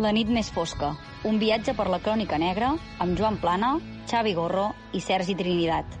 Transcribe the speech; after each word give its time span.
La 0.00 0.08
nit 0.08 0.30
més 0.32 0.48
fosca, 0.48 0.94
un 1.28 1.36
viatge 1.36 1.74
per 1.76 1.84
la 1.92 1.98
crònica 2.00 2.38
negra 2.40 2.70
amb 3.04 3.18
Joan 3.18 3.34
Plana, 3.42 3.74
Xavi 4.08 4.30
Gorro 4.32 4.70
i 4.96 5.00
Sergi 5.04 5.34
Trinitat. 5.36 5.98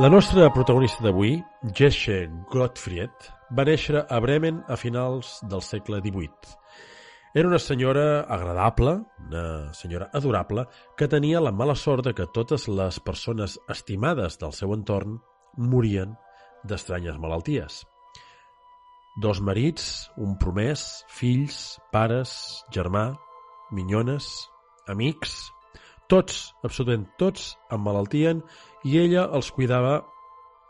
La 0.00 0.08
nostra 0.08 0.48
protagonista 0.48 1.04
d'avui, 1.04 1.34
Jesse 1.76 2.24
Gottfried, 2.48 3.28
va 3.52 3.66
néixer 3.68 4.00
a 4.00 4.20
Bremen 4.24 4.62
a 4.72 4.78
finals 4.80 5.42
del 5.44 5.60
segle 5.60 6.00
XVIII. 6.00 6.54
Era 7.34 7.50
una 7.50 7.58
senyora 7.60 8.22
agradable, 8.22 8.96
una 9.26 9.74
senyora 9.76 10.08
adorable, 10.16 10.64
que 10.96 11.08
tenia 11.08 11.44
la 11.44 11.52
mala 11.52 11.76
sort 11.76 12.08
de 12.08 12.14
que 12.16 12.26
totes 12.32 12.64
les 12.68 12.98
persones 13.00 13.58
estimades 13.68 14.40
del 14.40 14.56
seu 14.56 14.72
entorn 14.72 15.20
morien 15.56 16.14
d'estranyes 16.64 17.18
malalties. 17.18 17.82
Dos 19.20 19.42
marits, 19.44 20.08
un 20.16 20.38
promès, 20.40 21.04
fills, 21.08 21.78
pares, 21.92 22.32
germà, 22.72 23.10
minyones, 23.72 24.28
amics, 24.88 25.50
tots, 26.08 26.52
absolutament 26.64 27.08
tots, 27.20 27.52
emmalaltien 27.72 28.42
i 28.88 28.98
ella 29.00 29.26
els 29.36 29.50
cuidava 29.52 30.00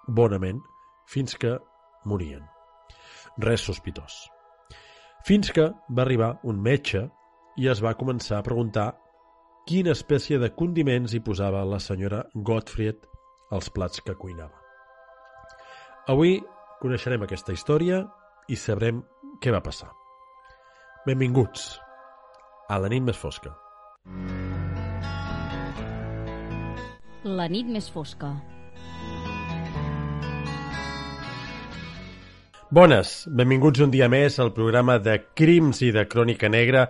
bonament 0.09 0.63
fins 1.07 1.37
que 1.39 1.57
morien. 2.05 2.43
Res 3.43 3.65
sospitós. 3.69 4.25
Fins 5.27 5.53
que 5.55 5.69
va 5.71 6.03
arribar 6.03 6.35
un 6.43 6.59
metge 6.63 7.05
i 7.59 7.69
es 7.71 7.83
va 7.85 7.95
començar 7.99 8.41
a 8.41 8.47
preguntar 8.47 8.89
quina 9.69 9.95
espècie 9.95 10.41
de 10.43 10.51
condiments 10.57 11.15
hi 11.15 11.23
posava 11.23 11.63
la 11.69 11.79
senyora 11.79 12.25
Gottfried 12.35 13.07
als 13.53 13.71
plats 13.71 14.03
que 14.03 14.19
cuinava. 14.19 14.62
Avui 16.11 16.41
coneixerem 16.83 17.23
aquesta 17.23 17.53
història 17.55 18.01
i 18.51 18.57
sabrem 18.59 19.05
què 19.39 19.53
va 19.55 19.61
passar. 19.63 19.87
Benvinguts 21.07 21.77
a 22.67 22.79
la 22.83 22.89
nit 22.91 23.05
més 23.07 23.19
fosca. 23.19 23.53
La 27.23 27.47
nit 27.47 27.71
més 27.71 27.87
fosca. 27.87 28.33
Bones, 32.73 33.13
benvinguts 33.31 33.85
un 33.85 33.95
dia 33.95 34.09
més 34.11 34.41
al 34.43 34.51
programa 34.57 34.97
de 34.99 35.21
Crims 35.39 35.85
i 35.87 35.93
de 35.95 36.03
Crònica 36.11 36.51
Negra, 36.51 36.89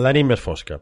la 0.00 0.14
nit 0.16 0.24
més 0.24 0.40
fosca. 0.40 0.80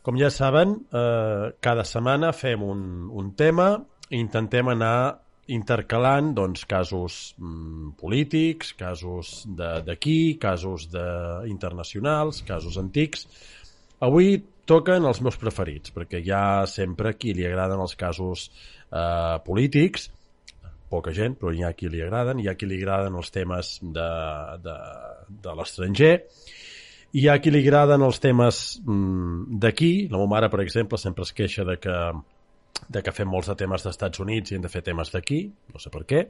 Com 0.00 0.16
ja 0.16 0.32
saben, 0.32 0.72
eh, 0.88 1.52
cada 1.60 1.84
setmana 1.84 2.32
fem 2.32 2.64
un, 2.64 2.80
un 3.12 3.34
tema 3.36 3.74
i 4.08 4.22
intentem 4.22 4.72
anar 4.72 5.23
intercalant 5.52 6.32
doncs, 6.36 6.64
casos 6.68 7.34
mm, 7.38 7.94
polítics, 8.00 8.72
casos 8.78 9.44
d'aquí, 9.48 10.36
casos 10.40 10.88
de, 10.92 11.04
internacionals, 11.50 12.42
casos 12.46 12.78
antics. 12.80 13.26
Avui 14.04 14.38
toquen 14.68 15.04
els 15.04 15.20
meus 15.24 15.36
preferits, 15.40 15.92
perquè 15.94 16.22
hi 16.24 16.32
ha 16.32 16.64
sempre 16.70 17.14
qui 17.18 17.34
li 17.36 17.44
agraden 17.46 17.82
els 17.84 17.96
casos 18.00 18.48
eh, 18.48 19.36
polítics, 19.44 20.08
poca 20.88 21.12
gent, 21.12 21.36
però 21.40 21.52
hi 21.52 21.64
ha 21.64 21.72
qui 21.76 21.90
li 21.90 22.02
agraden, 22.04 22.40
hi 22.40 22.48
ha 22.48 22.56
qui 22.56 22.68
li 22.70 22.80
agraden 22.80 23.16
els 23.18 23.32
temes 23.34 23.78
de, 23.82 24.10
de, 24.64 24.76
de 25.44 25.56
l'estranger, 25.58 26.14
hi 27.14 27.28
ha 27.28 27.38
qui 27.42 27.52
li 27.52 27.62
agraden 27.62 28.02
els 28.02 28.20
temes 28.22 28.62
mm, 28.82 29.58
d'aquí, 29.62 29.92
la 30.08 30.18
meva 30.18 30.30
mare, 30.36 30.50
per 30.52 30.62
exemple, 30.64 31.00
sempre 31.00 31.26
es 31.28 31.34
queixa 31.36 31.66
de 31.68 31.76
que, 31.82 31.98
de 32.88 33.02
que 33.02 33.14
fem 33.14 33.28
molts 33.30 33.48
de 33.50 33.56
temes 33.58 33.84
d'Estats 33.84 34.20
Units 34.22 34.50
i 34.50 34.58
hem 34.58 34.64
de 34.64 34.70
fer 34.72 34.82
temes 34.86 35.12
d'aquí, 35.14 35.44
no 35.72 35.82
sé 35.82 35.92
per 35.94 36.04
què, 36.08 36.24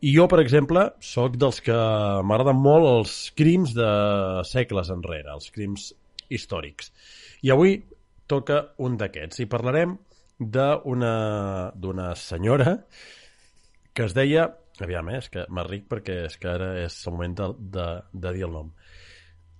i 0.00 0.14
jo, 0.14 0.24
per 0.32 0.40
exemple, 0.40 0.86
sóc 1.04 1.34
dels 1.36 1.60
que 1.64 1.76
m'agraden 2.24 2.56
molt 2.56 2.88
els 2.88 3.16
crims 3.36 3.74
de 3.76 3.88
segles 4.48 4.88
enrere, 4.92 5.34
els 5.34 5.50
crims 5.52 5.90
històrics. 6.32 6.88
I 7.44 7.52
avui 7.52 7.76
toca 8.30 8.62
un 8.80 8.96
d'aquests 9.00 9.42
i 9.44 9.48
parlarem 9.50 9.98
d'una 10.40 12.08
senyora 12.16 12.78
que 13.92 14.06
es 14.08 14.16
deia... 14.16 14.48
Aviam, 14.80 15.10
eh, 15.12 15.18
és 15.20 15.28
que 15.28 15.44
ric 15.68 15.84
perquè 15.90 16.22
és 16.24 16.38
que 16.40 16.48
ara 16.48 16.70
és 16.80 16.94
el 17.04 17.12
moment 17.12 17.34
de, 17.36 17.48
de, 17.76 17.88
de 18.24 18.32
dir 18.32 18.46
el 18.46 18.54
nom. 18.56 18.70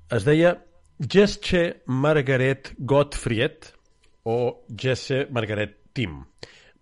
Es 0.08 0.24
deia 0.24 0.54
Jesse 1.00 1.82
Margaret 1.84 2.72
Gottfried 2.78 3.68
o 4.24 4.38
Jesse 4.72 5.26
Margaret 5.28 5.79
Tim, 5.94 6.22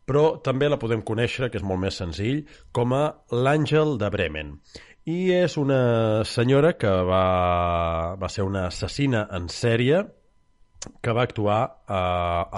però 0.08 0.38
també 0.44 0.69
la 0.69 0.80
podem 0.80 1.02
conèixer, 1.04 1.50
que 1.52 1.60
és 1.60 1.66
molt 1.66 1.82
més 1.84 1.98
senzill, 2.00 2.44
com 2.72 2.94
a 2.96 3.02
l'Àngel 3.32 3.98
de 4.00 4.08
Bremen. 4.12 4.54
I 5.08 5.19
és 5.36 5.56
una 5.60 6.24
senyora 6.28 6.74
que 6.76 6.91
va, 7.08 7.24
va 8.20 8.28
ser 8.32 8.44
una 8.44 8.66
assassina 8.69 9.26
en 9.36 9.48
sèrie 9.52 10.02
que 11.02 11.12
va 11.12 11.24
actuar 11.26 11.58
a 11.91 12.00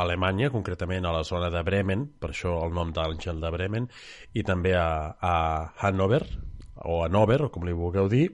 Alemanya, 0.03 0.51
concretament 0.53 1.07
a 1.07 1.15
la 1.15 1.25
zona 1.25 1.49
de 1.51 1.63
Bremen, 1.67 2.05
per 2.21 2.33
això 2.33 2.59
el 2.67 2.75
nom 2.77 2.93
d'Àngel 2.95 3.41
de 3.43 3.51
Bremen, 3.55 3.89
i 4.37 4.45
també 4.47 4.75
a, 4.77 5.17
a 5.17 5.35
Hannover, 5.81 6.23
o 6.85 7.01
Hannover, 7.05 7.41
com 7.53 7.65
li 7.67 7.77
vulgueu 7.77 8.09
dir, 8.13 8.27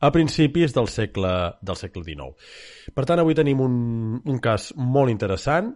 a 0.00 0.10
principis 0.14 0.74
del 0.74 0.88
segle, 0.90 1.34
del 1.62 1.78
segle 1.80 2.04
XIX. 2.06 2.30
Per 2.94 3.04
tant, 3.08 3.22
avui 3.22 3.36
tenim 3.38 3.60
un, 3.64 3.76
un 4.22 4.40
cas 4.42 4.72
molt 4.76 5.12
interessant, 5.12 5.74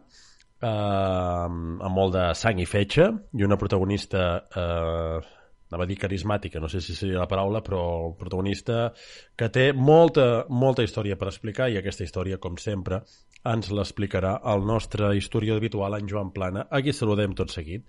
eh, 0.61 0.69
amb 0.69 1.95
molt 1.95 2.15
de 2.17 2.29
sang 2.39 2.61
i 2.61 2.67
fetge, 2.69 3.09
i 3.39 3.47
una 3.47 3.59
protagonista 3.61 4.29
eh, 4.49 5.35
anava 5.69 5.85
a 5.85 5.89
dir 5.89 5.99
carismàtica, 6.01 6.61
no 6.61 6.69
sé 6.73 6.81
si 6.81 6.95
seria 6.97 7.21
la 7.21 7.29
paraula, 7.29 7.61
però 7.65 7.81
el 8.07 8.15
protagonista 8.21 8.89
que 9.37 9.51
té 9.53 9.71
molta, 9.77 10.47
molta 10.49 10.85
història 10.85 11.19
per 11.21 11.29
explicar 11.29 11.69
i 11.69 11.77
aquesta 11.81 12.07
història, 12.07 12.41
com 12.41 12.57
sempre, 12.61 13.03
ens 13.49 13.69
l'explicarà 13.71 14.39
el 14.53 14.65
nostre 14.67 15.13
historiador 15.17 15.61
habitual, 15.61 15.99
en 15.99 16.09
Joan 16.09 16.33
Plana, 16.33 16.65
a 16.71 16.81
qui 16.81 16.97
saludem 16.97 17.37
tot 17.37 17.53
seguit. 17.53 17.85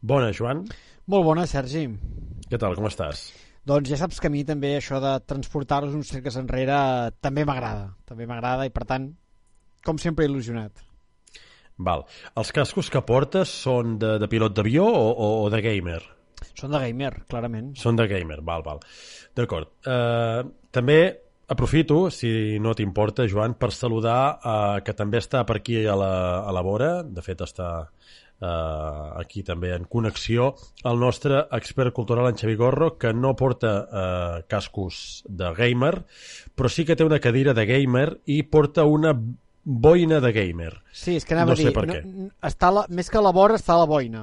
Bona, 0.00 0.30
Joan. 0.32 0.62
Molt 1.10 1.26
bona, 1.26 1.46
Sergi. 1.50 1.88
Què 2.48 2.58
tal, 2.60 2.78
com 2.78 2.86
estàs? 2.86 3.26
Doncs 3.68 3.90
ja 3.90 3.98
saps 4.00 4.22
que 4.22 4.30
a 4.30 4.32
mi 4.32 4.44
també 4.48 4.76
això 4.78 5.00
de 5.02 5.18
transportar-los 5.28 5.96
uns 5.96 6.12
cerques 6.14 6.38
enrere 6.40 6.78
també 7.20 7.44
m'agrada. 7.44 7.90
També 8.08 8.28
m'agrada 8.30 8.68
i, 8.68 8.72
per 8.72 8.86
tant, 8.88 9.10
com 9.84 9.98
sempre, 10.00 10.28
il·lusionat. 10.28 10.87
Val. 11.78 12.04
Els 12.38 12.50
cascos 12.54 12.90
que 12.90 13.02
portes 13.06 13.52
són 13.64 13.96
de, 14.02 14.16
de 14.18 14.28
pilot 14.30 14.56
d'avió 14.56 14.86
o, 14.88 15.26
o 15.44 15.48
de 15.54 15.62
gamer? 15.62 16.00
Són 16.58 16.74
de 16.74 16.82
gamer, 16.82 17.12
clarament. 17.30 17.72
Són 17.78 17.98
de 17.98 18.06
gamer, 18.10 18.40
val, 18.46 18.64
val. 18.66 18.82
D'acord. 19.38 19.70
Uh, 19.86 20.42
també 20.74 20.98
aprofito, 21.48 22.08
si 22.10 22.58
no 22.62 22.74
t'importa, 22.76 23.26
Joan, 23.30 23.54
per 23.58 23.70
saludar 23.72 24.20
uh, 24.36 24.78
que 24.84 24.94
també 24.94 25.22
està 25.22 25.44
per 25.48 25.60
aquí 25.60 25.84
a 25.86 25.94
la, 25.98 26.12
a 26.42 26.54
la 26.54 26.64
vora, 26.66 26.90
de 27.02 27.24
fet 27.24 27.46
està 27.46 27.70
uh, 27.86 29.20
aquí 29.20 29.42
també 29.46 29.72
en 29.76 29.86
connexió, 29.90 30.52
el 30.84 31.00
nostre 31.00 31.44
expert 31.56 31.94
cultural 31.96 32.28
en 32.28 32.38
Xavi 32.38 32.58
Gorro, 32.58 32.92
que 32.98 33.14
no 33.14 33.34
porta 33.38 33.74
uh, 33.80 34.46
cascos 34.50 35.22
de 35.28 35.52
gamer, 35.56 35.94
però 36.54 36.70
sí 36.72 36.84
que 36.84 36.98
té 36.98 37.06
una 37.06 37.22
cadira 37.22 37.54
de 37.54 37.66
gamer 37.70 38.08
i 38.26 38.42
porta 38.42 38.84
una 38.84 39.14
boina 39.68 40.18
de 40.24 40.32
gamer. 40.32 40.72
Sí, 40.96 41.16
és 41.20 41.26
que 41.28 41.34
anava 41.36 41.52
no 41.52 41.58
a 41.58 41.60
dir, 41.60 41.66
sé 41.68 41.72
per 41.76 41.84
què. 41.90 42.00
no, 42.08 42.28
està 42.48 42.70
la, 42.72 42.86
més 42.88 43.10
que 43.12 43.18
a 43.20 43.22
la 43.24 43.32
vora 43.36 43.58
està 43.60 43.76
la 43.76 43.84
boina. 43.90 44.22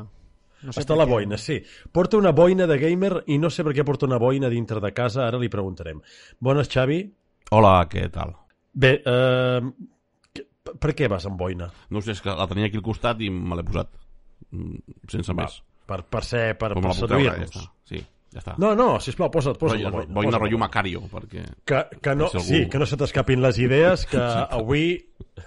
No 0.66 0.74
sé 0.74 0.82
Està 0.82 0.96
per 0.96 0.98
la 0.98 1.06
què. 1.06 1.12
boina, 1.12 1.38
sí. 1.38 1.60
Porta 1.94 2.18
una 2.18 2.32
boina 2.34 2.66
de 2.66 2.78
gamer 2.82 3.12
i 3.30 3.38
no 3.38 3.52
sé 3.54 3.64
per 3.68 3.76
què 3.78 3.84
porta 3.86 4.08
una 4.10 4.18
boina 4.18 4.50
dintre 4.50 4.82
de 4.82 4.90
casa, 4.98 5.28
ara 5.28 5.38
li 5.38 5.50
preguntarem. 5.54 6.00
Bones, 6.42 6.72
Xavi. 6.74 6.98
Hola, 7.54 7.76
què 7.92 8.08
tal? 8.10 8.34
Bé, 8.74 8.96
eh, 9.06 9.62
per 10.82 10.96
què 10.98 11.08
vas 11.12 11.28
amb 11.30 11.38
boina? 11.38 11.70
No 11.94 12.02
sé, 12.02 12.16
és 12.18 12.22
que 12.26 12.34
la 12.34 12.48
tenia 12.50 12.66
aquí 12.72 12.80
al 12.82 12.88
costat 12.88 13.22
i 13.22 13.30
me 13.30 13.56
l'he 13.60 13.64
posat. 13.68 13.94
Mm, 14.50 14.98
Sense 15.14 15.36
més. 15.38 15.60
Per, 15.86 16.00
per 16.10 16.24
ser, 16.26 16.56
per, 16.58 16.74
per 16.74 16.82
ja 16.90 16.98
seduir-nos. 17.04 17.52
està. 17.54 17.68
Sí, 17.86 18.02
ja 18.36 18.42
està. 18.44 18.54
No, 18.60 18.74
no, 18.76 19.00
sisplau, 19.00 19.32
posa't, 19.32 19.56
posa't 19.58 19.80
la 19.82 19.90
boina. 19.96 20.32
la 20.36 20.42
rotllo 20.44 20.60
Macario, 20.60 21.02
perquè... 21.12 21.46
Que, 21.66 21.82
que 22.04 22.16
no, 22.20 22.28
si 22.34 22.38
algú- 22.42 22.50
sí, 22.52 22.62
que 22.70 22.82
no 22.82 22.86
se 22.86 22.98
t'escapin 23.00 23.42
les 23.42 23.58
idees, 23.64 24.06
que 24.12 24.20
avui... 24.60 24.86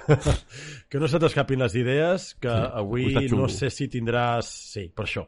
que 0.88 0.99
no 0.99 1.08
se 1.08 1.20
t'escapin 1.20 1.61
les 1.61 1.75
idees, 1.76 2.31
que 2.40 2.49
Sí, 2.49 2.69
avui 2.81 3.29
no 3.37 3.49
sé 3.52 3.69
si 3.70 3.88
tindràs... 3.93 4.49
Sí, 4.73 4.88
per 4.94 5.05
això. 5.06 5.26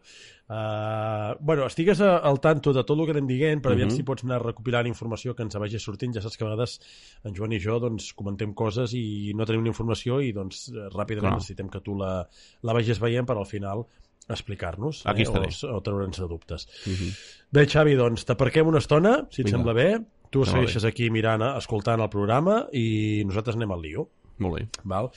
Uh, 0.50 1.36
bueno, 1.38 1.62
estigues 1.68 2.00
al 2.02 2.40
tanto 2.42 2.72
de 2.74 2.82
tot 2.82 2.98
el 2.98 3.04
que 3.06 3.12
anem 3.14 3.28
dient, 3.28 3.60
per 3.62 3.70
aviam 3.76 3.86
Mhm. 3.86 3.94
si 4.00 4.02
pots 4.02 4.24
anar 4.26 4.40
recopilant 4.42 4.88
informació 4.90 5.34
que 5.36 5.44
ens 5.46 5.54
vagi 5.54 5.78
sortint. 5.78 6.12
Ja 6.16 6.20
saps 6.24 6.36
que 6.36 6.42
a 6.44 6.48
vegades 6.48 6.80
en 7.22 7.36
Joan 7.36 7.52
i 7.54 7.60
jo 7.62 7.78
doncs, 7.78 8.08
comentem 8.18 8.52
coses 8.52 8.92
i 8.98 9.30
no 9.36 9.46
tenim 9.46 9.60
una 9.62 9.70
informació 9.70 10.18
i 10.20 10.32
doncs 10.32 10.70
eh, 10.72 10.88
ràpidament 10.90 11.30
Clar. 11.30 11.38
necessitem 11.38 11.68
que 11.70 11.80
tu 11.80 11.94
la, 11.94 12.26
la 12.66 12.72
vagis 12.74 12.98
veient 12.98 13.26
per 13.28 13.36
al 13.38 13.46
final 13.46 13.86
explicar-nos 14.30 15.04
eh, 15.04 15.26
o, 15.28 15.74
o 15.76 15.82
treure'ns 15.84 16.20
de 16.22 16.28
dubtes. 16.28 16.66
Uh 16.86 16.92
-huh. 16.92 17.12
Bé, 17.50 17.66
Xavi, 17.66 17.96
doncs 17.96 18.24
t'aparquem 18.24 18.66
una 18.66 18.78
estona, 18.78 19.26
si 19.30 19.42
et 19.42 19.46
Vinga. 19.46 19.58
sembla 19.58 19.72
bé. 19.72 20.00
Tu 20.30 20.40
bé. 20.40 20.46
segueixes 20.46 20.84
aquí 20.84 21.10
mirant, 21.10 21.42
escoltant 21.56 22.00
el 22.00 22.08
programa 22.08 22.68
i 22.72 23.22
nosaltres 23.26 23.56
anem 23.56 23.70
al 23.72 23.82
lío. 23.82 24.08
Molt 24.38 24.54
bé. 24.58 24.68
Val? 24.84 25.10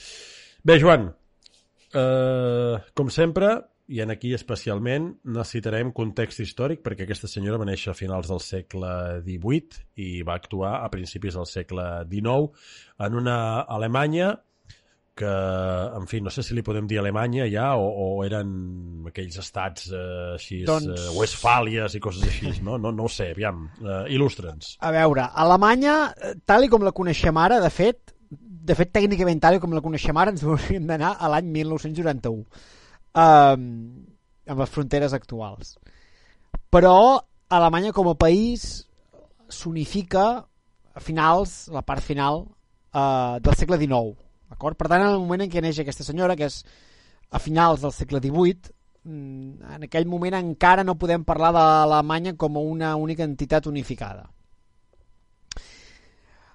Bé, 0.64 0.80
Joan, 0.80 1.14
eh, 1.94 2.78
com 2.94 3.10
sempre, 3.10 3.62
i 3.86 4.00
en 4.00 4.10
aquí 4.10 4.32
especialment 4.32 5.10
necessitarem 5.28 5.90
context 5.92 6.40
històric 6.40 6.80
perquè 6.84 7.04
aquesta 7.04 7.28
senyora 7.28 7.58
va 7.60 7.66
néixer 7.68 7.92
a 7.92 7.98
finals 7.98 8.30
del 8.32 8.40
segle 8.40 8.92
XVIII 9.26 9.82
i 10.00 10.22
va 10.24 10.38
actuar 10.40 10.78
a 10.80 10.88
principis 10.92 11.36
del 11.36 11.48
segle 11.50 11.84
XIX 12.08 12.48
en 13.06 13.18
una 13.20 13.36
Alemanya 13.60 14.32
que, 15.14 15.30
en 15.96 16.06
fi, 16.10 16.20
no 16.20 16.30
sé 16.34 16.42
si 16.42 16.56
li 16.56 16.62
podem 16.66 16.88
dir 16.90 16.98
Alemanya 16.98 17.46
ja 17.50 17.68
o, 17.78 17.86
o 17.86 18.06
eren 18.26 18.48
aquells 19.10 19.36
estats 19.38 19.86
eh, 19.92 20.00
així, 20.34 20.62
Doncs- 20.66 20.88
doncs... 20.90 21.04
eh, 21.04 21.12
Westfàlies 21.20 21.94
i 21.94 22.00
coses 22.02 22.24
així, 22.26 22.50
no? 22.66 22.78
No, 22.82 22.90
no 22.94 23.06
ho 23.06 23.12
sé, 23.12 23.30
aviam, 23.34 23.68
eh, 23.78 24.00
il·lustra'ns. 24.16 24.74
A 24.82 24.90
veure, 24.94 25.28
Alemanya, 25.44 25.98
eh, 26.18 26.34
tal 26.46 26.66
i 26.66 26.70
com 26.72 26.82
la 26.86 26.94
coneixem 26.96 27.38
ara, 27.38 27.60
de 27.62 27.70
fet, 27.70 28.14
de 28.64 28.74
fet, 28.78 28.90
tècnicament, 28.96 29.42
tal 29.44 29.58
i 29.58 29.62
com 29.62 29.76
la 29.76 29.84
coneixem 29.84 30.18
ara, 30.18 30.34
ens 30.34 30.42
hauríem 30.48 30.88
d'anar 30.90 31.14
a 31.18 31.30
l'any 31.30 31.52
1991, 31.60 32.42
um, 33.14 33.68
amb 34.50 34.64
les 34.64 34.74
fronteres 34.74 35.14
actuals. 35.16 35.76
Però 36.74 36.96
Alemanya 37.54 37.94
com 37.94 38.10
a 38.10 38.18
país 38.18 38.66
s'unifica 39.52 40.26
a 40.94 41.00
finals, 41.02 41.68
la 41.70 41.84
part 41.86 42.02
final 42.02 42.42
uh, 42.94 43.38
del 43.38 43.54
segle 43.58 43.78
XIX. 43.78 44.16
D'acord? 44.50 44.78
Per 44.78 44.88
tant, 44.88 45.02
en 45.02 45.14
el 45.14 45.20
moment 45.20 45.44
en 45.44 45.50
què 45.52 45.62
neix 45.64 45.80
aquesta 45.80 46.06
senyora, 46.06 46.36
que 46.36 46.48
és 46.50 46.62
a 47.30 47.40
finals 47.42 47.82
del 47.82 47.92
segle 47.92 48.20
XVIII, 48.22 48.72
mm, 49.04 49.74
en 49.76 49.88
aquell 49.88 50.06
moment 50.06 50.36
encara 50.38 50.84
no 50.84 50.98
podem 51.00 51.24
parlar 51.24 51.52
d'Alemanya 51.56 52.36
com 52.36 52.56
a 52.56 52.64
una 52.74 52.94
única 52.96 53.24
entitat 53.24 53.66
unificada. 53.66 54.28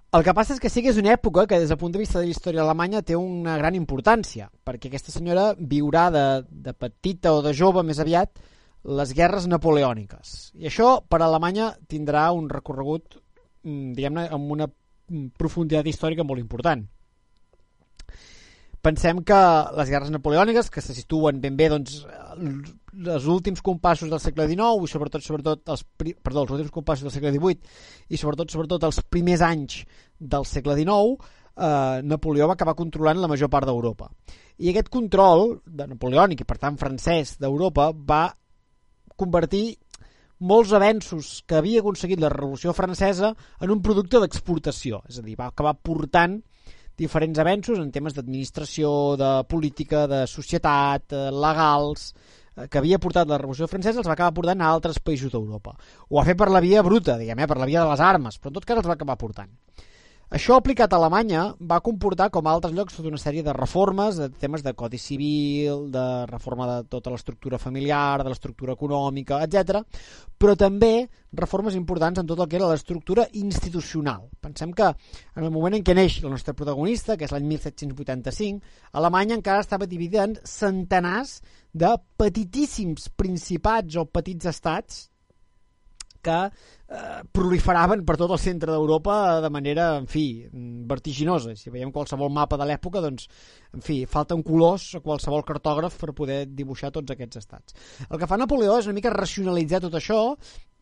El 0.09 0.23
que 0.25 0.33
passa 0.33 0.55
és 0.55 0.59
que 0.59 0.71
sí 0.73 0.81
que 0.81 0.89
és 0.89 0.97
una 0.97 1.11
època 1.13 1.45
que 1.45 1.59
des 1.61 1.69
del 1.69 1.77
punt 1.77 1.91
de 1.93 1.99
vista 2.01 2.17
de 2.17 2.25
la 2.25 2.31
història 2.31 2.63
alemanya 2.63 3.03
té 3.05 3.13
una 3.15 3.59
gran 3.61 3.75
importància, 3.77 4.47
perquè 4.65 4.89
aquesta 4.89 5.13
senyora 5.13 5.51
viurà 5.53 6.07
de, 6.09 6.23
de 6.49 6.73
petita 6.73 7.35
o 7.37 7.43
de 7.45 7.53
jove 7.53 7.83
més 7.85 7.99
aviat 8.01 8.39
les 8.83 9.13
guerres 9.13 9.45
napoleòniques. 9.51 10.53
I 10.57 10.69
això 10.71 10.95
per 11.05 11.19
a 11.21 11.27
Alemanya 11.27 11.75
tindrà 11.87 12.31
un 12.33 12.49
recorregut, 12.49 13.19
mm, 13.63 13.93
diguem-ne, 13.93 14.25
amb 14.33 14.51
una 14.51 14.65
mm, 14.65 15.27
profunditat 15.37 15.85
històrica 15.91 16.25
molt 16.25 16.41
important. 16.41 16.87
Pensem 18.81 19.23
que 19.27 19.37
les 19.75 19.89
guerres 19.91 20.11
napoleòniques, 20.13 20.69
que 20.71 20.81
se 20.81 20.93
situen 20.95 21.41
ben 21.43 21.57
bé 21.59 21.67
doncs, 21.71 21.97
els 22.95 23.25
últims 23.27 23.61
compassos 23.61 24.09
del 24.11 24.21
segle 24.23 24.45
XIX 24.47 24.85
i 24.85 24.91
sobretot 24.91 25.25
sobretot 25.25 25.73
els, 25.73 25.83
perdó, 25.99 26.45
els 26.45 26.53
últims 26.55 26.71
compassos 26.71 27.07
del 27.07 27.13
segle 27.13 27.33
XVIII 27.35 27.59
i 28.15 28.19
sobretot 28.21 28.55
sobretot 28.55 28.87
els 28.87 29.01
primers 29.11 29.43
anys 29.43 29.81
del 30.19 30.47
segle 30.47 30.77
XIX, 30.79 31.19
eh, 31.59 31.99
Napoleó 32.07 32.47
va 32.47 32.55
acabar 32.55 32.77
controlant 32.79 33.19
la 33.19 33.27
major 33.31 33.51
part 33.51 33.67
d'Europa. 33.67 34.09
I 34.59 34.71
aquest 34.71 34.89
control 34.91 35.59
de 35.65 35.87
napoleònic 35.87 36.43
i 36.43 36.47
per 36.47 36.57
tant 36.63 36.79
francès 36.79 37.37
d'Europa 37.39 37.91
va 37.93 38.25
convertir 39.19 39.75
molts 40.39 40.71
avenços 40.71 41.41
que 41.47 41.57
havia 41.59 41.83
aconseguit 41.83 42.19
la 42.23 42.31
Revolució 42.31 42.71
Francesa 42.75 43.33
en 43.59 43.73
un 43.75 43.81
producte 43.83 44.21
d'exportació, 44.23 45.03
és 45.09 45.19
a 45.19 45.25
dir, 45.25 45.35
va 45.39 45.49
acabar 45.51 45.75
portant 45.83 46.39
diferents 46.99 47.39
avenços 47.39 47.79
en 47.79 47.89
temes 47.95 48.15
d'administració, 48.15 48.91
de 49.19 49.31
política, 49.49 50.05
de 50.11 50.25
societat, 50.27 51.15
eh, 51.15 51.29
legals, 51.31 52.13
eh, 52.55 52.67
que 52.67 52.81
havia 52.81 52.99
portat 52.99 53.29
la 53.29 53.39
Revolució 53.39 53.67
Francesa, 53.71 54.03
els 54.03 54.07
va 54.07 54.17
acabar 54.17 54.35
portant 54.35 54.61
a 54.61 54.69
altres 54.69 54.99
països 54.99 55.31
d'Europa. 55.31 55.77
Ho 56.09 56.19
va 56.19 56.25
fer 56.27 56.35
per 56.35 56.49
la 56.51 56.59
via 56.59 56.83
bruta, 56.83 57.17
diguem, 57.17 57.39
eh, 57.39 57.47
per 57.47 57.57
la 57.57 57.69
via 57.69 57.83
de 57.83 57.89
les 57.89 57.99
armes, 57.99 58.39
però 58.39 58.53
en 58.53 58.59
tot 58.59 58.65
cas 58.65 58.77
els 58.77 58.87
va 58.87 58.99
acabar 58.99 59.17
portant. 59.17 59.49
Això 60.29 60.59
aplicat 60.59 60.93
a 60.93 60.97
Alemanya 60.99 61.43
va 61.69 61.79
comportar, 61.81 62.27
com 62.29 62.45
a 62.45 62.51
altres 62.53 62.75
llocs, 62.77 62.93
tota 62.93 63.09
una 63.09 63.17
sèrie 63.17 63.41
de 63.41 63.53
reformes, 63.55 64.19
de 64.21 64.27
temes 64.29 64.61
de 64.61 64.75
codi 64.77 64.99
civil, 65.01 65.87
de 65.89 66.03
reforma 66.29 66.67
de 66.69 66.75
tota 66.85 67.09
l'estructura 67.09 67.57
familiar, 67.57 68.21
de 68.21 68.29
l'estructura 68.29 68.75
econòmica, 68.77 69.41
etc. 69.41 69.81
però 70.37 70.53
també 70.53 71.09
reformes 71.33 71.73
importants 71.73 72.21
en 72.21 72.29
tot 72.29 72.37
el 72.37 72.47
que 72.47 72.59
era 72.61 72.69
l'estructura 72.69 73.25
institucional. 73.41 74.29
Pensem 74.39 74.69
que 74.71 74.93
en 74.93 75.43
el 75.43 75.49
moment 75.49 75.73
en 75.73 75.83
què 75.83 75.97
neix 75.97 76.21
el 76.21 76.29
nostre 76.29 76.53
protagonista, 76.53 77.17
que 77.17 77.25
és 77.25 77.33
l'any 77.33 77.49
1785, 77.49 78.61
Alemanya 79.01 79.33
encara 79.33 79.65
estava 79.65 79.89
dividida 79.89 80.29
en 80.29 80.37
centenars 80.45 81.39
de 81.73 81.95
petitíssims 82.21 83.09
principats 83.17 83.97
o 83.97 84.05
petits 84.05 84.45
estats 84.45 85.07
que 86.29 86.39
eh, 86.89 87.21
proliferaven 87.35 88.03
per 88.05 88.15
tot 88.21 88.33
el 88.35 88.41
centre 88.41 88.71
d'Europa 88.73 89.39
de 89.43 89.51
manera, 89.53 89.89
en 89.97 90.07
fi, 90.09 90.25
mm, 90.45 90.85
vertiginosa. 90.89 91.55
Si 91.57 91.73
veiem 91.73 91.93
qualsevol 91.95 92.31
mapa 92.33 92.57
de 92.59 92.67
l'època, 92.69 93.01
doncs, 93.05 93.29
en 93.73 93.85
fi, 93.85 94.03
falten 94.09 94.43
colors 94.45 94.91
a 94.97 95.03
qualsevol 95.05 95.45
cartògraf 95.47 95.97
per 96.01 96.15
poder 96.17 96.43
dibuixar 96.47 96.93
tots 96.95 97.15
aquests 97.15 97.41
estats. 97.43 97.79
El 98.09 98.21
que 98.21 98.29
fa 98.29 98.37
Napoleó 98.37 98.77
és 98.79 98.89
una 98.89 98.97
mica 98.97 99.13
racionalitzar 99.13 99.81
tot 99.85 99.97
això 99.99 100.21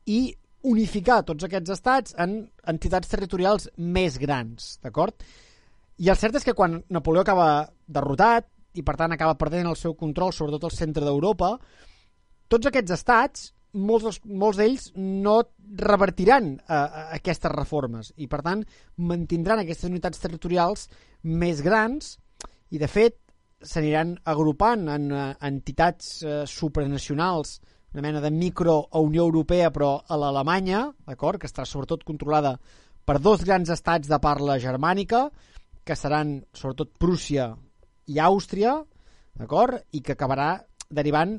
i 0.08 0.22
unificar 0.68 1.24
tots 1.26 1.46
aquests 1.46 1.74
estats 1.78 2.16
en 2.20 2.40
entitats 2.68 3.10
territorials 3.12 3.70
més 3.78 4.18
grans, 4.20 4.78
d'acord? 4.84 5.16
I 5.98 6.10
el 6.12 6.18
cert 6.20 6.38
és 6.38 6.46
que 6.46 6.56
quan 6.58 6.82
Napoleó 6.94 7.24
acaba 7.24 7.68
derrotat 7.88 8.50
i 8.78 8.84
per 8.86 8.96
tant 9.00 9.14
acaba 9.14 9.38
perdent 9.40 9.70
el 9.70 9.78
seu 9.80 9.96
control 9.98 10.34
sobretot 10.34 10.68
al 10.68 10.76
centre 10.76 11.06
d'Europa, 11.06 11.56
tots 12.48 12.70
aquests 12.70 12.94
estats 12.94 13.48
molts, 13.74 14.22
molts 14.25 14.58
d'ells 14.60 14.92
no 14.96 15.42
revertiran 15.78 16.54
a, 16.68 16.78
a 16.78 17.04
aquestes 17.18 17.52
reformes 17.54 18.14
i 18.18 18.28
per 18.31 18.42
tant 18.46 18.64
mantindran 18.98 19.64
aquestes 19.64 19.90
unitats 19.90 20.22
territorials 20.24 20.88
més 21.24 21.62
grans 21.66 22.16
i 22.72 22.80
de 22.80 22.88
fet 22.88 23.19
s'aniran 23.64 24.16
agrupant 24.30 24.88
en 24.94 25.12
eh, 25.12 25.24
entitats 25.50 26.22
eh, 26.24 26.44
supranacionals 26.46 27.58
una 27.94 28.04
mena 28.04 28.22
de 28.22 28.31
micro 28.31 28.88
a 28.92 29.00
Unió 29.00 29.24
Europea 29.25 29.72
però 29.72 29.96
a 30.06 30.18
l'Alemanya, 30.20 30.84
d'acord, 31.08 31.40
que 31.42 31.48
estarà 31.48 31.66
sobretot 31.66 32.04
controlada 32.06 32.58
per 33.08 33.18
dos 33.24 33.46
grans 33.48 33.72
estats 33.74 34.10
de 34.12 34.20
parla 34.22 34.60
germànica 34.60 35.30
que 35.88 35.96
seran 35.96 36.42
sobretot 36.54 36.92
Prússia 37.00 37.54
i 38.12 38.20
Àustria, 38.20 38.75
d'acord, 39.40 39.80
i 39.96 40.02
que 40.04 40.13
acabarà 40.13 40.58
derivant 40.92 41.38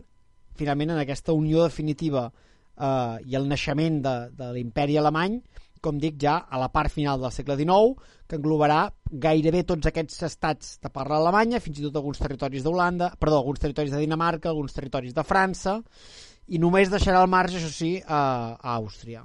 finalment 0.59 0.95
en 0.95 1.01
aquesta 1.03 1.35
unió 1.37 1.65
definitiva 1.65 2.29
eh, 2.29 3.17
i 3.27 3.39
el 3.39 3.49
naixement 3.49 4.03
de, 4.05 4.15
de 4.37 4.53
l'imperi 4.55 4.99
alemany, 5.01 5.41
com 5.81 5.99
dic 6.03 6.17
ja 6.21 6.39
a 6.51 6.59
la 6.61 6.71
part 6.75 6.93
final 6.93 7.21
del 7.23 7.35
segle 7.35 7.57
XIX, 7.59 8.15
que 8.29 8.39
englobarà 8.39 8.81
gairebé 9.27 9.63
tots 9.67 9.89
aquests 9.89 10.25
estats 10.29 10.73
de 10.83 10.91
parla 10.93 11.21
alemanya, 11.23 11.63
fins 11.65 11.79
i 11.81 11.87
tot 11.87 12.01
alguns 12.01 12.21
territoris 12.21 12.67
d'Holanda, 12.67 13.13
perdó, 13.21 13.39
alguns 13.39 13.63
territoris 13.63 13.95
de 13.95 14.03
Dinamarca, 14.03 14.51
alguns 14.51 14.75
territoris 14.77 15.15
de 15.15 15.25
França, 15.25 15.79
i 16.49 16.59
només 16.59 16.91
deixarà 16.93 17.23
al 17.23 17.31
marge, 17.31 17.61
això 17.61 17.71
sí, 17.73 17.93
a, 18.05 18.21
a 18.59 18.77
Àustria. 18.77 19.25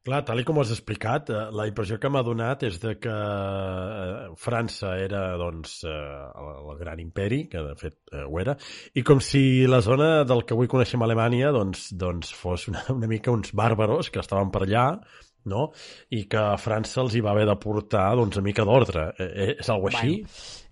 Clar, 0.00 0.22
tal 0.24 0.40
com 0.48 0.56
ho 0.56 0.62
has 0.62 0.70
explicat, 0.72 1.28
eh, 1.28 1.40
la 1.52 1.66
impressió 1.68 1.98
que 2.00 2.08
m'ha 2.08 2.22
donat 2.24 2.62
és 2.64 2.78
de 2.80 2.94
que 2.96 3.12
eh, 3.12 4.30
França 4.40 4.94
era, 4.96 5.24
doncs, 5.36 5.74
eh, 5.84 5.90
el, 6.40 6.70
gran 6.80 7.02
imperi, 7.02 7.42
que 7.52 7.60
de 7.66 7.74
fet 7.76 8.14
ho 8.24 8.38
era, 8.40 8.54
i 8.96 9.04
com 9.04 9.20
si 9.20 9.42
la 9.68 9.82
zona 9.84 10.08
del 10.24 10.46
que 10.48 10.56
avui 10.56 10.70
coneixem 10.72 11.04
Alemanya, 11.04 11.52
doncs, 11.52 11.90
doncs 12.04 12.32
fos 12.32 12.64
una, 12.72 12.86
una 12.96 13.10
mica 13.12 13.34
uns 13.34 13.52
bàrbaros 13.52 14.08
que 14.08 14.24
estaven 14.24 14.48
per 14.54 14.64
allà, 14.64 14.86
no? 15.44 15.70
I 16.10 16.24
que 16.30 16.36
a 16.38 16.56
França 16.60 17.00
els 17.02 17.14
hi 17.16 17.20
va 17.24 17.30
haver 17.32 17.46
de 17.48 17.56
portar, 17.56 18.14
doncs, 18.16 18.36
una 18.36 18.44
mica 18.44 18.64
d'ordre. 18.64 19.08
Eh, 19.18 19.28
eh, 19.28 19.54
és 19.60 19.68
algo 19.72 19.88
així? 19.88 20.18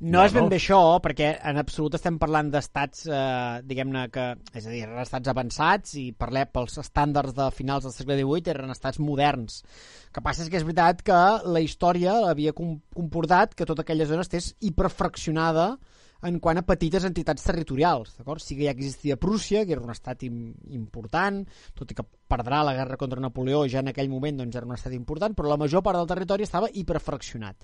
No, 0.00 0.22
és 0.22 0.32
ben 0.32 0.44
Bueno. 0.44 0.50
bé 0.50 0.56
això, 0.60 0.80
perquè 1.02 1.32
en 1.50 1.56
absolut 1.58 1.94
estem 1.94 2.18
parlant 2.18 2.50
d'estats, 2.52 3.06
eh, 3.10 3.60
diguem-ne 3.66 4.08
que, 4.14 4.26
és 4.54 4.66
a 4.66 4.70
dir, 4.70 4.82
eren 4.84 4.98
estats 5.02 5.28
avançats 5.28 5.94
i 5.98 6.12
parlem 6.12 6.46
pels 6.52 6.78
estàndards 6.78 7.34
de 7.34 7.50
finals 7.50 7.82
del 7.84 7.92
segle 7.92 8.14
XVIII 8.20 8.50
eren 8.54 8.70
estats 8.70 8.98
moderns. 9.00 9.62
El 10.08 10.12
que 10.12 10.20
passa 10.22 10.42
és 10.44 10.50
que 10.50 10.56
és 10.56 10.64
veritat 10.64 11.02
que 11.02 11.18
la 11.48 11.60
història 11.60 12.14
havia 12.30 12.52
com- 12.52 12.78
comportat 12.94 13.54
que 13.54 13.66
tota 13.66 13.82
aquella 13.82 14.06
zona 14.06 14.22
estés 14.22 14.54
hiperfraccionada 14.60 15.78
en 16.26 16.40
quant 16.42 16.58
a 16.58 16.64
petites 16.66 17.04
entitats 17.06 17.44
territorials? 17.46 18.16
Sí 18.42 18.56
que 18.56 18.66
ja 18.66 18.75
existia 18.75 19.18
Prússia, 19.20 19.64
que 19.66 19.76
era 19.76 19.84
un 19.84 19.92
estat 19.94 20.25
im 20.26 20.52
important, 20.75 21.44
tot 21.78 21.92
i 21.92 21.98
que 21.98 22.04
perdrà 22.04 22.64
la 22.66 22.75
guerra 22.75 22.98
contra 22.98 23.22
Napoleó 23.22 23.64
ja 23.68 23.80
en 23.84 23.92
aquell 23.92 24.10
moment 24.10 24.42
doncs, 24.42 24.56
era 24.56 24.66
un 24.66 24.75
estat 24.75 24.92
important, 24.96 25.37
però 25.37 25.48
la 25.48 25.60
major 25.60 25.82
part 25.82 26.00
del 26.00 26.10
territori 26.10 26.46
estava 26.46 26.70
hiperfraccionat. 26.72 27.56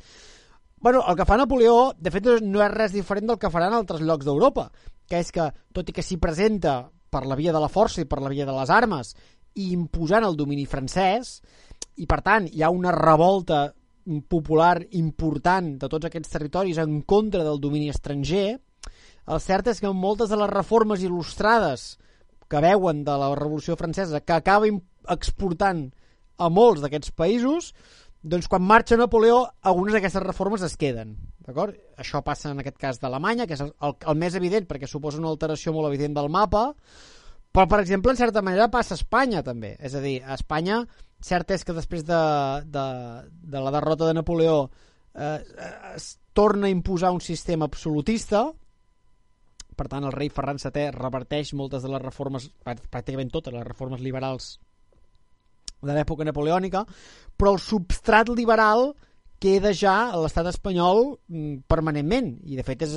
Bueno, 0.84 1.02
el 1.08 1.16
que 1.16 1.25
fa 1.25 1.38
Napoleó, 1.40 1.94
de 1.96 2.11
fet, 2.12 2.26
no 2.44 2.62
és 2.62 2.73
res 2.75 2.92
diferent 2.92 3.30
del 3.30 3.38
que 3.40 3.50
faran 3.50 3.73
altres 3.73 4.02
llocs 4.04 4.26
d'Europa, 4.26 4.68
que 5.08 5.20
és 5.23 5.30
que, 5.32 5.49
tot 5.73 5.88
i 5.88 5.94
que 5.96 6.04
s'hi 6.04 6.18
presenta 6.20 6.82
per 7.11 7.25
la 7.26 7.38
via 7.38 7.54
de 7.54 7.62
la 7.62 7.70
força 7.73 8.02
i 8.02 8.08
per 8.11 8.20
la 8.20 8.32
via 8.32 8.46
de 8.46 8.54
les 8.54 8.70
armes, 8.70 9.14
i 9.54 9.70
imposant 9.73 10.26
el 10.26 10.37
domini 10.37 10.66
francès, 10.66 11.38
i 11.96 12.06
per 12.11 12.20
tant 12.26 12.49
hi 12.50 12.62
ha 12.62 12.73
una 12.75 12.92
revolta 12.94 13.68
popular 14.28 14.84
important 14.92 15.75
de 15.80 15.88
tots 15.90 16.08
aquests 16.08 16.32
territoris 16.37 16.78
en 16.82 17.00
contra 17.02 17.44
del 17.46 17.61
domini 17.61 17.90
estranger, 17.92 18.58
el 19.25 19.40
cert 19.40 19.70
és 19.73 19.80
que 19.80 19.92
moltes 19.96 20.28
de 20.28 20.38
les 20.40 20.52
reformes 20.52 21.04
il·lustrades 21.04 21.94
que 22.49 22.61
veuen 22.61 23.04
de 23.06 23.16
la 23.18 23.32
Revolució 23.34 23.76
Francesa, 23.80 24.20
que 24.20 24.37
acaba 24.37 24.68
exportant 25.11 25.87
a 26.37 26.50
molts 26.50 26.82
d'aquests 26.84 27.14
països, 27.16 27.73
Doncs 28.25 28.46
quan 28.49 28.62
marxa 28.64 28.96
Napoleó, 28.96 29.42
algunes 29.68 29.92
d'aquestes 29.92 30.23
reformes 30.25 30.62
es 30.64 30.78
queden. 30.80 31.11
D'acord? 31.44 31.76
Això 32.00 32.23
passa 32.25 32.54
en 32.54 32.62
aquest 32.62 32.78
cas 32.80 32.96
d'Alemanya, 33.02 33.44
que 33.44 33.52
és 33.52 33.61
el, 33.61 33.75
el, 33.84 33.92
el 34.00 34.16
més 34.16 34.37
evident, 34.38 34.64
perquè 34.64 34.88
suposa 34.88 35.20
una 35.20 35.28
alteració 35.28 35.75
molt 35.76 35.90
evident 35.90 36.16
del 36.16 36.30
mapa, 36.32 36.70
però, 37.52 37.66
per 37.68 37.82
exemple, 37.82 38.14
en 38.14 38.18
certa 38.23 38.40
manera 38.40 38.70
passa 38.73 38.96
a 38.96 38.99
Espanya, 38.99 39.42
també. 39.44 39.75
És 39.76 39.92
a 39.92 40.00
dir, 40.00 40.16
a 40.25 40.38
Espanya, 40.38 40.80
cert 41.25 41.54
és 41.57 41.64
que 41.64 41.76
després 41.76 42.04
de, 42.07 42.21
de, 42.69 42.85
de 43.54 43.62
la 43.64 43.73
derrota 43.75 44.09
de 44.09 44.16
Napoleó 44.19 44.59
eh, 45.14 45.38
es 45.95 46.14
torna 46.35 46.69
a 46.69 46.75
imposar 46.75 47.12
un 47.14 47.23
sistema 47.25 47.69
absolutista, 47.71 48.45
per 49.75 49.88
tant, 49.90 50.04
el 50.07 50.14
rei 50.14 50.31
Ferran 50.31 50.61
VII 50.61 50.90
reverteix 50.95 51.52
moltes 51.59 51.83
de 51.83 51.90
les 51.90 52.02
reformes, 52.02 52.49
pràcticament 52.64 53.33
totes 53.33 53.54
les 53.54 53.66
reformes 53.66 54.02
liberals 54.02 54.54
de 55.85 55.93
l'època 55.93 56.25
napoleònica, 56.25 56.85
però 57.37 57.54
el 57.54 57.61
substrat 57.61 58.31
liberal 58.33 58.93
queda 59.43 59.75
ja 59.76 59.97
a 60.09 60.21
l'estat 60.23 60.49
espanyol 60.49 61.19
mm, 61.28 61.66
permanentment. 61.69 62.38
I 62.49 62.57
de 62.57 62.64
fet 62.66 62.87
és 62.87 62.95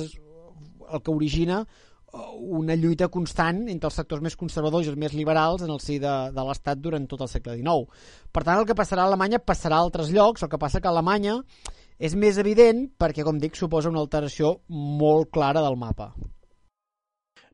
el 0.88 1.02
que 1.02 1.12
origina 1.12 1.64
una 2.12 2.76
lluita 2.76 3.08
constant 3.12 3.66
entre 3.68 3.90
els 3.90 3.98
sectors 4.00 4.22
més 4.24 4.36
conservadors 4.36 4.86
i 4.86 4.92
els 4.92 5.00
més 5.00 5.12
liberals 5.12 5.62
en 5.64 5.72
el 5.74 5.80
si 5.84 5.98
de, 6.00 6.14
de 6.32 6.44
l'Estat 6.46 6.80
durant 6.80 7.04
tot 7.10 7.20
el 7.24 7.28
segle 7.28 7.58
XIX. 7.58 7.84
Per 8.32 8.44
tant, 8.44 8.56
el 8.58 8.68
que 8.68 8.76
passarà 8.78 9.04
a 9.04 9.12
Alemanya 9.12 9.42
passarà 9.44 9.76
a 9.76 9.84
altres 9.84 10.12
llocs, 10.14 10.42
el 10.42 10.52
que 10.52 10.60
passa 10.60 10.80
que 10.80 10.88
a 10.88 10.94
Alemanya 10.94 11.40
és 11.98 12.14
més 12.14 12.38
evident 12.38 12.86
perquè, 12.98 13.26
com 13.26 13.38
dic, 13.42 13.58
suposa 13.58 13.90
una 13.90 14.00
alteració 14.00 14.58
molt 14.70 15.32
clara 15.34 15.62
del 15.64 15.76
mapa. 15.76 16.12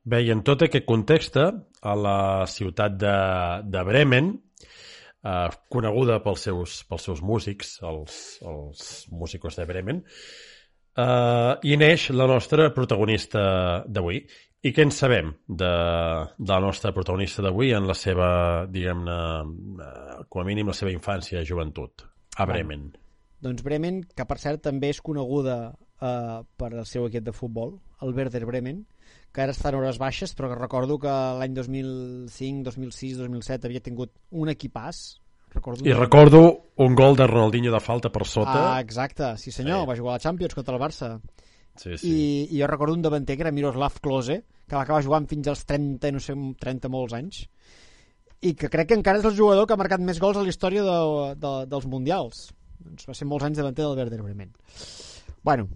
Bé, 0.05 0.21
i 0.21 0.29
en 0.29 0.43
tot 0.45 0.61
aquest 0.61 0.85
context, 0.85 1.39
a 1.41 1.93
la 1.97 2.45
ciutat 2.45 2.97
de, 3.01 3.15
de 3.73 3.81
Bremen, 3.87 4.35
eh, 5.25 5.47
coneguda 5.73 6.19
pels 6.21 6.45
seus, 6.47 6.83
pels 6.89 7.07
seus 7.09 7.23
músics, 7.25 7.79
els, 7.81 8.19
els 8.45 8.83
músicos 9.09 9.57
de 9.57 9.65
Bremen, 9.65 10.03
eh, 10.05 11.53
i 11.65 11.77
neix 11.81 12.11
la 12.13 12.27
nostra 12.29 12.69
protagonista 12.75 13.83
d'avui. 13.87 14.21
I 14.65 14.71
què 14.73 14.81
en 14.81 14.91
sabem 14.93 15.27
de, 15.45 15.71
de 16.39 16.51
la 16.51 16.61
nostra 16.63 16.89
protagonista 16.93 17.43
d'avui 17.45 17.69
en 17.77 17.85
la 17.85 17.93
seva, 17.93 18.27
diguem-ne, 18.65 19.17
eh, 19.85 20.15
com 20.25 20.41
a 20.41 20.45
mínim 20.47 20.71
la 20.71 20.77
seva 20.77 20.93
infància 20.93 21.43
i 21.43 21.45
joventut, 21.45 22.07
a 22.41 22.47
Bremen? 22.49 22.87
Doncs 23.45 23.61
Bremen, 23.65 24.01
que 24.17 24.25
per 24.25 24.39
cert 24.41 24.63
també 24.65 24.89
és 24.89 25.03
coneguda 25.05 25.57
eh, 25.69 26.39
per 26.57 26.71
el 26.71 26.85
seu 26.89 27.05
equip 27.05 27.27
de 27.27 27.35
futbol, 27.35 27.75
el 28.01 28.15
Werder 28.17 28.41
Bremen, 28.49 28.81
que 29.35 29.43
ara 29.43 29.53
està 29.53 29.69
en 29.69 29.77
hores 29.77 29.99
baixes, 30.01 30.33
però 30.33 30.49
que 30.49 30.57
recordo 30.57 30.97
que 31.03 31.13
l'any 31.13 31.53
2005, 31.53 32.65
2006, 32.71 33.21
2007 33.21 33.69
havia 33.69 33.83
tingut 33.85 34.15
un 34.31 34.49
equipàs. 34.49 35.03
Recordo 35.53 35.85
I 35.87 35.93
recordo 35.93 36.41
un 36.83 36.97
gol 36.97 37.15
de 37.15 37.29
Ronaldinho 37.29 37.71
de 37.71 37.83
falta 37.83 38.09
per 38.09 38.25
sota. 38.25 38.57
Ah, 38.73 38.81
exacte, 38.81 39.35
sí 39.37 39.53
senyor, 39.53 39.83
sí. 39.83 39.91
va 39.91 39.99
jugar 40.01 40.15
a 40.15 40.17
la 40.17 40.25
Champions 40.25 40.57
contra 40.57 40.73
el 40.73 40.81
Barça. 40.81 41.13
Sí, 41.77 41.97
sí. 41.99 42.09
I, 42.09 42.25
I 42.55 42.61
jo 42.63 42.67
recordo 42.71 42.95
un 42.95 43.05
davanter 43.05 43.37
que 43.37 43.45
era 43.45 43.53
Miroslav 43.53 44.01
Klose, 44.01 44.41
que 44.65 44.75
va 44.75 44.83
acabar 44.83 45.03
jugant 45.05 45.27
fins 45.29 45.47
als 45.51 45.63
30, 45.69 46.11
no 46.15 46.21
sé, 46.23 46.35
30 46.61 46.91
molts 46.93 47.15
anys, 47.17 47.45
i 48.45 48.53
que 48.57 48.69
crec 48.69 48.91
que 48.91 48.99
encara 48.99 49.21
és 49.21 49.27
el 49.29 49.35
jugador 49.37 49.67
que 49.67 49.75
ha 49.75 49.81
marcat 49.81 50.03
més 50.03 50.19
gols 50.21 50.37
a 50.37 50.45
la 50.45 50.51
història 50.51 50.83
de, 50.85 50.99
de, 51.41 51.53
dels 51.71 51.89
Mundials. 51.89 52.47
Doncs 52.85 53.09
va 53.09 53.17
ser 53.17 53.27
molts 53.29 53.45
anys 53.47 53.61
davanter 53.61 53.85
del 53.85 53.97
Werder 53.97 54.21
Bremen. 54.21 54.51
Bueno, 55.45 55.67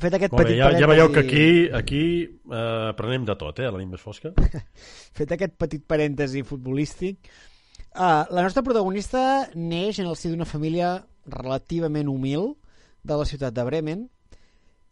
fet 0.00 0.16
aquest 0.18 0.34
Molt 0.34 0.42
petit 0.42 0.54
bé, 0.54 0.58
ja, 0.60 0.68
parèntesi... 0.68 0.84
ja 0.84 0.90
veieu 0.92 1.12
que 1.14 1.22
aquí, 1.24 1.46
aquí 1.74 2.02
eh, 2.24 2.88
aprenem 2.90 3.28
de 3.28 3.36
tot, 3.40 3.60
eh, 3.60 3.68
a 3.68 3.74
la 3.74 3.80
nit 3.80 3.92
més 3.92 4.02
fosca. 4.02 4.32
fet 5.18 5.36
aquest 5.36 5.56
petit 5.60 5.84
parèntesi 5.88 6.44
futbolístic, 6.46 7.30
uh, 7.94 8.24
la 8.28 8.44
nostra 8.44 8.64
protagonista 8.66 9.22
neix 9.54 10.02
en 10.02 10.10
el 10.10 10.18
si 10.18 10.32
d'una 10.32 10.48
família 10.48 10.96
relativament 11.28 12.08
humil 12.08 12.54
de 13.04 13.16
la 13.16 13.26
ciutat 13.28 13.56
de 13.56 13.64
Bremen 13.64 14.06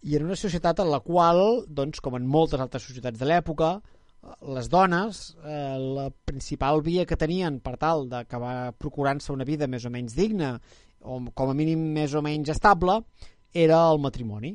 i 0.03 0.17
en 0.17 0.27
una 0.27 0.37
societat 0.37 0.81
en 0.83 0.91
la 0.93 1.01
qual, 1.05 1.65
doncs, 1.69 2.03
com 2.05 2.19
en 2.19 2.27
moltes 2.27 2.61
altres 2.61 2.85
societats 2.89 3.19
de 3.19 3.29
l'època, 3.29 3.77
les 4.57 4.69
dones, 4.69 5.37
eh, 5.45 5.79
la 5.79 6.11
principal 6.29 6.83
via 6.83 7.07
que 7.07 7.19
tenien 7.19 7.61
per 7.63 7.77
tal 7.79 8.09
d'acabar 8.11 8.75
procurant-se 8.79 9.33
una 9.33 9.47
vida 9.47 9.69
més 9.71 9.87
o 9.87 9.93
menys 9.95 10.17
digna 10.19 10.57
o 11.01 11.21
com 11.35 11.51
a 11.51 11.55
mínim 11.55 11.93
més 11.95 12.15
o 12.15 12.23
menys 12.25 12.51
estable 12.51 13.01
era 13.55 13.79
el 13.93 14.01
matrimoni 14.03 14.53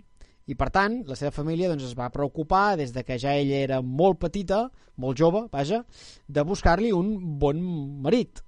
i 0.52 0.58
per 0.58 0.70
tant 0.74 1.02
la 1.08 1.16
seva 1.16 1.32
família 1.32 1.70
doncs, 1.72 1.86
es 1.88 1.98
va 1.98 2.12
preocupar 2.14 2.76
des 2.80 2.92
de 2.96 3.06
que 3.08 3.18
ja 3.22 3.36
ella 3.40 3.62
era 3.64 3.82
molt 3.82 4.20
petita, 4.20 4.66
molt 4.98 5.20
jove, 5.20 5.46
vaja, 5.54 5.84
de 6.28 6.44
buscar-li 6.48 6.92
un 6.92 7.14
bon 7.40 7.62
marit. 8.04 8.42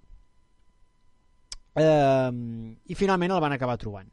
Eh, 1.79 2.31
I 2.91 2.97
finalment 2.97 3.31
el 3.33 3.41
van 3.41 3.55
acabar 3.55 3.77
trobant. 3.81 4.09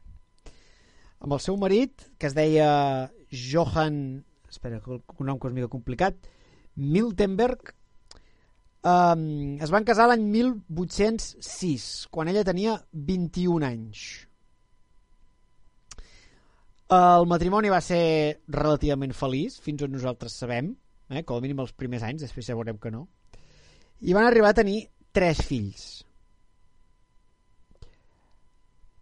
Amb 1.21 1.35
el 1.37 1.43
seu 1.43 1.57
marit, 1.61 2.07
que 2.17 2.29
es 2.29 2.35
deia 2.37 2.71
Johann, 3.29 4.23
espera, 4.49 4.81
un 4.87 5.29
nom 5.29 5.37
que 5.39 5.51
és 5.51 5.55
mica 5.55 5.69
complicat, 5.71 6.17
Miltenberg, 6.75 7.75
eh, 8.81 9.61
es 9.61 9.73
van 9.73 9.85
casar 9.85 10.09
l'any 10.09 10.25
1806, 10.33 11.87
quan 12.11 12.31
ella 12.31 12.47
tenia 12.47 12.79
21 12.91 13.69
anys 13.69 14.09
el 16.91 17.25
matrimoni 17.29 17.69
va 17.71 17.79
ser 17.79 18.41
relativament 18.51 19.13
feliç, 19.15 19.57
fins 19.63 19.83
on 19.85 19.93
nosaltres 19.95 20.35
sabem, 20.35 20.73
eh? 21.09 21.23
com 21.23 21.37
a 21.37 21.43
mínim 21.43 21.61
els 21.63 21.71
primers 21.71 22.03
anys, 22.03 22.25
després 22.25 22.49
ja 22.49 22.57
veurem 22.57 22.79
que 22.83 22.91
no. 22.91 23.05
I 24.03 24.15
van 24.17 24.27
arribar 24.27 24.51
a 24.51 24.57
tenir 24.57 24.89
tres 25.15 25.39
fills. 25.47 25.85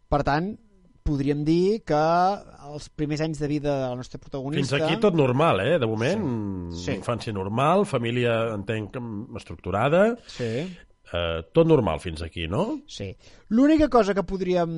Per 0.10 0.22
tant, 0.26 0.52
podríem 1.10 1.42
dir 1.48 1.82
que 1.88 2.02
els 2.70 2.90
primers 2.94 3.24
anys 3.26 3.42
de 3.42 3.50
vida 3.50 3.74
de 3.74 3.88
la 3.90 3.98
nostra 3.98 4.22
protagonista... 4.22 4.78
Fins 4.78 4.86
aquí 4.86 5.00
tot 5.02 5.18
normal, 5.18 5.64
eh? 5.66 5.80
De 5.82 5.90
moment, 5.90 6.28
sí. 6.72 6.86
sí. 6.86 6.98
infància 7.00 7.34
normal, 7.36 7.88
família, 7.90 8.38
entenc, 8.54 9.02
estructurada... 9.42 10.14
Sí. 10.30 10.54
Eh, 11.10 11.40
tot 11.58 11.66
normal 11.66 11.98
fins 12.04 12.22
aquí, 12.22 12.44
no? 12.46 12.84
Sí. 12.86 13.08
L'única 13.50 13.88
cosa 13.90 14.14
que 14.14 14.22
podríem 14.22 14.70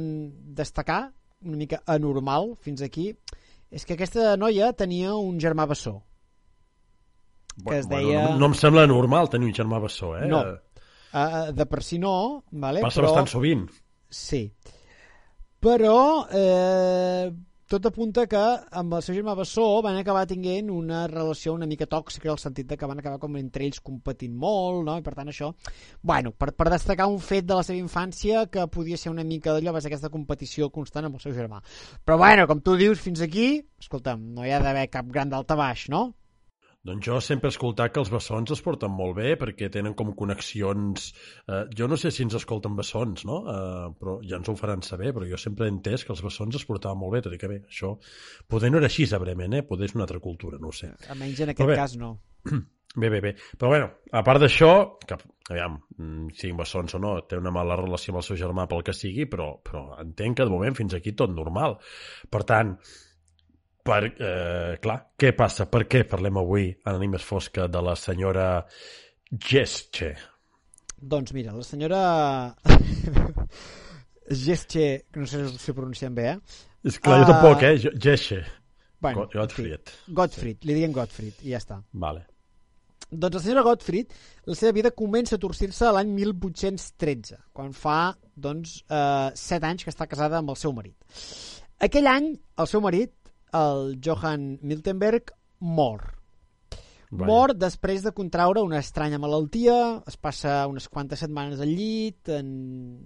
destacar 0.56 1.10
una 1.44 1.58
mica 1.60 1.82
anormal 1.92 2.54
fins 2.64 2.84
aquí 2.86 3.10
és 3.72 3.84
que 3.84 3.98
aquesta 3.98 4.38
noia 4.40 4.72
tenia 4.78 5.12
un 5.18 5.42
germà 5.44 5.66
bessó 5.68 5.98
que 7.58 7.64
bueno, 7.64 7.80
es 7.80 7.90
deia... 7.90 8.06
Bueno, 8.06 8.30
no, 8.30 8.40
no 8.40 8.50
em 8.52 8.56
sembla 8.56 8.86
normal 8.88 9.30
tenir 9.30 9.50
un 9.50 9.56
germà 9.56 9.80
bessó, 9.84 10.14
eh? 10.18 10.28
No, 10.30 10.42
uh, 11.12 11.52
de 11.56 11.66
per 11.68 11.84
si 11.84 12.00
no, 12.00 12.14
vale? 12.52 12.84
Passa 12.84 13.02
però... 13.02 13.12
bastant 13.12 13.32
sovint. 13.32 13.66
Sí. 14.08 14.46
Però 15.62 16.26
eh, 16.34 17.30
tot 17.72 17.86
apunta 17.86 18.24
que 18.28 18.40
amb 18.80 18.96
el 18.98 19.04
seu 19.06 19.14
germà 19.16 19.36
Bessó 19.38 19.64
van 19.86 19.96
acabar 20.00 20.24
tinguent 20.28 20.72
una 20.74 21.04
relació 21.08 21.54
una 21.54 21.68
mica 21.70 21.86
tòxica 21.88 22.28
en 22.28 22.34
el 22.34 22.40
sentit 22.42 22.68
de 22.68 22.76
que 22.76 22.90
van 22.90 23.00
acabar 23.00 23.20
com 23.22 23.38
entre 23.38 23.68
ells 23.68 23.80
competint 23.80 24.34
molt, 24.36 24.82
no? 24.88 24.98
I 24.98 25.06
per 25.06 25.14
tant 25.16 25.30
això, 25.32 25.52
bueno, 26.02 26.34
per, 26.34 26.50
per 26.58 26.68
destacar 26.74 27.08
un 27.08 27.22
fet 27.24 27.46
de 27.46 27.56
la 27.60 27.64
seva 27.64 27.80
infància 27.80 28.48
que 28.52 28.66
podia 28.74 28.98
ser 28.98 29.14
una 29.14 29.24
mica 29.24 29.54
d'allò, 29.54 29.76
ser 29.80 29.92
aquesta 29.94 30.12
competició 30.12 30.72
constant 30.74 31.08
amb 31.08 31.20
el 31.20 31.24
seu 31.24 31.38
germà. 31.38 31.62
Però 32.04 32.18
bueno, 32.20 32.48
com 32.50 32.60
tu 32.66 32.76
dius, 32.82 33.00
fins 33.00 33.22
aquí, 33.22 33.54
escolta'm, 33.80 34.32
no 34.34 34.44
hi 34.44 34.52
ha 34.52 34.60
d'haver 34.66 34.90
cap 34.90 35.08
gran 35.14 35.30
baix, 35.30 35.88
no? 35.94 36.10
Doncs 36.88 37.06
jo 37.06 37.20
sempre 37.22 37.52
he 37.52 37.54
escoltat 37.54 37.94
que 37.94 38.02
els 38.02 38.10
bessons 38.10 38.52
es 38.56 38.62
porten 38.66 38.90
molt 38.90 39.14
bé 39.20 39.36
perquè 39.38 39.70
tenen 39.74 39.94
com 39.98 40.16
connexions... 40.18 41.12
Eh, 41.46 41.64
jo 41.78 41.86
no 41.92 41.98
sé 42.02 42.10
si 42.10 42.26
ens 42.26 42.38
escolten 42.40 42.74
bessons, 42.78 43.26
no? 43.30 43.38
Eh, 43.54 43.88
però 44.00 44.18
ja 44.26 44.40
ens 44.40 44.50
ho 44.50 44.56
faran 44.58 44.82
saber, 44.86 45.14
però 45.14 45.28
jo 45.30 45.38
sempre 45.42 45.70
he 45.70 45.74
entès 45.76 46.08
que 46.08 46.14
els 46.16 46.24
bessons 46.26 46.58
es 46.58 46.66
portaven 46.66 46.98
molt 46.98 47.14
bé, 47.14 47.24
tot 47.28 47.38
i 47.38 47.42
que 47.42 47.52
bé, 47.52 47.62
això 47.70 47.94
poder 48.50 48.74
no 48.74 48.82
era 48.82 48.90
així 48.90 49.06
a 49.14 49.22
Bremen, 49.22 49.60
eh? 49.60 49.66
Poder 49.68 49.92
és 49.92 49.98
una 49.98 50.08
altra 50.08 50.22
cultura, 50.24 50.58
no 50.62 50.72
ho 50.72 50.76
sé. 50.76 50.90
Almenys 51.14 51.44
en 51.46 51.54
aquest 51.54 51.70
bé, 51.70 51.78
cas 51.78 51.98
no. 52.02 52.16
Bé, 52.92 53.08
bé, 53.08 53.22
bé. 53.24 53.30
Però 53.56 53.70
bueno, 53.72 53.86
a 54.12 54.20
part 54.28 54.42
d'això, 54.44 54.72
que, 55.08 55.16
aviam, 55.54 55.78
mm, 55.96 56.34
siguin 56.36 56.58
bessons 56.60 56.98
o 56.98 57.00
no, 57.00 57.14
té 57.24 57.38
una 57.40 57.54
mala 57.56 57.78
relació 57.80 58.12
amb 58.12 58.20
el 58.20 58.26
seu 58.26 58.40
germà 58.42 58.66
pel 58.68 58.84
que 58.84 58.92
sigui, 58.92 59.30
però, 59.32 59.46
però 59.64 59.86
entenc 60.02 60.42
que 60.42 60.48
de 60.50 60.52
moment 60.52 60.76
fins 60.76 60.98
aquí 60.98 61.14
tot 61.16 61.32
normal. 61.32 61.78
Per 62.28 62.42
tant, 62.44 62.74
per, 63.84 64.02
eh, 64.08 64.78
clar, 64.82 64.98
què 65.18 65.34
passa? 65.38 65.68
Per 65.72 65.86
què 65.90 66.04
parlem 66.10 66.38
avui 66.42 66.70
a 66.86 66.94
la 66.96 67.10
més 67.12 67.24
fosca 67.26 67.68
de 67.68 67.82
la 67.82 67.96
senyora 68.00 68.48
Gesche? 69.32 70.12
Doncs 71.02 71.34
mira, 71.34 71.54
la 71.58 71.66
senyora 71.66 72.02
Gesche, 74.46 74.88
que 75.12 75.20
no 75.20 75.28
sé 75.28 75.48
si 75.50 75.72
ho 75.72 75.78
pronunciem 75.78 76.16
bé, 76.16 76.34
eh? 76.36 76.66
És 76.88 77.00
clar, 77.00 77.20
uh... 77.20 77.24
jo 77.24 77.30
tampoc, 77.32 77.64
eh? 77.66 77.94
Gesche. 77.98 78.42
Bueno, 79.02 79.26
Gottfried. 79.34 79.96
Gottfried, 80.14 80.66
li 80.68 80.76
diguem 80.78 80.94
Gottfried, 80.94 81.40
i 81.42 81.56
ja 81.56 81.62
està. 81.62 81.80
Vale. 81.98 82.28
Doncs 83.12 83.40
la 83.40 83.42
senyora 83.44 83.64
Gottfried, 83.66 84.14
la 84.48 84.56
seva 84.56 84.76
vida 84.78 84.92
comença 84.96 85.36
a 85.36 85.42
torcir-se 85.42 85.90
l'any 85.92 86.14
1813, 86.14 87.40
quan 87.52 87.74
fa, 87.76 88.14
doncs, 88.38 88.78
eh, 88.86 89.32
7 89.36 89.68
anys 89.68 89.88
que 89.88 89.92
està 89.92 90.08
casada 90.08 90.38
amb 90.40 90.54
el 90.54 90.60
seu 90.62 90.72
marit. 90.78 90.96
Aquell 91.82 92.08
any, 92.08 92.30
el 92.62 92.70
seu 92.70 92.84
marit 92.86 93.16
el 93.58 94.00
Johann 94.04 94.58
Miltenberg 94.62 95.34
mor. 95.60 96.18
Vaja. 97.12 97.28
Mor 97.28 97.52
després 97.60 98.06
de 98.06 98.14
contraure 98.16 98.64
una 98.64 98.80
estranya 98.80 99.20
malaltia, 99.20 100.02
es 100.08 100.16
passa 100.16 100.62
unes 100.72 100.88
quantes 100.88 101.20
setmanes 101.20 101.60
al 101.60 101.74
llit, 101.76 102.30
en, 102.32 102.52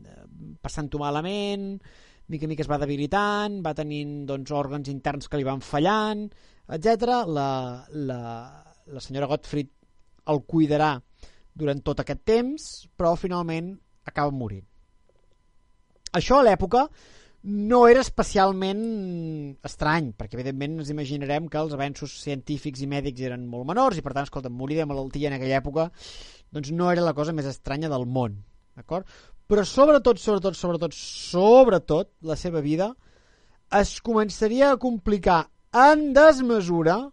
eh, 0.06 0.26
passant-ho 0.62 1.02
malament, 1.02 1.80
mica 2.30 2.48
mica 2.48 2.62
es 2.62 2.70
va 2.70 2.78
debilitant, 2.78 3.64
va 3.66 3.74
tenint 3.74 4.28
doncs, 4.30 4.54
òrgans 4.54 4.92
interns 4.94 5.28
que 5.28 5.42
li 5.42 5.48
van 5.48 5.62
fallant, 5.66 6.28
etc. 6.78 7.24
La, 7.26 7.50
la, 7.90 8.22
la 8.86 9.02
senyora 9.02 9.30
Gottfried 9.32 9.74
el 10.30 10.46
cuidarà 10.46 10.94
durant 11.56 11.82
tot 11.82 12.02
aquest 12.04 12.22
temps, 12.28 12.70
però 12.94 13.16
finalment 13.18 13.74
acaba 14.06 14.34
morint. 14.34 14.66
Això 16.16 16.40
a 16.40 16.46
l'època 16.46 16.86
no 17.46 17.84
era 17.86 18.02
especialment 18.02 18.80
estrany, 19.68 20.08
perquè 20.18 20.34
evidentment 20.40 20.80
ens 20.82 20.90
imaginarem 20.90 21.46
que 21.52 21.60
els 21.62 21.76
avenços 21.78 22.16
científics 22.24 22.82
i 22.82 22.88
mèdics 22.90 23.22
eren 23.28 23.44
molt 23.50 23.68
menors 23.70 23.98
i 24.00 24.04
per 24.06 24.14
tant, 24.16 24.26
escolta, 24.26 24.50
morir 24.50 24.78
de 24.80 24.88
malaltia 24.90 25.30
en 25.30 25.36
aquella 25.38 25.60
època 25.62 25.84
doncs 26.56 26.72
no 26.74 26.90
era 26.92 27.06
la 27.06 27.14
cosa 27.14 27.36
més 27.38 27.48
estranya 27.50 27.90
del 27.92 28.06
món, 28.10 28.32
d'acord? 28.78 29.06
Però 29.46 29.62
sobretot, 29.62 30.18
sobretot, 30.18 30.56
sobretot, 30.58 30.94
sobretot, 30.98 32.10
la 32.26 32.36
seva 32.40 32.62
vida 32.66 32.96
es 33.78 34.02
començaria 34.02 34.72
a 34.72 34.80
complicar 34.82 35.46
en 35.76 36.14
desmesura 36.18 37.12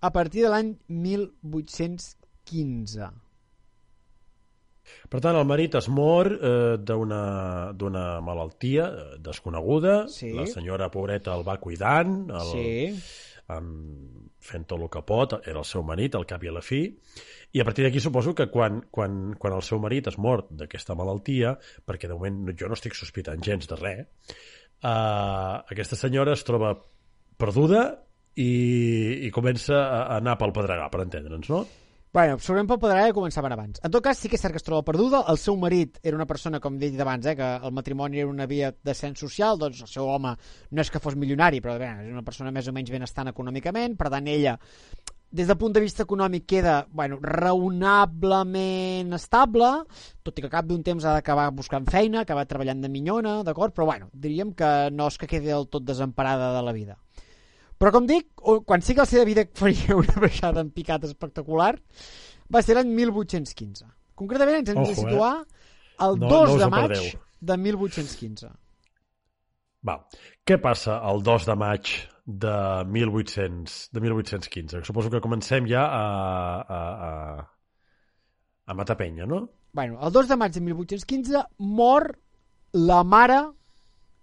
a 0.00 0.10
partir 0.14 0.42
de 0.46 0.50
l'any 0.54 0.70
1815. 0.86 3.10
Per 5.10 5.20
tant, 5.22 5.36
el 5.36 5.46
marit 5.48 5.74
es 5.80 5.88
mor 5.90 6.30
eh, 6.32 6.76
d'una 6.78 8.04
malaltia 8.22 8.86
eh, 8.86 9.06
desconeguda. 9.22 10.04
Sí. 10.12 10.32
La 10.36 10.46
senyora 10.46 10.90
pobreta 10.90 11.34
el 11.34 11.46
va 11.46 11.58
cuidant, 11.62 12.22
el, 12.30 12.52
Sí. 12.54 13.20
amb, 13.50 14.30
fent 14.40 14.64
tot 14.70 14.80
el 14.80 14.88
que 14.92 15.02
pot, 15.06 15.34
era 15.44 15.60
el 15.60 15.66
seu 15.68 15.82
marit, 15.84 16.14
al 16.16 16.26
cap 16.28 16.42
i 16.44 16.48
a 16.48 16.54
la 16.54 16.62
fi, 16.64 16.84
i 17.52 17.60
a 17.60 17.66
partir 17.66 17.84
d'aquí 17.84 18.00
suposo 18.00 18.34
que 18.34 18.46
quan, 18.52 18.80
quan, 18.94 19.34
quan 19.38 19.56
el 19.56 19.64
seu 19.66 19.80
marit 19.82 20.08
es 20.08 20.16
mor 20.18 20.46
d'aquesta 20.50 20.96
malaltia, 20.98 21.56
perquè 21.86 22.08
de 22.08 22.16
moment 22.16 22.54
jo 22.56 22.70
no 22.70 22.78
estic 22.78 22.96
sospitant 22.96 23.42
gens 23.44 23.68
de 23.68 23.76
res, 23.80 24.06
eh, 24.80 25.56
aquesta 25.74 25.98
senyora 25.98 26.38
es 26.38 26.46
troba 26.46 26.76
perduda 27.40 27.84
i, 28.36 29.26
i 29.26 29.30
comença 29.34 29.76
a 29.76 30.00
a 30.06 30.18
anar 30.20 30.38
pel 30.38 30.54
pedregar, 30.56 30.88
per 30.92 31.02
entendre'ns, 31.04 31.50
no? 31.50 31.64
Bueno, 32.12 32.40
segurament 32.42 32.66
pel 32.66 32.78
Pedregà 32.82 33.02
ja 33.06 33.14
començaven 33.14 33.52
abans. 33.54 33.78
En 33.86 33.92
tot 33.94 34.02
cas, 34.02 34.18
sí 34.18 34.26
que 34.26 34.34
és 34.34 34.42
cert 34.42 34.56
que 34.56 34.58
es 34.58 34.64
troba 34.66 34.82
perduda. 34.82 35.20
El 35.30 35.36
seu 35.38 35.54
marit 35.54 36.00
era 36.02 36.18
una 36.18 36.26
persona, 36.26 36.58
com 36.58 36.74
he 36.74 36.88
dit 36.88 37.02
abans, 37.04 37.28
eh, 37.30 37.36
que 37.38 37.50
el 37.68 37.70
matrimoni 37.76 38.18
era 38.18 38.26
una 38.26 38.48
via 38.50 38.72
d'ascens 38.74 39.22
social, 39.22 39.60
doncs 39.60 39.84
el 39.86 39.90
seu 39.92 40.08
home 40.10 40.32
no 40.34 40.82
és 40.82 40.90
que 40.90 40.98
fos 40.98 41.14
milionari, 41.14 41.60
però 41.62 41.76
bé, 41.78 41.92
és 42.02 42.10
una 42.10 42.24
persona 42.26 42.50
més 42.50 42.66
o 42.66 42.74
menys 42.74 42.90
benestant 42.90 43.30
econòmicament, 43.30 43.94
per 44.00 44.10
tant 44.10 44.26
ella 44.26 44.56
des 45.30 45.46
del 45.46 45.56
punt 45.56 45.72
de 45.72 45.80
vista 45.84 46.02
econòmic 46.02 46.48
queda 46.50 46.88
bueno, 46.90 47.20
raonablement 47.22 49.14
estable, 49.14 49.68
tot 50.26 50.38
i 50.38 50.42
que 50.42 50.50
cap 50.50 50.66
d'un 50.66 50.82
temps 50.82 51.06
ha 51.06 51.14
d'acabar 51.14 51.46
buscant 51.54 51.86
feina, 51.86 52.24
acabar 52.24 52.48
treballant 52.50 52.82
de 52.82 52.90
minyona, 52.90 53.36
d'acord? 53.46 53.70
Però 53.76 53.86
bueno, 53.86 54.10
diríem 54.12 54.50
que 54.58 54.90
no 54.90 55.06
és 55.06 55.18
que 55.18 55.30
quedi 55.30 55.54
del 55.54 55.70
tot 55.70 55.86
desemparada 55.86 56.50
de 56.56 56.64
la 56.66 56.74
vida. 56.74 56.98
Però 57.80 57.90
com 57.94 58.04
dic, 58.06 58.26
quan 58.68 58.82
sí 58.84 58.92
que 58.94 59.00
la 59.04 59.08
seva 59.08 59.24
vida 59.24 59.46
faria 59.62 59.96
una 59.96 60.16
baixada 60.20 60.60
en 60.60 60.70
picat 60.74 61.04
espectacular, 61.08 61.72
va 62.52 62.60
ser 62.62 62.76
l'any 62.76 62.90
1815. 62.92 63.86
Concretament 64.20 64.58
ens 64.60 64.68
hem 64.74 64.82
de 64.82 64.90
Ojo, 64.90 64.92
eh? 64.92 64.96
situar 65.00 65.34
el 66.06 66.18
No- 66.20 66.28
2 66.28 66.50
no 66.50 66.58
de 66.60 66.68
maig 66.74 66.88
perdeu. 66.92 67.20
de 67.40 67.56
1815. 67.56 68.50
Va. 69.88 69.94
Què 70.44 70.58
passa 70.60 70.98
el 71.08 71.22
2 71.24 71.46
de 71.48 71.54
maig 71.56 71.88
de 72.26 72.52
1800, 72.84 73.76
de 73.96 74.00
1815? 74.04 74.82
Suposo 74.84 75.08
que 75.10 75.22
comencem 75.24 75.64
ja 75.70 75.86
a, 75.86 76.02
a, 76.60 76.80
a, 77.08 77.46
a 78.66 78.74
matar 78.76 78.98
penya, 79.00 79.24
no? 79.24 79.46
Bueno, 79.72 79.96
el 80.04 80.12
2 80.12 80.28
de 80.28 80.36
maig 80.36 80.52
de 80.52 80.60
1815 80.60 81.44
mor 81.64 82.10
la 82.72 83.00
mare 83.04 83.40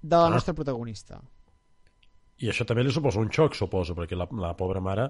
de 0.02 0.16
la 0.16 0.28
Ah. 0.28 0.30
nostra 0.30 0.54
protagonista. 0.54 1.18
I 2.44 2.52
això 2.52 2.68
també 2.70 2.86
li 2.86 2.94
suposa 2.94 3.22
un 3.22 3.32
xoc, 3.34 3.56
suposo, 3.58 3.96
perquè 3.98 4.18
la, 4.18 4.28
la 4.38 4.54
pobra 4.58 4.82
mare 4.84 5.10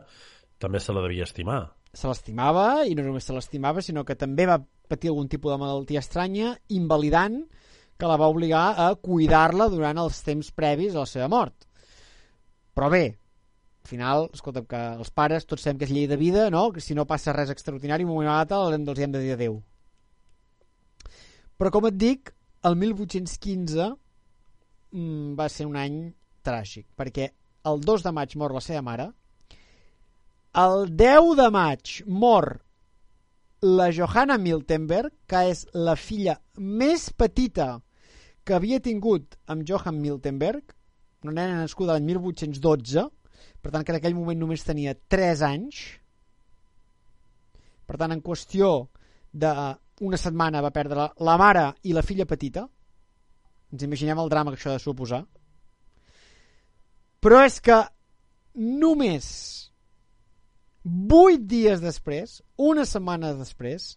també 0.62 0.80
se 0.80 0.96
la 0.96 1.04
devia 1.04 1.28
estimar. 1.28 1.60
Se 1.94 2.08
l'estimava, 2.10 2.86
i 2.88 2.96
no 2.98 3.06
només 3.06 3.28
se 3.28 3.36
l'estimava, 3.36 3.84
sinó 3.84 4.04
que 4.08 4.16
també 4.16 4.48
va 4.50 4.62
patir 4.90 5.12
algun 5.12 5.30
tipus 5.30 5.54
de 5.54 5.60
malaltia 5.62 6.02
estranya, 6.04 6.56
invalidant, 6.74 7.42
que 7.98 8.10
la 8.10 8.18
va 8.18 8.30
obligar 8.30 8.66
a 8.78 8.92
cuidar-la 9.02 9.70
durant 9.74 9.98
els 10.02 10.20
temps 10.26 10.52
previs 10.54 10.96
a 10.96 11.04
la 11.04 11.10
seva 11.10 11.30
mort. 11.32 11.66
Però 12.78 12.92
bé, 12.94 13.06
al 13.08 13.90
final, 13.90 14.28
escolta'm, 14.36 14.68
que 14.70 14.82
els 15.00 15.10
pares 15.16 15.48
tots 15.50 15.66
sabem 15.66 15.80
que 15.82 15.88
és 15.88 15.94
llei 15.96 16.08
de 16.10 16.20
vida, 16.20 16.50
no? 16.54 16.68
Que 16.76 16.84
si 16.84 16.96
no 16.96 17.08
passa 17.10 17.34
res 17.34 17.52
extraordinari, 17.54 18.06
un 18.06 18.14
moment 18.14 18.30
l'altre 18.30 18.60
els 18.62 19.00
hem 19.02 19.16
de 19.16 19.24
dir 19.24 19.34
adeu. 19.34 19.62
Però 21.58 21.72
com 21.74 21.88
et 21.90 21.98
dic, 21.98 22.34
el 22.68 22.76
1815 22.78 23.88
mm, 24.92 25.34
va 25.40 25.48
ser 25.50 25.66
un 25.66 25.78
any 25.80 25.98
tràgic, 26.48 26.88
perquè 26.96 27.30
el 27.68 27.84
2 27.84 28.08
de 28.08 28.14
maig 28.16 28.38
mor 28.40 28.56
la 28.56 28.64
seva 28.64 28.84
mare, 28.86 29.12
el 30.58 30.88
10 30.96 31.36
de 31.38 31.50
maig 31.54 32.00
mor 32.08 32.56
la 33.62 33.92
Johanna 33.92 34.38
Miltenberg, 34.38 35.12
que 35.28 35.44
és 35.52 35.66
la 35.74 35.96
filla 35.98 36.38
més 36.58 37.10
petita 37.14 37.78
que 38.46 38.56
havia 38.56 38.80
tingut 38.80 39.36
amb 39.52 39.66
Johann 39.68 40.00
Miltenberg, 40.02 40.74
una 41.26 41.34
nena 41.34 41.64
nascuda 41.64 41.96
l'any 41.98 42.06
1812, 42.14 43.08
per 43.62 43.74
tant 43.74 43.84
que 43.84 43.92
en 43.92 44.00
aquell 44.00 44.16
moment 44.16 44.40
només 44.40 44.64
tenia 44.64 44.94
3 44.96 45.44
anys. 45.48 45.82
Per 47.88 47.98
tant, 47.98 48.14
en 48.14 48.22
qüestió 48.24 48.88
d'una 49.34 50.20
setmana 50.22 50.62
va 50.64 50.74
perdre 50.76 51.02
la, 51.02 51.08
la 51.20 51.38
mare 51.42 51.66
i 51.84 51.96
la 51.96 52.06
filla 52.06 52.28
petita. 52.30 52.68
Ens 53.74 53.84
imaginem 53.84 54.22
el 54.22 54.32
drama 54.32 54.54
que 54.54 54.62
això 54.62 54.72
ha 54.72 54.78
de 54.78 54.84
suposar. 54.84 55.26
Però 57.24 57.42
és 57.46 57.60
que 57.64 57.78
només 58.58 59.28
8 60.88 61.48
dies 61.50 61.82
després, 61.84 62.42
una 62.58 62.86
setmana 62.86 63.34
després, 63.36 63.96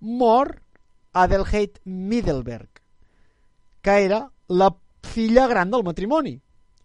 mor 0.00 0.58
Adelheid 1.16 1.78
Middelberg, 1.84 2.82
que 3.82 3.94
era 4.04 4.24
la 4.48 4.68
filla 5.06 5.46
gran 5.48 5.70
del 5.70 5.86
matrimoni, 5.86 6.34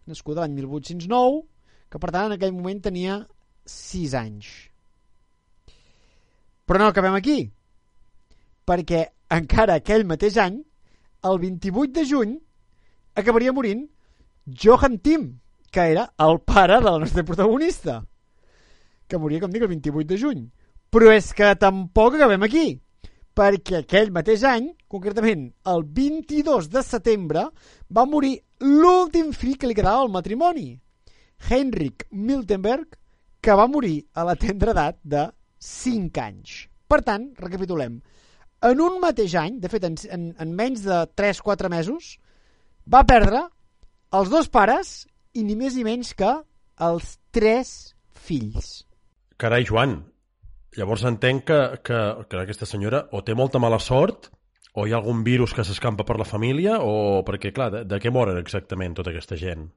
nascuda 0.06 0.42
l'any 0.42 0.54
1809, 0.60 1.42
que 1.90 2.00
per 2.00 2.10
tant 2.10 2.30
en 2.30 2.36
aquell 2.38 2.54
moment 2.54 2.80
tenia 2.82 3.18
6 3.68 4.14
anys. 4.18 4.48
Però 6.64 6.80
no 6.80 6.88
acabem 6.88 7.14
aquí, 7.18 7.38
perquè 8.64 9.04
encara 9.36 9.76
aquell 9.78 10.06
mateix 10.08 10.38
any, 10.40 10.62
el 11.24 11.38
28 11.40 11.92
de 11.92 12.04
juny, 12.08 12.34
acabaria 13.16 13.52
morint 13.52 13.84
Johann 14.48 14.98
Tim, 15.04 15.28
que 15.74 15.90
era 15.90 16.06
el 16.22 16.38
pare 16.46 16.78
de 16.78 16.86
la 16.86 16.98
nostra 17.02 17.24
protagonista 17.26 18.04
que 19.08 19.18
moria, 19.18 19.40
com 19.42 19.52
dic, 19.52 19.62
el 19.62 19.72
28 19.72 20.08
de 20.08 20.18
juny. 20.20 20.42
Però 20.94 21.10
és 21.12 21.32
que 21.36 21.50
tampoc 21.60 22.14
acabem 22.16 22.44
aquí, 22.46 22.66
perquè 23.34 23.80
aquell 23.80 24.12
mateix 24.14 24.44
any, 24.46 24.70
concretament 24.88 25.48
el 25.70 25.84
22 25.96 26.70
de 26.72 26.82
setembre, 26.86 27.48
va 27.90 28.06
morir 28.08 28.36
l'últim 28.62 29.32
fill 29.34 29.58
que 29.58 29.68
li 29.68 29.76
quedava 29.76 30.04
al 30.04 30.12
matrimoni, 30.14 30.68
Heinrich 31.50 32.06
Miltenberg, 32.12 32.94
que 33.42 33.56
va 33.58 33.66
morir 33.68 33.98
a 34.14 34.24
la 34.24 34.36
tendra 34.40 34.72
edat 34.72 35.00
de 35.02 35.26
5 35.58 36.22
anys. 36.22 36.54
Per 36.88 37.00
tant, 37.04 37.26
recapitulem, 37.40 37.98
en 38.64 38.80
un 38.80 39.00
mateix 39.02 39.34
any, 39.36 39.58
de 39.60 39.68
fet, 39.68 39.84
en, 39.84 39.98
en, 40.14 40.30
en 40.40 40.54
menys 40.54 40.86
de 40.86 41.02
3-4 41.18 41.68
mesos, 41.72 42.14
va 42.88 43.02
perdre 43.08 43.42
els 44.14 44.30
dos 44.30 44.48
pares 44.48 45.02
i 45.34 45.44
ni 45.44 45.56
més 45.58 45.76
ni 45.76 45.84
menys 45.86 46.14
que 46.16 46.30
els 46.88 47.16
tres 47.34 47.94
fills. 48.26 48.84
Carai, 49.38 49.66
Joan, 49.66 49.98
llavors 50.78 51.04
entenc 51.10 51.46
que, 51.50 51.60
que, 51.86 52.00
que 52.30 52.42
aquesta 52.42 52.68
senyora 52.70 53.04
o 53.12 53.22
té 53.26 53.34
molta 53.34 53.60
mala 53.62 53.80
sort 53.82 54.30
o 54.74 54.86
hi 54.86 54.94
ha 54.94 54.98
algun 54.98 55.22
virus 55.26 55.54
que 55.54 55.64
s'escampa 55.66 56.06
per 56.06 56.18
la 56.18 56.26
família 56.26 56.80
o 56.82 57.22
perquè, 57.26 57.52
clar, 57.54 57.70
de, 57.70 57.82
de 57.86 57.98
què 58.02 58.10
moren 58.14 58.38
exactament 58.40 58.96
tota 58.98 59.12
aquesta 59.14 59.38
gent? 59.38 59.68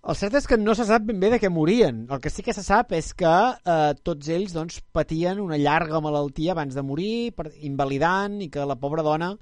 El 0.00 0.16
cert 0.16 0.34
és 0.38 0.46
que 0.48 0.56
no 0.56 0.72
se 0.74 0.86
sap 0.88 1.04
ben 1.04 1.18
bé 1.20 1.28
de 1.34 1.38
què 1.42 1.50
morien. 1.52 2.06
El 2.08 2.22
que 2.24 2.30
sí 2.32 2.42
que 2.42 2.54
se 2.56 2.64
sap 2.64 2.94
és 2.96 3.10
que 3.12 3.30
eh, 3.30 3.90
tots 4.02 4.30
ells 4.32 4.54
doncs, 4.56 4.78
patien 4.96 5.42
una 5.42 5.58
llarga 5.60 6.00
malaltia 6.00 6.54
abans 6.54 6.74
de 6.74 6.84
morir, 6.86 7.34
per, 7.36 7.50
invalidant, 7.68 8.38
i 8.40 8.48
que 8.48 8.64
la 8.64 8.78
pobra 8.80 9.04
dona 9.04 9.34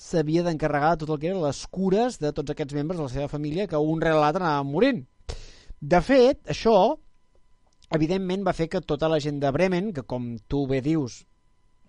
s'havia 0.00 0.42
d'encarregar 0.46 0.94
de 0.94 1.04
tot 1.04 1.14
el 1.14 1.20
que 1.20 1.30
eren 1.30 1.42
les 1.44 1.60
cures 1.68 2.18
de 2.22 2.32
tots 2.36 2.52
aquests 2.52 2.76
membres 2.76 2.98
de 2.98 3.06
la 3.06 3.12
seva 3.12 3.28
família 3.28 3.68
que 3.68 3.78
un 3.78 4.00
rere 4.00 4.20
l'altre 4.20 4.44
anaven 4.44 4.72
morint. 4.72 5.02
De 5.80 6.00
fet, 6.04 6.40
això 6.54 6.76
evidentment 7.96 8.46
va 8.46 8.54
fer 8.56 8.68
que 8.72 8.80
tota 8.80 9.10
la 9.10 9.18
gent 9.20 9.40
de 9.42 9.50
Bremen, 9.52 9.92
que 9.92 10.06
com 10.06 10.32
tu 10.48 10.64
bé 10.70 10.80
dius, 10.84 11.24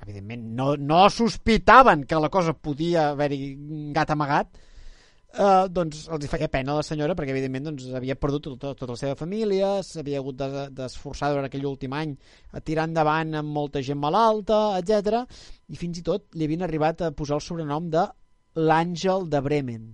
evidentment 0.02 0.44
no, 0.58 0.74
no 0.78 1.06
sospitaven 1.14 2.06
que 2.10 2.20
la 2.20 2.32
cosa 2.34 2.56
podia 2.58 3.12
haver-hi 3.12 3.54
gat 3.96 4.12
amagat, 4.12 4.50
eh, 5.34 5.68
doncs 5.70 6.04
els 6.12 6.28
feia 6.32 6.50
pena 6.52 6.74
a 6.74 6.80
la 6.82 6.86
senyora 6.86 7.16
perquè 7.18 7.34
evidentment 7.36 7.70
doncs, 7.70 7.88
havia 7.98 8.18
perdut 8.20 8.50
tota, 8.50 8.74
tota 8.76 8.92
la 8.94 9.00
seva 9.00 9.16
família 9.20 9.72
s'havia 9.86 10.20
hagut 10.20 10.40
de- 10.42 10.68
d'esforçar 10.78 11.32
durant 11.32 11.48
aquell 11.48 11.70
últim 11.70 11.94
any 11.98 12.16
a 12.52 12.62
tirar 12.62 12.88
endavant 12.90 13.36
amb 13.40 13.50
molta 13.50 13.82
gent 13.82 14.00
malalta, 14.00 14.78
etc. 14.80 15.24
i 15.70 15.80
fins 15.80 16.00
i 16.00 16.06
tot 16.06 16.30
li 16.36 16.46
havien 16.46 16.68
arribat 16.68 17.02
a 17.02 17.12
posar 17.12 17.40
el 17.40 17.48
sobrenom 17.48 17.90
de 17.90 18.06
l'àngel 18.60 19.30
de 19.32 19.42
Bremen 19.42 19.90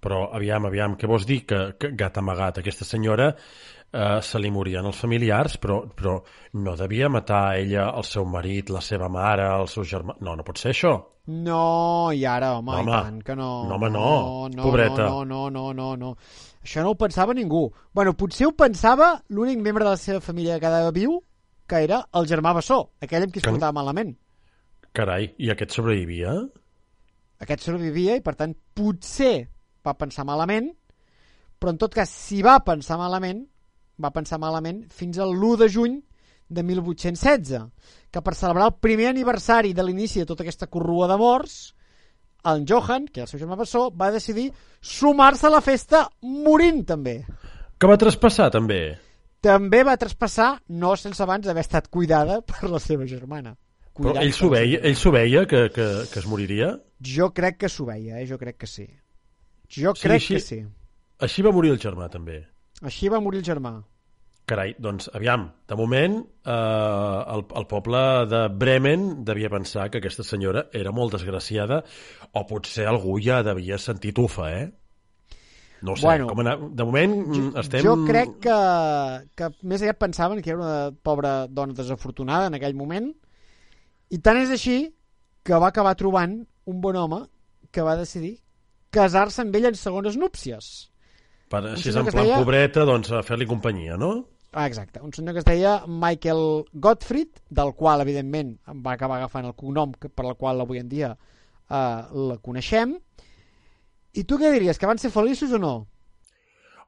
Però, 0.00 0.30
aviam, 0.32 0.64
aviam, 0.64 0.94
què 0.96 1.08
vols 1.08 1.26
dir? 1.28 1.42
Que, 1.44 1.58
que 1.76 1.90
gat 1.92 2.16
amagat, 2.16 2.62
aquesta 2.62 2.86
senyora 2.88 3.26
eh, 3.92 4.20
se 4.24 4.40
li 4.40 4.50
morien 4.50 4.86
els 4.88 5.00
familiars, 5.02 5.58
però, 5.60 5.82
però 5.92 6.14
no 6.64 6.76
devia 6.78 7.10
matar 7.12 7.58
ella 7.60 7.90
el 8.00 8.06
seu 8.08 8.24
marit, 8.24 8.72
la 8.72 8.80
seva 8.80 9.10
mare, 9.12 9.44
el 9.60 9.68
seu 9.68 9.84
germà... 9.84 10.16
No, 10.24 10.38
no 10.38 10.46
pot 10.46 10.60
ser 10.62 10.72
això. 10.72 10.94
No, 11.30 12.10
i 12.16 12.24
ara, 12.26 12.54
home, 12.58 12.72
No, 12.72 12.78
i 12.78 12.82
home. 12.82 13.02
tant 13.06 13.18
que 13.22 13.34
no. 13.38 13.48
No, 13.68 13.76
home, 13.76 13.90
no. 13.94 14.48
no 14.50 14.62
Pobreta. 14.66 15.04
No, 15.06 15.24
no, 15.24 15.44
no, 15.50 15.72
no, 15.76 15.90
no. 15.96 16.14
Això 16.64 16.82
no 16.82 16.90
ho 16.90 16.98
pensava 16.98 17.34
ningú. 17.36 17.68
Bueno, 17.94 18.14
potser 18.18 18.48
ho 18.48 18.52
pensava 18.56 19.12
l'únic 19.28 19.60
membre 19.62 19.84
de 19.84 19.90
la 19.94 20.00
seva 20.00 20.20
família 20.20 20.56
que 20.58 20.66
quedava 20.66 20.90
viu, 20.96 21.20
que 21.70 21.84
era 21.86 22.00
el 22.18 22.26
germà 22.26 22.52
Bessó, 22.56 22.80
aquell 23.00 23.22
amb 23.28 23.32
qui 23.32 23.38
es 23.38 23.44
Que- 23.44 23.50
portava 23.54 23.72
malament. 23.72 24.16
Carai, 24.92 25.30
i 25.38 25.50
aquest 25.54 25.70
sobrevivia? 25.76 26.34
Aquest 27.40 27.62
sobrevivia 27.62 28.16
i, 28.18 28.20
per 28.20 28.34
tant, 28.36 28.56
potser 28.74 29.46
va 29.86 29.94
pensar 29.94 30.24
malament, 30.26 30.72
però 31.60 31.70
en 31.72 31.78
tot 31.78 31.94
cas, 31.94 32.10
si 32.10 32.42
va 32.42 32.58
pensar 32.66 32.98
malament, 32.98 33.44
va 34.02 34.10
pensar 34.10 34.38
malament 34.42 34.82
fins 34.90 35.18
al 35.18 35.30
l'1 35.36 35.56
de 35.62 35.68
juny 35.68 36.00
de 36.50 36.62
1816, 36.66 37.62
que 38.10 38.22
per 38.22 38.34
celebrar 38.34 38.66
el 38.70 38.78
primer 38.82 39.08
aniversari 39.12 39.72
de 39.74 39.84
l'inici 39.86 40.20
de 40.22 40.26
tota 40.26 40.42
aquesta 40.42 40.66
corrua 40.66 41.06
de 41.10 41.16
morts, 41.20 41.74
el 42.50 42.64
Johan, 42.68 43.06
que 43.06 43.20
era 43.20 43.26
el 43.28 43.30
seu 43.30 43.40
germà 43.42 43.56
Bessó, 43.60 43.90
va 43.92 44.10
decidir 44.10 44.50
sumar-se 44.80 45.46
a 45.46 45.50
la 45.52 45.60
festa 45.60 46.06
morint 46.22 46.84
també. 46.88 47.18
Que 47.78 47.86
va 47.88 47.98
traspassar, 48.00 48.50
també? 48.50 48.96
També 49.40 49.82
va 49.84 49.96
traspassar, 49.96 50.50
no 50.68 50.94
sense 51.00 51.22
abans 51.22 51.46
haver 51.48 51.62
estat 51.64 51.88
cuidada 51.88 52.40
per 52.42 52.68
la 52.68 52.80
seva 52.80 53.06
germana. 53.08 53.54
Però 53.90 54.12
Cuidada 54.12 54.24
ell 54.24 54.32
s'ho 54.32 54.48
veia, 54.48 54.80
ell 54.86 55.12
veia 55.12 55.44
que, 55.46 55.62
que, 55.74 55.86
que 56.12 56.18
es 56.20 56.26
moriria? 56.26 56.74
Jo 57.04 57.30
crec 57.36 57.58
que 57.60 57.68
s'ho 57.68 57.84
veia, 57.88 58.20
eh? 58.20 58.26
jo 58.28 58.38
crec 58.38 58.56
que 58.56 58.66
sí. 58.66 58.86
Jo 59.68 59.94
Sí, 59.94 60.02
crec 60.08 60.20
així- 60.20 60.34
que 60.34 60.40
sí. 60.40 60.60
Així 61.20 61.42
va 61.42 61.52
morir 61.52 61.70
el 61.72 61.78
germà, 61.80 62.08
també. 62.08 62.46
Així 62.82 63.08
va 63.12 63.20
morir 63.20 63.40
el 63.40 63.44
germà. 63.44 63.82
Carai, 64.50 64.72
doncs, 64.82 65.06
aviam, 65.14 65.44
de 65.70 65.76
moment 65.78 66.16
eh, 66.20 66.54
el, 67.36 67.44
el 67.60 67.66
poble 67.70 68.00
de 68.30 68.40
Bremen 68.50 69.24
devia 69.28 69.50
pensar 69.52 69.86
que 69.92 70.00
aquesta 70.02 70.26
senyora 70.26 70.64
era 70.74 70.90
molt 70.96 71.14
desgraciada 71.14 71.80
o 72.34 72.42
potser 72.48 72.88
algú 72.90 73.14
ja 73.22 73.40
devia 73.46 73.78
sentir 73.78 74.12
tufa, 74.16 74.50
eh? 74.58 74.68
No 75.86 75.94
sé, 75.96 76.04
Bueno, 76.04 76.26
com 76.28 76.42
anar... 76.42 76.58
de 76.60 76.84
moment 76.84 77.14
mm, 77.30 77.52
estem... 77.62 77.84
Jo 77.86 77.94
crec 78.04 78.34
que, 78.44 78.56
que 79.38 79.48
més 79.64 79.80
aviat 79.80 79.96
pensaven 80.02 80.42
que 80.44 80.52
era 80.52 80.60
una 80.60 80.90
pobra 80.92 81.46
dona 81.48 81.72
desafortunada 81.78 82.50
en 82.50 82.58
aquell 82.58 82.76
moment 82.76 83.08
i 84.10 84.18
tant 84.20 84.42
és 84.42 84.50
així 84.52 84.80
que 85.46 85.56
va 85.62 85.70
acabar 85.70 85.94
trobant 85.96 86.34
un 86.68 86.82
bon 86.84 86.98
home 87.00 87.22
que 87.72 87.86
va 87.86 87.94
decidir 87.96 88.34
casar-se 88.92 89.40
amb 89.46 89.54
ella 89.56 89.70
en 89.70 89.78
segones 89.78 90.18
núpcies. 90.20 90.90
Per, 91.50 91.62
així 91.72 91.88
senyor 91.94 92.10
en 92.10 92.12
plan 92.12 92.26
deia- 92.28 92.42
pobreta, 92.42 92.84
doncs 92.86 93.10
a 93.14 93.22
fer-li 93.26 93.46
companyia, 93.48 93.96
no? 93.96 94.10
Ah, 94.52 94.66
exacte, 94.66 95.00
un 95.00 95.12
senyor 95.14 95.34
que 95.34 95.42
es 95.44 95.46
deia 95.46 95.84
Michael 95.86 96.64
Gottfried, 96.72 97.38
del 97.50 97.70
qual, 97.78 98.02
evidentment, 98.02 98.56
va 98.82 98.96
acabar 98.96 99.20
agafant 99.20 99.46
el 99.46 99.54
cognom 99.54 99.92
per 99.94 100.24
el 100.26 100.34
qual 100.40 100.64
avui 100.64 100.80
en 100.82 100.88
dia 100.90 101.12
eh, 101.14 102.00
la 102.10 102.38
coneixem. 102.42 102.96
I 104.18 104.24
tu 104.26 104.40
què 104.40 104.50
diries, 104.50 104.78
que 104.78 104.90
van 104.90 104.98
ser 104.98 105.12
feliços 105.14 105.54
o 105.54 105.60
no? 105.62 105.74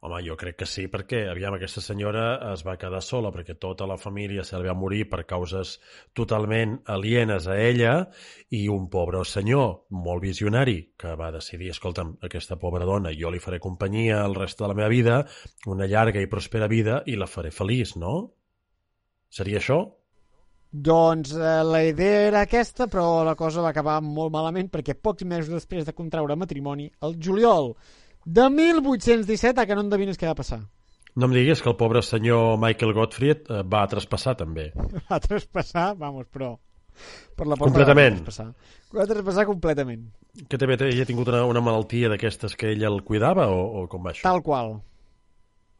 Home, 0.02 0.18
jo 0.26 0.34
crec 0.34 0.56
que 0.58 0.66
sí, 0.66 0.88
perquè, 0.90 1.20
aviam, 1.30 1.54
aquesta 1.54 1.78
senyora 1.78 2.24
es 2.48 2.64
va 2.66 2.72
quedar 2.74 2.98
sola 3.06 3.30
perquè 3.30 3.54
tota 3.62 3.86
la 3.86 3.94
família 3.94 4.42
se 4.42 4.58
li 4.58 4.66
va 4.66 4.74
morir 4.74 5.04
per 5.12 5.20
causes 5.30 5.76
totalment 6.18 6.72
alienes 6.90 7.46
a 7.46 7.54
ella 7.62 7.92
i 8.50 8.64
un 8.66 8.88
pobre 8.90 9.20
senyor 9.22 9.68
molt 9.94 10.24
visionari 10.26 10.76
que 10.98 11.14
va 11.20 11.30
decidir, 11.30 11.70
escolta'm, 11.70 12.16
aquesta 12.26 12.58
pobra 12.58 12.88
dona, 12.88 13.14
jo 13.14 13.30
li 13.30 13.38
faré 13.38 13.62
companyia 13.62 14.24
el 14.26 14.34
rest 14.34 14.58
de 14.58 14.72
la 14.72 14.74
meva 14.74 14.90
vida, 14.90 15.22
una 15.70 15.86
llarga 15.86 16.18
i 16.18 16.30
pròspera 16.34 16.66
vida 16.66 17.04
i 17.06 17.14
la 17.14 17.30
faré 17.30 17.54
feliç, 17.54 17.94
no? 17.94 18.16
Seria 19.30 19.62
això? 19.62 19.84
Doncs 20.72 21.36
eh, 21.36 21.56
la 21.62 21.86
idea 21.86 22.26
era 22.26 22.42
aquesta, 22.48 22.90
però 22.90 23.22
la 23.22 23.38
cosa 23.38 23.62
va 23.62 23.70
acabar 23.70 24.00
molt 24.02 24.34
malament 24.34 24.66
perquè 24.72 24.98
pocs 24.98 25.22
mesos 25.22 25.54
després 25.54 25.86
de 25.86 25.94
contraure 25.94 26.34
matrimoni, 26.34 26.90
el 27.06 27.20
juliol 27.22 27.76
de 28.24 28.48
1817, 28.50 29.60
a 29.60 29.66
que 29.66 29.76
no 29.76 29.84
endevines 29.86 30.18
què 30.20 30.28
va 30.28 30.38
passar. 30.38 30.62
No 31.12 31.28
em 31.28 31.34
diguis 31.36 31.60
que 31.60 31.68
el 31.68 31.76
pobre 31.76 32.00
senyor 32.04 32.56
Michael 32.60 32.94
Gottfried 32.96 33.48
eh, 33.50 33.62
va 33.68 33.82
traspassar 33.90 34.36
també. 34.40 34.70
Va 35.10 35.18
traspassar, 35.20 35.92
vamos, 36.00 36.28
però... 36.32 36.54
Per 37.36 37.46
la 37.48 37.56
Completament. 37.56 38.20
Va 38.20 38.28
traspassar. 38.28 38.72
Va 38.92 39.06
traspassar 39.08 39.44
completament. 39.48 40.06
Que 40.48 40.58
també 40.60 40.76
ella 40.76 41.04
ha 41.04 41.08
tingut 41.08 41.28
una, 41.32 41.42
una 41.48 41.62
malaltia 41.64 42.10
d'aquestes 42.12 42.56
que 42.56 42.72
ella 42.72 42.90
el 42.92 43.00
cuidava 43.04 43.46
o, 43.52 43.62
o 43.80 43.84
com 43.92 44.04
va 44.04 44.12
això? 44.12 44.24
Tal 44.24 44.42
qual. 44.44 44.74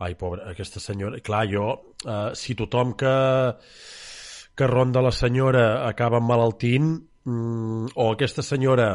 Ai, 0.02 0.16
pobra, 0.18 0.48
aquesta 0.50 0.80
senyora... 0.82 1.20
Clar, 1.24 1.44
jo, 1.52 1.66
eh, 2.04 2.32
si 2.36 2.56
tothom 2.58 2.96
que, 2.98 3.14
que 4.56 4.68
ronda 4.68 5.04
la 5.04 5.12
senyora 5.14 5.66
acaba 5.86 6.20
emmalaltint, 6.20 6.92
mm, 7.28 7.94
o 7.94 8.10
aquesta 8.12 8.44
senyora... 8.44 8.90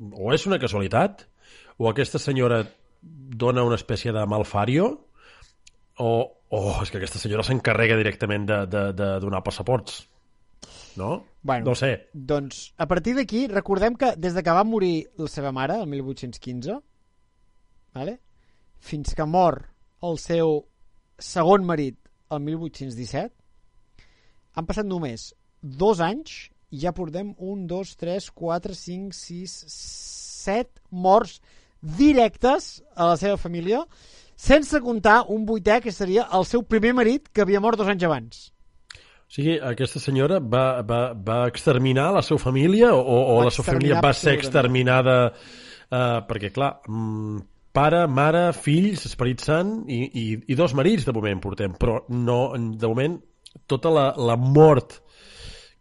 O 0.00 0.32
és 0.32 0.48
una 0.48 0.58
casualitat, 0.60 1.26
o 1.76 1.88
aquesta 1.88 2.18
senyora 2.20 2.62
dona 3.00 3.64
una 3.64 3.78
espècie 3.80 4.12
de 4.12 4.24
malfario, 4.28 4.90
o, 6.00 6.12
o 6.50 6.60
és 6.82 6.90
que 6.90 7.00
aquesta 7.00 7.20
senyora 7.20 7.44
s'encarrega 7.46 7.98
directament 8.00 8.46
de, 8.48 8.62
de, 8.70 8.84
de 8.96 9.10
donar 9.22 9.42
passaports. 9.46 10.06
No? 10.96 11.24
Bueno, 11.42 11.70
No 11.70 11.74
sé. 11.78 12.08
Doncs, 12.12 12.72
a 12.76 12.86
partir 12.90 13.14
d'aquí, 13.16 13.46
recordem 13.48 13.94
que 13.96 14.14
des 14.16 14.34
de 14.34 14.42
que 14.42 14.56
va 14.56 14.64
morir 14.66 15.08
la 15.16 15.28
seva 15.30 15.52
mare, 15.52 15.78
el 15.80 15.86
1815, 15.88 16.80
vale? 17.94 18.18
fins 18.80 19.12
que 19.14 19.26
mor 19.28 19.60
el 20.02 20.16
seu 20.18 20.62
segon 21.20 21.66
marit, 21.68 21.98
el 22.32 22.40
1817, 22.40 23.34
han 24.56 24.66
passat 24.66 24.88
només 24.88 25.30
dos 25.60 26.00
anys 26.00 26.48
i 26.72 26.80
ja 26.84 26.94
portem 26.96 27.34
un, 27.38 27.66
dos, 27.68 27.92
tres, 28.00 28.30
quatre, 28.32 28.74
cinc, 28.78 29.12
sis, 29.16 29.52
set 29.68 30.80
morts 30.90 31.40
directes 31.80 32.80
a 32.94 33.10
la 33.12 33.18
seva 33.20 33.36
família, 33.40 33.84
sense 34.36 34.80
comptar 34.80 35.24
un 35.28 35.44
vuitè 35.48 35.80
que 35.84 35.92
seria 35.92 36.26
el 36.36 36.46
seu 36.48 36.62
primer 36.62 36.94
marit 36.96 37.28
que 37.32 37.44
havia 37.44 37.60
mort 37.60 37.80
dos 37.80 37.88
anys 37.88 38.06
abans. 38.08 38.48
O 39.30 39.34
sigui, 39.36 39.58
aquesta 39.62 40.00
senyora 40.02 40.40
va, 40.42 40.82
va, 40.82 41.00
va 41.14 41.44
exterminar 41.46 42.08
la 42.16 42.22
seva 42.26 42.40
família 42.42 42.90
o, 42.96 43.02
o 43.04 43.36
Va 43.38 43.46
la 43.46 43.54
seva 43.54 43.72
família 43.72 44.00
va 44.02 44.10
ser 44.16 44.34
exterminada 44.34 45.18
eh, 45.30 46.18
perquè, 46.26 46.50
clar, 46.50 46.72
mm, 46.88 47.44
pare, 47.76 48.06
mare, 48.10 48.48
fills, 48.56 49.06
Esperit 49.06 49.44
Sant 49.44 49.84
i, 49.86 50.00
i, 50.02 50.24
i 50.50 50.58
dos 50.58 50.74
marits 50.74 51.06
de 51.06 51.14
moment 51.14 51.44
portem, 51.44 51.76
però 51.78 52.00
no, 52.10 52.40
de 52.56 52.90
moment 52.90 53.20
tota 53.70 53.92
la, 53.94 54.08
la 54.18 54.36
mort 54.40 54.98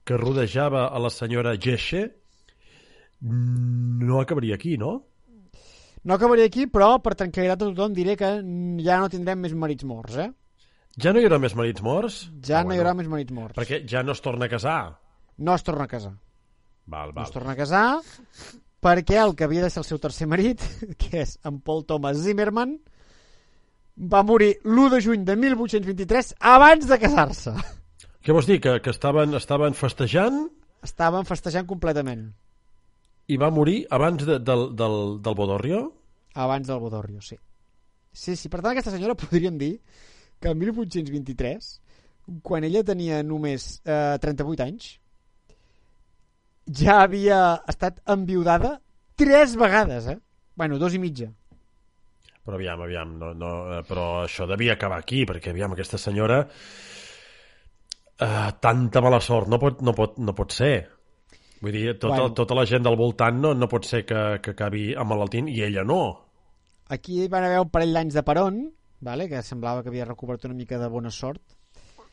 que 0.05 0.17
rodejava 0.17 0.87
a 0.89 1.01
la 1.01 1.09
senyora 1.13 1.57
Geshe 1.57 2.05
no 3.21 4.21
acabaria 4.21 4.55
aquí, 4.55 4.77
no? 4.77 5.08
No 6.03 6.15
acabaré 6.15 6.45
aquí, 6.47 6.65
però 6.71 6.93
per 7.03 7.15
tranquil·litat 7.19 7.59
a 7.59 7.67
tothom 7.69 7.93
diré 7.93 8.15
que 8.19 8.29
ja 8.85 8.99
no 9.01 9.09
tindrem 9.11 9.39
més 9.43 9.53
marits 9.53 9.83
morts, 9.83 10.15
eh? 10.15 10.29
Ja 10.99 11.11
no 11.13 11.19
hi 11.21 11.25
haurà 11.27 11.37
més 11.39 11.53
marits 11.55 11.83
morts? 11.85 12.21
Ja 12.43 12.61
Ah, 12.61 12.63
no 12.63 12.73
hi 12.75 12.79
haurà 12.79 12.93
més 12.97 13.07
marits 13.07 13.31
morts. 13.35 13.55
Perquè 13.59 13.83
ja 13.87 14.01
no 14.03 14.11
es 14.15 14.21
torna 14.21 14.47
a 14.47 14.49
casar. 14.51 14.79
No 15.37 15.53
es 15.55 15.63
torna 15.63 15.85
a 15.85 15.87
casar. 15.91 16.13
Val, 16.89 17.09
No 17.09 17.19
val. 17.21 17.25
es 17.27 17.31
torna 17.31 17.51
a 17.53 17.55
casar 17.55 17.99
perquè 18.81 19.17
el 19.21 19.35
que 19.35 19.43
havia 19.43 19.61
de 19.63 19.69
ser 19.69 19.81
el 19.81 19.85
seu 19.85 19.99
tercer 19.99 20.25
marit, 20.27 20.61
que 21.01 21.21
és 21.21 21.37
en 21.45 21.59
Paul 21.61 21.83
Thomas 21.85 22.17
Zimmerman, 22.23 22.77
va 23.99 24.23
morir 24.23 24.53
l'1 24.63 24.89
de 24.95 25.01
juny 25.03 25.25
de 25.27 25.35
1823 25.35 26.33
abans 26.39 26.87
de 26.87 26.97
casar-se. 26.99 27.53
Què 28.23 28.31
vols 28.35 28.47
dir? 28.47 28.59
Que, 28.63 28.77
que 28.81 28.89
estaven, 28.95 29.35
estaven 29.35 29.75
festejant 29.75 30.47
Estaven 30.83 31.25
festejant 31.27 31.67
completament. 31.67 32.29
I 33.29 33.37
va 33.37 33.51
morir 33.53 33.83
abans 33.93 34.25
de, 34.25 34.39
del, 34.41 34.69
del, 34.77 34.97
del 35.25 35.37
Bodorrio? 35.37 35.83
Abans 36.33 36.67
del 36.67 36.79
Bodorrio, 36.81 37.21
sí. 37.21 37.37
Sí, 38.11 38.35
sí, 38.35 38.49
per 38.49 38.61
tant 38.61 38.73
aquesta 38.73 38.93
senyora 38.95 39.17
podríem 39.23 39.59
dir 39.61 39.75
que 40.39 40.49
el 40.49 40.57
1823, 40.57 41.69
quan 42.45 42.65
ella 42.65 42.83
tenia 42.87 43.21
només 43.25 43.81
eh, 43.85 44.17
38 44.23 44.65
anys, 44.65 44.89
ja 46.81 47.01
havia 47.03 47.39
estat 47.69 47.99
enviudada 48.09 48.77
tres 49.19 49.55
vegades, 49.59 50.07
eh? 50.07 50.17
Bueno, 50.55 50.77
dos 50.79 50.95
i 50.95 50.99
mitja. 51.01 51.29
Però 52.45 52.57
aviam, 52.57 52.81
aviam, 52.81 53.17
no, 53.19 53.33
no, 53.37 53.51
eh, 53.75 53.81
però 53.87 54.23
això 54.23 54.47
devia 54.49 54.73
acabar 54.77 54.99
aquí, 55.03 55.25
perquè 55.29 55.51
aviam, 55.53 55.75
aquesta 55.75 55.99
senyora 56.01 56.39
eh, 58.19 58.49
tanta 58.61 59.01
mala 59.05 59.19
sort 59.21 59.51
no 59.51 59.59
pot, 59.61 59.83
no 59.85 59.93
pot, 59.97 60.17
no 60.17 60.33
pot 60.37 60.55
ser. 60.55 60.98
Vull 61.61 61.71
dir, 61.75 61.97
tota, 61.99 62.13
Bueno. 62.15 62.33
tota 62.33 62.55
la 62.55 62.65
gent 62.65 62.83
del 62.85 62.95
voltant 62.95 63.35
no, 63.41 63.53
no 63.53 63.67
pot 63.67 63.83
ser 63.85 64.05
que, 64.05 64.39
que 64.41 64.51
acabi 64.51 64.93
emmalaltint 64.93 65.49
i 65.51 65.61
ella 65.63 65.83
no. 65.83 66.25
aquí 66.89 67.27
van 67.27 67.43
haver 67.43 67.59
un 67.59 67.69
parell 67.69 67.93
d'anys 67.93 68.13
de 68.15 68.23
peron, 68.23 68.73
vale? 69.01 69.27
que 69.29 69.41
semblava 69.43 69.83
que 69.83 69.89
havia 69.89 70.05
recuperat 70.05 70.45
una 70.45 70.55
mica 70.55 70.79
de 70.79 70.87
bona 70.87 71.11
sort, 71.11 71.41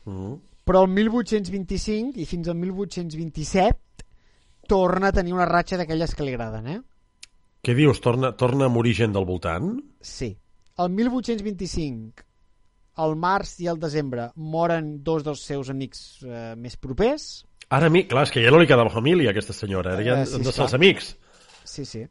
Mm. 0.05 0.35
però 0.63 0.83
el 0.85 0.91
1825 0.93 2.19
i 2.19 2.25
fins 2.25 2.47
al 2.47 2.55
1827 2.55 4.05
torna 4.67 5.07
a 5.09 5.11
tenir 5.11 5.33
una 5.33 5.45
ratxa 5.45 5.77
d'aquelles 5.77 6.13
que 6.15 6.23
li 6.23 6.31
agraden, 6.35 6.67
eh? 6.67 6.81
Què 7.63 7.73
dius? 7.75 7.99
Torna, 7.99 8.31
torna 8.37 8.65
a 8.65 8.69
morir 8.71 8.93
gent 8.95 9.11
del 9.15 9.25
voltant? 9.25 9.79
Sí. 9.99 10.37
El 10.77 10.89
1825, 10.93 12.23
al 12.95 13.15
març 13.17 13.57
i 13.59 13.67
al 13.67 13.79
desembre, 13.79 14.29
moren 14.35 15.03
dos 15.03 15.23
dels 15.25 15.41
seus 15.43 15.69
amics 15.69 16.21
eh, 16.23 16.53
més 16.55 16.77
propers. 16.77 17.45
Ara 17.75 17.89
a 17.89 17.91
mi, 17.91 18.05
clar, 18.07 18.23
és 18.27 18.31
que 18.31 18.43
ja 18.43 18.51
no 18.53 18.61
li 18.61 18.67
quedava 18.69 18.91
família, 18.93 19.33
aquesta 19.33 19.55
senyora. 19.55 19.97
Ara 19.97 20.05
ja 20.05 20.19
han 20.21 20.29
sí, 20.29 20.39
de 20.43 20.53
ser 20.55 20.63
els 20.63 20.75
amics. 20.77 21.09
Sí, 21.67 21.83
sí. 21.85 22.05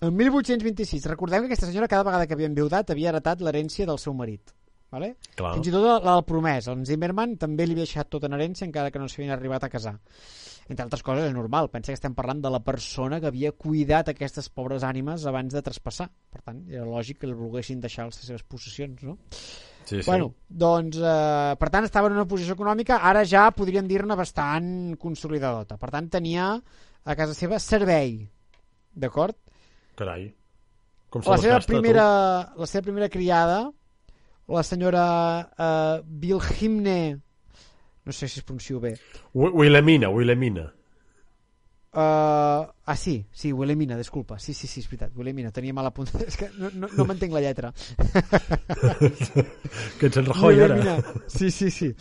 El 0.00 0.14
1826, 0.14 1.08
recordem 1.10 1.42
que 1.42 1.52
aquesta 1.52 1.66
senyora 1.68 1.90
cada 1.90 2.06
vegada 2.06 2.26
que 2.26 2.36
havia 2.36 2.48
enviudat 2.48 2.94
havia 2.94 3.10
heretat 3.10 3.42
l'herència 3.44 3.86
del 3.88 3.98
seu 4.00 4.14
marit. 4.16 4.54
Vale? 4.94 5.16
Clar. 5.36 5.52
Fins 5.58 5.68
i 5.68 5.72
tot 5.74 5.84
la, 5.84 5.96
del 6.00 6.22
promès. 6.24 6.70
El 6.72 6.84
Zimmerman 6.88 7.34
també 7.40 7.66
li 7.66 7.76
havia 7.76 7.84
deixat 7.84 8.08
tot 8.14 8.24
en 8.24 8.36
herència 8.38 8.64
encara 8.64 8.92
que 8.94 9.02
no 9.02 9.08
s'havien 9.10 9.34
arribat 9.34 9.66
a 9.66 9.72
casar. 9.72 9.98
Entre 10.68 10.84
altres 10.84 11.04
coses, 11.04 11.26
és 11.28 11.34
normal. 11.36 11.68
Pensa 11.72 11.92
que 11.92 11.98
estem 11.98 12.14
parlant 12.16 12.40
de 12.44 12.52
la 12.52 12.62
persona 12.64 13.18
que 13.20 13.28
havia 13.28 13.52
cuidat 13.52 14.08
aquestes 14.12 14.48
pobres 14.48 14.86
ànimes 14.88 15.26
abans 15.28 15.52
de 15.52 15.64
traspassar. 15.64 16.08
Per 16.32 16.40
tant, 16.40 16.62
era 16.72 16.88
lògic 16.88 17.20
que 17.20 17.28
li 17.28 17.36
volguessin 17.36 17.84
deixar 17.84 18.08
les 18.08 18.20
seves 18.24 18.44
possessions, 18.48 19.04
no? 19.04 19.18
Sí, 19.88 20.02
sí. 20.02 20.06
Bueno, 20.10 20.34
doncs, 20.48 20.98
eh, 21.00 21.54
per 21.58 21.70
tant, 21.72 21.86
estava 21.88 22.10
en 22.10 22.16
una 22.18 22.26
posició 22.28 22.52
econòmica, 22.58 22.98
ara 23.08 23.22
ja 23.24 23.46
podríem 23.56 23.86
dir-ne 23.88 24.16
bastant 24.18 24.96
consolidadota. 25.00 25.78
Per 25.80 25.88
tant, 25.94 26.10
tenia 26.12 26.50
a 27.08 27.14
casa 27.16 27.32
seva 27.32 27.56
servei, 27.62 28.18
d'acord? 28.92 29.36
Carai. 29.96 30.26
Com 31.08 31.22
se 31.24 31.30
La 31.32 31.38
seva, 31.40 31.54
gasta, 31.56 31.72
primera, 31.72 32.04
la 32.60 32.66
seva 32.68 32.84
primera 32.84 33.08
criada, 33.08 33.62
la 34.48 34.62
senyora 34.62 35.06
eh, 35.56 36.02
Wilhelmine, 36.20 36.98
no 38.04 38.12
sé 38.12 38.28
si 38.28 38.40
es 38.40 38.44
pronuncio 38.44 38.78
bé, 38.80 38.92
tu? 38.98 39.24
Wi- 39.32 39.50
Wilhelmina, 39.54 40.10
Wilhelmina. 40.10 40.66
Uh, 41.90 42.68
ah, 42.84 42.96
sí, 42.96 43.26
sí, 43.32 43.52
Wilhelmina, 43.52 43.96
disculpa. 43.96 44.38
Sí, 44.38 44.52
sí, 44.52 44.66
sí, 44.68 44.80
és 44.80 44.88
veritat, 44.90 45.14
Wilhelmina, 45.16 45.50
tenia 45.52 45.74
mala 45.74 45.92
punta. 45.94 46.20
És 46.28 46.36
que 46.36 46.50
no, 46.58 46.70
no, 46.74 46.90
no 46.92 47.06
m'entenc 47.08 47.32
la 47.32 47.44
lletra. 47.44 47.72
Que 49.98 50.06
ets 50.06 50.18
en 50.20 50.26
Rajoy, 50.28 50.60
ara. 50.60 50.76
Wilhelmina, 50.76 51.24
sí, 51.26 51.50
sí, 51.50 51.70
sí. 51.70 51.92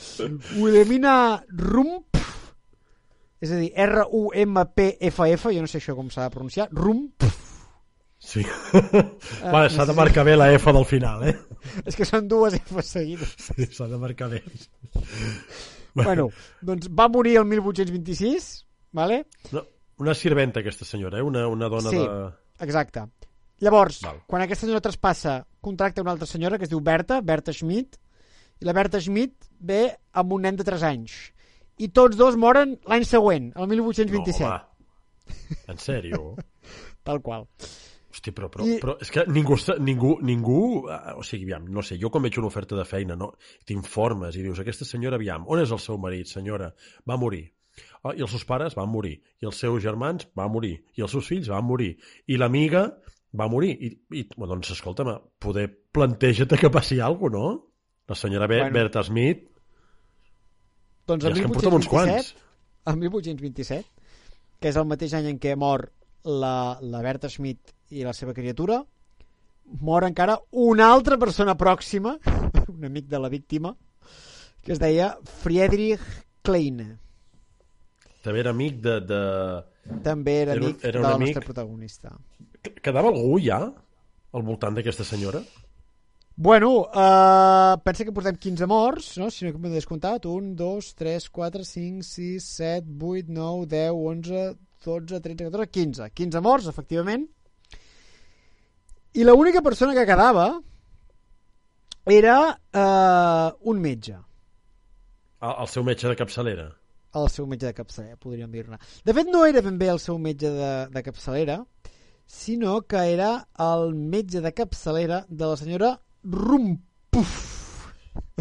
Wilhelmina 0.59 1.43
Rump, 1.49 2.19
és 3.41 3.51
a 3.53 3.59
dir, 3.59 3.71
R-U-M-P-F-F, 3.87 5.51
jo 5.53 5.63
no 5.63 5.69
sé 5.71 5.81
això 5.81 5.95
com 5.97 6.09
s'ha 6.13 6.27
de 6.27 6.33
pronunciar, 6.33 6.67
Rump, 6.73 7.27
Sí. 8.27 8.41
Vale, 9.53 9.69
s'ha 9.69 9.85
de 9.85 9.93
marcar 9.95 10.25
bé 10.27 10.35
la 10.35 10.49
F 10.51 10.73
del 10.73 10.85
final, 10.89 11.21
eh? 11.29 11.35
és 11.85 11.95
que 11.95 12.05
són 12.07 12.27
dues 12.27 12.57
F 12.57 12.81
seguides. 12.83 13.35
Sí, 13.45 13.67
s'ha 13.71 13.87
de 13.87 13.99
marcar 14.01 14.27
bé. 14.33 14.41
Bueno, 15.95 16.27
doncs 16.61 16.89
va 16.93 17.07
morir 17.13 17.37
el 17.39 17.45
1826, 17.49 18.49
vale? 18.97 19.23
No, 19.53 19.63
una 19.99 20.13
sirventa, 20.13 20.59
aquesta 20.61 20.85
senyora, 20.85 21.17
eh? 21.19 21.21
Una, 21.25 21.47
una 21.47 21.67
dona 21.69 21.89
Sí. 21.89 21.97
de... 21.97 22.31
Exacte. 22.65 23.03
Llavors, 23.59 24.01
Val. 24.05 24.19
quan 24.27 24.41
aquesta 24.43 24.65
senyora 24.67 24.81
traspassa, 24.81 25.39
contracta 25.61 26.01
una 26.03 26.11
altra 26.11 26.27
senyora 26.29 26.57
que 26.59 26.65
es 26.65 26.69
diu 26.69 26.79
Berta, 26.81 27.21
Berta 27.21 27.51
Schmidt, 27.53 27.97
i 28.61 28.65
la 28.65 28.73
Berta 28.73 28.99
Schmidt 29.01 29.47
ve 29.59 29.95
amb 30.13 30.33
un 30.33 30.41
nen 30.45 30.55
de 30.57 30.63
3 30.65 30.83
anys. 30.83 31.15
I 31.77 31.89
tots 31.93 32.17
dos 32.17 32.35
moren 32.37 32.75
l'any 32.89 33.05
següent, 33.05 33.51
el 33.55 33.67
1827. 33.67 34.43
No, 34.43 34.49
va. 34.49 34.69
En 35.67 35.77
sèrio? 35.81 36.35
tal 37.07 37.21
qual. 37.21 37.47
Hosti, 38.13 38.31
però, 38.33 38.47
però, 38.49 38.65
I- 38.65 38.79
però 38.81 38.95
és 39.01 39.11
que 39.13 39.25
ningú, 39.29 39.57
ningú, 39.79 40.15
ningú, 40.25 40.61
eh, 40.89 41.13
o 41.17 41.23
sigui, 41.25 41.45
aviam, 41.49 41.67
no 41.69 41.83
sé, 41.85 41.97
jo 42.01 42.09
quan 42.09 42.23
veig 42.25 42.37
una 42.41 42.47
oferta 42.49 42.75
de 42.77 42.85
feina, 42.85 43.15
no, 43.15 43.33
t'informes 43.65 44.37
i 44.37 44.41
dius, 44.45 44.61
aquesta 44.63 44.85
senyora, 44.85 45.17
aviam, 45.21 45.45
on 45.49 45.61
és 45.61 45.71
el 45.73 45.79
seu 45.83 45.97
marit, 46.01 46.25
senyora? 46.29 46.71
Va 47.05 47.17
morir. 47.17 47.43
Oh, 48.03 48.13
I 48.13 48.23
els 48.25 48.31
seus 48.33 48.45
pares 48.47 48.75
van 48.77 48.89
morir. 48.89 49.17
I 49.41 49.49
els 49.49 49.59
seus 49.59 49.83
germans 49.83 50.27
van 50.37 50.51
morir. 50.53 50.75
I 50.97 51.05
els 51.05 51.13
seus 51.13 51.27
fills 51.27 51.49
van 51.51 51.65
morir. 51.65 51.93
I 52.27 52.39
l'amiga 52.39 52.87
va 53.37 53.49
morir. 53.51 53.73
I, 53.75 53.91
i 54.13 54.25
bueno, 54.35 54.55
doncs, 54.55 54.71
escolta'm, 54.77 55.13
poder 55.39 55.67
planteja-te 55.91 56.57
que 56.57 56.71
passi 56.73 56.99
alguna 56.99 57.37
cosa, 57.37 57.53
no? 57.53 57.63
La 58.07 58.15
senyora 58.15 58.47
Be 58.47 58.61
Bueno. 58.61 58.73
Berta 58.73 59.03
Smith, 59.03 59.41
Doncs 61.07 61.23
el 61.23 61.31
és 61.31 61.39
que 61.39 61.47
en 61.47 61.53
portem 61.55 61.75
uns 61.77 61.87
1827, 61.87 61.87
quants. 61.87 62.33
el 62.91 62.97
1827, 62.99 63.85
que 64.59 64.71
és 64.71 64.79
el 64.79 64.87
mateix 64.89 65.15
any 65.15 65.29
en 65.31 65.39
què 65.39 65.55
mor 65.55 65.85
la, 66.27 66.77
la 66.83 67.01
Berta 67.05 67.29
Schmidt 67.31 67.71
i 67.95 68.03
la 68.03 68.13
seva 68.15 68.35
criatura, 68.35 68.81
mor 69.79 70.03
encara 70.07 70.35
una 70.51 70.89
altra 70.91 71.17
persona 71.19 71.55
pròxima, 71.59 72.17
un 72.75 72.87
amic 72.89 73.07
de 73.07 73.21
la 73.23 73.31
víctima, 73.31 73.73
que 74.63 74.75
es 74.75 74.83
deia 74.83 75.13
Friedrich 75.23 76.03
Kleine. 76.43 76.97
També 78.27 78.41
era 78.43 78.51
amic 78.55 78.81
de... 78.83 78.97
de... 79.07 79.21
També 80.03 80.33
era 80.43 80.57
Era 80.57 80.65
amic 80.65 80.83
era 80.83 80.99
de 80.99 81.05
la 81.07 81.13
amic. 81.15 81.31
nostra 81.31 81.45
protagonista. 81.47 82.11
Quedava 82.83 83.07
algú 83.13 83.37
ja 83.39 83.61
al 84.35 84.43
voltant 84.43 84.75
d'aquesta 84.75 85.05
senyora? 85.07 85.39
Bueno, 86.37 86.69
uh, 86.91 87.79
pensa 87.81 88.05
que 88.05 88.11
portem 88.13 88.35
15 88.37 88.67
morts, 88.69 89.07
no? 89.17 89.31
si 89.33 89.47
no 89.47 89.55
m'he 89.57 89.71
descomptat. 89.73 90.27
1, 90.29 90.51
2, 90.59 90.89
3, 90.99 91.29
4, 91.33 91.63
5, 91.65 92.03
6, 92.05 92.49
7, 92.59 92.91
8, 93.01 93.31
9, 93.33 93.65
10, 93.71 93.95
11, 94.11 94.43
12, 94.85 95.21
13, 95.23 95.47
14, 95.47 95.71
15. 95.79 96.09
15 96.13 96.43
morts, 96.45 96.67
efectivament. 96.69 97.25
I 99.17 99.25
l'única 99.25 99.63
persona 99.65 99.95
que 99.97 100.05
quedava 100.05 100.49
era 102.05 102.37
uh, 102.53 103.55
un 103.71 103.81
metge, 103.81 104.19
El, 105.41 105.51
el 105.63 105.67
seu 105.69 105.83
metge 105.85 106.09
de 106.09 106.15
capçalera? 106.17 106.67
El 107.21 107.29
seu 107.33 107.47
metge 107.49 107.67
de 107.67 107.73
capçalera, 107.77 108.17
podríem 108.21 108.51
dir-ne. 108.51 108.79
De 109.05 109.15
fet, 109.17 109.29
no 109.33 109.45
era 109.45 109.61
ben 109.65 109.77
bé 109.79 109.89
el 109.93 109.99
seu 110.03 110.17
metge 110.21 110.51
de, 110.53 110.71
de 110.93 111.03
capçalera, 111.05 111.59
sinó 112.27 112.81
que 112.87 113.01
era 113.13 113.47
el 113.63 113.93
metge 113.95 114.41
de 114.43 114.51
capçalera 114.53 115.23
de 115.29 115.45
la 115.45 115.57
senyora 115.59 115.93
Rumpuf. 116.23 117.35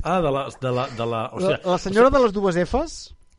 Ah, 0.03 0.21
de 0.21 0.31
la... 0.31 0.49
De 0.61 0.73
la, 0.73 0.89
de 0.97 1.07
la, 1.07 1.23
o 1.33 1.41
sigui, 1.41 1.53
la, 1.53 1.61
la 1.73 1.79
senyora 1.79 2.11
de 2.11 2.25
les 2.25 2.33
dues 2.35 2.59
Fs 2.67 2.97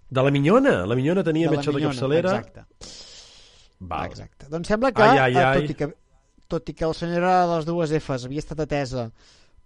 de 0.09 0.23
la 0.23 0.31
minyona. 0.31 0.85
La 0.87 0.95
minyona 0.95 1.23
tenia 1.23 1.47
de 1.47 1.53
la 1.53 1.57
metge 1.57 1.71
de 1.71 1.75
minyona, 1.77 1.93
capçalera. 1.93 2.35
Exacte, 2.37 2.65
Val. 3.79 4.05
exacte. 4.07 4.47
Doncs 4.49 4.71
sembla 4.71 4.91
que, 4.91 5.03
Ai, 5.03 5.17
ai, 5.19 5.33
eh, 5.33 5.45
ai. 5.45 5.61
tot 5.61 5.73
i 5.73 5.77
que 5.77 5.89
tot 6.47 6.69
i 6.71 6.73
que 6.73 6.87
la 6.87 6.95
senyora 6.95 7.33
de 7.43 7.55
les 7.57 7.67
dues 7.67 7.91
Fs 7.99 8.25
havia 8.25 8.43
estat 8.43 8.61
atesa 8.63 9.09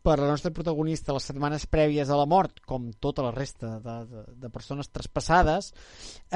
per 0.02 0.18
la 0.18 0.28
nostra 0.32 0.50
protagonista 0.50 1.14
les 1.14 1.26
setmanes 1.30 1.68
prèvies 1.70 2.10
a 2.10 2.18
la 2.18 2.26
mort, 2.26 2.64
com 2.66 2.90
tota 3.04 3.26
la 3.28 3.34
resta 3.36 3.76
de, 3.84 3.98
de, 4.10 4.24
de 4.44 4.50
persones 4.50 4.90
traspassades, 4.90 5.70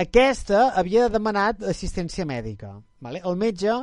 aquesta 0.06 0.67
havia 0.78 1.08
demanat 1.10 1.63
assistència 1.65 2.28
mèdica. 2.30 2.75
Vale? 3.06 3.21
El 3.25 3.38
metge 3.41 3.73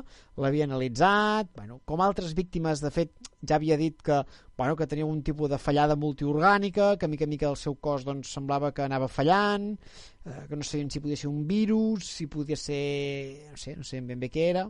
l'havia 0.43 0.69
analitzat, 0.69 1.51
bueno, 1.59 1.81
com 1.87 2.01
altres 2.03 2.33
víctimes, 2.39 2.83
de 2.83 2.91
fet, 2.95 3.13
ja 3.43 3.59
havia 3.59 3.77
dit 3.79 3.99
que, 4.07 4.23
bueno, 4.59 4.79
que 4.79 4.87
tenia 4.87 5.07
un 5.07 5.21
tipus 5.27 5.51
de 5.51 5.59
fallada 5.59 5.99
multiorgànica, 5.99 6.95
que 6.99 7.11
mica 7.11 7.27
en 7.27 7.35
mica 7.35 7.51
el 7.51 7.59
seu 7.59 7.75
cos 7.75 8.07
doncs, 8.07 8.31
semblava 8.39 8.71
que 8.75 8.87
anava 8.87 9.11
fallant, 9.11 9.73
eh, 10.25 10.39
que 10.49 10.59
no 10.59 10.67
sabien 10.67 10.91
si 10.91 11.03
podia 11.03 11.19
ser 11.19 11.31
un 11.31 11.43
virus, 11.51 12.07
si 12.07 12.31
podia 12.31 12.57
ser... 12.57 13.51
no 13.51 13.59
sé, 13.59 13.77
no 13.77 13.87
sé 13.87 14.01
ben 14.01 14.23
bé 14.23 14.31
què 14.31 14.49
era. 14.55 14.69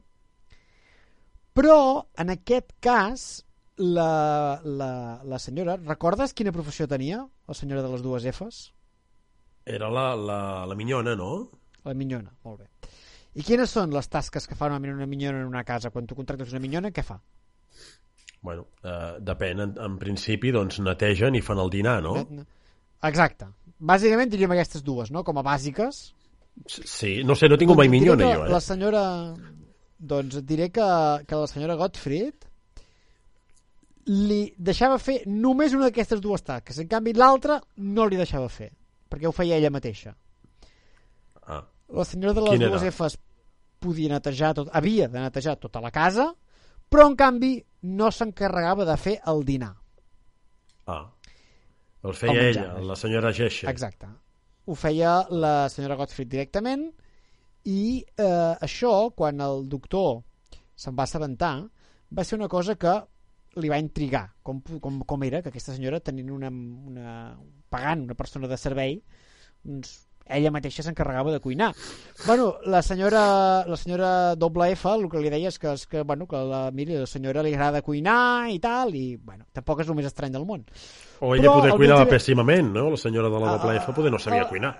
Però, 1.52 2.08
en 2.16 2.32
aquest 2.32 2.72
cas, 2.80 3.44
la, 3.82 4.60
la, 4.64 4.92
la 5.24 5.38
senyora... 5.42 5.76
Recordes 5.82 6.34
quina 6.38 6.54
professió 6.54 6.86
tenia, 6.88 7.24
la 7.48 7.56
senyora 7.58 7.82
de 7.82 7.90
les 7.92 8.04
dues 8.04 8.26
Fs? 8.30 8.62
Era 9.66 9.90
la, 9.90 10.12
la, 10.16 10.38
la 10.66 10.76
minyona, 10.78 11.14
no? 11.18 11.32
La 11.86 11.94
minyona, 11.98 12.30
molt 12.46 12.62
bé. 12.62 12.92
I 13.38 13.44
quines 13.46 13.70
són 13.72 13.94
les 13.94 14.08
tasques 14.12 14.46
que 14.46 14.56
fa 14.58 14.68
normalment 14.68 15.00
una 15.00 15.08
minyona 15.08 15.40
en 15.42 15.50
una 15.50 15.64
casa? 15.64 15.90
Quan 15.90 16.06
tu 16.06 16.18
contractes 16.18 16.52
una 16.52 16.62
minyona, 16.62 16.92
què 16.94 17.04
fa? 17.06 17.18
Bueno, 18.42 18.66
eh, 18.82 19.18
depèn. 19.22 19.62
En, 19.64 19.74
en 19.86 19.98
principi, 19.98 20.52
doncs, 20.54 20.80
netegen 20.84 21.38
i 21.38 21.42
fan 21.44 21.62
el 21.62 21.72
dinar, 21.72 22.00
no? 22.04 22.16
Exacte. 23.08 23.48
Bàsicament 23.82 24.30
diríem 24.30 24.52
aquestes 24.54 24.84
dues, 24.86 25.10
no? 25.14 25.24
Com 25.26 25.40
a 25.40 25.46
bàsiques. 25.46 26.04
Sí, 26.68 27.22
no 27.24 27.34
sé, 27.38 27.48
no 27.48 27.58
tingut 27.58 27.78
mai 27.78 27.88
Doncs 27.88 27.98
minyona, 27.98 28.30
jo, 28.30 28.46
eh? 28.46 28.52
La 28.52 28.62
senyora... 28.62 29.02
Doncs 30.02 30.40
diré 30.42 30.66
que, 30.74 30.86
que 31.30 31.38
la 31.38 31.46
senyora 31.46 31.76
Gottfried 31.78 32.48
li 34.06 34.54
deixava 34.58 34.98
fer 34.98 35.20
només 35.26 35.74
una 35.76 35.86
d'aquestes 35.88 36.20
dues 36.20 36.42
tasques. 36.42 36.78
En 36.82 36.88
canvi, 36.90 37.12
l'altra 37.14 37.60
no 37.76 38.06
li 38.06 38.16
deixava 38.18 38.48
fer, 38.50 38.70
perquè 39.08 39.28
ho 39.28 39.32
feia 39.32 39.56
ella 39.60 39.70
mateixa. 39.70 40.14
Ah, 41.46 41.62
La 41.92 42.04
senyora 42.08 42.32
de 42.34 42.40
les 42.46 42.50
Quina 42.56 42.68
dues 42.70 42.82
era? 42.82 42.90
Fs 42.92 43.18
podia 43.82 44.12
netejar 44.14 44.54
tot, 44.54 44.70
havia 44.72 45.08
de 45.10 45.20
netejar 45.20 45.56
tota 45.60 45.80
la 45.82 45.90
casa, 45.90 46.28
però 46.88 47.06
en 47.10 47.16
canvi 47.16 47.56
no 47.82 48.10
s'encarregava 48.10 48.84
de 48.88 48.96
fer 48.96 49.16
el 49.26 49.44
dinar. 49.44 49.74
ah. 50.86 51.08
El 52.02 52.14
feia 52.18 52.32
El 52.32 52.38
menjar, 52.48 52.64
ella, 52.64 52.80
la 52.82 52.96
senyora 52.98 53.30
Gesche. 53.32 53.68
Exacte. 53.70 54.08
Ho 54.66 54.74
feia 54.74 55.20
la 55.30 55.68
senyora 55.70 55.94
Gottfried 56.00 56.26
directament 56.32 56.88
i 57.70 58.02
eh, 58.02 58.54
això, 58.58 59.12
quan 59.14 59.38
el 59.40 59.68
doctor 59.70 60.24
se'n 60.74 60.96
va 60.98 61.04
assabentar, 61.06 61.52
va 62.10 62.24
ser 62.24 62.38
una 62.40 62.48
cosa 62.50 62.74
que 62.74 62.96
li 63.60 63.68
va 63.68 63.78
intrigar 63.78 64.30
com, 64.42 64.60
com, 64.80 65.00
com 65.04 65.24
era 65.26 65.42
que 65.42 65.50
aquesta 65.52 65.74
senyora 65.74 66.00
tenint 66.00 66.30
una, 66.32 66.48
una, 66.48 67.36
pagant 67.68 68.06
una 68.06 68.14
persona 68.16 68.48
de 68.48 68.56
servei 68.56 69.02
doncs 69.62 70.06
ella 70.32 70.52
mateixa 70.54 70.84
s'encarregava 70.86 71.32
de 71.34 71.40
cuinar. 71.42 71.72
Bueno, 72.28 72.54
la 72.64 72.80
senyora, 72.80 73.64
la 73.66 73.76
senyora 73.76 74.36
doble 74.38 74.68
F 74.72 74.86
el 74.94 75.08
que 75.10 75.18
li 75.20 75.28
deia 75.34 75.50
és 75.50 75.58
que, 75.58 75.72
és 75.74 75.82
que, 75.90 76.04
bueno, 76.06 76.28
que 76.30 76.38
la, 76.46 76.60
miri, 76.72 76.94
la 76.96 77.08
senyora 77.10 77.42
li 77.42 77.50
agrada 77.52 77.82
cuinar 77.82 78.46
i 78.48 78.60
tal, 78.62 78.94
i 78.94 79.16
bueno, 79.18 79.44
tampoc 79.52 79.82
és 79.82 79.90
el 79.90 79.98
més 79.98 80.06
estrany 80.08 80.32
del 80.32 80.46
món. 80.46 80.62
O 81.20 81.34
ella 81.34 81.50
Però 81.50 81.56
poder 81.58 81.72
el 81.72 81.76
cuidava 81.76 82.06
principi- 82.06 82.14
pèssimament, 82.14 82.70
no? 82.72 82.86
La 82.94 83.00
senyora 83.02 83.28
de 83.34 83.42
la 83.42 83.56
doble 83.58 83.76
F 83.82 83.92
poder 83.98 84.12
no 84.14 84.18
sabia 84.22 84.46
Ah, 84.46 84.48
cuinar. 84.48 84.72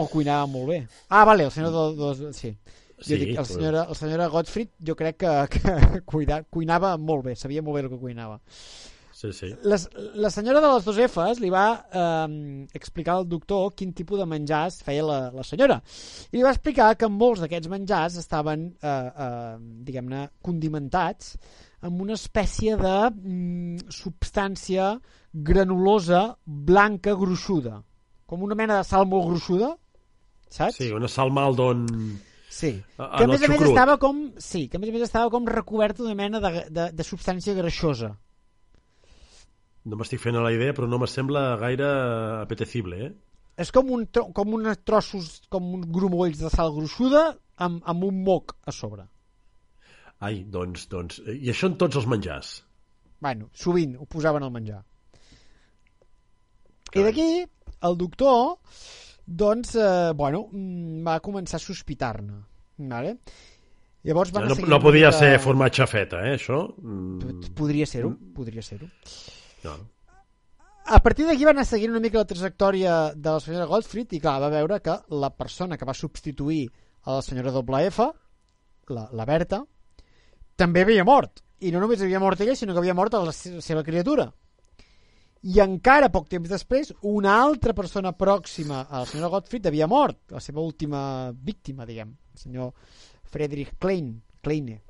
O 0.00 0.06
cuinava 0.08 0.46
molt 0.46 0.68
bé. 0.72 0.80
Ah, 1.10 1.24
vale, 1.28 1.44
el 1.44 1.50
senyor 1.52 1.70
de, 1.76 1.84
de, 2.00 2.26
de, 2.26 2.32
sí. 2.32 2.56
Jo 3.00 3.08
Sí, 3.08 3.16
dic, 3.16 3.34
el 3.40 3.48
senyora, 3.48 3.86
el 3.88 3.96
senyora 3.96 4.28
Gottfried 4.28 4.70
jo 4.86 4.94
crec 4.96 5.16
que, 5.24 5.34
que 5.56 5.74
cuida, 6.12 6.42
cuinava 6.52 6.94
molt 7.00 7.30
bé, 7.30 7.36
sabia 7.36 7.64
molt 7.64 7.78
bé 7.78 7.84
el 7.86 7.92
que 7.94 8.00
cuinava. 8.00 8.40
Sí, 9.20 9.34
sí. 9.36 9.50
Les, 9.68 9.82
la 10.16 10.30
senyora 10.32 10.62
de 10.64 10.68
les 10.72 10.84
dos 10.86 10.96
Fs 10.96 11.42
li 11.42 11.50
va 11.52 11.64
eh, 11.92 12.68
explicar 12.78 13.18
al 13.18 13.26
doctor 13.28 13.74
quin 13.76 13.90
tipus 13.96 14.20
de 14.20 14.24
menjars 14.28 14.78
feia 14.86 15.02
la, 15.04 15.18
la 15.34 15.44
senyora. 15.44 15.76
I 16.32 16.38
li 16.38 16.44
va 16.46 16.54
explicar 16.54 16.94
que 16.96 17.10
molts 17.12 17.42
d'aquests 17.44 17.68
menjars 17.68 18.16
estaven, 18.22 18.70
eh, 18.80 18.94
eh, 19.26 19.58
diguem-ne, 19.88 20.22
condimentats 20.40 21.34
amb 21.84 22.00
una 22.06 22.16
espècie 22.16 22.78
de 22.80 22.96
mm, 23.10 23.92
substància 23.92 24.94
granulosa, 25.32 26.24
blanca, 26.44 27.12
gruixuda. 27.12 27.76
Com 28.24 28.48
una 28.48 28.56
mena 28.56 28.80
de 28.80 28.88
sal 28.88 29.04
molt 29.10 29.28
gruixuda, 29.28 29.74
saps? 30.48 30.80
Sí, 30.80 30.90
una 30.96 31.12
sal 31.12 31.32
Maldon... 31.34 31.86
Sí. 32.50 32.72
A- 32.98 33.12
Que 33.20 33.24
a 33.24 33.28
més 33.30 33.42
a 33.44 33.48
més 33.48 33.60
xucrut. 33.60 33.70
estava 33.70 33.94
com... 34.02 34.24
Sí, 34.42 34.64
que 34.68 34.76
a 34.76 34.80
més 34.82 34.90
a 34.90 34.92
més 34.96 35.04
estava 35.06 35.30
com 35.30 35.46
recoberta 35.46 36.02
d'una 36.02 36.16
mena 36.18 36.40
de, 36.42 36.50
de, 36.68 36.88
de 36.98 37.06
substància 37.06 37.54
greixosa. 37.54 38.10
No 39.86 39.96
m'estic 39.96 40.20
fent 40.20 40.36
a 40.36 40.42
la 40.44 40.50
idea, 40.52 40.74
però 40.76 40.88
no 40.90 40.98
me 41.00 41.06
sembla 41.08 41.44
gaire 41.62 41.86
apetecible, 42.42 42.98
eh? 43.06 43.12
És 43.60 43.70
com, 43.72 43.88
un, 43.94 44.02
tro 44.12 44.26
com 44.36 44.52
uns 44.56 44.82
trossos, 44.88 45.30
com 45.52 45.70
uns 45.78 45.86
grumolls 45.92 46.38
de 46.42 46.50
sal 46.52 46.72
gruixuda 46.74 47.22
amb, 47.60 47.80
amb 47.88 48.04
un 48.08 48.20
moc 48.26 48.54
a 48.66 48.72
sobre. 48.74 49.06
Ai, 50.20 50.42
doncs, 50.44 50.84
doncs... 50.92 51.20
I 51.24 51.48
això 51.54 51.70
en 51.70 51.78
tots 51.80 51.96
els 51.96 52.06
menjars. 52.10 52.50
Bueno, 53.24 53.48
sovint 53.56 53.94
ho 54.00 54.06
posaven 54.10 54.42
al 54.44 54.52
menjar. 54.52 54.82
I 56.96 57.04
d'aquí, 57.06 57.26
el 57.86 57.96
doctor, 58.00 58.56
doncs, 59.26 59.74
eh, 59.76 60.12
bueno, 60.14 60.46
mm, 60.52 61.04
va 61.06 61.20
començar 61.20 61.56
a 61.56 61.64
sospitar-ne. 61.64 62.40
Vale? 62.78 63.18
Llavors 64.02 64.32
va 64.32 64.40
no, 64.40 64.54
no 64.54 64.64
una 64.66 64.78
podia 64.80 65.08
mica- 65.10 65.18
ser 65.18 65.38
formatge 65.38 65.86
feta, 65.86 66.22
eh, 66.26 66.36
això? 66.38 66.62
Mm, 66.80 67.50
Podria 67.54 67.86
ser-ho, 67.86 68.14
podria 68.34 68.62
ser-ho. 68.62 68.88
no. 69.64 69.74
A 70.90 70.98
partir 71.04 71.26
d'aquí 71.26 71.44
va 71.44 71.52
anar 71.52 71.64
seguint 71.68 71.92
una 71.92 72.00
mica 72.00 72.18
la 72.18 72.24
trajectòria 72.26 73.12
de 73.14 73.30
la 73.30 73.38
senyora 73.40 73.66
Goldfried 73.66 74.12
i 74.16 74.18
clar, 74.18 74.40
va 74.42 74.48
veure 74.50 74.80
que 74.82 74.96
la 75.10 75.28
persona 75.30 75.76
que 75.78 75.84
va 75.84 75.94
substituir 75.94 76.64
a 77.04 77.14
la 77.18 77.22
senyora 77.22 77.52
doble 77.52 77.84
F, 77.86 78.08
la, 78.88 79.08
la 79.12 79.24
Berta, 79.28 79.60
també 80.56 80.80
havia 80.82 81.04
mort. 81.04 81.44
I 81.60 81.70
no 81.70 81.78
només 81.78 82.00
havia 82.02 82.18
mort 82.18 82.40
ella, 82.40 82.56
sinó 82.56 82.72
que 82.72 82.80
havia 82.80 82.94
mort 82.94 83.12
la 83.12 83.30
se- 83.32 83.60
seva 83.62 83.84
criatura. 83.84 84.32
I 85.42 85.56
encara 85.64 86.10
poc 86.12 86.26
temps 86.28 86.50
després, 86.52 86.90
una 87.08 87.38
altra 87.40 87.72
persona 87.72 88.12
pròxima 88.12 88.82
a 88.90 89.00
la 89.00 89.06
senyora 89.08 89.30
Gottfried 89.32 89.66
havia 89.70 89.86
mort, 89.88 90.18
la 90.34 90.40
seva 90.44 90.60
última 90.60 91.32
víctima, 91.32 91.86
diguem, 91.88 92.10
el 92.12 92.38
senyor 92.42 92.74
Friedrich 93.32 93.70
Klein, 93.80 94.10
Kleine. 94.44 94.80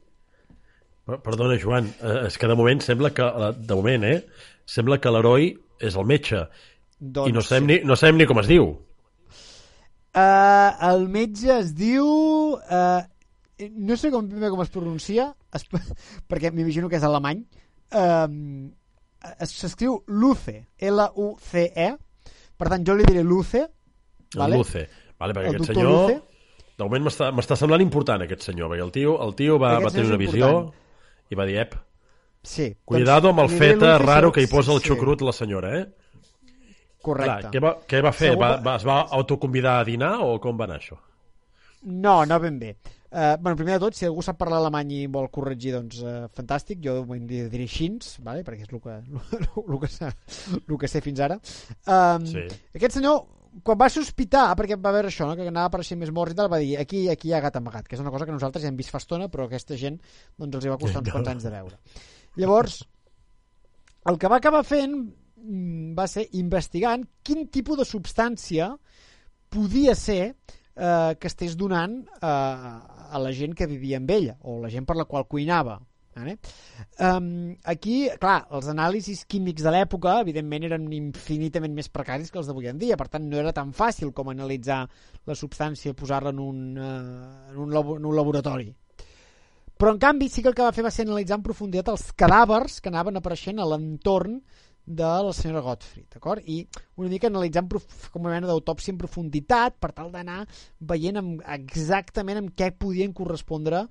Per- 1.07 1.21
Perdona, 1.23 1.55
Joan, 1.63 1.87
eh, 2.03 2.27
és 2.27 2.37
que 2.39 2.49
de 2.51 2.57
moment 2.59 2.83
sembla 2.83 3.13
que, 3.15 3.23
eh, 3.23 3.53
de 3.57 3.75
moment, 3.79 4.05
eh, 4.05 4.27
sembla 4.67 4.99
que 4.99 5.11
l'heroi 5.15 5.53
és 5.81 5.95
el 5.97 6.05
metge. 6.11 6.43
Doncs, 6.99 7.31
I 7.31 7.33
no 7.33 7.43
sabem, 7.47 7.67
ni, 7.71 7.79
no 7.87 7.97
sabem 7.97 8.19
ni 8.19 8.27
com 8.27 8.39
es 8.43 8.51
diu. 8.51 8.67
Uh, 10.11 10.75
el 10.91 11.07
metge 11.09 11.53
es 11.61 11.71
diu... 11.79 12.05
Uh, 12.67 13.03
no 13.77 13.97
sé 14.01 14.11
com, 14.11 14.27
com 14.27 14.63
es 14.65 14.71
pronuncia, 14.73 15.29
es, 15.55 15.67
perquè 16.31 16.51
m'imagino 16.51 16.89
que 16.91 16.97
és 16.99 17.05
alemany. 17.07 17.45
Um, 17.95 18.71
S'escriu 19.45 19.99
Luce, 20.07 20.67
L-U-C-E. 20.79 21.89
Per 22.57 22.69
tant, 22.69 22.85
jo 22.87 22.95
li 22.97 23.05
diré 23.09 23.23
Luce. 23.25 23.67
Vale? 24.37 24.55
El 24.55 24.61
Luce. 24.63 24.87
Vale, 25.21 25.35
perquè 25.37 25.49
El 25.53 25.57
aquest 25.61 25.73
senyor... 25.75 25.93
Luce. 25.93 26.21
De 26.81 26.87
moment 26.89 27.11
m'està 27.37 27.57
semblant 27.61 27.83
important, 27.85 28.23
aquest 28.25 28.47
senyor, 28.47 28.71
perquè 28.73 28.85
el 28.87 28.93
tio, 28.95 29.19
el 29.21 29.35
tio 29.37 29.59
va, 29.61 29.75
Aquest 29.77 29.85
va 29.85 29.91
tenir 29.93 30.09
una 30.09 30.17
visió 30.23 30.47
important. 30.49 30.71
i 31.29 31.37
va 31.37 31.45
dir, 31.51 31.57
ep, 31.61 31.75
Sí. 32.43 32.71
cuidado 32.89 33.29
amb 33.29 33.43
el 33.43 33.51
doncs 33.51 33.53
li 33.53 33.59
diré 33.67 33.75
feta 33.75 33.99
raro 34.01 34.31
que 34.33 34.41
hi 34.41 34.49
posa 34.49 34.73
el 34.73 34.81
sí, 34.81 34.89
xucrut 34.89 35.21
la 35.21 35.35
senyora, 35.37 35.75
eh? 35.77 35.85
Correcte. 37.05 37.51
Clar, 37.51 37.51
què, 37.53 37.61
va, 37.61 37.75
què 37.85 38.01
va 38.01 38.13
fer? 38.17 38.31
Segur 38.33 38.41
Va, 38.47 38.49
va, 38.65 38.77
es 38.81 38.87
va 38.89 38.97
autoconvidar 39.19 39.75
a 39.81 39.85
dinar 39.85 40.15
o 40.25 40.39
com 40.41 40.57
va 40.57 40.65
anar 40.71 40.79
això? 40.81 40.97
No, 41.83 42.25
no 42.25 42.41
ben 42.41 42.59
bé. 42.59 42.73
Uh, 43.11 43.35
bueno, 43.43 43.57
primer 43.59 43.75
de 43.75 43.83
tot, 43.83 43.97
si 43.99 44.07
algú 44.07 44.23
sap 44.23 44.39
parlar 44.39 44.61
alemany 44.61 44.93
i 44.95 45.01
vol 45.11 45.27
corregir, 45.35 45.73
doncs 45.75 45.99
uh, 46.05 46.29
fantàstic. 46.37 46.79
Jo 46.85 47.01
li 47.09 47.43
diré 47.51 47.67
així, 47.67 47.89
vale? 48.23 48.45
perquè 48.47 48.69
és 48.69 48.71
el 48.71 48.81
que, 48.85 48.97
el, 49.65 49.77
que, 49.83 49.91
sé, 49.91 50.13
el 50.61 50.79
que 50.79 50.91
sé 50.91 51.03
fins 51.05 51.27
ara. 51.27 51.41
Um, 51.87 52.27
Sí. 52.31 52.45
Aquest 52.77 53.01
senyor, 53.01 53.25
quan 53.67 53.79
va 53.81 53.89
sospitar, 53.91 54.45
perquè 54.59 54.79
va 54.79 54.93
veure 54.95 55.11
això, 55.11 55.27
no? 55.27 55.35
que 55.35 55.49
anava 55.51 55.73
apareixent 55.73 55.99
més 55.99 56.13
morts 56.15 56.37
i 56.37 56.39
tal, 56.39 56.51
va 56.53 56.61
dir 56.63 56.77
aquí, 56.79 57.09
aquí 57.11 57.33
hi 57.33 57.35
ha 57.35 57.43
gat 57.43 57.59
amagat, 57.59 57.89
que 57.89 57.99
és 57.99 58.05
una 58.05 58.13
cosa 58.15 58.29
que 58.29 58.37
nosaltres 58.37 58.63
ja 58.63 58.71
hem 58.71 58.79
vist 58.79 58.95
fa 58.95 59.03
estona, 59.03 59.27
però 59.33 59.49
aquesta 59.49 59.79
gent 59.81 59.99
doncs, 60.39 60.61
els 60.61 60.69
hi 60.69 60.73
va 60.73 60.79
costar 60.79 61.03
uns 61.03 61.11
quants 61.11 61.33
anys 61.35 61.49
de 61.49 61.55
veure. 61.57 61.81
Llavors, 62.39 62.79
el 64.07 64.21
que 64.23 64.31
va 64.31 64.39
acabar 64.39 64.63
fent 64.65 64.95
mm, 65.01 65.93
va 65.99 66.07
ser 66.09 66.29
investigant 66.39 67.09
quin 67.27 67.49
tipus 67.51 67.83
de 67.83 67.89
substància 67.89 68.71
podia 69.51 69.97
ser 69.99 70.23
eh, 70.31 71.13
que 71.19 71.29
estigués 71.29 71.59
donant 71.59 71.99
eh, 72.23 73.00
a 73.11 73.21
la 73.23 73.33
gent 73.37 73.55
que 73.59 73.69
vivia 73.71 73.99
amb 74.01 74.11
ella 74.15 74.37
o 74.43 74.61
la 74.63 74.71
gent 74.73 74.87
per 74.87 74.97
la 74.97 75.07
qual 75.11 75.27
cuinava 75.29 75.81
vale? 76.15 76.37
um, 76.99 77.55
aquí, 77.65 78.09
clar, 78.23 78.45
els 78.57 78.69
anàlisis 78.73 79.25
químics 79.31 79.65
de 79.67 79.73
l'època 79.75 80.19
evidentment 80.25 80.69
eren 80.71 80.89
infinitament 80.95 81.75
més 81.77 81.91
precaris 81.93 82.31
que 82.31 82.41
els 82.41 82.51
d'avui 82.51 82.71
en 82.71 82.79
dia, 82.79 82.99
per 83.01 83.09
tant 83.09 83.27
no 83.27 83.39
era 83.41 83.55
tan 83.57 83.73
fàcil 83.77 84.15
com 84.17 84.31
analitzar 84.33 84.85
la 85.27 85.39
substància 85.39 85.93
i 85.93 85.99
posar-la 85.99 86.35
en, 86.35 86.41
uh, 86.79 87.51
en, 87.51 87.59
un 87.67 87.77
en 87.81 88.07
un 88.13 88.17
laboratori 88.17 88.71
però 89.81 89.95
en 89.95 90.01
canvi 90.01 90.29
sí 90.29 90.43
que 90.43 90.51
el 90.51 90.55
que 90.55 90.67
va 90.67 90.75
fer 90.77 90.85
va 90.85 90.93
ser 90.93 91.07
analitzar 91.07 91.39
en 91.39 91.45
profunditat 91.47 91.89
els 91.95 92.11
cadàvers 92.13 92.83
que 92.85 92.91
anaven 92.93 93.17
apareixent 93.17 93.63
a 93.63 93.69
l'entorn 93.71 94.43
de 94.87 95.11
la 95.27 95.33
senyora 95.37 95.61
Gottfried, 95.63 96.09
d'acord? 96.15 96.43
I 96.47 96.65
una 96.97 97.11
mica 97.13 97.29
analitzant 97.31 97.69
com 98.11 98.25
una 98.25 98.35
mena 98.35 98.49
d'autòpsia 98.51 98.95
en 98.95 98.99
profunditat 98.99 99.77
per 99.79 99.93
tal 99.93 100.11
d'anar 100.11 100.41
veient 100.81 101.21
amb, 101.21 101.45
exactament 101.57 102.41
amb 102.41 102.55
què 102.57 102.73
podien 102.79 103.13
correspondre 103.15 103.85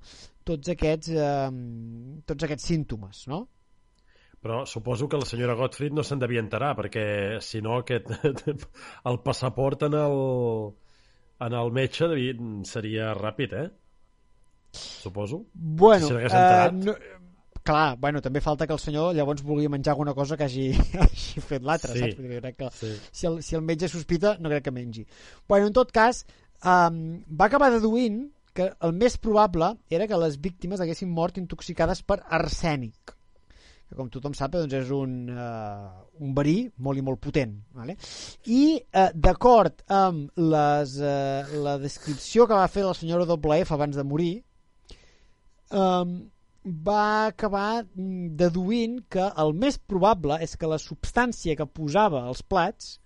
tots 0.44 0.68
aquests, 0.74 1.08
eh, 1.14 2.20
tots 2.26 2.44
aquests 2.44 2.68
símptomes, 2.72 3.24
no? 3.30 3.46
Però 4.40 4.62
suposo 4.66 5.06
que 5.08 5.18
la 5.20 5.28
senyora 5.28 5.54
Gottfried 5.54 5.92
no 5.92 6.02
se'n 6.02 6.20
devia 6.20 6.40
enterar, 6.40 6.72
perquè 6.78 7.40
si 7.44 7.60
no 7.60 7.76
aquest, 7.82 8.08
el 9.10 9.18
passaport 9.24 9.82
en 9.88 9.96
el, 10.00 10.16
en 11.44 11.56
el 11.60 11.72
metge 11.76 12.08
devia, 12.08 12.34
seria 12.64 13.12
ràpid, 13.16 13.52
eh? 13.52 13.68
Suposo. 14.72 15.44
Bueno, 15.52 16.06
Si 16.06 16.14
enterat. 16.14 16.72
no, 16.72 16.94
clar, 17.64 17.96
bueno, 18.00 18.20
també 18.24 18.40
falta 18.40 18.66
que 18.66 18.72
el 18.72 18.80
senyor 18.82 19.14
llavors 19.14 19.42
vulgui 19.46 19.68
menjar 19.68 19.92
alguna 19.94 20.14
cosa 20.14 20.36
que 20.36 20.44
hagi, 20.48 20.70
hagi 21.04 21.40
fet 21.44 21.62
l'altre, 21.62 21.92
Sí. 21.94 22.00
saps? 22.00 22.16
Crec 22.16 22.56
que 22.56 22.70
Sí. 22.72 22.92
si 23.12 23.26
el, 23.26 23.42
si 23.42 23.54
el 23.56 23.62
metge 23.62 23.88
sospita, 23.88 24.36
no 24.40 24.48
crec 24.48 24.64
que 24.64 24.70
mengi. 24.74 25.06
Bueno, 25.48 25.66
en 25.68 25.72
tot 25.76 25.92
cas, 25.92 26.24
um, 26.64 27.22
va 27.30 27.46
acabar 27.46 27.70
deduint 27.72 28.28
que 28.52 28.72
el 28.82 28.92
més 28.92 29.16
probable 29.18 29.76
era 29.88 30.08
que 30.10 30.16
les 30.18 30.36
víctimes 30.40 30.80
haguessin 30.80 31.08
mort 31.08 31.38
intoxicades 31.38 32.02
per 32.02 32.20
arsènic 32.28 33.14
que 33.90 33.96
com 33.98 34.06
tothom 34.10 34.34
sap 34.38 34.52
doncs 34.54 34.74
és 34.78 34.90
un, 34.94 35.14
uh, 35.34 36.02
un 36.22 36.34
verí 36.34 36.68
molt 36.78 36.98
i 36.98 37.02
molt 37.02 37.18
potent 37.18 37.56
vale? 37.74 37.96
i 38.46 38.78
uh, 38.94 39.08
d'acord 39.14 39.82
amb 39.90 40.30
les, 40.38 40.92
uh, 41.02 41.56
la 41.64 41.76
descripció 41.82 42.46
que 42.46 42.54
va 42.54 42.68
fer 42.70 42.84
la 42.86 42.94
senyora 42.94 43.26
WF 43.26 43.72
abans 43.74 43.98
de 43.98 44.04
morir 44.06 44.32
um, 45.70 46.30
va 46.64 47.26
acabar 47.30 47.84
mm, 47.84 48.34
deduint 48.36 49.00
que 49.08 49.30
el 49.42 49.54
més 49.56 49.78
probable 49.78 50.36
és 50.44 50.56
que 50.56 50.68
la 50.68 50.80
substància 50.80 51.56
que 51.56 51.66
posava 51.66 52.26
als 52.28 52.42
plats 52.42 52.98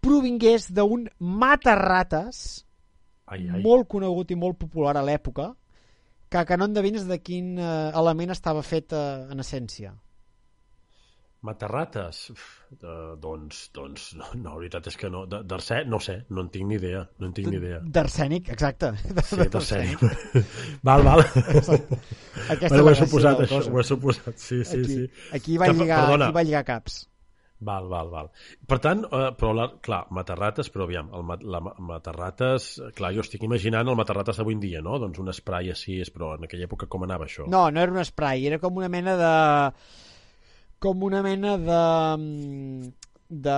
provingués 0.00 0.70
d'un 0.72 1.06
matarrates 1.18 2.64
Ai, 3.30 3.44
ai. 3.46 3.60
molt 3.62 3.88
conegut 3.88 4.32
i 4.32 4.38
molt 4.40 4.58
popular 4.58 4.96
a 4.96 5.04
l'època 5.04 5.52
que, 6.30 6.44
que 6.46 6.56
no 6.56 6.70
endevines 6.70 7.04
de 7.10 7.18
quin 7.20 7.58
eh, 7.58 7.90
element 7.98 8.32
estava 8.32 8.62
fet 8.62 8.94
eh, 8.94 9.26
en 9.34 9.42
essència. 9.42 9.92
Matarrates? 11.42 12.18
Uf, 12.34 12.42
eh, 12.76 12.94
doncs, 13.20 13.60
doncs, 13.72 14.10
no, 14.18 14.26
no, 14.36 14.50
la 14.52 14.58
veritat 14.60 14.90
és 14.90 14.96
que 15.00 15.08
no. 15.12 15.22
D'Arsè, 15.30 15.82
no 15.88 15.98
sé, 16.04 16.18
no 16.36 16.44
en 16.44 16.50
tinc 16.52 16.68
ni 16.68 16.76
idea. 16.76 17.00
No 17.18 17.30
en 17.30 17.36
tinc 17.36 17.48
ni 17.48 17.56
idea. 17.56 17.78
D'arsènic, 17.80 18.50
exacte. 18.52 18.90
Sí, 19.24 19.38
d'arsènic. 19.54 20.02
val, 20.88 21.04
val. 21.06 21.22
Aquesta 21.24 22.68
Bueno, 22.68 22.84
ho 22.84 22.90
he 22.92 22.98
suposat, 23.00 23.40
això, 23.46 23.60
cosa. 23.62 23.70
ho 23.72 23.80
he 23.80 23.86
suposat. 23.88 24.34
Sí, 24.36 24.60
sí, 24.64 24.82
aquí, 24.82 24.98
sí. 24.98 25.06
aquí, 25.38 25.56
va 25.62 25.70
Que, 25.70 25.78
lligar, 25.80 26.02
perdona. 26.04 26.28
aquí 26.28 26.36
va 26.40 26.44
lligar 26.50 26.64
caps. 26.68 26.98
Val, 27.60 27.88
val, 27.92 28.08
val. 28.08 28.28
Per 28.68 28.78
tant, 28.80 29.02
eh, 29.04 29.24
però, 29.36 29.50
la, 29.52 29.66
clar, 29.84 30.02
matarrates, 30.16 30.70
però 30.72 30.86
aviam, 30.86 31.10
el, 31.16 31.26
la, 31.52 31.58
ma- 31.60 31.74
matarrates, 31.90 32.68
clar, 32.96 33.10
jo 33.16 33.20
estic 33.24 33.42
imaginant 33.44 33.88
el 33.92 33.98
matarrates 33.98 34.38
d'avui 34.40 34.56
en 34.56 34.62
dia, 34.62 34.80
no? 34.84 34.96
Doncs 35.02 35.20
un 35.20 35.28
spray 35.36 35.68
així, 35.72 35.98
però 36.14 36.34
en 36.38 36.46
aquella 36.48 36.64
època 36.68 36.88
com 36.88 37.04
anava 37.04 37.26
això? 37.28 37.44
No, 37.52 37.66
no 37.70 37.82
era 37.84 37.92
un 37.92 38.04
spray, 38.08 38.46
era 38.48 38.58
com 38.62 38.76
una 38.80 38.88
mena 38.92 39.16
de... 39.20 39.34
com 40.82 41.04
una 41.06 41.22
mena 41.26 41.56
de... 41.60 41.78
mm, 42.16 42.90
de 43.30 43.56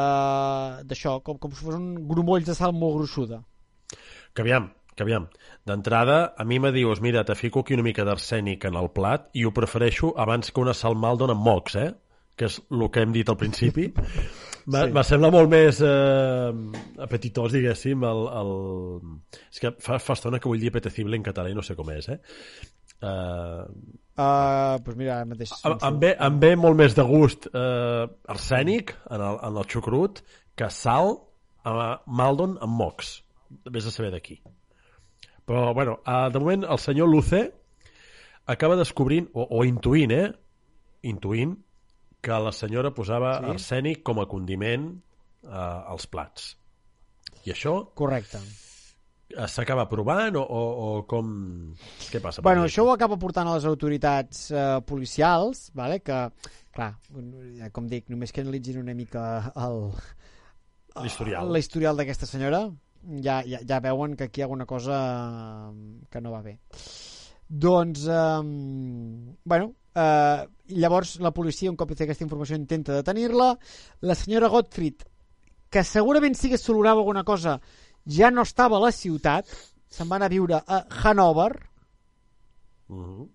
d'això, 0.91 1.17
com, 1.25 1.39
com 1.41 1.53
si 1.57 1.65
fos 1.65 1.79
un 1.79 1.95
grumolls 2.11 2.45
de 2.51 2.55
sal 2.59 2.75
molt 2.77 2.99
gruixuda. 2.99 3.39
Que 4.35 4.45
aviam, 4.45 4.67
que 4.97 5.05
aviam. 5.07 5.27
D'entrada, 5.69 6.19
a 6.37 6.45
mi 6.45 6.59
me 6.61 6.73
dius, 6.75 7.01
mira, 7.01 7.25
te 7.25 7.35
fico 7.39 7.61
aquí 7.63 7.75
una 7.79 7.87
mica 7.87 8.05
d'arsènic 8.05 8.67
en 8.69 8.77
el 8.81 8.91
plat 8.93 9.31
i 9.39 9.47
ho 9.49 9.53
prefereixo 9.57 10.13
abans 10.21 10.51
que 10.53 10.61
una 10.61 10.75
sal 10.77 10.97
mal 10.97 11.17
dona 11.21 11.35
mocs, 11.39 11.77
eh? 11.81 11.91
Que 12.37 12.49
és 12.49 12.59
el 12.73 12.87
que 12.93 13.03
hem 13.05 13.13
dit 13.17 13.29
al 13.29 13.37
principi. 13.41 13.93
Me, 14.63 14.79
Sí. 14.85 14.93
me 14.95 15.03
sembla 15.03 15.27
molt 15.35 15.49
més 15.51 15.81
eh, 15.83 16.51
apetitós, 17.03 17.51
diguéssim, 17.51 18.05
el, 18.07 18.21
el... 18.31 18.53
És 19.51 19.59
que 19.59 19.73
fa, 19.83 19.97
fa 19.99 20.15
estona 20.15 20.39
que 20.39 20.47
vull 20.47 20.61
dir 20.63 20.71
apetecible 20.71 21.19
en 21.19 21.25
català 21.27 21.51
i 21.51 21.57
no 21.59 21.65
sé 21.67 21.75
com 21.75 21.91
és, 21.91 22.07
eh? 22.15 22.21
Uh, 23.03 23.67
Uh, 24.13 24.77
doncs 24.85 24.99
mira, 25.01 25.15
ara 25.17 25.25
mateix... 25.25 25.53
em, 25.65 25.75
em, 25.89 25.95
ve, 26.03 26.11
em 26.21 26.35
ve 26.43 26.51
molt 26.61 26.77
més 26.77 26.93
de 26.93 27.05
gust 27.09 27.47
eh, 27.49 28.03
arsènic 28.29 28.93
en 29.09 29.23
el, 29.25 29.39
en 29.49 29.57
el 29.57 29.69
xucrut 29.73 30.21
que 30.55 30.69
sal 30.69 31.15
a 31.65 32.03
Maldon 32.05 32.59
amb 32.61 32.77
mocs. 32.77 33.15
Vés 33.73 33.89
a 33.89 33.93
saber 33.95 34.11
d'aquí. 34.13 34.37
Però, 35.49 35.73
bueno, 35.73 35.97
eh, 36.05 36.29
de 36.29 36.43
moment 36.45 36.67
el 36.69 36.81
senyor 36.83 37.09
Luce 37.09 37.41
acaba 38.53 38.77
descobrint, 38.77 39.31
o, 39.33 39.47
o 39.49 39.65
intuint, 39.65 40.13
eh? 40.13 40.29
Intuint 41.09 41.57
que 42.23 42.39
la 42.45 42.53
senyora 42.53 42.93
posava 42.95 43.39
Sí. 43.39 43.47
sí? 43.47 43.55
arsènic 43.57 44.03
com 44.05 44.21
a 44.21 44.29
condiment 44.29 44.91
eh, 44.93 45.49
als 45.57 46.05
plats. 46.07 46.53
I 47.49 47.57
això 47.57 47.79
Correcte. 47.97 48.45
S'acaba 49.49 49.87
provant 49.91 50.37
o, 50.39 50.43
o, 50.43 50.63
o 50.87 50.89
com... 51.09 51.31
Què 52.11 52.21
passa? 52.23 52.45
Bueno, 52.45 52.65
aquí? 52.65 52.73
això 52.73 52.87
ho 52.87 52.93
acaba 52.95 53.19
portant 53.21 53.49
a 53.49 53.57
les 53.57 53.67
autoritats 53.69 54.45
eh, 54.51 54.79
policials, 54.89 55.71
vale? 55.79 56.01
que, 56.05 56.19
clar, 56.75 56.93
com 57.73 57.89
dic, 57.91 58.09
només 58.13 58.33
que 58.33 58.45
analitzin 58.45 58.81
una 58.83 58.97
mica 58.99 59.25
el, 59.57 59.85
L'historial. 61.05 61.53
la 61.53 61.63
historial 61.63 62.01
d'aquesta 62.01 62.29
senyora, 62.29 62.67
ja, 63.25 63.41
ja, 63.49 63.63
ja 63.69 63.81
veuen 63.85 64.17
que 64.17 64.29
aquí 64.29 64.41
hi 64.41 64.45
ha 64.45 64.51
alguna 64.51 64.67
cosa 64.69 64.99
que 66.11 66.21
no 66.21 66.35
va 66.35 66.43
bé. 66.45 66.59
Doncs, 67.49 68.07
eh, 68.09 69.39
bueno, 69.45 69.73
eh, 69.95 70.49
llavors 70.69 71.19
la 71.21 71.33
policia, 71.33 71.71
un 71.71 71.77
cop 71.77 71.93
té 71.95 72.07
aquesta 72.07 72.25
informació, 72.25 72.57
intenta 72.57 72.97
detenir-la. 72.97 73.53
La 74.09 74.17
senyora 74.17 74.49
Gottfried, 74.53 75.05
que 75.73 75.85
segurament 75.85 76.37
sí 76.37 76.51
que 76.53 76.61
s'olorava 76.61 77.01
alguna 77.01 77.25
cosa, 77.25 77.59
ja 78.07 78.31
no 78.31 78.43
estava 78.43 78.77
a 78.79 78.87
la 78.87 78.93
ciutat, 78.93 79.47
se'n 79.93 80.09
va 80.09 80.17
anar 80.17 80.31
a 80.31 80.35
viure 80.35 80.63
a 80.67 80.87
Hanover, 81.03 81.53
Mhm. 82.93 83.29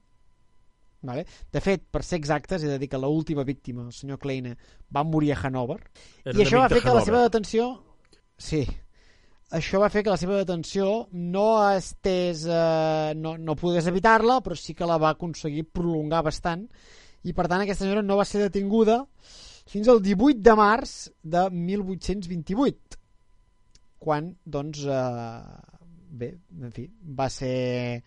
Vale? 1.02 1.26
De 1.52 1.62
fet, 1.62 1.84
per 1.92 2.04
ser 2.04 2.18
exactes, 2.18 2.64
he 2.64 2.68
de 2.68 2.80
dir 2.82 2.90
que 2.90 2.98
l'última 2.98 3.44
víctima, 3.44 3.86
el 3.86 3.94
senyor 3.94 4.20
Kleine, 4.20 4.56
va 4.94 5.04
morir 5.04 5.32
a 5.34 5.40
Hanover. 5.40 5.80
Era 6.26 6.38
I 6.38 6.44
això 6.44 6.60
va 6.60 6.70
fer 6.70 6.82
que 6.84 6.94
la 6.94 7.04
seva 7.06 7.22
detenció... 7.24 7.68
Sí. 8.38 8.66
Això 9.58 9.80
va 9.80 9.90
fer 9.90 10.04
que 10.04 10.12
la 10.12 10.18
seva 10.20 10.40
detenció 10.42 11.08
no 11.14 11.46
estés... 11.72 12.44
Eh, 12.50 13.14
no, 13.16 13.38
no 13.38 13.56
pogués 13.56 13.88
evitar-la, 13.88 14.42
però 14.44 14.58
sí 14.58 14.76
que 14.76 14.90
la 14.90 14.98
va 15.00 15.14
aconseguir 15.16 15.68
prolongar 15.72 16.24
bastant. 16.26 16.66
I, 17.24 17.32
per 17.34 17.48
tant, 17.48 17.62
aquesta 17.62 17.86
senyora 17.86 18.04
no 18.04 18.18
va 18.18 18.26
ser 18.28 18.42
detinguda 18.44 19.04
fins 19.68 19.88
al 19.88 20.02
18 20.02 20.42
de 20.44 20.56
març 20.58 20.98
de 21.24 21.46
1828, 21.54 23.00
quan, 24.08 24.32
doncs, 24.46 24.86
eh, 24.88 25.82
bé, 26.22 26.32
en 26.62 26.72
fi, 26.76 26.88
va 27.20 27.28
ser 27.34 28.04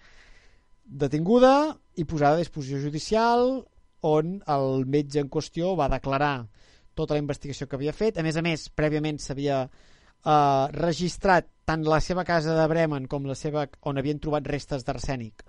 detinguda 1.05 1.55
i 2.01 2.07
posada 2.09 2.39
a 2.39 2.43
disposició 2.43 2.81
judicial 2.83 3.61
on 4.09 4.39
el 4.49 4.87
metge 4.89 5.21
en 5.21 5.29
qüestió 5.29 5.75
va 5.79 5.91
declarar 5.93 6.49
tota 6.97 7.15
la 7.15 7.23
investigació 7.23 7.69
que 7.69 7.77
havia 7.77 7.95
fet. 7.97 8.19
A 8.19 8.25
més 8.27 8.37
a 8.37 8.45
més, 8.45 8.69
prèviament 8.75 9.21
s'havia 9.21 9.63
eh, 9.69 10.65
registrat 10.77 11.51
tant 11.69 11.85
la 11.87 12.01
seva 12.03 12.25
casa 12.25 12.57
de 12.57 12.67
Bremen 12.73 13.07
com 13.11 13.29
la 13.29 13.37
seva 13.39 13.69
on 13.87 14.01
havien 14.01 14.19
trobat 14.19 14.49
restes 14.51 14.87
d'arsènic 14.87 15.45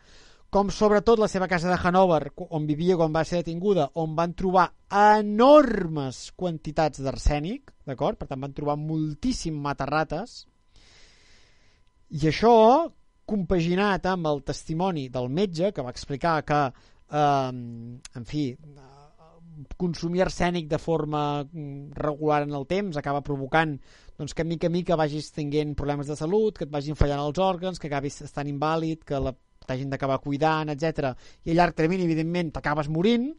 com 0.52 0.68
sobretot 0.68 1.20
la 1.20 1.30
seva 1.32 1.47
casa 1.47 1.72
de 1.72 1.78
Hanover 1.80 2.34
on 2.52 2.66
vivia 2.68 2.97
quan 2.99 3.14
va 3.16 3.24
ser 3.24 3.39
detinguda 3.39 3.88
on 4.04 4.18
van 4.18 4.34
trobar 4.36 4.68
enormes 4.91 6.26
quantitats 6.36 6.99
d'arsènic 6.99 7.72
d'acord? 7.88 8.20
per 8.20 8.28
tant 8.28 8.41
van 8.43 8.54
trobar 8.54 8.76
moltíssim 8.76 9.56
matarrates 9.56 10.41
i 12.20 12.28
això 12.28 12.54
compaginat 13.32 14.10
amb 14.12 14.28
el 14.28 14.43
testimoni 14.43 15.08
del 15.10 15.30
metge 15.32 15.72
que 15.72 15.86
va 15.86 15.93
explicar 15.95 16.41
que 16.43 16.60
eh, 16.68 17.52
en 18.20 18.28
fi 18.28 18.45
consumir 19.78 20.26
arsènic 20.26 20.68
de 20.68 20.80
forma 20.80 21.43
mm, 21.43 21.93
regular 21.95 22.41
en 22.43 22.56
el 22.60 22.68
temps 22.68 22.97
acaba 22.97 23.24
provocant 23.24 23.78
doncs, 24.18 24.34
que 24.34 24.43
mica 24.43 24.68
a 24.68 24.74
mica 24.74 24.99
vagis 24.99 25.32
tinguent 25.32 25.76
problemes 25.80 26.12
de 26.12 26.16
salut, 26.20 26.58
que 26.58 26.68
et 26.68 26.74
vagin 26.74 26.97
fallant 26.99 27.24
els 27.24 27.39
òrgans, 27.39 27.80
que 27.80 27.88
acabis 27.88 28.22
estant 28.26 28.49
invàlid, 28.52 29.06
que 29.08 29.20
la 29.20 29.34
t'hagin 29.68 29.91
d'acabar 29.91 30.20
cuidant, 30.24 30.72
etc. 30.74 31.14
I 31.45 31.53
a 31.53 31.57
llarg 31.59 31.78
termini, 31.78 32.07
evidentment, 32.09 32.51
t'acabes 32.55 32.89
morint, 32.91 33.30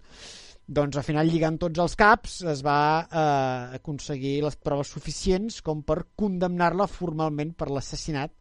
doncs 0.66 0.96
al 0.96 1.04
final 1.06 1.28
lligant 1.28 1.58
tots 1.60 1.82
els 1.82 1.96
caps 1.98 2.38
es 2.48 2.62
va 2.64 2.78
eh, 3.02 3.78
aconseguir 3.78 4.36
les 4.44 4.56
proves 4.56 4.92
suficients 4.94 5.60
com 5.66 5.82
per 5.82 6.04
condemnar-la 6.16 6.86
formalment 6.86 7.52
per 7.58 7.68
l'assassinat 7.70 8.32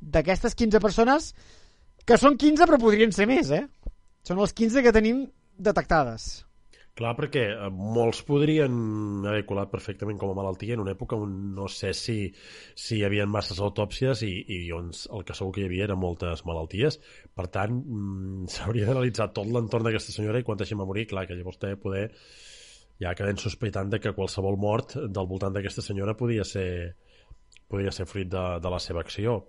d'aquestes 0.00 0.54
15 0.54 0.80
persones 0.80 1.32
que 2.06 2.18
són 2.22 2.38
15 2.38 2.68
però 2.68 2.78
podrien 2.78 3.12
ser 3.12 3.26
més, 3.26 3.50
eh? 3.50 3.64
Són 4.26 4.38
els 4.42 4.54
15 4.54 4.82
que 4.84 4.94
tenim 4.94 5.24
detectades. 5.58 6.45
Clar, 6.96 7.12
perquè 7.12 7.42
eh, 7.52 7.68
molts 7.76 8.22
podrien 8.24 8.72
haver 9.28 9.42
colat 9.48 9.68
perfectament 9.68 10.16
com 10.20 10.30
a 10.32 10.36
malaltia 10.38 10.78
en 10.78 10.80
una 10.80 10.94
època 10.94 11.18
on 11.20 11.34
no 11.56 11.68
sé 11.68 11.90
si, 11.92 12.16
si 12.72 12.96
hi 12.96 13.04
havia 13.04 13.26
masses 13.28 13.60
autòpsies 13.60 14.22
i, 14.24 14.32
i 14.56 14.60
on 14.72 14.88
el 15.12 15.26
que 15.28 15.36
segur 15.36 15.52
que 15.52 15.64
hi 15.64 15.68
havia 15.68 15.90
eren 15.90 16.00
moltes 16.00 16.46
malalties. 16.48 16.96
Per 17.36 17.46
tant, 17.52 17.76
mm, 17.76 18.48
s'hauria 18.54 18.88
d'analitzar 18.88 19.28
tot 19.36 19.52
l'entorn 19.52 19.84
d'aquesta 19.84 20.16
senyora 20.16 20.40
i 20.40 20.48
quan 20.48 20.62
deixem 20.62 20.80
a 20.80 20.88
morir, 20.88 21.04
clar, 21.12 21.26
que 21.28 21.36
llavors 21.36 21.60
té 21.60 21.74
poder 21.80 22.08
ja 23.02 23.12
quedem 23.12 23.36
sospeitant 23.36 23.92
de 23.92 24.00
que 24.00 24.16
qualsevol 24.16 24.56
mort 24.56 24.96
del 24.96 25.28
voltant 25.28 25.52
d'aquesta 25.52 25.84
senyora 25.84 26.16
podia 26.16 26.48
ser, 26.48 26.96
podia 27.68 27.92
ser 27.92 28.08
fruit 28.08 28.32
de, 28.32 28.46
de 28.62 28.72
la 28.72 28.80
seva 28.80 29.04
acció. 29.04 29.42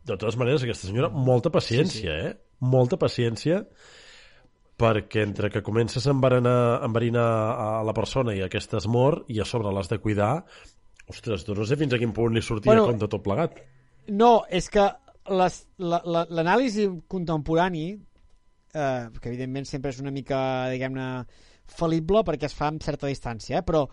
De 0.00 0.14
totes 0.16 0.40
maneres, 0.40 0.64
aquesta 0.64 0.88
senyora, 0.88 1.12
molta 1.12 1.52
paciència, 1.52 1.92
sí, 1.92 2.06
sí. 2.08 2.30
eh? 2.30 2.62
Molta 2.64 2.96
paciència 3.00 3.66
perquè 4.80 5.22
entre 5.26 5.50
que 5.52 5.60
comences 5.62 6.06
a 6.06 6.14
enverinar, 6.14 6.56
a 6.80 6.86
enverinar 6.88 7.26
a 7.60 7.68
la 7.84 7.92
persona 7.96 8.32
i 8.34 8.40
aquesta 8.42 8.78
es 8.80 8.86
mor 8.88 9.20
i 9.28 9.38
a 9.40 9.44
sobre 9.48 9.70
l'has 9.72 9.88
de 9.92 9.98
cuidar 10.00 10.44
ostres, 11.10 11.44
doncs 11.44 11.58
no 11.58 11.66
sé 11.68 11.76
fins 11.76 11.92
a 11.94 11.98
quin 12.00 12.12
punt 12.16 12.32
li 12.34 12.42
sortia 12.42 12.70
Bueno, 12.72 12.84
bueno, 12.86 12.96
com 12.98 13.04
de 13.04 13.10
tot 13.12 13.22
plegat 13.26 13.60
No, 14.10 14.44
és 14.48 14.68
que 14.72 14.88
les- 15.30 15.66
la- 15.78 16.02
l'anàlisi 16.26 16.88
contemporani, 17.06 17.92
eh, 18.74 19.08
que 19.20 19.28
evidentment 19.28 19.66
sempre 19.68 19.90
és 19.92 20.00
una 20.00 20.10
mica, 20.10 20.38
diguem-ne, 20.72 21.24
fal·lible 21.70 22.24
perquè 22.26 22.48
es 22.48 22.54
fa 22.56 22.66
amb 22.72 22.82
certa 22.82 23.06
distància, 23.06 23.58
eh? 23.60 23.62
però 23.62 23.84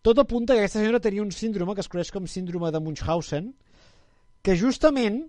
tot 0.00 0.18
apunta 0.22 0.54
que 0.54 0.60
aquesta 0.62 0.78
senyora 0.78 1.00
tenia 1.00 1.20
un 1.22 1.32
síndrome 1.32 1.74
que 1.74 1.82
es 1.82 1.88
coneix 1.88 2.12
com 2.14 2.26
síndrome 2.30 2.70
de 2.72 2.80
Munchausen, 2.80 3.50
que 4.42 4.54
justament, 4.56 5.24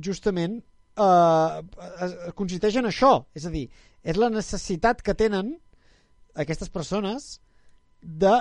justament, 0.00 0.62
eh, 0.96 2.32
consisteix 2.38 2.76
en 2.80 2.86
això, 2.86 3.24
és 3.34 3.44
a 3.46 3.50
dir, 3.50 3.68
és 4.04 4.20
la 4.20 4.30
necessitat 4.30 5.00
que 5.02 5.16
tenen 5.16 5.54
aquestes 6.36 6.70
persones 6.70 7.40
de 8.00 8.34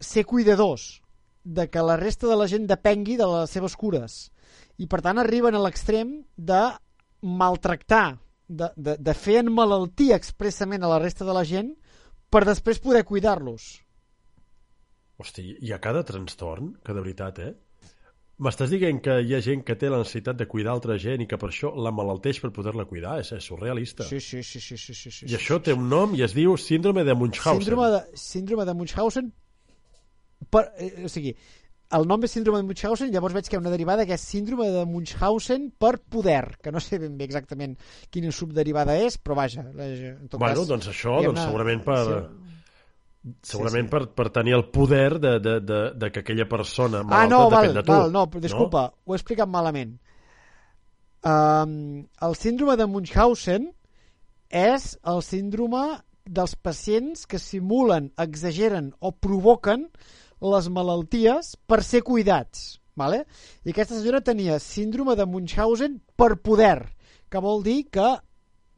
ser 0.00 0.24
cuidadors, 0.26 1.00
de 1.44 1.68
que 1.70 1.82
la 1.84 1.96
resta 2.00 2.26
de 2.26 2.36
la 2.40 2.48
gent 2.50 2.66
depengui 2.66 3.16
de 3.20 3.26
les 3.28 3.52
seves 3.52 3.76
cures 3.76 4.24
i 4.80 4.88
per 4.90 5.00
tant 5.04 5.20
arriben 5.20 5.54
a 5.54 5.62
l'extrem 5.62 6.16
de 6.36 6.62
maltractar, 7.22 8.18
de, 8.48 8.68
de, 8.76 8.96
de 9.00 9.14
fer 9.16 9.42
malaltia 9.46 10.18
expressament 10.18 10.82
a 10.84 10.90
la 10.90 11.00
resta 11.00 11.24
de 11.24 11.36
la 11.36 11.44
gent 11.48 11.70
per 12.28 12.44
després 12.44 12.82
poder 12.82 13.04
cuidar-los. 13.08 13.68
Hosti, 15.20 15.54
hi 15.62 15.70
ha 15.72 15.78
cada 15.80 16.02
trastorn 16.02 16.74
que 16.84 16.92
de 16.92 17.00
veritat, 17.00 17.38
eh? 17.38 17.52
M'estàs 18.42 18.72
dient 18.72 18.98
que 18.98 19.20
hi 19.22 19.34
ha 19.36 19.38
gent 19.40 19.60
que 19.62 19.76
té 19.78 19.86
la 19.92 20.00
necessitat 20.00 20.34
de 20.40 20.46
cuidar 20.50 20.72
altra 20.74 20.96
gent 20.98 21.22
i 21.22 21.26
que 21.30 21.36
per 21.38 21.52
això 21.52 21.70
la 21.78 21.92
malalteix 21.94 22.40
per 22.42 22.50
poder-la 22.50 22.82
cuidar? 22.90 23.20
És, 23.22 23.30
és 23.36 23.44
surrealista. 23.46 24.02
Sí, 24.08 24.18
sí, 24.18 24.42
sí, 24.42 24.58
sí, 24.60 24.76
sí, 24.76 24.94
sí, 24.94 25.10
sí. 25.20 25.26
I 25.30 25.36
això 25.38 25.60
té 25.62 25.72
un 25.76 25.86
nom 25.88 26.16
i 26.18 26.24
es 26.26 26.34
diu 26.34 26.56
síndrome 26.58 27.04
de 27.06 27.14
Munchausen. 27.14 27.62
Síndrome 27.62 27.90
de, 27.94 28.00
síndrome 28.18 28.64
de 28.66 28.74
Munchausen 28.74 29.28
per, 30.50 30.64
eh, 30.82 31.04
o 31.06 31.08
sigui, 31.12 31.30
el 31.94 32.08
nom 32.10 32.24
és 32.26 32.32
síndrome 32.34 32.58
de 32.58 32.66
Munchausen, 32.66 33.12
llavors 33.14 33.36
veig 33.36 33.46
que 33.46 33.54
hi 33.54 33.60
ha 33.60 33.62
una 33.62 33.70
derivada 33.70 34.02
que 34.08 34.16
és 34.18 34.26
síndrome 34.34 34.66
de 34.74 34.82
Munchausen 34.90 35.68
per 35.78 35.92
poder, 36.02 36.56
que 36.58 36.72
no 36.74 36.82
sé 36.82 36.98
ben 36.98 37.14
bé 37.20 37.28
exactament 37.30 37.76
quina 38.10 38.32
subderivada 38.34 38.96
és, 38.98 39.14
però 39.22 39.38
vaja, 39.38 39.62
la- 39.78 39.86
en 40.16 40.26
tot 40.26 40.40
Bueno, 40.42 40.64
cas... 40.64 40.72
doncs 40.74 40.90
això, 40.90 41.20
doncs 41.22 41.44
segurament 41.46 41.86
per... 41.86 42.00
Sí. 42.10 42.50
Segurament 43.46 43.86
sí. 43.86 43.90
Per, 43.94 44.02
per 44.12 44.28
tenir 44.34 44.52
el 44.56 44.66
poder 44.72 45.18
de, 45.20 45.38
de, 45.40 45.54
de, 45.64 45.78
de 45.96 46.10
que 46.12 46.20
aquella 46.20 46.44
persona 46.48 47.00
Ah, 47.00 47.04
malalta 47.08 47.30
no, 47.32 47.38
val, 47.48 47.62
depèn 47.64 47.78
de 47.78 47.84
tu. 47.86 47.92
val, 47.92 48.12
no, 48.12 48.24
disculpa, 48.42 48.82
ho 49.04 49.14
he 49.14 49.16
explicat 49.16 49.48
malament. 49.48 49.94
Um, 51.24 52.04
el 52.20 52.34
síndrome 52.36 52.76
de 52.76 52.84
Munchausen 52.86 53.70
és 54.52 54.90
el 55.08 55.22
síndrome 55.24 55.84
dels 56.24 56.52
pacients 56.56 57.24
que 57.28 57.40
simulen, 57.40 58.10
exageren 58.20 58.92
o 59.00 59.12
provoquen 59.12 59.86
les 60.44 60.68
malalties 60.68 61.54
per 61.66 61.80
ser 61.84 62.02
cuidats. 62.04 62.74
Vale? 62.94 63.24
I 63.64 63.72
aquesta 63.72 63.96
senyora 63.96 64.20
tenia 64.22 64.60
síndrome 64.62 65.16
de 65.16 65.24
Munchausen 65.26 65.96
per 66.14 66.36
poder, 66.44 66.92
que 67.32 67.40
vol 67.42 67.64
dir 67.64 67.88
que 67.90 68.10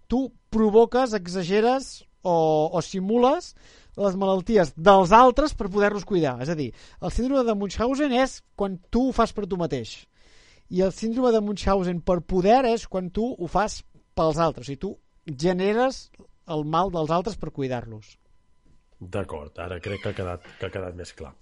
tu 0.08 0.30
provoques, 0.54 1.12
exageres 1.18 2.06
o, 2.22 2.70
o 2.72 2.80
simules 2.80 3.54
les 3.96 4.16
malalties 4.20 4.72
dels 4.76 5.12
altres 5.16 5.54
per 5.56 5.70
poder-los 5.72 6.04
cuidar. 6.08 6.36
És 6.44 6.52
a 6.52 6.58
dir, 6.58 6.70
el 7.00 7.12
síndrome 7.14 7.44
de 7.46 7.56
Munchausen 7.56 8.12
és 8.12 8.40
quan 8.58 8.78
tu 8.92 9.08
ho 9.08 9.16
fas 9.16 9.32
per 9.32 9.46
tu 9.48 9.58
mateix. 9.60 9.96
I 10.68 10.82
el 10.82 10.92
síndrome 10.92 11.32
de 11.32 11.40
Munchausen 11.40 12.02
per 12.04 12.20
poder 12.20 12.64
és 12.72 12.86
quan 12.90 13.10
tu 13.14 13.30
ho 13.32 13.48
fas 13.50 13.80
pels 14.16 14.38
altres. 14.42 14.66
O 14.66 14.68
sigui, 14.68 14.80
tu 14.82 15.36
generes 15.46 16.08
el 16.52 16.64
mal 16.64 16.92
dels 16.94 17.10
altres 17.10 17.38
per 17.40 17.52
cuidar-los. 17.54 18.16
D'acord, 19.00 19.58
ara 19.60 19.80
crec 19.82 20.02
que 20.02 20.12
ha 20.12 20.16
quedat, 20.16 20.46
que 20.60 20.68
ha 20.68 20.72
quedat 20.72 20.96
més 20.96 21.12
clar. 21.16 21.34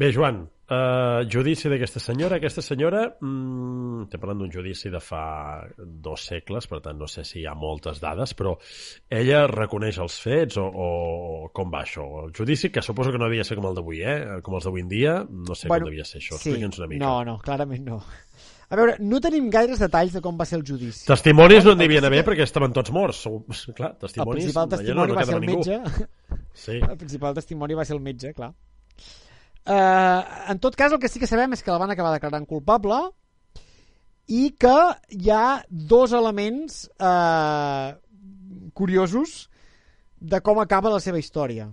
Bé, 0.00 0.08
Joan, 0.16 0.38
eh, 0.70 1.26
judici 1.28 1.68
d'aquesta 1.68 2.00
senyora. 2.00 2.38
Aquesta 2.40 2.62
senyora, 2.64 3.02
mm, 3.20 4.06
estem 4.06 4.20
parlant 4.22 4.38
d'un 4.40 4.50
judici 4.54 4.88
de 4.88 5.00
fa 5.04 5.60
dos 5.76 6.22
segles, 6.30 6.66
per 6.70 6.78
tant 6.80 6.96
no 6.96 7.06
sé 7.10 7.24
si 7.28 7.42
hi 7.42 7.44
ha 7.46 7.52
moltes 7.54 8.00
dades, 8.00 8.32
però 8.38 8.54
ella 9.10 9.42
reconeix 9.50 9.98
els 10.00 10.16
fets 10.24 10.56
o, 10.56 10.64
o 10.64 10.88
com 11.52 11.68
va 11.74 11.82
això? 11.84 12.06
El 12.24 12.32
judici, 12.32 12.70
que 12.72 12.80
suposo 12.80 13.12
que 13.12 13.20
no 13.20 13.28
devia 13.28 13.44
ser 13.44 13.58
com 13.60 13.68
el 13.68 13.76
d'avui, 13.76 14.00
eh? 14.00 14.40
Com 14.46 14.56
els 14.56 14.64
d'avui 14.64 14.86
en 14.86 14.88
dia, 14.88 15.18
no 15.28 15.54
sé 15.58 15.68
Bueno, 15.68 15.84
com 15.84 15.92
devia 15.92 16.08
ser 16.08 16.22
això. 16.22 16.38
Sí, 16.40 16.54
Explica'ns 16.54 16.80
una 16.80 16.88
mica. 16.94 17.04
no, 17.04 17.12
no, 17.28 17.36
clarament 17.44 17.84
no. 17.84 18.00
A 18.70 18.76
veure, 18.78 18.96
no 19.02 19.20
tenim 19.20 19.50
gaires 19.50 19.80
detalls 19.82 20.16
de 20.16 20.24
com 20.24 20.40
va 20.40 20.46
ser 20.46 20.60
el 20.62 20.64
judici. 20.64 21.04
Testimonis 21.04 21.64
no 21.66 21.72
en 21.74 21.80
El 21.80 21.84
devien 21.88 22.08
haver 22.08 22.24
perquè 22.24 22.46
estaven 22.46 22.72
tots 22.72 22.92
morts. 22.94 23.26
Clar, 23.76 23.92
El 23.98 24.02
testimonis... 24.06 24.44
principal 24.46 24.64
allà 24.64 24.76
testimoni 24.78 24.96
no, 24.96 25.06
no 25.12 25.20
va 25.20 25.24
ser 25.26 25.34
el 25.34 25.44
ningú. 25.44 25.60
metge. 25.60 26.08
Sí. 26.54 26.80
El 26.80 26.96
principal 26.96 27.34
testimoni 27.34 27.74
va 27.74 27.84
ser 27.84 27.96
el 27.98 28.04
metge, 28.06 28.32
clar. 28.32 28.54
Uh, 29.66 30.50
en 30.50 30.58
tot 30.58 30.74
cas, 30.76 30.92
el 30.92 30.98
que 30.98 31.08
sí 31.08 31.20
que 31.20 31.28
sabem 31.28 31.52
és 31.52 31.62
que 31.62 31.72
la 31.72 31.80
van 31.82 31.92
acabar 31.92 32.14
declarant 32.14 32.46
culpable 32.48 32.98
i 34.30 34.54
que 34.58 34.78
hi 35.12 35.30
ha 35.34 35.60
dos 35.68 36.14
elements 36.16 36.86
uh, 37.02 37.92
curiosos 38.74 39.50
de 40.20 40.40
com 40.40 40.60
acaba 40.62 40.92
la 40.92 41.02
seva 41.02 41.20
història. 41.20 41.68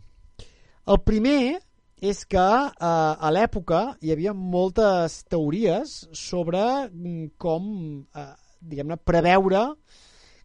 El 0.88 1.00
primer 1.06 1.60
és 2.02 2.24
que 2.30 2.44
uh, 2.44 2.74
a 3.18 3.32
l'època 3.34 3.98
hi 4.02 4.12
havia 4.14 4.34
moltes 4.34 5.24
teories 5.30 6.04
sobre 6.14 6.62
mm, 6.88 7.32
com, 7.42 7.72
uh, 8.14 8.34
diguem-ne, 8.62 9.00
preveure 9.02 9.64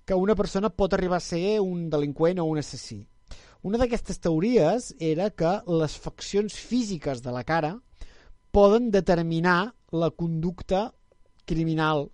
que 0.04 0.18
una 0.18 0.34
persona 0.34 0.70
pot 0.70 0.94
arribar 0.94 1.20
a 1.20 1.24
ser 1.24 1.60
un 1.60 1.88
delinqüent 1.92 2.40
o 2.40 2.48
un 2.48 2.58
assassí. 2.62 3.02
Una 3.62 3.78
d'aquestes 3.78 4.18
teories 4.18 4.88
era 4.98 5.28
que 5.30 5.50
les 5.70 5.92
faccions 5.94 6.54
físiques 6.58 7.20
de 7.22 7.30
la 7.30 7.44
cara 7.46 7.76
poden 8.50 8.88
determinar 8.90 9.76
la 9.94 10.08
conducta 10.10 10.88
criminal 11.46 12.08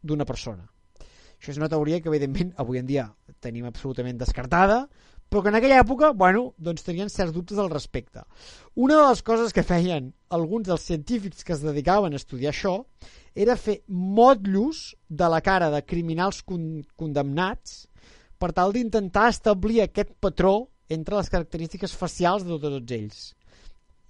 d'una 0.00 0.24
persona. 0.24 0.64
Això 1.36 1.52
és 1.52 1.58
una 1.60 1.68
teoria 1.68 1.98
que, 2.00 2.08
evidentment, 2.08 2.54
avui 2.56 2.80
en 2.80 2.88
dia 2.88 3.04
tenim 3.44 3.66
absolutament 3.68 4.16
descartada, 4.16 4.86
però 5.28 5.42
que 5.44 5.52
en 5.52 5.58
aquella 5.58 5.82
època, 5.82 6.10
bueno, 6.16 6.54
doncs 6.56 6.86
tenien 6.86 7.12
certs 7.12 7.36
dubtes 7.36 7.60
al 7.60 7.68
respecte. 7.68 8.24
Una 8.74 8.96
de 8.96 9.04
les 9.10 9.22
coses 9.22 9.52
que 9.52 9.66
feien 9.68 10.08
alguns 10.32 10.70
dels 10.70 10.88
científics 10.88 11.44
que 11.44 11.52
es 11.52 11.66
dedicaven 11.66 12.16
a 12.16 12.22
estudiar 12.22 12.54
això 12.54 12.78
era 13.36 13.60
fer 13.60 13.82
motllos 13.92 14.96
de 15.06 15.28
la 15.28 15.44
cara 15.44 15.68
de 15.68 15.84
criminals 15.84 16.40
con 16.48 16.80
condemnats 16.96 17.84
per 18.40 18.54
tal 18.56 18.72
d'intentar 18.72 19.28
establir 19.28 19.82
aquest 19.84 20.16
patró 20.16 20.70
entre 20.88 21.18
les 21.18 21.28
característiques 21.32 21.94
facials 21.96 22.46
de 22.46 22.58
tots 22.62 22.96
ells. 22.96 23.20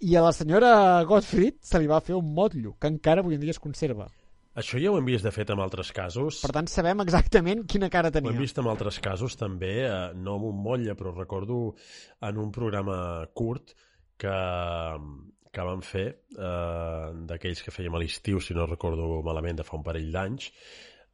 I 0.00 0.14
a 0.14 0.22
la 0.22 0.32
senyora 0.32 1.02
Gottfried 1.08 1.58
se 1.66 1.80
li 1.82 1.90
va 1.90 2.00
fer 2.04 2.14
un 2.14 2.32
motllo, 2.34 2.76
que 2.78 2.90
encara 2.90 3.24
avui 3.24 3.34
en 3.34 3.42
dia 3.42 3.54
es 3.54 3.62
conserva. 3.62 4.06
Això 4.58 4.78
ja 4.82 4.90
ho 4.90 4.98
hem 4.98 5.06
vist, 5.06 5.22
de 5.26 5.30
fet, 5.30 5.50
en 5.54 5.60
altres 5.62 5.92
casos. 5.94 6.40
Per 6.42 6.50
tant, 6.54 6.66
sabem 6.70 7.02
exactament 7.04 7.64
quina 7.70 7.90
cara 7.90 8.10
Ho 8.10 8.14
tenia. 8.14 8.32
hem 8.32 8.42
vist 8.42 8.58
en 8.58 8.66
altres 8.66 8.98
casos 8.98 9.36
també, 9.38 9.86
eh, 9.86 10.12
no 10.14 10.34
amb 10.34 10.48
un 10.50 10.62
motlle, 10.62 10.96
però 10.98 11.14
recordo 11.14 11.74
en 12.20 12.38
un 12.38 12.50
programa 12.50 13.26
curt 13.34 13.74
que, 14.18 14.34
que 15.52 15.66
vam 15.70 15.82
fer, 15.82 16.06
eh, 16.34 17.06
d'aquells 17.30 17.62
que 17.62 17.74
fèiem 17.74 17.94
a 17.94 18.02
l'estiu, 18.02 18.40
si 18.40 18.54
no 18.54 18.66
recordo 18.66 19.22
malament, 19.22 19.58
de 19.58 19.66
fa 19.66 19.76
un 19.78 19.86
parell 19.86 20.10
d'anys, 20.10 20.50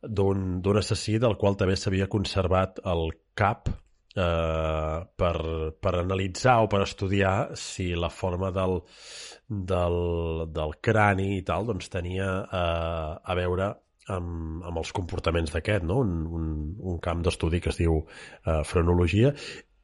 d'un 0.05 0.79
assassí 0.79 1.19
del 1.19 1.37
qual 1.37 1.57
també 1.57 1.77
s'havia 1.77 2.09
conservat 2.13 2.81
el 2.85 3.11
cap 3.35 3.69
eh, 4.17 4.99
per, 5.23 5.37
per 5.81 5.95
analitzar 6.01 6.61
o 6.63 6.71
per 6.71 6.83
estudiar 6.87 7.53
si 7.59 7.91
la 7.95 8.11
forma 8.11 8.51
del, 8.55 8.81
del, 9.47 9.99
del 10.55 10.77
crani 10.81 11.35
i 11.39 11.43
tal 11.47 11.69
doncs 11.71 11.91
tenia 11.93 12.31
eh, 12.45 13.13
a 13.21 13.39
veure 13.39 13.71
amb, 14.15 14.65
amb 14.65 14.81
els 14.81 14.93
comportaments 14.97 15.55
d'aquest, 15.55 15.85
no? 15.89 16.01
un, 16.05 16.25
un, 16.27 16.51
un 16.95 16.99
camp 17.05 17.23
d'estudi 17.25 17.61
que 17.65 17.73
es 17.73 17.81
diu 17.81 18.03
eh, 18.03 18.61
frenologia, 18.69 19.33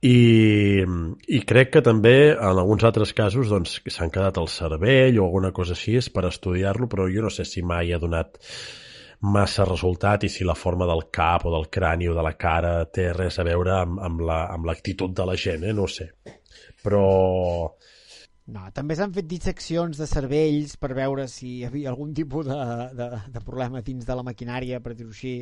i, 0.00 0.80
i 1.28 1.40
crec 1.44 1.74
que 1.74 1.82
també 1.84 2.32
en 2.32 2.58
alguns 2.58 2.86
altres 2.88 3.12
casos 3.12 3.50
doncs, 3.52 3.76
s'han 3.92 4.12
quedat 4.12 4.38
al 4.40 4.48
cervell 4.48 5.18
o 5.20 5.26
alguna 5.26 5.50
cosa 5.52 5.76
així 5.76 5.98
per 6.14 6.24
estudiar-lo, 6.28 6.88
però 6.88 7.08
jo 7.12 7.26
no 7.26 7.32
sé 7.32 7.44
si 7.44 7.60
mai 7.60 7.92
ha 7.92 8.00
donat 8.00 8.40
massa 9.20 9.64
resultat 9.68 10.24
i 10.24 10.28
si 10.32 10.44
la 10.44 10.54
forma 10.54 10.86
del 10.88 11.04
cap 11.12 11.44
o 11.46 11.52
del 11.52 11.68
crani 11.68 12.08
o 12.08 12.14
de 12.16 12.22
la 12.24 12.34
cara 12.36 12.84
té 12.88 13.12
res 13.12 13.38
a 13.38 13.44
veure 13.44 13.74
amb, 13.82 13.98
amb 14.00 14.20
la- 14.20 14.46
amb 14.54 14.64
l'actitud 14.66 15.10
la, 15.12 15.14
de 15.22 15.26
la 15.32 15.36
gent, 15.36 15.64
eh? 15.64 15.72
no 15.76 15.82
ho 15.84 15.88
sé. 15.88 16.10
Però 16.82 17.04
No, 18.50 18.64
també 18.74 18.96
s'han 18.98 19.12
fet 19.14 19.28
disseccions 19.30 19.98
de 20.00 20.06
cervells 20.10 20.72
per 20.82 20.88
veure 20.98 21.26
si 21.30 21.50
hi 21.58 21.64
havia 21.68 21.90
algun 21.92 22.14
tipus 22.16 22.48
de, 22.48 22.56
de, 22.98 23.06
de 23.36 23.42
problema 23.46 23.82
dins 23.86 24.08
de 24.08 24.16
la 24.18 24.24
maquinària, 24.26 24.80
per 24.82 24.94
dir-ho 24.98 25.12
així. 25.14 25.34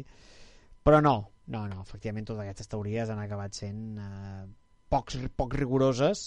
Però 0.85 1.01
no, 1.05 1.14
no, 1.55 1.62
no, 1.70 1.81
efectivament 1.87 2.26
totes 2.29 2.43
aquestes 2.45 2.68
teories 2.68 3.09
han 3.14 3.22
acabat 3.22 3.57
sent 3.57 3.81
eh, 4.03 4.45
pocs, 4.93 5.16
poc 5.41 5.57
rigoroses 5.57 6.26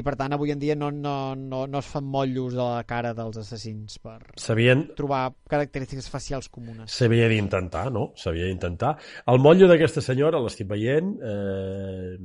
per 0.00 0.14
tant 0.16 0.32
avui 0.32 0.54
en 0.54 0.60
dia 0.62 0.74
no, 0.78 0.88
no, 0.90 1.34
no, 1.36 1.66
no 1.68 1.82
es 1.82 1.90
fan 1.92 2.08
motllos 2.08 2.56
de 2.56 2.62
la 2.62 2.82
cara 2.88 3.12
dels 3.12 3.36
assassins 3.42 4.00
per 4.00 4.16
s'havien 4.40 4.86
trobar 4.96 5.26
característiques 5.52 6.08
facials 6.08 6.48
comunes. 6.48 6.88
S'havia 6.96 7.28
d'intentar, 7.28 7.90
no? 7.92 8.08
S'havia 8.16 8.48
d'intentar. 8.48 8.96
El 9.28 9.42
motllo 9.44 9.68
d'aquesta 9.68 10.00
senyora, 10.04 10.40
l'estic 10.40 10.70
veient, 10.72 11.14
eh, 11.20 12.16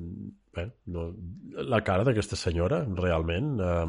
bé, 0.55 0.70
no, 0.95 1.09
la 1.68 1.84
cara 1.84 2.07
d'aquesta 2.07 2.39
senyora, 2.39 2.86
realment, 2.95 3.57
eh, 3.59 3.86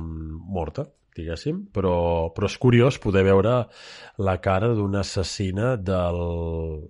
morta, 0.59 0.89
diguéssim, 1.19 1.65
però, 1.75 2.31
però 2.35 2.49
és 2.49 2.57
curiós 2.63 2.99
poder 3.03 3.25
veure 3.27 3.55
la 4.23 4.37
cara 4.45 4.71
d'una 4.77 5.03
assassina 5.05 5.75
del, 5.77 6.21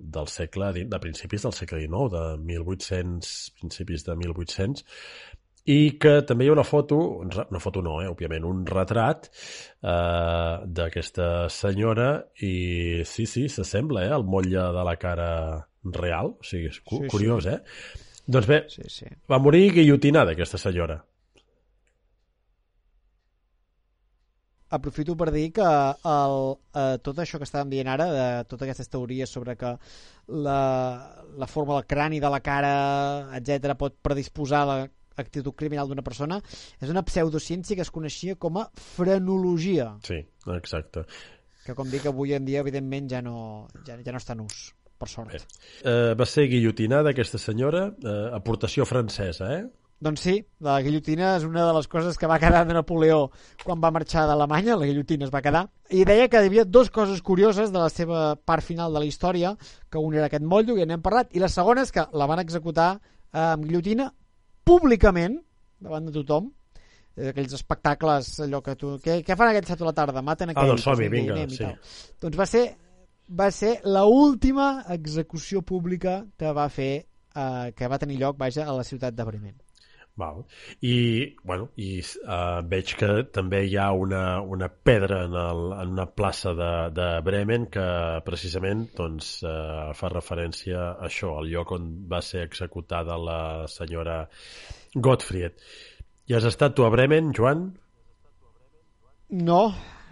del 0.01 0.29
segle, 0.33 0.73
de 0.79 1.01
principis 1.03 1.47
del 1.47 1.57
segle 1.57 1.81
XIX, 1.85 2.11
de 2.15 2.25
1800, 2.51 3.33
principis 3.63 4.05
de 4.09 4.17
1800, 4.21 4.85
i 5.69 5.99
que 6.01 6.15
també 6.29 6.47
hi 6.47 6.49
ha 6.51 6.55
una 6.55 6.65
foto, 6.65 6.99
una 7.25 7.61
foto 7.61 7.83
no, 7.85 7.99
eh, 8.03 8.09
òbviament, 8.09 8.47
un 8.49 8.63
retrat 8.69 9.29
eh, 9.29 10.55
d'aquesta 10.79 11.49
senyora 11.53 12.09
i 12.49 13.03
sí, 13.05 13.27
sí, 13.29 13.49
s'assembla 13.53 14.07
eh, 14.07 14.13
al 14.17 14.25
motlle 14.25 14.65
de 14.79 14.87
la 14.89 14.97
cara 14.97 15.29
real, 15.99 16.35
o 16.41 16.45
sigui, 16.45 16.71
és 16.73 16.81
cu 16.85 17.03
Sí, 17.03 17.05
sí. 17.05 17.13
curiós, 17.13 17.47
eh? 17.53 17.61
Doncs 18.29 18.49
bé, 18.49 18.63
Sí, 18.69 18.83
sí. 18.93 19.07
va 19.31 19.39
morir 19.41 19.71
guillotinada 19.77 20.33
aquesta 20.37 20.59
senyora. 20.61 21.03
aprofito 24.71 25.15
per 25.17 25.31
dir 25.33 25.47
que 25.57 25.65
el, 25.65 26.35
eh, 26.77 26.99
tot 27.01 27.21
això 27.23 27.39
que 27.41 27.47
estàvem 27.49 27.71
dient 27.73 27.89
ara, 27.89 28.07
de 28.13 28.27
totes 28.51 28.67
aquestes 28.67 28.91
teories 28.93 29.31
sobre 29.33 29.55
que 29.57 29.71
la, 30.45 30.59
la 31.41 31.49
forma 31.49 31.79
del 31.79 31.87
crani, 31.89 32.21
de 32.21 32.29
la 32.35 32.41
cara, 32.45 32.73
etc 33.39 33.73
pot 33.81 33.97
predisposar 34.05 34.61
a 34.69 34.77
l'actitud 35.19 35.57
criminal 35.59 35.91
d'una 35.91 36.05
persona, 36.07 36.41
és 36.81 36.89
una 36.93 37.05
pseudociència 37.07 37.77
que 37.77 37.85
es 37.87 37.93
coneixia 37.95 38.39
com 38.41 38.63
a 38.63 38.69
frenologia. 38.95 39.93
Sí, 40.07 40.23
exacte. 40.55 41.05
que 41.69 41.75
com 41.77 41.91
dic 41.93 42.07
avui 42.09 42.33
en 42.33 42.47
dia 42.49 42.63
evidentment 42.65 43.11
ja 43.13 43.19
no, 43.21 43.69
ja, 43.85 43.99
ja 44.01 44.13
no 44.15 44.21
està 44.23 44.33
en 44.33 44.47
ús 44.47 44.71
per 44.99 45.09
sort. 45.11 45.35
Bé. 45.35 45.41
Eh, 45.85 46.15
va 46.19 46.27
ser 46.27 46.47
guillotinada 46.49 47.13
aquesta 47.13 47.39
senyora, 47.39 47.91
eh, 48.01 48.23
aportació 48.39 48.87
francesa, 48.89 49.51
eh? 49.59 49.67
Doncs 50.01 50.23
sí, 50.23 50.35
la 50.63 50.77
guillotina 50.79 51.33
és 51.37 51.45
una 51.47 51.65
de 51.67 51.73
les 51.75 51.89
coses 51.91 52.17
que 52.19 52.29
va 52.31 52.39
quedar 52.39 52.61
de 52.67 52.75
Napoleó 52.77 53.33
quan 53.65 53.81
va 53.83 53.91
marxar 53.91 54.29
d'Alemanya, 54.31 54.77
la 54.79 54.87
guillotina 54.87 55.27
es 55.27 55.33
va 55.35 55.43
quedar, 55.43 55.65
i 55.91 56.05
deia 56.07 56.29
que 56.31 56.39
hi 56.39 56.51
havia 56.51 56.65
dues 56.65 56.91
coses 56.95 57.19
curioses 57.27 57.73
de 57.75 57.83
la 57.83 57.89
seva 57.91 58.37
part 58.47 58.63
final 58.63 58.95
de 58.95 59.03
la 59.03 59.09
història, 59.11 59.57
que 59.91 59.99
un 59.99 60.15
era 60.15 60.29
aquest 60.31 60.47
motllo, 60.47 60.77
que 60.77 60.87
ja 60.87 60.91
n'hem 60.93 61.03
parlat, 61.03 61.35
i 61.35 61.43
la 61.43 61.51
segona 61.51 61.83
és 61.83 61.91
que 61.91 62.07
la 62.15 62.31
van 62.31 62.45
executar 62.45 62.93
eh, 62.95 63.43
amb 63.43 63.67
guillotina 63.67 64.13
públicament, 64.69 65.39
davant 65.83 66.09
de 66.09 66.15
tothom, 66.21 66.51
eh, 67.17 67.31
aquells 67.33 67.57
espectacles, 67.59 68.35
allò 68.47 68.63
que 68.65 68.77
tu... 68.79 68.97
Què, 69.05 69.21
què 69.27 69.39
fan 69.39 69.53
aquest 69.53 69.73
set 69.73 69.85
a 69.85 69.89
la 69.89 69.97
tarda? 69.97 70.25
Maten 70.25 70.53
aquell... 70.53 70.69
Ah, 70.69 70.75
doncs 70.75 70.87
som-hi, 70.87 71.11
vinga, 71.13 71.41
sí. 71.53 71.71
Doncs 72.23 72.39
va 72.39 72.47
ser, 72.49 72.65
va 73.43 73.51
ser 73.55 73.79
la 73.89 74.05
última 74.09 74.71
execució 74.95 75.65
pública 75.67 76.21
que 76.39 76.53
va 76.57 76.69
fer 76.73 76.93
eh, 77.39 77.73
que 77.77 77.89
va 77.89 77.99
tenir 77.99 78.19
lloc, 78.21 78.39
vaja, 78.39 78.67
a 78.67 78.77
la 78.77 78.85
ciutat 78.85 79.17
de 79.17 79.25
Bremen. 79.25 79.57
Val. 80.19 80.43
I, 80.83 80.97
bueno, 81.47 81.69
i 81.79 81.91
uh, 82.03 82.61
veig 82.67 82.95
que 82.99 83.11
també 83.35 83.63
hi 83.69 83.77
ha 83.79 83.89
una, 83.95 84.23
una 84.43 84.69
pedra 84.69 85.23
en, 85.29 85.37
el, 85.39 85.61
en 85.79 85.93
una 85.95 86.09
plaça 86.11 86.55
de, 86.59 86.71
de 86.97 87.09
Bremen 87.27 87.69
que 87.73 87.89
precisament 88.27 88.89
doncs, 88.99 89.37
uh, 89.47 89.93
fa 89.99 90.11
referència 90.13 90.81
a 90.91 91.07
això, 91.09 91.37
al 91.39 91.51
lloc 91.53 91.75
on 91.79 91.91
va 92.11 92.23
ser 92.25 92.43
executada 92.49 93.19
la 93.23 93.41
senyora 93.71 94.25
Gottfried. 94.95 95.63
I 96.29 96.37
has 96.37 96.49
estat 96.49 96.75
tu 96.77 96.85
a 96.85 96.91
Bremen, 96.93 97.31
Joan? 97.37 97.69
No, 99.29 99.63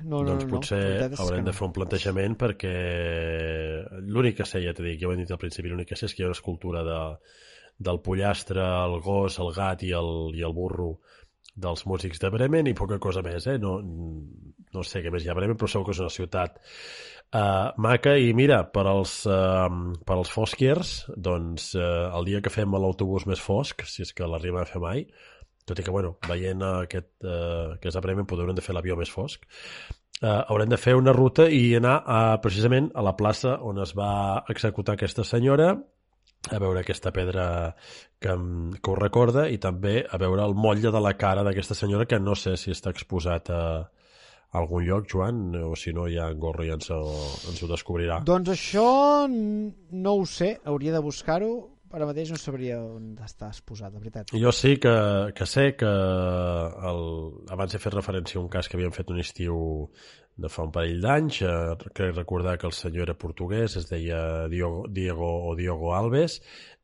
no, 0.05 0.21
no. 0.21 0.23
doncs 0.29 0.45
no, 0.45 0.51
potser 0.55 0.81
no. 1.11 1.19
Haurem 1.25 1.45
de 1.49 1.57
fer 1.57 1.67
un 1.67 1.75
plantejament 1.77 2.39
perquè 2.39 2.77
l'únic 4.07 4.39
que 4.39 4.47
sé, 4.49 4.63
ja 4.65 4.77
t'he 4.77 4.87
dit, 4.87 5.01
ja 5.01 5.11
ho 5.11 5.15
hem 5.17 5.25
dit 5.25 5.35
al 5.35 5.41
principi, 5.41 5.73
l'únic 5.73 5.91
que 5.93 5.99
sé 5.99 6.09
és 6.09 6.15
que 6.15 6.23
hi 6.23 6.27
ha 6.27 6.31
una 6.31 6.39
escultura 6.39 6.85
de, 6.87 7.01
del 7.79 8.01
pollastre, 8.01 8.63
el 8.63 9.01
gos, 9.05 9.39
el 9.43 9.53
gat 9.57 9.85
i 9.85 9.93
el, 9.97 10.13
i 10.37 10.45
el 10.47 10.55
burro 10.57 10.97
dels 11.57 11.87
músics 11.89 12.21
de 12.21 12.31
Bremen 12.33 12.69
i 12.69 12.77
poca 12.77 12.99
cosa 13.01 13.23
més, 13.25 13.47
eh? 13.49 13.57
No, 13.61 13.79
no 13.81 14.85
sé 14.85 15.03
què 15.05 15.13
més 15.13 15.25
hi 15.25 15.31
ha 15.31 15.35
a 15.37 15.39
Bremen, 15.39 15.57
però 15.57 15.71
segur 15.71 15.89
que 15.89 15.97
és 15.97 16.03
una 16.05 16.13
ciutat 16.13 16.59
uh, 16.61 17.73
maca 17.81 18.17
i 18.21 18.33
mira, 18.37 18.63
per 18.73 18.85
als, 18.91 19.19
uh, 19.31 19.69
per 20.05 20.19
als 20.19 20.33
fosquiers, 20.33 20.99
doncs 21.17 21.73
uh, 21.79 22.13
el 22.19 22.29
dia 22.29 22.43
que 22.45 22.53
fem 22.53 22.77
l'autobús 22.77 23.27
més 23.31 23.41
fosc, 23.43 23.87
si 23.89 24.05
és 24.05 24.13
que 24.17 24.29
l'arribem 24.29 24.61
a 24.63 24.69
fer 24.69 24.83
mai, 24.85 25.07
tot 25.67 25.81
i 25.81 25.85
que, 25.87 25.95
bueno, 25.95 26.15
veient 26.29 26.63
aquest, 26.69 27.11
uh, 27.25 27.77
que 27.81 27.91
és 27.91 27.97
a 27.97 28.05
Bremen, 28.05 28.29
podrem 28.29 28.55
de 28.57 28.65
fer 28.65 28.77
l'avió 28.77 28.99
més 29.01 29.13
fosc, 29.13 29.49
uh, 30.21 30.45
haurem 30.45 30.73
de 30.73 30.81
fer 30.81 30.97
una 31.01 31.17
ruta 31.17 31.49
i 31.49 31.71
anar 31.81 31.99
a, 32.05 32.23
precisament 32.45 32.93
a 32.95 33.05
la 33.07 33.17
plaça 33.17 33.57
on 33.65 33.81
es 33.83 33.97
va 33.97 34.45
executar 34.53 35.01
aquesta 35.01 35.25
senyora 35.25 35.73
a 36.51 36.59
veure 36.63 36.81
aquesta 36.81 37.13
pedra 37.13 37.75
que, 38.21 38.33
que 38.33 38.91
ho 38.91 38.97
recorda 38.99 39.47
i 39.51 39.59
també 39.63 40.01
a 40.07 40.19
veure 40.21 40.45
el 40.47 40.55
motlle 40.55 40.93
de 40.95 41.03
la 41.03 41.15
cara 41.19 41.45
d'aquesta 41.47 41.77
senyora 41.79 42.07
que 42.07 42.21
no 42.23 42.37
sé 42.39 42.57
si 42.61 42.73
està 42.75 42.93
exposat 42.95 43.51
a, 43.51 43.63
a 43.87 44.59
algun 44.61 44.87
lloc, 44.87 45.09
Joan, 45.11 45.55
o 45.67 45.75
si 45.77 45.93
no 45.93 46.07
ja 46.13 46.31
en 46.33 46.43
Gorro 46.43 46.67
ja 46.67 46.77
ens 46.79 46.91
ho, 46.91 47.01
ens 47.51 47.63
ho 47.63 47.71
descobrirà. 47.71 48.21
Doncs 48.27 48.53
això 48.55 48.91
no 49.29 50.15
ho 50.15 50.29
sé, 50.29 50.57
hauria 50.65 50.95
de 50.97 51.03
buscar-ho. 51.05 51.55
Ara 51.97 52.09
mateix 52.09 52.33
no 52.33 52.37
sabria 52.37 52.81
on 52.83 53.15
està 53.23 53.47
exposat, 53.53 53.93
de 53.95 54.01
veritat. 54.03 54.33
Jo 54.35 54.51
sí 54.53 54.75
que, 54.83 54.93
que 55.37 55.47
sé 55.47 55.69
que 55.79 55.89
el, 55.89 57.03
abans 57.55 57.77
he 57.77 57.81
fet 57.81 57.95
referència 57.95 58.41
a 58.41 58.43
un 58.43 58.51
cas 58.53 58.69
que 58.69 58.77
havíem 58.77 58.93
fet 58.93 59.13
un 59.15 59.23
estiu 59.23 59.61
de 60.37 60.51
fa 60.53 60.67
un 60.67 60.73
parell 60.73 61.01
d'anys, 61.01 61.41
eh, 61.43 61.91
crec 61.97 62.15
recordar 62.15 62.57
que 62.61 62.69
el 62.69 62.75
senyor 62.77 63.09
era 63.09 63.19
portuguès, 63.19 63.77
es 63.81 63.89
deia 63.89 64.47
Diogo, 64.53 64.85
Diego 64.89 65.31
o 65.49 65.55
Diogo 65.57 65.95
Alves, 65.97 66.41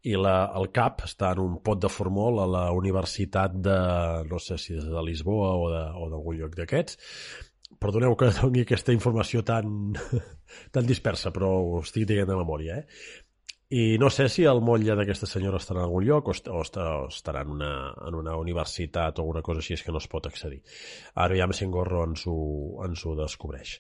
i 0.09 0.17
la, 0.19 0.51
el 0.59 0.71
cap 0.75 1.05
està 1.07 1.31
en 1.37 1.43
un 1.45 1.59
pot 1.63 1.81
de 1.83 1.91
formol 1.93 2.41
a 2.43 2.49
la 2.49 2.65
Universitat 2.75 3.55
de, 3.55 3.79
no 4.31 4.41
sé 4.43 4.59
si 4.59 4.75
és 4.79 4.89
de 4.89 5.05
Lisboa 5.05 5.53
o 5.61 6.09
d'algun 6.11 6.41
lloc 6.41 6.57
d'aquests. 6.59 6.99
Perdoneu 7.83 8.17
que 8.19 8.31
doni 8.37 8.65
aquesta 8.65 8.95
informació 8.95 9.45
tan, 9.47 9.93
tan 10.75 10.89
dispersa, 10.89 11.33
però 11.35 11.53
ho 11.61 11.81
estic 11.83 12.09
dient 12.09 12.29
de 12.31 12.39
memòria, 12.39 12.81
eh? 12.81 13.22
I 13.73 13.97
no 13.97 14.11
sé 14.13 14.27
si 14.29 14.45
el 14.45 14.61
motlle 14.61 14.93
d'aquesta 14.99 15.25
senyora 15.25 15.57
estarà 15.57 15.81
en 15.81 15.87
algun 15.87 16.05
lloc 16.05 16.27
o, 16.29 16.35
est 16.37 16.49
o, 16.53 16.59
està, 16.61 16.83
o 17.01 17.07
estarà 17.09 17.41
en 17.47 17.55
una, 17.55 17.71
en 18.05 18.19
una 18.19 18.35
universitat 18.37 19.17
o 19.17 19.23
alguna 19.25 19.41
cosa 19.47 19.63
així 19.63 19.79
és 19.79 19.85
que 19.87 19.95
no 19.95 20.03
es 20.03 20.09
pot 20.13 20.29
accedir. 20.29 20.59
Ara 21.25 21.39
ja 21.39 21.49
si 21.57 21.65
en 21.65 21.73
Gorro 21.73 22.03
ens 22.05 22.27
ho, 22.29 22.35
ens 22.85 23.05
ho 23.07 23.15
descobreix. 23.17 23.79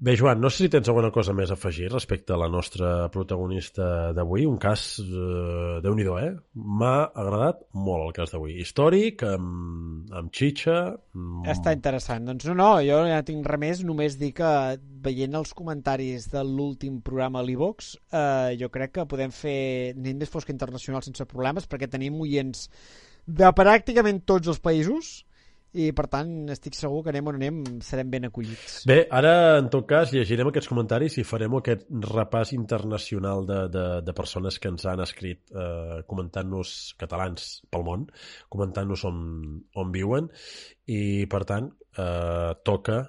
Bé, 0.00 0.16
Joan, 0.16 0.40
no 0.40 0.48
sé 0.48 0.64
si 0.64 0.70
tens 0.72 0.88
alguna 0.88 1.12
cosa 1.12 1.36
més 1.36 1.52
a 1.52 1.58
afegir 1.58 1.90
respecte 1.92 2.32
a 2.32 2.40
la 2.40 2.48
nostra 2.48 3.10
protagonista 3.12 4.14
d'avui. 4.16 4.46
Un 4.48 4.56
cas, 4.56 4.86
eh, 5.04 5.76
déu 5.84 5.92
nhi 5.92 6.08
eh? 6.24 6.32
M'ha 6.54 6.96
agradat 7.12 7.66
molt 7.76 8.08
el 8.08 8.16
cas 8.16 8.32
d'avui. 8.32 8.56
Històric, 8.64 9.26
amb, 9.28 10.08
amb 10.08 10.32
xitxa... 10.32 10.80
Amb... 11.12 11.44
Està 11.52 11.76
interessant. 11.76 12.32
Doncs 12.32 12.48
no, 12.48 12.56
no, 12.62 12.72
jo 12.80 13.04
ja 13.12 13.20
tinc 13.28 13.44
res 13.44 13.60
més, 13.60 13.84
només 13.84 14.16
dir 14.16 14.32
que 14.40 14.50
veient 15.04 15.36
els 15.38 15.52
comentaris 15.56 16.30
de 16.32 16.42
l'últim 16.48 17.00
programa 17.04 17.42
a 17.42 17.46
l'Ivox, 17.46 17.94
eh, 18.10 18.54
jo 18.60 18.70
crec 18.72 18.96
que 18.98 19.08
podem 19.10 19.34
fer 19.34 19.92
nit 19.96 20.18
més 20.18 20.32
fosca 20.32 20.54
internacional 20.54 21.04
sense 21.04 21.28
problemes, 21.30 21.68
perquè 21.68 21.90
tenim 21.90 22.18
oients 22.24 22.68
de 23.24 23.52
pràcticament 23.56 24.24
tots 24.28 24.50
els 24.52 24.60
països, 24.60 25.14
i 25.74 25.88
per 25.96 26.06
tant 26.10 26.30
estic 26.54 26.76
segur 26.78 27.02
que 27.02 27.10
anem 27.10 27.28
on 27.30 27.38
anem 27.38 27.56
serem 27.82 28.10
ben 28.12 28.28
acollits. 28.28 28.84
Bé, 28.86 29.00
ara, 29.18 29.32
en 29.58 29.68
tot 29.72 29.86
cas, 29.90 30.12
llegirem 30.14 30.50
aquests 30.50 30.70
comentaris 30.70 31.18
i 31.18 31.26
farem 31.26 31.56
aquest 31.58 31.88
repàs 32.06 32.54
internacional 32.54 33.42
de, 33.48 33.60
de, 33.74 33.86
de 34.06 34.14
persones 34.16 34.60
que 34.62 34.70
ens 34.70 34.86
han 34.90 35.02
escrit 35.02 35.50
eh, 35.50 36.02
comentant-nos 36.10 36.94
catalans 37.00 37.48
pel 37.74 37.86
món, 37.88 38.06
comentant-nos 38.54 39.04
on, 39.10 39.18
on 39.82 39.90
viuen 39.94 40.30
i, 40.86 41.26
per 41.30 41.42
tant, 41.48 41.72
eh, 41.98 42.54
toca 42.62 43.02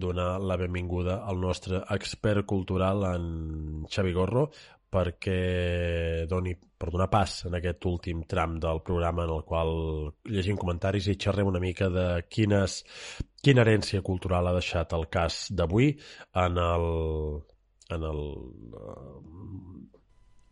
donar 0.00 0.40
la 0.40 0.56
benvinguda 0.58 1.20
al 1.28 1.38
nostre 1.40 1.84
expert 1.94 2.46
cultural, 2.48 3.04
en 3.14 3.86
Xavi 3.90 4.12
Gorro, 4.16 4.48
perquè 4.90 6.26
doni 6.26 6.56
per 6.80 6.88
donar 6.90 7.06
pas 7.12 7.44
en 7.46 7.54
aquest 7.54 7.84
últim 7.86 8.24
tram 8.26 8.56
del 8.58 8.80
programa 8.82 9.26
en 9.26 9.34
el 9.36 9.44
qual 9.46 9.70
llegim 10.32 10.58
comentaris 10.58 11.06
i 11.12 11.18
xerrem 11.20 11.46
una 11.46 11.60
mica 11.62 11.90
de 11.92 12.06
quines, 12.26 12.80
quina 13.44 13.62
herència 13.62 14.02
cultural 14.02 14.48
ha 14.48 14.56
deixat 14.56 14.96
el 14.96 15.06
cas 15.12 15.44
d'avui 15.54 15.92
en 16.42 16.58
el, 16.64 16.88
en 17.94 18.08
el... 18.10 18.24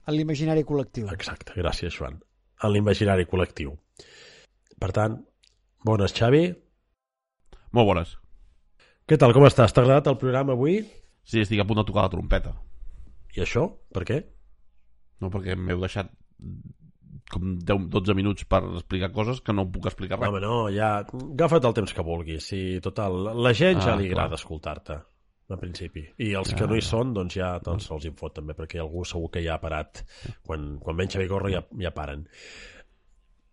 En 0.09 0.17
l'imaginari 0.17 0.65
col·lectiu. 0.69 1.11
Exacte, 1.13 1.57
gràcies, 1.59 1.93
Joan. 1.97 2.21
En 2.63 2.73
l'imaginari 2.73 3.27
col·lectiu. 3.29 3.75
Per 4.79 4.95
tant, 4.95 5.19
bones, 5.85 6.15
Xavi. 6.15 6.47
Molt 7.77 7.91
bones. 7.91 8.15
Què 9.09 9.17
tal, 9.21 9.33
com 9.37 9.47
estàs? 9.49 9.73
T'ha 9.73 9.83
agradat 9.85 10.09
el 10.11 10.19
programa 10.21 10.55
avui? 10.57 10.81
Sí, 11.29 11.41
estic 11.45 11.61
a 11.63 11.67
punt 11.69 11.81
de 11.81 11.87
tocar 11.89 12.05
la 12.07 12.13
trompeta. 12.13 12.53
I 13.37 13.43
això? 13.45 13.67
Per 13.95 14.05
què? 14.09 14.19
No, 15.23 15.31
perquè 15.33 15.57
m'heu 15.59 15.81
deixat 15.83 16.11
com 17.33 17.55
10, 17.59 17.89
12 17.93 18.15
minuts 18.17 18.45
per 18.49 18.61
explicar 18.69 19.11
coses 19.13 19.41
que 19.45 19.53
no 19.57 19.67
puc 19.73 19.89
explicar 19.91 20.19
res. 20.21 20.29
Home, 20.31 20.41
no, 20.45 20.59
ja... 20.73 20.91
Agafa't 21.05 21.67
el 21.69 21.75
temps 21.77 21.93
que 21.97 22.05
vulguis. 22.07 22.47
Sí, 22.53 22.61
total, 22.85 23.19
la 23.37 23.53
gent 23.57 23.81
ja 23.85 23.95
Ah, 23.95 23.99
li 24.01 24.09
clar. 24.09 24.27
agrada 24.27 24.39
escoltar-te, 24.41 24.97
en 25.53 25.61
principi. 25.61 26.05
I 26.25 26.31
els 26.41 26.53
Ja, 26.53 26.61
que 26.61 26.69
no 26.71 26.77
hi 26.79 26.85
ja. 26.85 26.89
són, 26.93 27.13
doncs 27.17 27.37
ja 27.41 27.51
doncs 27.65 27.89
se'ls 27.89 28.07
infot 28.09 28.37
també, 28.39 28.57
perquè 28.57 28.81
algú 28.81 29.05
segur 29.09 29.31
que 29.35 29.43
ja 29.45 29.57
ha 29.57 29.61
parat. 29.65 30.05
Quan, 30.47 30.77
quan 30.85 30.97
ven 31.01 31.09
Xavi 31.13 31.29
Gorro 31.29 31.53
ja, 31.53 31.65
ja 31.81 31.93
paren. 31.97 32.27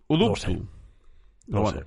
Ho 0.07 0.15
No 0.17 0.25
ho 0.25 0.29
dubto. 0.29 0.41
sé. 0.45 0.55
Però 0.55 1.55
No 1.55 1.59
ho 1.59 1.63
bueno. 1.69 1.79
sé. 1.79 1.85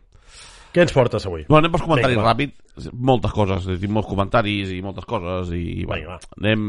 Què 0.79 0.85
ens 0.87 0.95
portes 0.95 1.26
avui? 1.26 1.43
No, 1.51 1.59
anem 1.59 1.72
pels 1.74 1.83
comentaris 1.89 2.14
Vinga, 2.14 2.22
va. 2.22 2.33
ràpid. 2.37 2.93
Moltes 3.11 3.35
coses, 3.35 3.64
tinc 3.83 3.91
molts 3.97 4.07
comentaris 4.09 4.70
i 4.76 4.79
moltes 4.85 5.07
coses 5.11 5.51
i, 5.57 5.59
i 5.59 5.74
Vinga, 5.83 5.89
bueno, 5.91 6.14
va. 6.14 6.18
anem, 6.39 6.62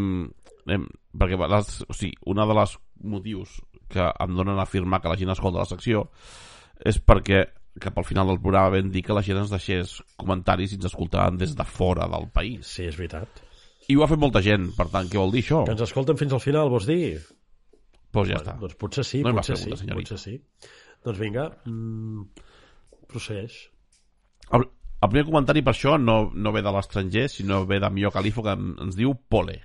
anem 0.65 0.87
perquè 1.21 1.37
les, 1.53 1.69
o 1.85 1.93
sigui, 1.93 2.15
una 2.33 2.47
de 2.49 2.57
les 2.57 2.73
motius 3.13 3.59
que 3.89 4.05
em 4.25 4.35
donen 4.37 4.57
a 4.57 4.65
afirmar 4.65 4.99
que 5.03 5.09
la 5.13 5.17
gent 5.21 5.31
escolta 5.33 5.61
la 5.61 5.69
secció 5.69 6.07
és 6.89 6.97
perquè 7.01 7.43
cap 7.79 7.95
al 8.01 8.05
final 8.07 8.27
del 8.33 8.41
programa 8.41 8.73
vam 8.75 8.89
dir 8.91 9.01
que 9.05 9.13
la 9.15 9.21
gent 9.23 9.37
ens 9.43 9.53
deixés 9.53 9.99
comentaris 10.19 10.73
i 10.73 10.79
ens 10.79 10.89
escoltaven 10.89 11.37
des 11.39 11.53
de 11.55 11.65
fora 11.69 12.09
del 12.11 12.25
país. 12.33 12.65
Sí, 12.67 12.83
és 12.89 12.97
veritat. 12.99 13.43
I 13.89 13.95
ho 13.97 14.03
ha 14.03 14.09
fet 14.11 14.19
molta 14.21 14.41
gent, 14.45 14.71
per 14.77 14.89
tant, 14.91 15.07
què 15.09 15.17
vol 15.21 15.31
dir 15.33 15.45
això? 15.45 15.61
Que 15.69 15.73
ens 15.77 15.85
escolten 15.85 16.17
fins 16.19 16.33
al 16.35 16.41
final, 16.43 16.69
vols 16.73 16.89
dir? 16.89 17.19
Doncs 18.13 18.29
ja 18.29 18.35
Bueno, 18.35 18.41
està. 18.41 18.55
Doncs 18.59 18.75
potser 18.81 19.05
sí, 19.05 19.21
No 19.23 19.31
va 19.33 19.41
potser 19.43 19.57
sí, 19.57 19.71
potser 19.93 20.17
sí. 20.21 20.35
Doncs 21.05 21.19
vinga, 21.21 21.45
mm, 21.69 22.25
procedeix. 23.09 23.57
El, 24.57 24.63
el 25.01 25.09
primer 25.09 25.25
comentari 25.27 25.61
per 25.65 25.73
això 25.75 25.97
no, 26.01 26.31
no 26.33 26.51
ve 26.55 26.61
de 26.65 26.71
l'estranger, 26.75 27.27
sinó 27.29 27.65
ve 27.69 27.79
de 27.79 27.89
Mio 27.93 28.11
Califo, 28.11 28.43
que 28.43 28.55
ens 28.57 28.95
diu 28.97 29.13
Pole. 29.15 29.59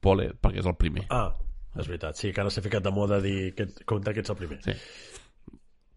Pole, 0.00 0.30
perquè 0.40 0.60
és 0.62 0.66
el 0.70 0.76
primer. 0.80 1.06
Ah, 1.12 1.30
és 1.76 1.86
veritat, 1.86 2.16
sí, 2.18 2.32
que 2.32 2.40
ara 2.42 2.50
s'ha 2.50 2.62
ficat 2.64 2.82
de 2.84 2.90
moda 2.94 3.20
dir 3.20 3.54
que, 3.54 3.66
comptar 3.86 4.14
que 4.14 4.20
ets 4.24 4.30
el 4.32 4.36
primer. 4.38 4.60
Sí. 4.64 4.72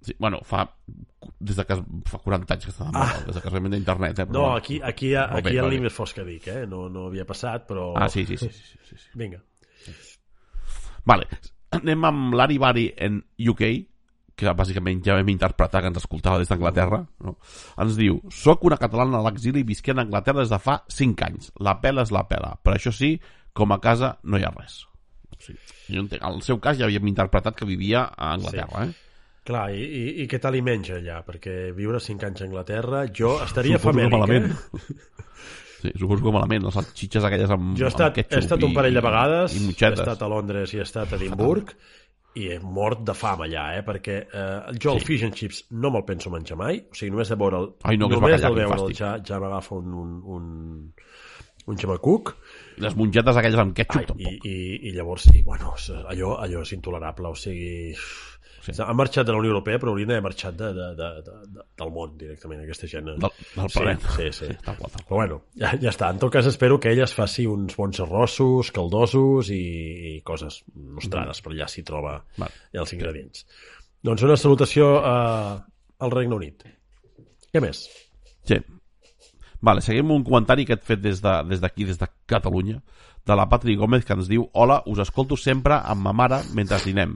Sí, 0.04 0.12
bueno, 0.20 0.42
fa 0.44 0.66
des 1.40 1.56
de 1.56 1.64
que 1.64 1.78
fa 2.12 2.18
40 2.20 2.54
anys 2.58 2.66
que 2.68 2.72
està 2.74 2.90
de 2.90 2.92
moda, 2.92 3.22
des 3.28 3.38
de 3.38 3.42
que 3.42 3.48
es 3.48 3.54
remena 3.54 3.78
internet, 3.80 4.20
eh? 4.20 4.26
però 4.28 4.34
No, 4.36 4.56
aquí, 4.58 4.82
aquí, 4.84 5.14
ha- 5.16 5.30
aquí 5.38 5.54
bé, 5.54 5.60
el. 5.62 5.70
Nimes 5.72 5.94
fos 5.96 6.12
que 6.14 6.26
dic, 6.28 6.48
eh? 6.52 6.66
No, 6.68 6.90
no 6.92 7.06
havia 7.08 7.24
passat, 7.26 7.64
però... 7.70 7.94
Ah, 7.96 8.10
sí, 8.12 8.26
sí, 8.28 8.36
sí. 8.36 8.50
sí, 8.52 8.80
sí, 8.90 8.98
sí. 8.98 9.08
Vinga. 9.16 9.40
Vale, 11.08 11.28
anem 11.76 12.06
amb 12.08 12.36
l'Ari 12.36 12.58
Bari 12.62 12.86
en 13.08 13.22
UK, 13.40 13.64
que 14.36 14.50
bàsicament 14.58 15.04
ja 15.06 15.14
vam 15.20 15.30
interpretar 15.30 15.82
que 15.84 15.92
ens 15.92 15.98
escoltava 16.02 16.40
des 16.42 16.50
d'Anglaterra. 16.50 17.04
No? 17.22 17.36
Ens 17.84 17.96
diu, 18.00 18.20
soc 18.34 18.64
una 18.66 18.78
catalana 18.82 19.20
a 19.20 19.26
l'exili 19.28 19.62
visquent 19.64 20.00
a 20.00 20.06
Anglaterra 20.08 20.42
des 20.42 20.50
de 20.50 20.60
fa 20.60 20.80
5 20.90 21.26
anys. 21.28 21.52
La 21.60 21.76
pela 21.82 22.02
és 22.02 22.12
la 22.12 22.26
pela, 22.28 22.56
però 22.64 22.76
això 22.80 22.92
sí, 22.92 23.20
com 23.54 23.72
a 23.72 23.80
casa 23.80 24.18
no 24.24 24.38
hi 24.40 24.44
ha 24.48 24.52
res. 24.58 24.80
Sí. 25.44 25.54
En 25.94 26.08
el 26.22 26.42
seu 26.42 26.58
cas 26.64 26.78
ja 26.80 26.86
havíem 26.86 27.08
interpretat 27.12 27.56
que 27.56 27.66
vivia 27.68 28.06
a 28.16 28.34
Anglaterra, 28.34 28.86
eh? 28.88 28.94
Clar, 29.44 29.66
i, 29.76 29.82
i, 29.84 30.04
i 30.24 30.28
què 30.32 30.40
tal 30.40 30.56
hi 30.56 30.62
menja 30.64 30.96
allà? 30.96 31.18
Perquè 31.28 31.74
viure 31.76 32.00
5 32.00 32.26
anys 32.30 32.42
a 32.42 32.46
Anglaterra, 32.48 33.02
jo 33.12 33.34
estaria 33.44 33.78
malament. 33.84 34.48
eh? 34.54 34.80
Sí, 35.84 35.92
suposo 36.00 36.24
que 36.24 36.32
malament, 36.32 36.64
les 36.64 36.76
salxitxes 36.78 37.26
aquelles 37.28 37.52
amb, 37.52 37.74
Jo 37.76 37.90
he 37.90 37.92
estat, 37.92 38.16
amb 38.22 38.30
he 38.32 38.38
estat 38.40 38.62
un 38.64 38.72
i- 38.72 38.76
parell 38.78 38.96
de 38.96 39.02
vegades, 39.04 39.52
i 39.52 39.58
he 39.60 39.66
motxetes. 39.68 40.00
estat 40.00 40.22
a 40.24 40.30
Londres 40.32 40.72
i 40.74 40.78
he 40.80 40.82
estat 40.86 41.12
a 41.12 41.18
Edimburg, 41.18 41.74
i 42.36 42.48
he 42.50 42.60
mort 42.60 43.04
de 43.06 43.14
fam 43.14 43.44
allà, 43.46 43.68
eh? 43.78 43.84
perquè 43.86 44.16
eh, 44.26 44.74
jo 44.82 44.94
el 44.96 45.00
Sí. 45.02 45.06
fish 45.06 45.24
and 45.28 45.34
chips 45.38 45.66
no 45.72 45.92
me'l 45.94 46.06
penso 46.08 46.32
menjar 46.34 46.58
mai, 46.58 46.80
o 46.90 46.96
sigui, 46.98 47.12
només 47.12 47.30
de 47.30 47.36
veure'l, 47.38 47.68
Ai, 47.84 47.98
no, 47.98 48.08
només 48.10 48.42
de 48.42 48.50
veure'l 48.50 48.94
ja, 48.98 49.18
ja 49.24 49.40
m'agafa 49.40 49.76
un, 49.76 49.94
un, 49.94 50.16
un, 50.38 50.48
un 51.68 51.78
xamacuc, 51.78 52.34
Les 52.82 52.96
mongetes 52.98 53.38
aquelles 53.38 53.60
amb 53.62 53.76
ketchup, 53.78 54.00
Ai, 54.00 54.04
i, 54.04 54.08
tampoc. 54.08 54.46
i, 54.50 54.56
i 54.90 54.94
llavors, 54.96 55.28
i, 55.36 55.44
bueno, 55.46 55.76
allò, 56.10 56.38
allò 56.42 56.62
és 56.66 56.72
intolerable, 56.74 57.30
o 57.30 57.36
sigui... 57.38 57.94
Sí. 58.64 58.72
Sí. 58.72 58.82
Han 58.86 58.96
marxat 58.96 59.28
de 59.28 59.34
la 59.36 59.40
Unió 59.42 59.52
Europea, 59.52 59.80
però 59.82 59.92
haurien 59.92 60.08
d'haver 60.08 60.24
marxat 60.24 60.56
de, 60.56 60.70
de, 60.78 60.86
de, 60.96 61.08
de, 61.26 61.34
de, 61.58 61.66
del 61.82 61.90
món 61.92 62.14
directament, 62.18 62.62
aquesta 62.64 62.88
gent. 62.88 63.10
eh? 63.12 63.16
Del, 63.20 63.34
del 63.58 63.72
planeta. 63.74 64.14
Sí, 64.16 64.30
sí, 64.32 64.48
sí. 64.48 64.58
tal 64.64 64.78
qual, 64.78 64.92
tal 64.94 65.04
qual. 65.04 65.08
Però 65.10 65.20
bueno, 65.20 65.40
ja, 65.60 65.74
ja 65.82 65.92
està. 65.92 66.10
En 66.16 66.22
tot 66.22 66.32
cas, 66.32 66.48
espero 66.48 66.80
que 66.80 66.94
ella 66.94 67.04
es 67.04 67.16
faci 67.18 67.44
uns 67.50 67.76
bons 67.76 68.00
arrossos, 68.06 68.72
caldosos 68.72 69.50
i, 69.52 69.60
i 70.14 70.14
coses 70.24 70.62
nostrades, 70.74 71.42
per 71.44 71.52
allà 71.52 71.68
s'hi 71.68 71.84
troba 71.84 72.16
Vale. 72.38 72.56
ja 72.72 72.86
els 72.86 72.96
ingredients. 72.96 73.44
Doncs 74.04 74.24
una 74.24 74.40
salutació 74.40 74.94
a, 75.04 75.18
al 76.00 76.16
Regne 76.16 76.40
Unit. 76.40 76.64
Què 77.52 77.62
més? 77.64 77.84
Sí. 78.48 78.62
Vale, 79.64 79.84
seguim 79.84 80.10
un 80.12 80.24
comentari 80.28 80.66
que 80.68 80.76
et 80.76 80.84
fet 80.84 81.00
des 81.04 81.22
d'aquí, 81.24 81.52
de, 81.52 81.60
des, 81.60 81.94
des 81.94 82.00
de 82.00 82.10
Catalunya, 82.28 82.80
de 83.24 83.36
la 83.40 83.46
Patri 83.48 83.76
Gómez, 83.80 84.04
que 84.04 84.16
ens 84.16 84.28
diu 84.28 84.48
Hola, 84.60 84.82
us 84.92 85.00
escolto 85.00 85.38
sempre 85.40 85.78
amb 85.80 86.04
ma 86.04 86.12
mare 86.12 86.42
mentre 86.56 86.82
dinem, 86.84 87.14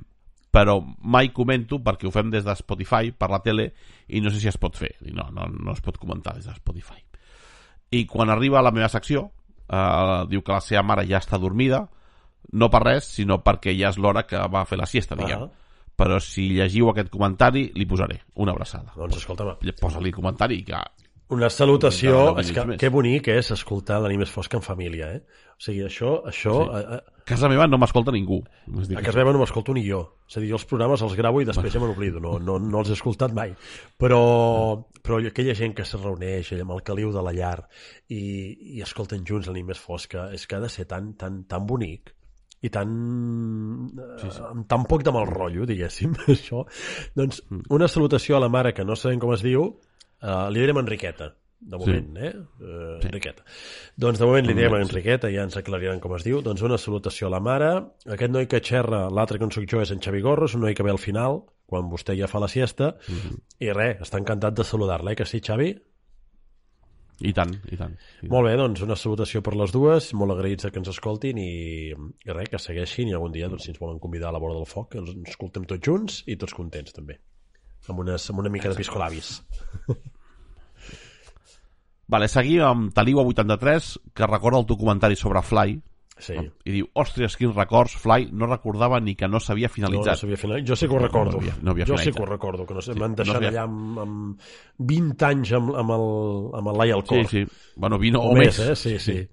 però 0.52 0.80
mai 1.04 1.30
comento 1.36 1.80
perquè 1.84 2.08
ho 2.08 2.14
fem 2.14 2.32
des 2.34 2.46
de 2.46 2.56
Spotify 2.56 3.12
per 3.12 3.30
la 3.30 3.42
tele 3.44 3.72
i 4.08 4.22
no 4.24 4.32
sé 4.32 4.40
si 4.42 4.48
es 4.48 4.58
pot 4.58 4.78
fer. 4.80 4.94
No, 5.12 5.28
no, 5.34 5.48
no 5.52 5.76
es 5.76 5.84
pot 5.84 6.00
comentar 6.00 6.36
des 6.38 6.48
de 6.48 6.56
Spotify. 6.56 7.00
I 7.92 8.06
quan 8.06 8.30
arriba 8.30 8.60
a 8.60 8.66
la 8.66 8.74
meva 8.76 8.90
secció, 8.92 9.30
eh, 9.68 10.26
diu 10.32 10.44
que 10.44 10.56
la 10.56 10.64
seva 10.64 10.84
mare 10.84 11.06
ja 11.08 11.22
està 11.22 11.40
dormida, 11.40 11.86
no 12.54 12.70
per 12.72 12.84
res, 12.84 13.08
sinó 13.20 13.42
perquè 13.44 13.76
ja 13.78 13.92
és 13.92 14.00
l'hora 14.00 14.24
que 14.28 14.40
va 14.52 14.66
fer 14.66 14.80
la 14.80 14.88
siesta, 14.88 15.16
diguem. 15.20 15.48
Ah. 15.48 15.66
Però 15.98 16.20
si 16.22 16.52
llegiu 16.54 16.92
aquest 16.92 17.10
comentari, 17.10 17.72
li 17.74 17.88
posaré 17.90 18.20
una 18.36 18.54
abraçada. 18.54 18.94
Doncs 18.96 19.18
escolta'm, 19.18 19.56
Posa-li 19.82 20.12
comentari, 20.14 20.62
que 20.64 20.78
Una 21.36 21.50
salutació, 21.52 22.38
és 22.40 22.54
que, 22.56 22.64
que 22.80 22.90
bonic 22.94 23.28
és 23.34 23.50
escoltar 23.52 23.98
l'anime 24.00 24.24
fosc 24.30 24.54
en 24.56 24.62
família, 24.64 25.10
eh? 25.18 25.44
O 25.58 25.64
sigui, 25.66 25.82
això, 25.84 26.22
això 26.30 26.54
Sí. 26.64 26.70
a, 26.78 26.98
a 26.98 27.24
casa 27.28 27.50
meva 27.52 27.66
no 27.68 27.80
m'escolta 27.82 28.14
ningú. 28.16 28.38
A, 28.72 29.02
casa 29.02 29.20
meva 29.20 29.34
no 29.36 29.42
m'escolto 29.42 29.74
ni 29.76 29.84
jo. 29.84 30.00
És 30.30 30.38
a 30.38 30.40
dir, 30.40 30.54
jo 30.54 30.56
els 30.56 30.66
programes 30.70 31.02
els 31.04 31.18
gravo 31.20 31.42
i 31.44 31.48
després 31.50 31.74
ja 31.74 31.82
me 31.84 31.90
n'oblido, 31.90 32.22
no, 32.24 32.38
no, 32.40 32.56
no 32.64 32.80
els 32.80 32.94
he 32.94 32.96
escoltat 32.96 33.36
mai. 33.36 33.52
Però, 34.00 34.22
però 35.04 35.20
aquella 35.20 35.56
gent 35.58 35.76
que 35.76 35.84
se 35.84 36.00
reuneix 36.00 36.54
amb 36.62 36.72
el 36.78 36.84
caliu 36.88 37.12
de 37.12 37.26
la 37.26 37.34
llar 37.36 37.58
i, 38.08 38.78
i 38.78 38.86
escolten 38.86 39.26
junts 39.28 39.50
l'anime 39.52 39.76
fosca, 39.76 40.30
és 40.32 40.48
que 40.48 40.56
ha 40.56 40.64
de 40.64 40.70
ser 40.72 40.88
tan, 40.88 41.12
tan, 41.20 41.44
tan 41.50 41.68
bonic 41.68 42.14
i 42.64 42.72
tan, 42.74 42.90
sí, 44.18 44.32
sí. 44.32 44.42
amb 44.48 44.64
tan 44.70 44.88
poc 44.90 45.04
de 45.06 45.12
mal 45.14 45.28
rotllo, 45.28 45.68
diguéssim, 45.70 46.16
això. 46.34 46.64
Doncs 47.18 47.44
una 47.74 47.92
salutació 47.92 48.38
a 48.38 48.42
la 48.46 48.50
mare 48.50 48.74
que 48.74 48.86
no 48.88 48.96
sabem 48.96 49.20
com 49.22 49.36
es 49.36 49.44
diu, 49.46 49.74
uh, 50.24 50.48
li 50.54 50.64
direm 50.64 50.80
Enriqueta, 50.82 51.32
de 51.60 51.78
moment, 51.82 52.10
sí. 52.14 52.26
eh? 52.28 52.34
Uh, 52.62 53.00
Sí. 53.02 53.10
Enriqueta. 53.10 53.44
Doncs 53.98 54.20
de 54.22 54.30
moment 54.30 54.46
li 54.46 54.56
direm. 54.58 54.78
Enriqueta, 54.82 55.30
ja 55.34 55.44
ens 55.48 55.58
aclariran 55.58 56.00
com 56.04 56.16
es 56.18 56.26
diu. 56.26 56.42
Doncs 56.46 56.64
una 56.66 56.78
salutació 56.82 57.28
a 57.28 57.34
la 57.34 57.42
mare. 57.44 57.72
Aquest 58.06 58.34
noi 58.34 58.48
que 58.50 58.62
xerra, 58.62 59.08
l'altre 59.10 59.38
que 59.38 59.48
en 59.48 59.54
soc 59.54 59.68
jo, 59.70 59.82
és 59.82 59.92
en 59.94 60.02
Xavi 60.04 60.22
Gorro, 60.26 60.50
és 60.50 60.56
un 60.58 60.66
noi 60.66 60.78
que 60.78 60.86
ve 60.86 60.94
al 60.94 61.02
final, 61.02 61.42
quan 61.68 61.90
vostè 61.92 62.16
ja 62.18 62.30
fa 62.32 62.40
la 62.40 62.50
siesta, 62.52 62.96
i 63.60 63.72
res, 63.74 64.02
està 64.06 64.22
encantat 64.22 64.58
de 64.58 64.66
saludar-la, 64.66 65.14
eh, 65.14 65.20
que 65.20 65.26
sí, 65.26 65.42
Xavi? 65.44 65.74
I 67.18 67.34
tant, 67.34 67.56
i 67.66 67.78
tant. 67.78 67.96
I 67.98 68.22
tant. 68.22 68.30
Molt 68.30 68.46
bé, 68.46 68.54
doncs 68.60 68.84
una 68.86 68.96
salutació 68.96 69.42
per 69.42 69.56
les 69.58 69.74
dues, 69.74 70.12
molt 70.14 70.36
agraïts 70.36 70.70
que 70.70 70.78
ens 70.78 70.92
escoltin 70.92 71.40
i, 71.42 71.90
i 71.90 72.36
res, 72.36 72.52
que 72.54 72.62
segueixin 72.62 73.10
i 73.10 73.18
algun 73.18 73.34
dia, 73.34 73.50
doncs, 73.50 73.66
si 73.66 73.74
ens 73.74 73.82
volen 73.82 73.98
convidar 74.00 74.30
a 74.30 74.36
la 74.36 74.42
vora 74.44 74.54
del 74.54 74.70
foc, 74.70 75.00
ens 75.02 75.16
escoltem 75.34 75.66
tots 75.66 75.82
junts 75.82 76.22
i 76.30 76.38
tots 76.38 76.54
contents 76.54 76.94
també. 76.94 77.18
Amb, 77.88 78.00
unes, 78.04 78.30
amb 78.30 78.40
una 78.40 78.50
mica 78.50 78.70
de 78.70 78.76
piscolabis. 78.76 79.42
Vale, 82.08 82.28
seguim 82.32 82.62
amb 82.64 82.94
Taliwa83, 82.96 83.98
que 84.16 84.28
recorda 84.30 84.62
el 84.62 84.66
teu 84.70 84.78
comentari 84.80 85.16
sobre 85.20 85.42
Fly, 85.44 85.82
Sí. 86.18 86.34
i 86.66 86.72
diu, 86.74 86.88
ostres, 86.98 87.36
quins 87.38 87.54
records, 87.54 87.94
Fly, 88.02 88.30
no 88.34 88.48
recordava 88.48 88.98
ni 89.00 89.14
que 89.16 89.28
no 89.28 89.38
s'havia 89.40 89.68
No, 89.68 89.70
no 89.70 89.74
finalitzat. 89.76 90.18
s'havia 90.18 90.38
finalitzat. 90.38 90.70
Jo 90.72 90.76
sí 90.76 90.88
que 90.88 90.96
ho 90.96 91.00
recordo. 91.00 91.34
No 91.34 91.38
havia- 91.44 91.58
no 91.62 91.72
havia 91.72 91.86
jo 91.86 91.94
sí 91.98 92.06
finalitzat. 92.06 92.16
que 92.16 92.24
ho 92.24 92.26
recordo, 92.32 92.66
que 92.66 92.74
no 92.74 92.82
sé, 92.82 92.94
Sí, 92.94 93.00
m'han 93.00 93.12
no 93.12 93.16
deixat 93.18 93.36
havia- 93.36 93.50
allà 93.52 93.64
amb, 93.66 94.00
amb 94.00 94.42
20 94.80 95.22
anys 95.28 95.52
amb, 95.54 95.76
amb 95.76 95.92
el, 95.92 96.58
amb 96.58 96.68
el 96.70 96.78
Lai 96.78 96.92
al 96.92 97.04
cor. 97.04 97.28
sí, 97.28 97.46
sí. 97.46 97.52
Bueno, 97.76 98.00
vino 98.00 98.20
O, 98.22 98.32
o, 98.32 98.36
més, 98.36 98.58
eh? 98.60 98.76
Sí, 98.76 98.98
sí. 98.98 99.28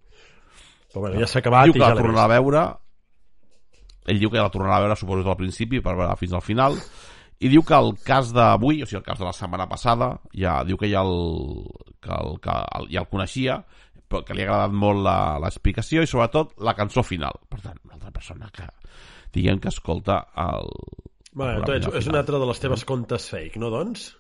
Però 0.93 1.01
bueno, 1.01 1.21
ja 1.21 1.27
s'ha 1.27 1.39
acabat 1.39 1.65
diu 1.65 1.71
i 1.71 1.79
que 1.79 1.81
ja 1.87 1.95
la 1.95 2.01
tornarà 2.03 2.25
a 2.25 2.29
veure 2.29 2.77
ell 4.07 4.19
diu 4.21 4.31
que 4.31 4.37
la 4.37 4.51
tornarà 4.51 4.77
a 4.77 4.81
veure 4.81 4.97
suposo 4.97 5.23
del 5.25 5.37
principi 5.37 5.81
per 5.81 5.97
veure 5.97 6.17
fins 6.17 6.33
al 6.35 6.43
final 6.43 6.77
i 7.41 7.51
diu 7.51 7.65
que 7.67 7.77
el 7.77 7.95
cas 8.07 8.33
d'avui 8.35 8.83
o 8.83 8.87
sigui 8.87 9.01
el 9.01 9.07
cas 9.07 9.19
de 9.19 9.27
la 9.27 9.35
setmana 9.37 9.67
passada 9.71 10.15
ja 10.37 10.61
diu 10.65 10.79
que 10.81 10.91
ja 10.91 11.03
el, 11.03 11.17
que 12.01 12.13
el, 12.15 12.39
que 12.45 12.55
el, 12.79 12.91
ja 12.93 13.03
el 13.03 13.11
coneixia 13.11 13.63
però 14.09 14.23
que 14.25 14.37
li 14.37 14.45
ha 14.45 14.51
agradat 14.51 14.77
molt 14.77 15.03
l'explicació 15.43 16.05
i 16.05 16.11
sobretot 16.11 16.55
la 16.63 16.77
cançó 16.79 17.03
final 17.03 17.41
per 17.51 17.61
tant 17.65 17.81
una 17.85 17.99
altra 17.99 18.13
persona 18.15 18.51
que 18.55 18.69
diguem 19.35 19.59
que 19.59 19.73
escolta 19.73 20.21
el, 20.39 20.71
Bueno, 21.35 21.65
tu 21.67 21.73
ets, 21.75 21.89
és 21.89 22.05
final. 22.05 22.13
un 22.13 22.19
altre 22.21 22.39
de 22.39 22.47
les 22.47 22.61
teves 22.63 22.85
contes 22.87 23.25
fake, 23.33 23.59
no, 23.59 23.71
doncs? 23.73 24.13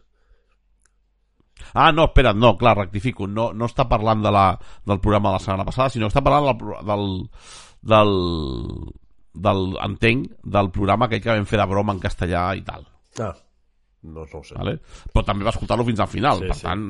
Ah, 1.72 1.92
no, 1.94 2.08
espera't, 2.08 2.36
no, 2.36 2.56
clar, 2.58 2.74
rectifico. 2.80 3.28
No, 3.30 3.52
no 3.54 3.68
està 3.70 3.86
parlant 3.90 4.24
de 4.24 4.32
la, 4.34 4.48
del 4.84 4.98
programa 5.00 5.30
de 5.30 5.38
la 5.38 5.44
setmana 5.44 5.66
passada, 5.68 5.92
sinó 5.94 6.08
que 6.08 6.14
està 6.16 6.24
parlant 6.26 6.58
del, 6.58 6.82
del, 6.90 7.06
del, 7.94 8.12
del, 9.46 9.62
entenc, 9.86 10.26
del 10.56 10.72
programa 10.74 11.06
aquell 11.06 11.22
que 11.22 11.30
vam 11.30 11.46
fer 11.46 11.62
de 11.62 11.68
broma 11.70 11.94
en 11.94 12.02
castellà 12.02 12.48
i 12.58 12.66
tal. 12.66 12.82
Ah, 13.20 13.34
no, 14.04 14.24
no 14.24 14.40
ho 14.40 14.44
sé. 14.44 14.54
Vale? 14.58 14.78
Però 15.12 15.24
també 15.24 15.46
va 15.46 15.52
escoltar-lo 15.54 15.84
fins 15.86 16.00
al 16.00 16.10
final, 16.12 16.42
Sí, 16.42 16.48
per 16.52 16.56
sí. 16.60 16.66
tant... 16.68 16.86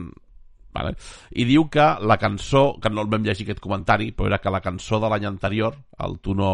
Vale? 0.74 0.96
I 1.38 1.44
diu 1.46 1.68
que 1.70 1.84
la 2.02 2.16
cançó, 2.18 2.80
que 2.82 2.90
no 2.90 3.04
el 3.04 3.10
vam 3.12 3.22
llegir 3.22 3.44
aquest 3.46 3.60
comentari, 3.62 4.08
però 4.10 4.26
era 4.26 4.40
que 4.42 4.50
la 4.50 4.58
cançó 4.60 4.98
de 4.98 5.06
l'any 5.12 5.28
anterior, 5.28 5.76
el 6.02 6.16
Tuno, 6.18 6.48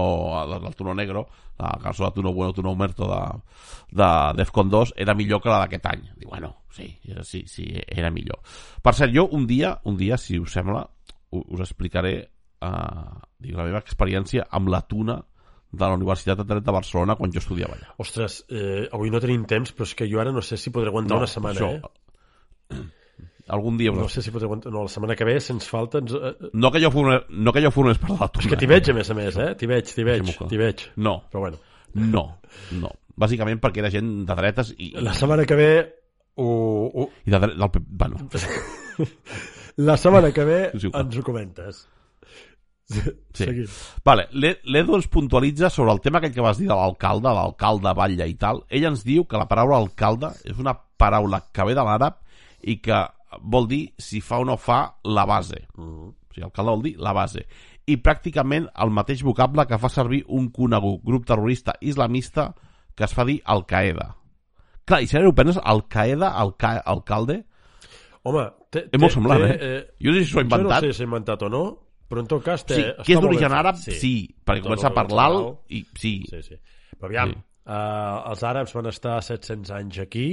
el 0.59 0.75
Tuno 0.77 0.93
Negro, 0.95 1.23
la 1.57 1.71
cançó 1.81 2.05
de 2.05 2.11
Tuno 2.19 2.35
Bueno, 2.37 2.53
Tuno 2.53 2.75
Muerto 2.75 3.09
de, 3.09 3.23
de 3.97 4.11
Defcon 4.37 4.69
2, 4.69 4.93
era 4.97 5.15
millor 5.17 5.41
que 5.41 5.49
la 5.49 5.63
d'aquest 5.63 5.89
any. 5.89 6.05
Diu, 6.19 6.29
bueno, 6.29 6.53
sí, 6.69 6.91
sí, 7.23 7.47
sí, 7.47 7.65
era 7.87 8.11
millor. 8.13 8.43
Per 8.85 8.93
cert, 8.93 9.17
jo 9.17 9.25
un 9.33 9.47
dia, 9.49 9.79
un 9.89 9.97
dia, 9.97 10.21
si 10.21 10.37
us 10.39 10.53
sembla, 10.53 10.85
us 11.33 11.65
explicaré 11.65 12.15
uh, 12.61 13.17
dic, 13.39 13.57
la 13.57 13.65
meva 13.71 13.81
experiència 13.81 14.45
amb 14.51 14.69
la 14.69 14.83
tuna 14.85 15.17
de 15.71 15.85
la 15.85 15.95
Universitat 15.95 16.41
de 16.41 16.47
Dret 16.49 16.65
de 16.67 16.73
Barcelona 16.75 17.17
quan 17.17 17.33
jo 17.33 17.39
estudiava 17.43 17.77
allà. 17.77 17.93
Ostres, 18.03 18.45
eh, 18.51 18.89
avui 18.93 19.11
no 19.11 19.21
tenim 19.23 19.45
temps, 19.51 19.73
però 19.77 19.87
és 19.87 19.95
que 19.95 20.09
jo 20.11 20.21
ara 20.23 20.33
no 20.35 20.43
sé 20.43 20.59
si 20.59 20.73
podré 20.75 20.91
aguantar 20.91 21.21
una 21.21 21.29
setmana, 21.31 21.61
això, 21.61 21.75
eh? 21.79 22.81
Algun 23.51 23.77
dia 23.79 23.91
No 23.91 24.09
sé 24.09 24.23
si 24.23 24.31
podré 24.31 24.47
aguantar... 24.47 24.71
No, 24.71 24.85
la 24.87 24.93
setmana 24.93 25.17
que 25.19 25.27
ve, 25.27 25.37
se'ns 25.43 25.67
falta... 25.67 25.99
Ens... 25.99 26.13
eh, 26.15 26.31
eh, 26.31 26.51
No 26.55 26.71
que 26.71 26.83
jo 26.83 26.91
formés, 26.95 27.25
no 27.31 27.53
que 27.53 27.63
jo 27.65 27.73
formés 27.75 27.99
de 27.99 28.07
la 28.13 28.29
tuna. 28.29 28.45
És 28.45 28.51
que 28.51 28.59
t'hi 28.61 28.69
veig, 28.71 28.91
a 28.93 28.95
més 28.95 29.11
a 29.11 29.17
més, 29.19 29.39
eh? 29.43 29.49
T'hi 29.59 29.71
veig, 29.71 29.91
t'hi 29.91 30.07
veig, 30.07 30.35
t'hi 30.53 30.61
veig. 30.61 30.85
No, 31.03 31.17
Però 31.33 31.43
bueno, 31.47 31.59
no, 31.95 32.25
no. 32.79 32.93
Bàsicament 33.21 33.59
perquè 33.61 33.83
era 33.83 33.91
gent 33.93 34.13
de 34.29 34.37
dretes 34.39 34.71
i, 34.79 34.93
la 35.03 35.15
setmana 35.19 35.47
que 35.51 35.59
ve... 35.59 35.71
Ho, 36.41 36.47
ho... 36.95 37.09
i 37.27 37.35
de 37.35 37.41
dret, 37.43 37.57
del, 37.59 37.83
bueno, 37.91 38.23
La 39.89 39.97
setmana 39.99 40.31
que 40.37 40.45
ve 40.47 40.61
ens 40.75 41.19
ho 41.19 41.25
comentes. 41.27 41.83
Sí. 42.91 43.01
Seguim. 43.45 43.67
Vale, 44.05 44.25
l'E- 44.33 44.57
l'Edu 44.67 44.97
ens 44.99 45.07
puntualitza 45.07 45.69
sobre 45.71 45.93
el 45.95 46.01
tema 46.03 46.19
aquell 46.19 46.33
que 46.35 46.43
vas 46.43 46.59
dir 46.59 46.67
de 46.67 46.75
l'alcalde, 46.75 47.31
l'alcalde 47.37 47.93
batlla 47.95 48.27
i 48.27 48.35
tal. 48.35 48.65
Ell 48.69 48.89
ens 48.89 49.05
diu 49.07 49.25
que 49.31 49.39
la 49.39 49.47
paraula 49.47 49.79
alcalde 49.79 50.33
és 50.45 50.59
una 50.59 50.75
paraula 50.75 51.39
que 51.55 51.65
ve 51.69 51.77
de 51.79 51.85
l'àrab 51.87 52.17
i 52.67 52.81
que 52.83 52.99
vol 53.47 53.69
dir 53.71 53.85
si 53.97 54.19
fa 54.21 54.41
o 54.43 54.45
no 54.45 54.57
fa 54.59 54.81
la 55.07 55.23
base. 55.25 55.61
Mm. 55.79 56.09
O 56.11 56.35
sigui, 56.35 56.45
alcalde 56.49 56.71
vol 56.75 56.83
dir 56.89 56.97
la 56.99 57.13
base. 57.15 57.45
I 57.87 57.97
pràcticament 58.03 58.67
el 58.83 58.91
mateix 58.91 59.23
vocable 59.23 59.65
que 59.71 59.79
fa 59.79 59.89
servir 59.89 60.25
un 60.29 60.51
conegut 60.51 61.01
grup 61.07 61.25
terrorista 61.27 61.77
islamista 61.81 62.51
que 62.97 63.05
es 63.07 63.15
fa 63.15 63.25
dir 63.25 63.39
Al-Qaeda. 63.45 64.17
Clar, 64.85 64.99
i 65.03 65.07
si 65.07 65.17
ara 65.17 65.29
ho 65.31 65.35
penses, 65.35 65.61
Al-Qaeda, 65.63 66.33
Alca 66.35 66.75
Alcalde, 66.85 67.45
Home, 68.27 68.43
té, 68.69 68.83
és 68.93 69.01
molt 69.01 69.15
semblant, 69.15 69.41
té, 69.47 69.55
eh? 69.79 69.79
Jo 70.03 70.11
no 70.13 70.19
sé 70.19 70.25
si 70.27 70.31
s'ho 70.33 70.41
ha 70.41 70.43
Jo 70.43 70.49
inventat. 70.51 70.75
no 70.75 70.81
sé 70.89 70.93
si 70.93 70.99
s'ha 70.99 71.07
inventat 71.07 71.43
o 71.47 71.49
no, 71.49 71.63
però 72.11 72.25
en 72.25 72.31
tot 72.31 72.43
cas... 72.45 72.65
Té, 72.67 72.75
Sí, 72.81 72.89
que 73.07 73.15
és 73.15 73.23
d'origen 73.23 73.55
àrab, 73.55 73.79
sí, 73.79 74.15
perquè 74.43 74.65
Tot 74.65 74.69
comença 74.73 74.91
l'alt 75.15 75.47
és 75.71 75.79
i 75.79 75.85
sí, 76.03 76.15
Sí, 76.29 76.43
sí. 76.51 76.59
Però 76.99 77.09
aviam, 77.09 77.33
Sí. 77.33 77.39
sí. 77.39 77.71
uh, 77.71 78.31
els 78.33 78.43
àrabs 78.51 78.75
van 78.77 78.91
estar 78.91 79.17
700 79.23 79.71
anys 79.79 80.01
aquí, 80.03 80.27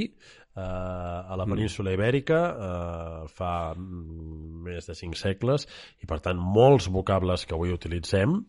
uh, 0.57 0.59
a 0.59 1.35
Mm. 1.35 1.37
la 1.37 1.45
península 1.45 1.93
ibèrica, 1.93 2.39
uh, 2.57 3.27
fa 3.29 3.73
mm, 3.77 4.63
més 4.65 4.89
de 4.89 4.95
5 4.97 5.15
segles, 5.21 5.67
i 6.01 6.09
per 6.09 6.19
tant 6.25 6.37
molts 6.41 6.89
vocables 6.89 7.45
que 7.45 7.53
avui 7.55 7.71
utilitzem, 7.71 8.41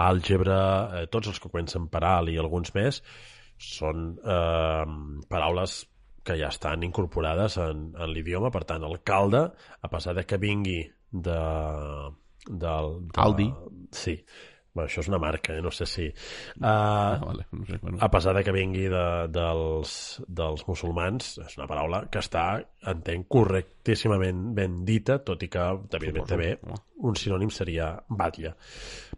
àlgebra, 0.00 0.60
eh, 1.02 1.06
tots 1.10 1.28
els 1.28 1.40
que 1.42 1.50
comencen 1.50 1.88
per 1.92 2.04
alt 2.06 2.30
i 2.32 2.38
alguns 2.38 2.70
més, 2.74 3.02
són 3.60 4.14
eh, 4.24 4.84
paraules 5.28 5.74
que 6.24 6.36
ja 6.38 6.48
estan 6.48 6.84
incorporades 6.86 7.58
en, 7.58 7.90
en 7.98 8.12
l'idioma, 8.14 8.50
per 8.54 8.62
tant, 8.64 8.84
el 8.86 9.00
calde, 9.02 9.42
a 9.82 9.88
pesar 9.92 10.14
de 10.14 10.24
que 10.24 10.38
vingui 10.38 10.78
de... 11.10 11.36
del, 12.46 12.96
de 13.10 13.20
Aldi. 13.20 13.50
Sí. 13.92 14.16
Bueno, 14.72 14.86
això 14.86 15.02
és 15.02 15.08
una 15.10 15.18
marca, 15.18 15.56
eh? 15.58 15.62
no 15.64 15.72
sé 15.74 15.86
si... 15.90 16.04
Uh, 16.06 16.62
ah, 16.62 17.18
vale, 17.24 17.46
no 17.50 17.64
sé, 17.66 17.78
bueno. 17.82 17.98
a 18.00 18.08
pesar 18.10 18.36
de 18.36 18.44
que 18.46 18.52
vingui 18.54 18.84
de, 18.92 19.06
dels, 19.34 19.94
dels 20.28 20.62
musulmans, 20.68 21.32
és 21.42 21.56
una 21.58 21.66
paraula 21.66 22.04
que 22.06 22.22
està, 22.22 22.44
entenc, 22.92 23.26
correctíssimament 23.34 24.44
ben 24.54 24.84
dita, 24.86 25.18
tot 25.26 25.42
i 25.42 25.50
que, 25.50 25.64
evidentment, 25.98 26.28
també 26.30 26.52
un 27.02 27.18
sinònim 27.18 27.50
seria 27.50 27.90
batlle. 28.14 28.54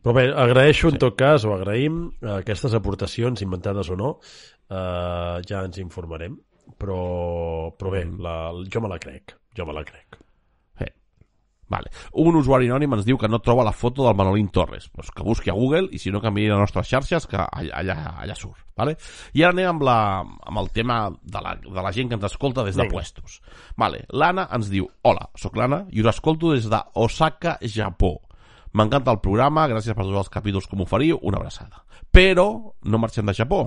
Però 0.01 0.17
bé, 0.17 0.25
agraeixo 0.33 0.89
en 0.89 0.97
tot 1.03 1.21
cas, 1.21 1.45
o 1.45 1.53
agraïm 1.59 2.07
eh, 2.15 2.33
aquestes 2.39 2.73
aportacions, 2.79 3.45
inventades 3.45 3.93
o 3.93 4.01
no, 4.01 4.15
eh, 4.73 5.37
ja 5.45 5.67
ens 5.67 5.83
informarem, 5.85 6.41
però, 6.81 7.03
però 7.77 7.93
bé, 7.93 8.07
Mm. 8.09 8.25
la, 8.25 8.37
jo 8.73 8.81
me 8.81 8.89
la 8.89 8.99
crec, 8.99 9.37
jo 9.53 9.69
me 9.69 9.77
la 9.77 9.85
crec. 9.85 10.22
Vale. 11.69 11.89
Un 12.21 12.37
usuari 12.37 12.69
anònim 12.69 12.99
ens 12.99 13.07
diu 13.07 13.17
que 13.17 13.29
no 13.31 13.39
troba 13.41 13.65
la 13.65 13.73
foto 13.73 14.05
del 14.05 14.17
Manolín 14.19 14.51
Torres. 14.53 14.91
Pues 14.93 15.11
que 15.11 15.25
busqui 15.25 15.49
a 15.51 15.55
Google 15.57 15.89
i 15.93 15.99
si 15.99 16.11
no 16.13 16.21
que 16.21 16.31
miri 16.31 16.51
les 16.51 16.59
nostres 16.61 16.89
xarxes 16.91 17.27
que 17.31 17.39
allà, 17.39 17.79
allà, 17.79 17.97
allà 18.21 18.35
surt. 18.37 18.61
Vale? 18.77 18.97
I 19.33 19.45
ara 19.45 19.55
anem 19.55 19.71
amb, 19.71 19.85
la, 19.87 19.97
amb 20.21 20.61
el 20.61 20.69
tema 20.73 20.99
de 21.23 21.41
la, 21.41 21.55
de 21.63 21.83
la 21.87 21.93
gent 21.93 22.11
que 22.11 22.19
ens 22.19 22.27
escolta 22.29 22.65
des 22.67 22.77
de 22.77 22.83
Vinga. 22.83 22.93
puestos. 22.93 23.41
Vale. 23.77 24.05
L'Anna 24.11 24.49
ens 24.53 24.69
diu 24.73 24.89
Hola, 25.03 25.31
sóc 25.37 25.57
l'Anna 25.57 25.87
i 25.93 26.03
us 26.05 26.11
escolto 26.13 26.53
des 26.53 26.69
de 26.69 26.83
Osaka, 26.95 27.59
Japó. 27.63 28.19
M'encanta 28.73 29.13
el 29.13 29.21
programa, 29.21 29.67
gràcies 29.69 29.97
per 29.97 30.05
tots 30.05 30.17
els 30.27 30.33
capítols 30.33 30.67
que 30.69 30.77
m'oferiu, 30.77 31.19
una 31.23 31.41
abraçada. 31.41 31.85
Però 32.13 32.75
no 32.85 33.01
marxem 33.01 33.29
de 33.29 33.35
Japó, 33.37 33.67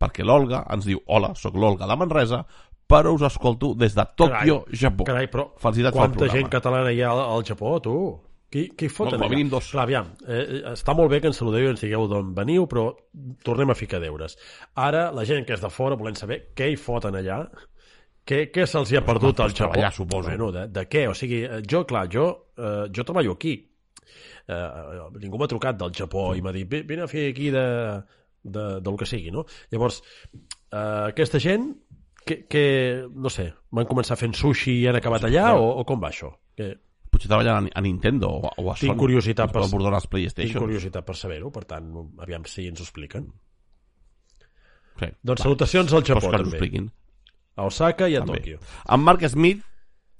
perquè 0.00 0.24
l'Olga 0.24 0.62
ens 0.72 0.84
diu 0.88 1.00
Hola, 1.06 1.34
sóc 1.36 1.56
l'Olga 1.56 1.88
de 1.88 1.96
Manresa, 1.96 2.42
però 2.88 3.12
us 3.14 3.22
escolto 3.22 3.74
des 3.74 3.94
de 3.94 4.04
Tòquio, 4.16 4.64
Japó. 4.72 5.04
Carai, 5.04 5.26
però 5.28 5.48
Felicitats 5.58 5.96
quanta 5.96 6.18
programa. 6.18 6.38
gent 6.38 6.48
catalana 6.50 6.92
hi 6.92 7.00
ha 7.02 7.10
al, 7.10 7.20
al 7.36 7.44
Japó, 7.44 7.80
tu? 7.82 7.96
Qui, 8.48 8.68
qui 8.78 8.88
foten 8.88 9.18
No, 9.18 9.24
allà? 9.26 9.30
mínim 9.34 9.48
dos. 9.50 9.72
Clar, 9.72 9.82
aviam, 9.88 10.12
eh, 10.26 10.62
està 10.70 10.94
molt 10.94 11.10
bé 11.10 11.18
que 11.20 11.26
ens 11.26 11.36
saludeu 11.36 11.64
i 11.66 11.70
ens 11.72 11.80
digueu 11.82 12.06
d'on 12.08 12.32
veniu, 12.34 12.66
però 12.70 12.92
tornem 13.42 13.70
a 13.70 13.74
ficar 13.74 13.98
deures. 14.00 14.36
Ara, 14.74 15.10
la 15.12 15.24
gent 15.26 15.44
que 15.44 15.52
és 15.58 15.60
de 15.60 15.68
fora 15.68 15.96
volem 15.98 16.14
saber 16.14 16.52
què 16.54 16.70
hi 16.70 16.76
foten 16.78 17.18
allà, 17.18 17.40
què, 18.26 18.46
què 18.54 18.66
se'ls 18.66 18.92
hi 18.92 18.96
ha 18.96 19.04
perdut 19.04 19.40
al 19.40 19.50
pues 19.50 19.58
Japó. 19.58 19.72
treballar, 19.72 19.92
suposo. 19.92 20.28
Bueno, 20.30 20.52
de, 20.54 20.68
de 20.68 20.86
què? 20.88 21.08
O 21.10 21.14
sigui, 21.14 21.42
eh, 21.44 21.60
jo, 21.68 21.84
clar, 21.86 22.06
jo, 22.08 22.28
eh, 22.56 22.86
jo 22.94 23.04
treballo 23.04 23.32
aquí. 23.32 23.56
Eh, 24.46 25.00
ningú 25.20 25.38
m'ha 25.42 25.48
trucat 25.50 25.76
del 25.76 25.90
Japó 25.92 26.28
i 26.36 26.40
m'ha 26.42 26.52
dit, 26.54 26.68
"Ve- 26.70 26.84
vine 26.86 27.02
a 27.02 27.08
fer 27.10 27.30
aquí 27.32 27.50
de, 27.50 27.66
de, 28.44 28.80
del 28.80 28.96
que 28.96 29.06
sigui, 29.06 29.32
no? 29.34 29.44
Llavors, 29.72 30.02
eh, 30.70 31.10
aquesta 31.10 31.40
gent, 31.40 31.72
que, 32.26 32.40
que, 32.50 32.62
no 33.14 33.30
sé, 33.32 33.52
van 33.70 33.86
començar 33.88 34.16
fent 34.18 34.34
sushi 34.34 34.80
i 34.82 34.88
han 34.90 34.98
acabat 34.98 35.24
allà, 35.28 35.52
o, 35.56 35.68
o 35.80 35.84
com 35.88 36.00
va 36.02 36.10
això? 36.10 36.32
Que, 36.58 36.72
potser 37.12 37.30
treballen 37.30 37.70
a, 37.70 37.74
a 37.78 37.82
Nintendo 37.84 38.28
o, 38.28 38.50
o 38.50 38.70
a 38.72 38.74
Tinc 38.76 38.90
Sony. 38.92 38.98
curiositat 39.00 39.52
per... 39.52 39.62
per- 39.62 39.80
les 39.86 40.02
tinc 40.02 40.10
PlayStation. 40.16 40.64
curiositat 40.66 41.06
per 41.06 41.16
saber-ho, 41.16 41.52
per 41.54 41.64
tant, 41.70 41.92
aviam 42.26 42.44
si 42.50 42.66
ens 42.68 42.82
ho 42.82 42.84
expliquen. 42.88 43.30
Sí. 44.98 45.08
Doncs 45.22 45.40
Va, 45.40 45.44
salutacions 45.44 45.92
al 45.92 46.04
Japó, 46.08 46.30
també. 46.32 46.50
expliquin. 46.56 46.90
A 47.56 47.64
Osaka 47.70 48.08
i 48.08 48.16
a 48.16 48.20
També. 48.24 48.40
Tòquio. 48.42 48.60
En 48.92 49.00
Mark 49.04 49.24
Smith 49.32 49.64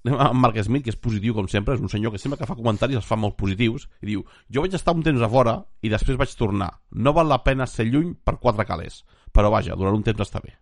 amb 0.07 0.39
Mark 0.39 0.57
Smith, 0.63 0.85
que 0.87 0.93
és 0.93 0.97
positiu 1.03 1.35
com 1.35 1.49
sempre, 1.51 1.75
és 1.75 1.81
un 1.83 1.91
senyor 1.91 2.13
que 2.15 2.19
sempre 2.23 2.39
que 2.39 2.47
fa 2.47 2.55
comentaris 2.55 2.95
els 3.01 3.07
fa 3.09 3.17
molt 3.19 3.35
positius, 3.41 3.89
i 4.05 4.13
diu, 4.13 4.21
jo 4.55 4.63
vaig 4.63 4.77
estar 4.79 4.95
un 4.95 5.03
temps 5.03 5.19
a 5.19 5.29
fora 5.29 5.57
i 5.83 5.91
després 5.91 6.19
vaig 6.21 6.31
tornar. 6.39 6.69
No 6.93 7.13
val 7.17 7.27
la 7.27 7.41
pena 7.43 7.67
ser 7.67 7.89
lluny 7.89 8.13
per 8.23 8.37
quatre 8.39 8.63
calés, 8.69 9.01
però 9.35 9.51
vaja, 9.51 9.75
durant 9.75 9.97
un 9.99 10.05
temps 10.07 10.23
està 10.23 10.39
bé. 10.45 10.55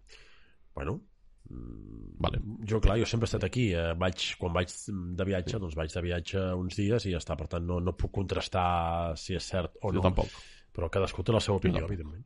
Bueno, 0.75 0.97
Vale. 1.51 2.41
jo, 2.65 2.81
clar, 2.81 2.97
jo 2.99 3.07
sempre 3.07 3.27
he 3.27 3.31
estat 3.33 3.45
aquí. 3.45 3.67
Eh, 3.77 3.93
vaig, 4.01 4.27
quan 4.41 4.55
vaig 4.55 4.73
de 5.19 5.27
viatge, 5.29 5.59
doncs 5.61 5.77
vaig 5.77 5.93
de 5.93 6.03
viatge 6.07 6.45
uns 6.57 6.79
dies 6.79 7.07
i 7.09 7.13
ja 7.13 7.21
està. 7.21 7.37
Per 7.37 7.49
tant, 7.53 7.67
no, 7.67 7.81
no 7.85 7.97
puc 7.99 8.15
contrastar 8.21 9.17
si 9.21 9.37
és 9.37 9.51
cert 9.53 9.77
o 9.83 9.93
Jo 9.93 10.01
no. 10.01 10.07
tampoc. 10.09 10.31
Però 10.75 10.89
cadascú 10.91 11.23
té 11.23 11.35
la 11.35 11.43
seva 11.45 11.59
opinió, 11.61 11.83
tampoc. 11.85 11.93
evidentment. 11.93 12.25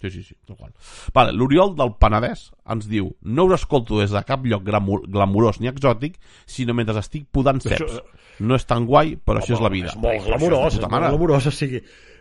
Sí, 0.00 0.10
sí, 0.14 0.22
sí, 0.22 0.36
tal 0.46 0.56
qual. 0.56 0.72
Vale, 1.12 1.32
L'Oriol 1.34 1.72
del 1.74 1.90
Penedès 1.98 2.52
ens 2.70 2.86
diu 2.86 3.08
no 3.22 3.44
us 3.48 3.56
escolto 3.60 3.98
des 3.98 4.12
de 4.14 4.20
cap 4.22 4.44
lloc 4.46 4.62
glamurós 4.62 5.58
ni 5.60 5.66
exòtic, 5.66 6.20
sinó 6.46 6.74
mentre 6.74 6.98
estic 7.02 7.26
podant 7.32 7.58
ceps. 7.64 7.82
Això- 7.82 8.04
No 8.38 8.54
és 8.54 8.62
tan 8.70 8.84
guai, 8.86 9.16
però 9.18 9.40
això 9.40 9.56
és 9.56 9.60
la 9.60 9.68
vida. 9.68 9.88
És 9.90 9.96
molt 9.98 10.22
glamurós, 10.22 10.74
és 10.76 10.80
molt 10.86 10.92
glamurós. 11.08 11.46
O 11.48 11.50
sigui, 11.50 11.80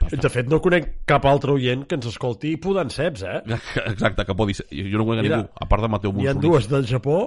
de 0.09 0.29
fet, 0.33 0.47
no 0.49 0.57
conec 0.59 1.05
cap 1.05 1.23
altre 1.29 1.51
oient 1.53 1.83
que 1.85 1.93
ens 1.93 2.07
escolti 2.09 2.55
podant 2.57 2.89
ceps, 2.89 3.21
eh? 3.21 3.43
Exacte, 3.91 4.25
que 4.25 4.33
pot 4.33 4.49
dir... 4.49 4.55
Jo 4.89 4.97
no 4.97 5.05
conec 5.05 5.19
a 5.19 5.27
Mira, 5.27 5.37
ningú, 5.43 5.51
a 5.53 5.67
part 5.69 5.83
de 5.85 5.89
Mateu 5.93 6.11
N'hi 6.15 6.25
ha 6.25 6.33
Monsolí. 6.33 6.47
dues 6.49 6.67
del 6.71 6.87
Japó, 6.89 7.19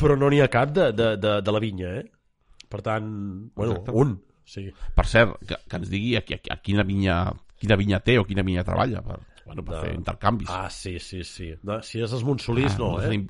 però 0.00 0.16
no 0.16 0.30
n'hi 0.32 0.40
ha 0.40 0.48
cap 0.48 0.72
de, 0.72 0.86
de, 0.96 1.10
de, 1.20 1.34
de 1.44 1.52
la 1.52 1.60
vinya, 1.60 1.90
eh? 2.00 2.06
Per 2.72 2.80
tant, 2.80 3.12
bueno, 3.54 3.72
Exacte. 3.76 3.92
un. 3.92 4.16
Sí. 4.46 4.64
Per 4.96 5.04
cert, 5.06 5.36
que, 5.44 5.60
que 5.68 5.76
ens 5.82 5.90
digui 5.92 6.16
a, 6.16 6.24
a, 6.24 6.40
a 6.56 6.60
quina 6.64 6.82
vinya 6.82 7.18
quina 7.60 7.76
vinya 7.76 8.00
té 8.00 8.16
o 8.18 8.24
quina 8.24 8.42
vinya 8.42 8.64
treballa 8.64 9.02
per, 9.04 9.20
bueno, 9.46 9.64
per 9.64 9.74
De- 9.74 9.80
fer 9.86 9.94
intercanvis. 9.94 10.48
Ah, 10.50 10.68
sí, 10.70 10.98
sí, 10.98 11.22
sí. 11.24 11.52
No, 11.62 11.80
si 11.82 12.00
és 12.02 12.12
els 12.12 12.24
Montsolís, 12.24 12.74
Ah, 12.74 12.78
no, 12.78 13.00
eh? 13.00 13.08
tenim- 13.08 13.28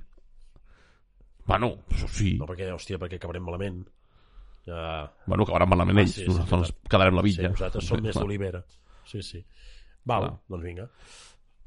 Bueno, 1.46 1.74
això 1.90 2.08
sí. 2.08 2.36
No, 2.40 2.46
perquè, 2.48 2.70
hòstia, 2.72 2.98
perquè 2.98 3.18
acabarem 3.20 3.44
malament. 3.44 3.82
Ja... 4.64 5.10
Bueno, 5.26 5.44
acabaran 5.44 5.68
malament 5.68 5.98
Ah, 5.98 6.02
ells. 6.06 6.14
sí, 6.14 6.22
sí, 6.22 6.28
nosaltres 6.30 6.70
veritat. 6.70 6.88
quedarem 6.90 7.14
la 7.18 7.22
Sí, 7.22 7.28
vinya. 7.36 7.48
nosaltres 7.50 7.84
som 7.86 8.00
més 8.00 8.14
Bueno. 8.14 8.20
d'olivera. 8.24 8.64
Sí, 9.04 9.22
sí. 9.22 9.44
Val, 10.04 10.22
Clar. 10.22 10.38
doncs 10.48 10.64
vinga. 10.64 10.88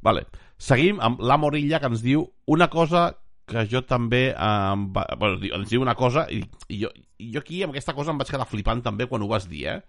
Vale. 0.02 0.26
Seguim 0.58 1.00
amb 1.02 1.22
la 1.22 1.38
Morilla 1.38 1.80
que 1.80 1.86
ens 1.92 2.02
diu 2.02 2.26
una 2.48 2.68
cosa 2.70 3.16
que 3.46 3.68
jo 3.70 3.84
també 3.86 4.32
em 4.34 4.88
va... 4.94 5.06
bueno, 5.18 5.38
ens 5.56 5.70
diu 5.70 5.82
una 5.82 5.94
cosa 5.96 6.26
i, 6.30 6.42
i, 6.70 6.82
jo, 6.84 6.90
i 7.20 7.32
jo 7.34 7.40
aquí 7.40 7.62
amb 7.64 7.72
aquesta 7.74 7.94
cosa 7.94 8.12
em 8.12 8.18
vaig 8.18 8.30
quedar 8.30 8.48
flipant 8.50 8.82
també 8.84 9.06
quan 9.08 9.22
ho 9.22 9.28
vas 9.28 9.48
dir, 9.48 9.68
eh? 9.68 9.82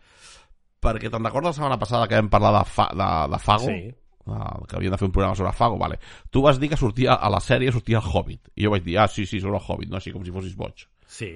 Perquè 0.81 1.11
te'n 1.11 1.25
recordes 1.25 1.49
la 1.49 1.53
setmana 1.57 1.79
passada 1.79 2.07
que 2.07 2.15
vam 2.15 2.29
parlar 2.31 2.53
de, 2.61 2.65
fa, 2.71 2.87
de, 2.93 3.09
de 3.33 3.39
Fago? 3.43 3.67
Sí. 3.67 3.95
Ah, 4.31 4.59
que 4.69 4.77
havien 4.77 4.93
de 4.93 4.99
fer 4.99 5.07
un 5.09 5.13
programa 5.13 5.35
sobre 5.37 5.53
Fago, 5.53 5.79
vale. 5.79 5.99
Tu 6.31 6.43
vas 6.43 6.59
dir 6.61 6.69
que 6.69 6.77
sortia 6.77 7.15
a 7.15 7.31
la 7.31 7.41
sèrie 7.41 7.73
sortia 7.73 7.99
el 8.03 8.05
Hobbit. 8.13 8.51
I 8.57 8.65
jo 8.67 8.71
vaig 8.75 8.83
dir, 8.85 8.99
ah, 8.99 9.09
sí, 9.09 9.25
sí, 9.27 9.41
sobre 9.41 9.57
el 9.57 9.65
Hobbit, 9.67 9.89
no? 9.91 9.97
Així 9.97 10.13
com 10.13 10.25
si 10.25 10.31
fossis 10.35 10.57
boig. 10.57 10.85
Sí. 11.07 11.31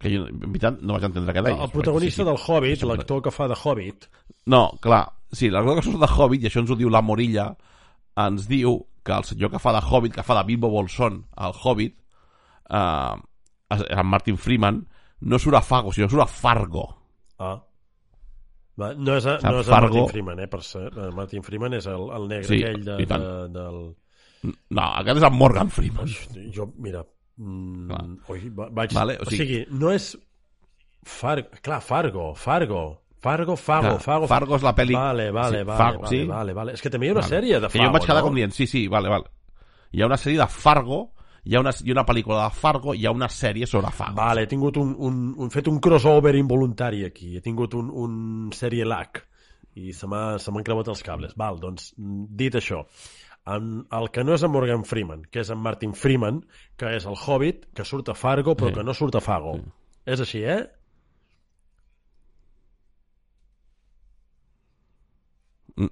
Que 0.00 0.10
jo, 0.10 0.24
en 0.26 0.40
veritat, 0.48 0.80
no 0.82 0.94
vaig 0.96 1.04
entendre 1.06 1.32
què 1.32 1.38
El, 1.38 1.44
deies. 1.50 1.60
el 1.62 1.70
protagonista 1.70 2.22
Sí, 2.22 2.22
sí. 2.22 2.28
del 2.30 2.40
Hobbit, 2.46 2.82
l'actor 2.90 3.22
que 3.22 3.30
fa 3.30 3.46
de 3.48 3.54
Hobbit, 3.62 4.08
No, 4.46 4.72
clar, 4.82 5.04
sí, 5.32 5.48
l'actor 5.50 5.76
que 5.78 5.82
surt 5.86 6.00
de 6.02 6.08
Hobbit, 6.10 6.42
i 6.42 6.46
això 6.50 6.60
ens 6.60 6.70
ho 6.70 6.76
diu 6.76 6.90
la 6.90 7.00
Morilla, 7.00 7.46
ens 8.16 8.48
diu 8.48 8.80
que 9.04 9.12
el 9.12 9.24
senyor 9.24 9.50
que 9.52 9.58
fa 9.60 9.72
de 9.72 9.80
Hobbit, 9.86 10.14
que 10.14 10.22
fa 10.26 10.34
de 10.40 10.44
Bilbo 10.48 10.68
Bolsón 10.68 11.26
al 11.36 11.52
Hobbit, 11.62 11.96
eh, 12.70 13.14
en 13.70 14.06
Martin 14.06 14.36
Freeman, 14.36 14.86
no 15.20 15.38
surt 15.38 15.56
a 15.56 15.62
Fago, 15.62 15.92
sinó 15.92 16.08
surt 16.10 16.22
a 16.22 16.26
Fargo. 16.26 16.84
ah, 17.38 17.62
va, 18.80 18.92
no 18.94 19.16
és, 19.16 19.26
a, 19.30 19.36
no 19.44 19.60
és 19.60 19.68
el 19.68 19.74
Fargo- 19.74 20.00
Martin 20.00 20.08
Freeman, 20.12 20.40
eh, 20.44 20.48
per 20.50 20.62
ser. 20.66 20.86
El 20.92 21.12
Martin 21.14 21.42
Freeman 21.46 21.74
és 21.78 21.86
el, 21.90 22.08
el 22.16 22.28
negre 22.30 22.48
Sí, 22.48 22.62
aquell 22.62 22.84
de, 22.84 22.96
de, 23.06 23.20
del... 23.54 23.80
No, 24.76 24.82
aquest 25.00 25.20
és 25.22 25.26
en 25.30 25.36
Morgan 25.40 25.70
Freeman. 25.72 26.10
Jo, 26.52 26.66
mira... 26.78 27.04
Mm, 27.36 27.90
oi, 28.30 28.44
va- 28.54 28.68
vaig, 28.70 28.92
Vale, 28.94 29.16
o 29.18 29.24
o, 29.26 29.30
sigui- 29.30 29.42
sigui, 29.64 29.78
no 29.80 29.90
és... 29.94 30.12
Fargo, 31.04 31.48
clar, 31.62 31.80
Fargo, 31.84 32.34
Fargo, 32.34 32.82
Fargo, 33.24 33.56
Fago, 33.56 33.88
Clar, 33.96 34.00
Fago, 34.04 34.26
Fargo 34.28 34.56
és 34.56 34.62
la 34.64 34.74
pel·li... 34.76 34.94
Vale, 34.96 35.30
vale, 35.32 35.58
Sí, 35.60 35.64
vale, 35.64 35.78
Fargo, 35.78 36.02
vale, 36.04 36.10
sí. 36.16 36.24
vale, 36.28 36.52
vale. 36.56 36.72
És 36.76 36.82
que 36.84 36.90
també 36.92 37.06
hi 37.06 37.10
ha 37.10 37.14
una 37.16 37.22
Vale. 37.24 37.32
sèrie 37.36 37.58
de 37.60 37.68
Que 37.68 37.72
Fargo, 37.78 37.84
jo 37.84 37.88
em 37.88 37.94
vaig 37.98 38.06
quedar 38.08 38.20
no? 38.22 38.26
com 38.28 38.36
dient, 38.38 38.52
sí, 38.56 38.66
sí, 38.68 38.82
vale, 38.92 39.08
vale. 39.12 39.30
Hi 39.92 40.02
ha 40.02 40.08
una 40.10 40.18
sèrie 40.20 40.40
de 40.42 40.46
Fargo, 40.52 40.98
hi 41.44 41.54
ha 41.56 41.60
una, 41.60 41.70
hi 41.70 41.90
ha 41.90 41.96
una 41.96 42.04
pel·lícula 42.08 42.42
de 42.48 42.54
Fargo, 42.56 42.94
hi 42.96 43.04
ha 43.06 43.12
una 43.12 43.28
sèrie 43.28 43.66
sobre 43.68 43.90
Fargo. 43.92 44.16
Vale, 44.16 44.42
he 44.44 44.50
tingut 44.50 44.76
un, 44.80 44.94
un, 44.98 45.18
un, 45.38 45.50
fet 45.52 45.68
un 45.68 45.78
crossover 45.84 46.34
involuntari 46.38 47.04
aquí. 47.04 47.34
He 47.36 47.42
tingut 47.44 47.74
un, 47.78 47.90
un 47.90 48.14
sèrie 48.56 48.84
lag 48.88 49.20
i 49.74 49.92
se 49.92 50.06
m'ha- 50.06 50.38
se 50.38 50.52
m'han 50.54 50.64
creuat 50.64 50.88
els 50.88 51.02
cables. 51.02 51.34
Val, 51.36 51.58
doncs, 51.60 51.92
dit 51.98 52.54
això, 52.54 52.84
en, 53.50 53.82
el 53.92 54.08
que 54.14 54.22
no 54.24 54.34
és 54.38 54.42
en 54.46 54.52
Morgan 54.54 54.84
Freeman, 54.88 55.26
que 55.30 55.42
és 55.42 55.50
en 55.50 55.58
Martin 55.60 55.92
Freeman, 55.92 56.40
que 56.80 56.94
és 56.96 57.04
el 57.10 57.16
Hobbit, 57.18 57.66
que 57.74 57.84
surt 57.84 58.08
a 58.08 58.14
Fargo, 58.14 58.54
però 58.56 58.70
Sí. 58.70 58.78
que 58.78 58.84
no 58.86 58.94
surt 58.94 59.16
a 59.18 59.20
Fago. 59.20 59.58
És 60.06 60.20
així, 60.20 60.44
eh? 60.44 60.62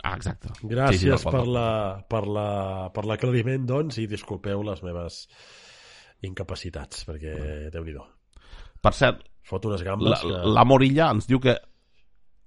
Ah, 0.04 0.14
exacte. 0.14 0.48
Gràcies 0.62 1.18
Sí, 1.18 1.24
sí, 1.24 1.30
per 1.30 1.46
la- 1.46 2.04
per 2.08 2.26
la- 2.26 2.90
per 2.94 3.04
l'aclariment, 3.04 3.64
doncs, 3.66 3.98
i 3.98 4.06
disculpeu 4.06 4.62
les 4.62 4.82
meves 4.82 5.26
incapacitats, 6.22 7.04
perquè 7.08 7.34
déu 7.72 7.84
nhi 7.84 7.94
Per 8.82 8.92
cert, 8.94 9.22
Fot 9.42 9.64
unes 9.66 9.82
la, 9.82 9.86
gambes 9.90 10.20
que... 10.22 10.28
la 10.54 10.64
Morilla 10.64 11.10
ens 11.10 11.26
diu 11.26 11.40
que 11.42 11.56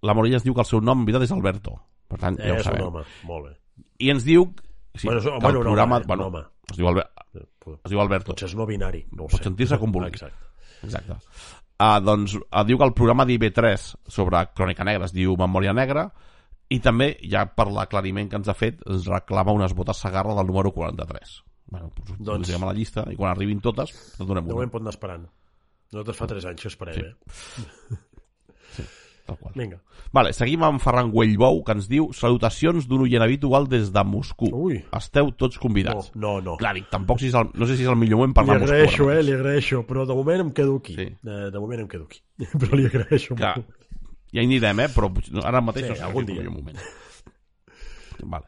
la 0.02 0.14
Morilla 0.14 0.38
ens 0.40 0.44
diu 0.46 0.54
que 0.56 0.62
el 0.64 0.68
seu 0.70 0.80
nom 0.82 1.00
en 1.02 1.06
veritat 1.06 1.24
és 1.28 1.32
Alberto. 1.36 1.76
Per 2.08 2.20
tant, 2.22 2.38
ja 2.40 2.54
ho 2.54 2.60
és 2.60 2.66
un 2.68 2.72
sabem. 2.72 2.86
home, 2.88 3.04
molt 3.28 3.48
bé. 3.50 3.54
I 4.00 4.12
ens 4.14 4.24
diu 4.24 4.46
sí, 4.96 5.08
Bueno, 5.08 5.20
és- 5.20 5.26
que 5.26 5.40
bueno, 5.40 5.60
el 5.60 5.66
programa... 5.66 5.96
home, 5.98 6.04
eh? 6.04 6.08
bueno, 6.08 6.28
home. 6.28 6.44
es 6.72 6.78
diu, 6.78 6.88
Albert, 6.88 7.12
Pot- 7.60 7.80
es 7.84 7.92
diu 7.92 8.00
Alberto. 8.00 8.32
Potser 8.32 8.48
és 8.48 8.56
no 8.56 8.66
binari, 8.66 9.06
no 9.12 9.24
ho 9.26 9.28
Pot 9.28 9.40
sé. 9.42 9.44
sentir-se 9.50 9.78
com 9.80 9.92
vulgui. 9.92 10.08
Exacte. 10.10 10.46
Exacte. 10.84 11.18
Uh, 11.76 12.00
doncs 12.00 12.36
uh, 12.38 12.64
diu 12.64 12.78
que 12.80 12.86
el 12.86 12.94
programa 12.96 13.26
d'IB3 13.28 13.96
sobre 14.08 14.46
Crònica 14.56 14.86
Negra 14.88 15.06
es 15.10 15.12
diu 15.14 15.36
Memòria 15.36 15.74
Negra 15.76 16.06
i 16.70 16.80
també, 16.80 17.18
ja 17.22 17.46
per 17.54 17.68
l'aclariment 17.72 18.30
que 18.30 18.36
ens 18.38 18.48
ha 18.50 18.54
fet, 18.58 18.82
ens 18.90 19.06
reclama 19.08 19.54
unes 19.54 19.74
botes 19.78 19.98
Sagarra 19.98 20.34
del 20.36 20.48
número 20.48 20.72
43. 20.72 21.44
Bueno, 21.68 21.92
doncs, 21.98 22.20
Doncs- 22.20 22.48
doncs... 22.50 22.62
a 22.62 22.66
la 22.66 22.74
llista 22.74 23.06
i 23.12 23.16
quan 23.16 23.32
arribin 23.32 23.60
totes, 23.62 23.92
en 24.20 24.28
donem 24.28 24.44
De 24.46 24.50
una. 24.52 24.56
moment 24.60 24.72
pot 24.72 24.82
anar 24.82 24.94
esperant. 24.94 25.28
Nosaltres 25.92 26.18
fa 26.18 26.28
3 26.28 26.46
anys 26.46 26.62
que 26.62 26.68
esperem, 26.68 26.96
Sí. 26.96 27.62
eh? 27.62 27.98
Tal 29.26 29.38
qual. 29.40 29.54
Vinga. 29.58 29.80
Vale, 30.14 30.34
seguim 30.38 30.62
amb 30.64 30.80
Ferran 30.80 31.10
Güellbou, 31.10 31.64
que 31.66 31.74
ens 31.74 31.88
diu 31.90 32.12
Salutacions 32.14 32.86
d'un 32.88 33.02
oient 33.08 33.24
habitual 33.26 33.66
des 33.68 33.90
de 33.92 34.04
Moscou. 34.06 34.52
Ui. 34.54 34.84
Esteu 34.94 35.32
tots 35.34 35.58
No, 35.58 35.62
convidats. 35.64 36.12
no, 36.14 36.36
no. 36.46 36.54
Clar, 36.58 36.76
dic, 36.78 36.86
tampoc 36.92 37.20
si 37.20 37.32
és 37.32 37.34
el, 37.34 37.50
no 37.56 37.66
sé 37.66 37.76
si 37.76 37.84
és 37.84 37.90
el 37.90 37.96
millor 37.98 38.20
moment 38.22 38.36
per 38.36 38.44
Li 38.46 38.52
anar 38.52 38.58
a 38.58 38.62
Moscou. 38.62 38.76
agraeixo, 38.76 39.10
ara 39.10 39.20
eh? 39.20 39.24
Li 39.24 39.34
agraeixo, 39.34 39.82
però 39.88 40.06
de 40.06 40.14
moment 40.14 40.42
em 40.46 40.52
quedo 40.52 40.76
aquí. 40.78 40.94
Sí. 40.94 41.08
Eh, 41.26 41.50
de 41.52 41.60
moment 41.60 41.82
em 41.82 41.88
quedo 41.88 42.04
aquí. 42.06 42.22
Però 42.60 42.76
li 42.78 42.86
agraeixo 42.86 43.34
Clar, 43.36 43.56
molt. 43.58 43.74
Ja 44.36 44.44
hi 44.44 44.50
anirem, 44.50 44.84
eh? 44.86 44.90
Però 44.94 45.10
ara 45.44 45.62
mateix 45.64 45.88
Sí, 45.88 45.94
no 45.94 46.00
sé 46.00 46.08
algun 46.10 46.28
dia. 46.28 46.50
moment. 46.50 46.78
Vale. 48.36 48.46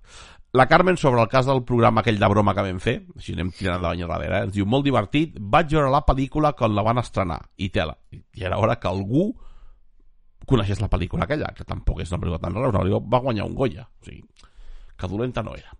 La 0.57 0.65
Carmen, 0.67 0.95
sobre 0.97 1.21
el 1.21 1.27
cas 1.27 1.45
del 1.45 1.63
programa 1.67 2.01
aquell 2.01 2.19
de 2.19 2.27
broma 2.31 2.53
que 2.55 2.63
vam 2.65 2.79
fer, 2.81 2.95
així 3.17 3.35
anem 3.35 3.49
tirant 3.51 3.81
de 3.81 3.87
bany 3.89 4.05
darrere, 4.07 4.39
eh? 4.39 4.45
ens 4.47 4.53
diu, 4.55 4.65
molt 4.65 4.85
divertit, 4.87 5.35
vaig 5.37 5.73
veure 5.75 5.91
la 5.91 6.01
pel·lícula 6.07 6.53
quan 6.57 6.73
la 6.73 6.85
van 6.87 7.01
estrenar, 7.01 7.37
i 7.61 7.67
tela. 7.69 7.97
I 8.15 8.47
era 8.47 8.57
hora 8.57 8.77
que 8.79 8.87
algú 8.87 9.27
coneixés 10.47 10.79
la 10.79 10.89
pel·lícula 10.89 11.27
aquella, 11.27 11.51
que 11.53 11.67
tampoc 11.67 11.99
és 12.01 12.13
una 12.13 12.21
pel·lícula 12.23 12.39
tan 12.41 12.55
rara, 12.55 12.71
pel·lícula 12.71 13.03
va 13.11 13.21
guanyar 13.25 13.45
un 13.45 13.57
Goya, 13.59 13.83
o 13.83 14.07
sigui, 14.07 14.23
que 14.97 15.11
dolenta 15.11 15.43
no 15.43 15.53
era. 15.59 15.75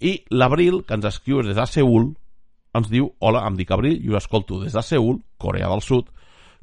I 0.00 0.14
l'Abril, 0.30 0.84
que 0.86 0.94
ens 0.94 1.10
escriu 1.10 1.42
des 1.42 1.58
de 1.58 1.66
Seul, 1.66 2.12
ens 2.78 2.88
diu, 2.92 3.10
hola, 3.20 3.42
em 3.50 3.58
dic 3.58 3.74
Abril 3.74 3.98
i 3.98 4.14
us 4.14 4.22
escolto 4.22 4.62
des 4.62 4.72
de 4.72 4.84
Seul, 4.86 5.18
Corea 5.36 5.68
del 5.72 5.82
Sud, 5.82 6.12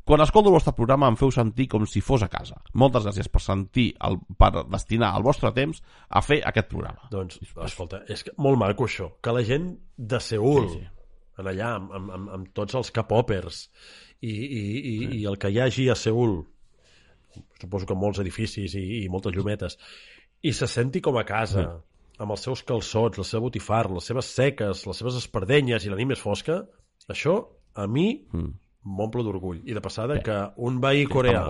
quan 0.03 0.21
escolto 0.21 0.49
el 0.51 0.55
vostre 0.57 0.73
programa 0.75 1.07
em 1.07 1.15
feu 1.19 1.31
sentir 1.31 1.67
com 1.71 1.85
si 1.87 2.01
fos 2.03 2.23
a 2.25 2.29
casa. 2.31 2.57
Moltes 2.75 3.05
gràcies 3.07 3.29
per 3.31 3.41
sentir, 3.41 3.93
el, 4.03 4.17
per 4.39 4.51
destinar 4.67 5.13
el 5.17 5.23
vostre 5.23 5.51
temps 5.55 5.79
a 6.09 6.21
fer 6.21 6.41
aquest 6.45 6.67
programa. 6.71 7.07
Doncs, 7.11 7.39
escolta, 7.65 8.01
és 8.11 8.23
que 8.27 8.33
molt 8.37 8.59
maco 8.59 8.87
això, 8.89 9.11
que 9.23 9.31
la 9.35 9.43
gent 9.47 9.69
de 9.97 10.19
Seul, 10.19 10.67
Sí, 10.73 10.79
sí. 10.81 10.89
en 11.39 11.47
allà, 11.53 11.75
amb, 11.77 11.93
amb, 11.99 12.11
amb, 12.17 12.33
amb 12.39 12.49
tots 12.53 12.75
els 12.75 12.91
capòpers 12.91 13.61
i, 14.21 14.29
i, 14.33 14.33
i, 14.33 14.97
sí. 14.97 15.21
i 15.21 15.23
el 15.31 15.37
que 15.39 15.49
hi 15.53 15.61
hagi 15.63 15.87
a 15.89 15.95
Seul, 15.95 16.41
suposo 17.61 17.87
que 17.89 17.95
molts 17.97 18.19
edificis 18.21 18.75
i, 18.77 18.83
i 19.03 19.09
moltes 19.09 19.33
llumetes, 19.35 19.77
i 20.43 20.51
se 20.53 20.67
senti 20.67 20.99
com 21.01 21.15
a 21.17 21.23
casa, 21.25 21.63
sí. 21.63 22.17
amb 22.21 22.35
els 22.35 22.43
seus 22.43 22.61
calçots, 22.67 23.17
la 23.17 23.25
seva 23.27 23.45
botifar, 23.47 23.85
les 23.91 24.05
seves 24.11 24.27
seques, 24.35 24.83
les 24.85 24.99
seves 24.99 25.15
espardenyes 25.21 25.85
i 25.87 25.89
la 25.93 25.97
nit 26.01 26.11
més 26.11 26.21
fosca, 26.21 26.59
això, 27.09 27.39
a 27.79 27.87
mi, 27.87 28.09
Mm. 28.33 28.51
M'omple 28.83 29.23
d'orgull. 29.23 29.61
I 29.65 29.75
de 29.75 29.83
passada 29.83 30.19
que 30.23 30.39
un 30.63 30.79
veí 30.83 31.05
coreà 31.09 31.45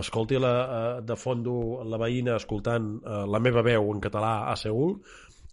escolti 0.00 0.40
la, 0.42 0.54
eh, 0.98 1.02
de 1.06 1.16
fondo 1.16 1.84
la 1.86 2.00
veïna 2.02 2.38
escoltant 2.40 2.88
eh, 2.98 3.22
la 3.30 3.40
meva 3.40 3.62
veu 3.62 3.92
en 3.92 4.02
català 4.02 4.34
a 4.50 4.56
Seul, 4.58 4.96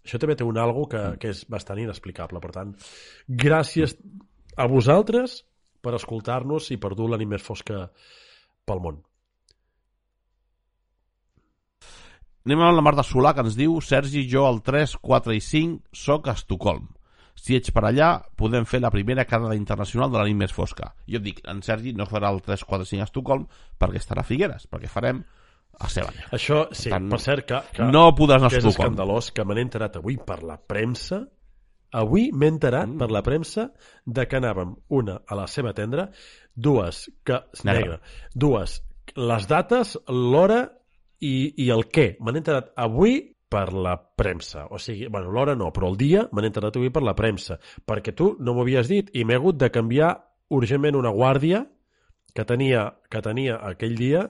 això 0.02 0.18
també 0.18 0.34
té 0.36 0.46
un 0.46 0.58
algo 0.58 0.88
que, 0.90 1.02
que 1.22 1.30
és 1.30 1.44
bastant 1.50 1.78
inexplicable. 1.78 2.42
Per 2.42 2.50
tant, 2.54 2.74
gràcies 3.28 3.94
a 4.58 4.66
vosaltres 4.68 5.42
per 5.82 5.94
escoltar-nos 5.98 6.70
i 6.74 6.78
per 6.82 6.94
dur 6.98 7.08
la 7.10 7.18
nit 7.20 7.30
més 7.30 7.42
fosca 7.42 7.86
pel 8.66 8.82
món. 8.82 9.00
Anem 12.42 12.58
amb 12.58 12.74
la 12.74 12.82
Marta 12.82 13.04
Solà, 13.06 13.30
que 13.36 13.44
ens 13.46 13.54
diu 13.54 13.76
Sergi, 13.86 14.24
jo 14.26 14.42
el 14.48 14.58
3, 14.66 14.96
4 14.98 15.34
i 15.36 15.42
5 15.46 15.94
soc 15.94 16.26
a 16.26 16.34
Estocolm. 16.34 16.88
Si 17.34 17.56
ets 17.56 17.72
per 17.74 17.82
allà, 17.88 18.22
podem 18.38 18.64
fer 18.68 18.80
la 18.80 18.90
primera 18.90 19.24
quedada 19.26 19.56
internacional 19.58 20.10
de 20.12 20.18
la 20.20 20.24
nit 20.28 20.36
més 20.38 20.52
fosca. 20.54 20.92
Jo 21.08 21.18
et 21.18 21.24
dic, 21.24 21.40
en 21.48 21.62
Sergi 21.62 21.92
no 21.96 22.06
farà 22.06 22.30
el 22.30 22.40
3, 22.44 22.64
4 22.68 22.84
i 22.86 22.90
5 22.94 23.02
a 23.02 23.08
Estocolm 23.08 23.46
perquè 23.80 23.98
estarà 23.98 24.22
a 24.22 24.28
Figueres, 24.28 24.68
perquè 24.70 24.88
farem 24.92 25.24
a 25.80 25.88
Sebanya. 25.88 26.28
Això, 26.36 26.66
sí, 26.76 26.90
tant, 26.92 27.08
per 27.10 27.18
cert, 27.18 27.46
que, 27.48 27.60
que, 27.74 27.88
no 27.90 28.10
podràs 28.14 28.42
anar 28.44 28.50
que 28.52 28.56
a 28.56 28.58
és 28.60 28.64
Estocolm. 28.66 28.92
escandalós, 28.92 29.32
que 29.32 29.44
me 29.44 29.54
n'he 29.56 29.64
enterat 29.66 29.96
avui 29.96 30.18
per 30.20 30.42
la 30.44 30.58
premsa, 30.60 31.22
avui 31.92 32.30
m'he 32.32 32.48
enterat 32.52 32.86
Mm. 32.88 32.98
per 32.98 33.10
la 33.10 33.22
premsa 33.22 33.72
de 34.06 34.26
que 34.28 34.36
anàvem, 34.38 34.76
una, 34.88 35.20
a 35.26 35.34
la 35.34 35.46
seva 35.46 35.72
tendra, 35.74 36.10
dues, 36.54 37.10
que... 37.24 37.40
Negra. 37.64 37.80
Negra. 37.80 38.00
Dues, 38.34 38.82
les 39.16 39.46
dates, 39.48 39.98
l'hora 40.08 40.70
i, 41.20 41.54
i 41.56 41.70
el 41.70 41.88
què. 41.88 42.16
Me 42.20 42.32
n'he 42.32 42.38
enterat 42.44 42.70
avui 42.76 43.31
per 43.52 43.72
la 43.76 43.96
premsa. 43.96 44.66
O 44.72 44.80
sigui, 44.80 45.08
bueno, 45.12 45.30
l'hora 45.32 45.54
no, 45.58 45.70
però 45.74 45.90
el 45.92 45.98
dia 46.00 46.24
me 46.32 46.42
n'he 46.42 46.50
enterat 46.52 46.78
avui 46.78 46.92
per 46.94 47.04
la 47.04 47.16
premsa. 47.18 47.58
Perquè 47.86 48.14
tu 48.16 48.32
no 48.40 48.54
m'ho 48.56 48.64
havies 48.64 48.88
dit 48.88 49.10
i 49.12 49.26
m'he 49.28 49.36
hagut 49.36 49.58
de 49.60 49.68
canviar 49.72 50.14
urgentment 50.52 50.96
una 50.96 51.12
guàrdia 51.12 51.66
que 52.32 52.46
tenia, 52.48 52.86
que 53.12 53.20
tenia 53.24 53.58
aquell 53.68 53.98
dia 53.98 54.24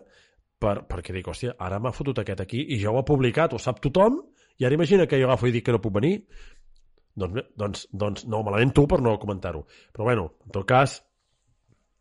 per, 0.62 0.82
perquè 0.90 1.14
dic, 1.14 1.28
hòstia, 1.30 1.54
ara 1.58 1.78
m'ha 1.82 1.94
fotut 1.94 2.18
aquest 2.22 2.42
aquí 2.42 2.64
i 2.74 2.80
ja 2.82 2.90
ho 2.90 2.98
ha 2.98 3.06
publicat, 3.06 3.54
ho 3.54 3.62
sap 3.62 3.80
tothom, 3.82 4.20
i 4.58 4.66
ara 4.66 4.78
imagina 4.78 5.06
que 5.06 5.18
jo 5.20 5.30
agafo 5.30 5.48
i 5.48 5.54
dic 5.54 5.66
que 5.66 5.74
no 5.74 5.82
puc 5.82 5.94
venir. 5.98 6.16
Doncs, 7.18 7.48
doncs, 7.58 7.86
doncs 7.92 8.26
no, 8.26 8.42
me 8.42 8.54
lamento 8.54 8.86
per 8.88 9.02
no 9.04 9.18
comentar-ho. 9.20 9.66
Però 9.92 10.06
bueno, 10.08 10.28
en 10.46 10.54
tot 10.54 10.66
cas, 10.66 10.98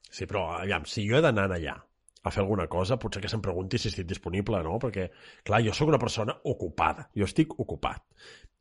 sí, 0.09 0.26
però 0.26 0.47
aviam, 0.57 0.86
si 0.89 1.05
jo 1.09 1.17
he 1.17 1.24
d'anar 1.26 1.49
allà 1.51 1.78
a 2.24 2.32
fer 2.32 2.43
alguna 2.43 2.67
cosa, 2.69 2.99
potser 3.01 3.22
que 3.24 3.30
se'm 3.32 3.41
pregunti 3.41 3.80
si 3.82 3.89
estic 3.89 4.07
disponible, 4.09 4.61
no? 4.65 4.78
Perquè, 4.82 5.07
clar, 5.47 5.61
jo 5.65 5.74
sóc 5.74 5.89
una 5.89 5.99
persona 6.01 6.36
ocupada. 6.51 7.07
Jo 7.17 7.26
estic 7.30 7.55
ocupat. 7.59 8.03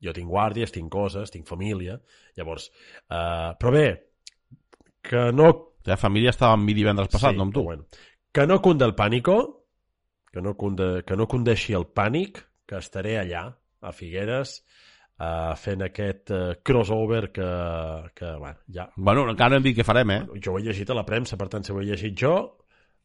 Jo 0.00 0.14
tinc 0.16 0.30
guàrdies, 0.32 0.72
tinc 0.72 0.88
coses, 0.92 1.32
tinc 1.32 1.48
família. 1.48 1.98
Llavors, 2.38 2.70
eh, 3.11 3.50
però 3.61 3.74
bé, 3.74 3.88
que 5.04 5.28
no 5.32 5.50
La 5.88 5.96
família 5.96 6.28
estava 6.28 6.52
amb 6.56 6.66
mi 6.68 6.74
divendres 6.76 7.08
passat, 7.08 7.36
no 7.36 7.46
amb 7.46 7.54
tu. 7.56 7.64
Bueno. 7.64 7.86
Que 8.32 8.46
no 8.46 8.61
cunde 8.61 8.84
el 8.84 8.94
pànico, 8.94 9.36
que 10.32 10.42
no, 10.44 10.54
cunde, 10.56 11.02
que 11.06 11.16
no 11.16 11.26
condeixi 11.26 11.74
el 11.74 11.86
pànic, 11.96 12.42
que 12.68 12.78
estaré 12.78 13.16
allà, 13.18 13.46
a 13.80 13.92
Figueres, 13.96 14.58
uh, 15.16 15.56
fent 15.58 15.86
aquest 15.86 16.30
uh, 16.36 16.42
crossover 16.62 17.30
que, 17.32 17.48
que 18.14 18.34
bueno, 18.36 18.61
ja... 18.68 18.90
Bueno, 18.96 19.24
encara 19.32 19.54
no 19.54 19.61
hem 19.61 19.70
dit 19.70 19.78
què 19.78 19.86
farem, 19.88 20.12
eh? 20.14 20.20
Jo 20.36 20.54
ho 20.54 20.61
he 20.61 20.66
llegit 20.68 20.92
a 20.92 20.98
la 21.00 21.06
premsa, 21.08 21.40
per 21.40 21.48
tant, 21.48 21.64
si 21.64 21.72
ho 21.72 21.80
he 21.80 21.88
llegit 21.88 22.18
jo... 22.24 22.34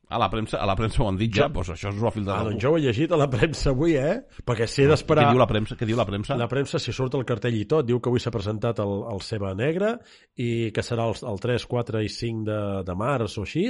A 0.09 0.19
la 0.21 0.27
premsa, 0.29 0.59
a 0.61 0.65
la 0.69 0.75
premsa 0.77 1.01
ho 1.01 1.07
han 1.09 1.17
dit 1.17 1.33
ja, 1.33 1.47
doncs 1.49 1.71
això 1.73 1.89
us 1.89 2.01
ho 2.01 2.07
ha 2.07 2.11
filtrat 2.13 2.37
Ah, 2.37 2.45
doncs 2.45 2.61
jo 2.61 2.73
ho 2.73 2.77
he 2.77 2.83
llegit 2.83 3.13
a 3.15 3.17
la 3.17 3.25
premsa 3.31 3.71
avui, 3.71 3.95
eh? 3.97 4.19
Perquè 4.45 4.67
si 4.69 4.83
he 4.83 4.89
d'esperar... 4.89 5.23
Què 5.25 5.33
diu 5.33 5.41
la 5.41 5.47
premsa? 5.49 5.77
Què 5.79 5.87
diu 5.89 5.97
la 5.97 6.05
premsa? 6.05 6.37
La 6.37 6.49
premsa, 6.51 6.81
si 6.81 6.93
surt 6.93 7.17
el 7.17 7.25
cartell 7.25 7.57
i 7.57 7.63
tot, 7.69 7.87
diu 7.87 7.97
que 7.97 8.11
avui 8.11 8.21
s'ha 8.21 8.33
presentat 8.33 8.83
el, 8.83 8.93
el 9.13 9.23
Ceba 9.25 9.55
Negre 9.57 9.95
i 10.37 10.69
que 10.75 10.85
serà 10.85 11.07
el, 11.09 11.17
el 11.31 11.41
3, 11.41 11.65
4 11.71 12.03
i 12.05 12.13
5 12.19 12.45
de, 12.51 12.61
de 12.85 12.97
març 13.01 13.39
o 13.41 13.47
així. 13.47 13.65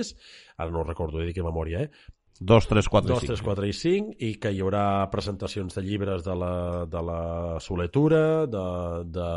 Ara 0.57 0.73
no 0.73 0.83
ho 0.83 0.87
recordo, 0.89 1.23
he 1.23 1.29
dit 1.29 1.39
que 1.39 1.45
memòria, 1.45 1.85
eh? 1.87 2.11
2, 2.41 2.67
3, 2.67 2.91
4 2.91 3.13
2, 3.13 3.23
i 3.23 3.27
3, 3.31 3.39
5. 3.39 3.47
4 3.47 3.67
i 3.69 3.73
5 3.79 4.15
i 4.27 4.33
que 4.43 4.51
hi 4.51 4.59
haurà 4.59 4.85
presentacions 5.11 5.77
de 5.77 5.83
llibres 5.85 6.25
de 6.25 6.35
la, 6.35 6.53
de 6.91 7.03
la 7.09 7.21
Soletura, 7.63 8.43
de, 8.51 8.65
de, 9.07 9.29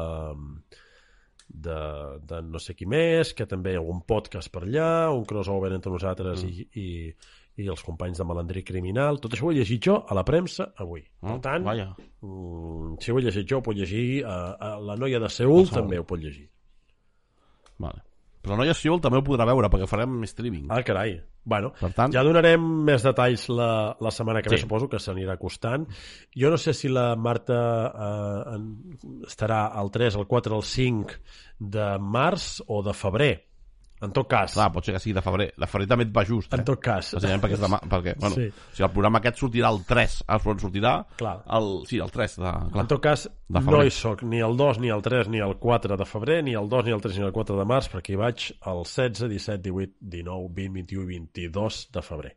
de, 1.49 1.81
de 2.29 2.41
no 2.45 2.61
sé 2.63 2.75
qui 2.77 2.87
més, 2.87 3.33
que 3.35 3.47
també 3.49 3.73
hi 3.73 3.79
ha 3.79 3.83
algun 3.83 4.03
podcast 4.07 4.53
per 4.53 4.65
allà, 4.67 5.09
un 5.15 5.25
crossover 5.29 5.73
entre 5.75 5.93
nosaltres 5.95 6.45
mm. 6.45 6.49
i, 6.49 6.83
i, 6.83 7.65
i 7.65 7.71
els 7.73 7.83
companys 7.87 8.21
de 8.21 8.27
Malandrí 8.29 8.63
Criminal. 8.67 9.21
Tot 9.23 9.35
això 9.35 9.49
ho 9.49 9.53
he 9.55 9.59
llegit 9.59 9.89
jo 9.89 9.99
a 10.05 10.19
la 10.19 10.27
premsa 10.29 10.71
avui. 10.85 11.03
Oh, 11.23 11.33
per 11.33 11.39
tant, 11.49 11.67
Vaja. 11.67 11.89
mm, 12.23 12.99
si 13.03 13.13
ho 13.13 13.19
he 13.19 13.25
llegit 13.27 13.49
jo, 13.49 13.63
ho 13.63 13.67
pot 13.67 13.79
llegir, 13.79 14.05
uh, 14.25 14.53
uh, 14.55 14.77
la 14.91 14.99
noia 15.01 15.23
de 15.23 15.33
Seul 15.33 15.65
Qualsevol. 15.65 15.81
també 15.83 16.03
ho 16.03 16.07
pot 16.07 16.23
llegir. 16.23 16.47
Vale. 17.79 18.05
Però 18.43 18.55
la 18.55 18.63
noia 18.63 18.75
Seul 18.75 19.01
també 19.01 19.19
ho 19.19 19.25
podrà 19.27 19.45
veure 19.49 19.69
perquè 19.73 19.87
farem 19.91 20.23
streaming. 20.29 20.69
Ah, 20.71 20.83
carai. 20.87 21.17
Bueno, 21.49 21.71
Per 21.81 21.89
tant, 21.97 22.13
Ja 22.13 22.23
donarem 22.23 22.61
més 22.85 23.03
detalls 23.03 23.47
la, 23.49 23.97
la 24.05 24.11
setmana 24.13 24.43
que 24.43 24.51
ve, 24.51 24.59
Sí. 24.59 24.63
suposo 24.67 24.89
que 24.89 24.99
s'anirà 25.01 25.33
acostant. 25.39 25.87
Jo 26.37 26.51
no 26.51 26.59
sé 26.61 26.75
si 26.75 26.89
la 26.93 27.17
Marta 27.17 27.59
eh, 27.89 28.59
estarà 29.27 29.73
al 29.73 29.91
3, 29.91 30.17
al 30.17 30.27
4, 30.27 30.55
al 30.55 30.63
5 30.63 31.17
de 31.59 31.99
març 31.99 32.63
o 32.67 32.83
de 32.83 32.93
febrer. 32.93 33.48
En 34.01 34.13
tot 34.15 34.29
cas, 34.31 34.53
clar, 34.55 34.69
pot 34.73 34.85
ser 34.87 34.93
que 34.95 35.01
sigui 35.03 35.15
de 35.17 35.23
febrer. 35.25 35.49
De 35.59 35.67
febrer 35.67 35.89
també 35.91 36.05
et 36.07 36.13
va 36.15 36.23
just, 36.25 36.53
en 36.55 36.61
eh? 36.61 36.65
tot 36.69 36.79
cas, 36.81 37.09
Precisament 37.17 37.41
perquè, 37.43 37.57
és 37.59 37.63
demà, 37.65 37.81
perquè 37.91 38.13
bueno, 38.21 38.35
Sí. 38.37 38.45
sí. 38.51 38.77
si 38.77 38.83
el 38.87 38.91
programa 38.95 39.19
aquest 39.19 39.41
sortirà 39.43 39.73
el 39.75 39.81
3, 39.89 40.19
el 40.29 40.41
front 40.45 40.61
sortirà 40.63 40.93
Clar. 41.19 41.37
el, 41.59 41.69
sí, 41.91 41.99
el 41.99 42.11
3 42.15 42.37
de, 42.37 42.43
clar. 42.73 42.85
en 42.85 42.87
tot 42.93 43.03
cas 43.03 43.25
de 43.49 43.61
no 43.67 43.83
hi 43.83 43.91
soc 43.91 44.23
ni 44.23 44.39
el 44.39 44.57
2, 44.57 44.79
ni 44.79 44.89
el 44.95 45.03
3, 45.03 45.29
ni 45.29 45.39
el 45.43 45.57
4 45.59 45.97
de 45.97 46.05
febrer, 46.07 46.45
ni 46.45 46.55
el 46.55 46.69
2, 46.69 46.85
ni 46.87 46.93
el 46.93 47.01
3, 47.01 47.19
ni 47.19 47.25
el 47.27 47.33
4 47.33 47.57
de 47.59 47.65
març, 47.65 47.91
perquè 47.91 48.15
hi 48.15 48.21
vaig 48.23 48.49
el 48.67 48.85
16, 48.85 49.29
17, 49.29 49.63
18, 49.71 49.95
19, 50.01 50.49
20, 50.55 50.75
21 50.79 51.03
i 51.03 51.19
22 51.19 51.89
de 51.93 52.03
febrer. 52.03 52.37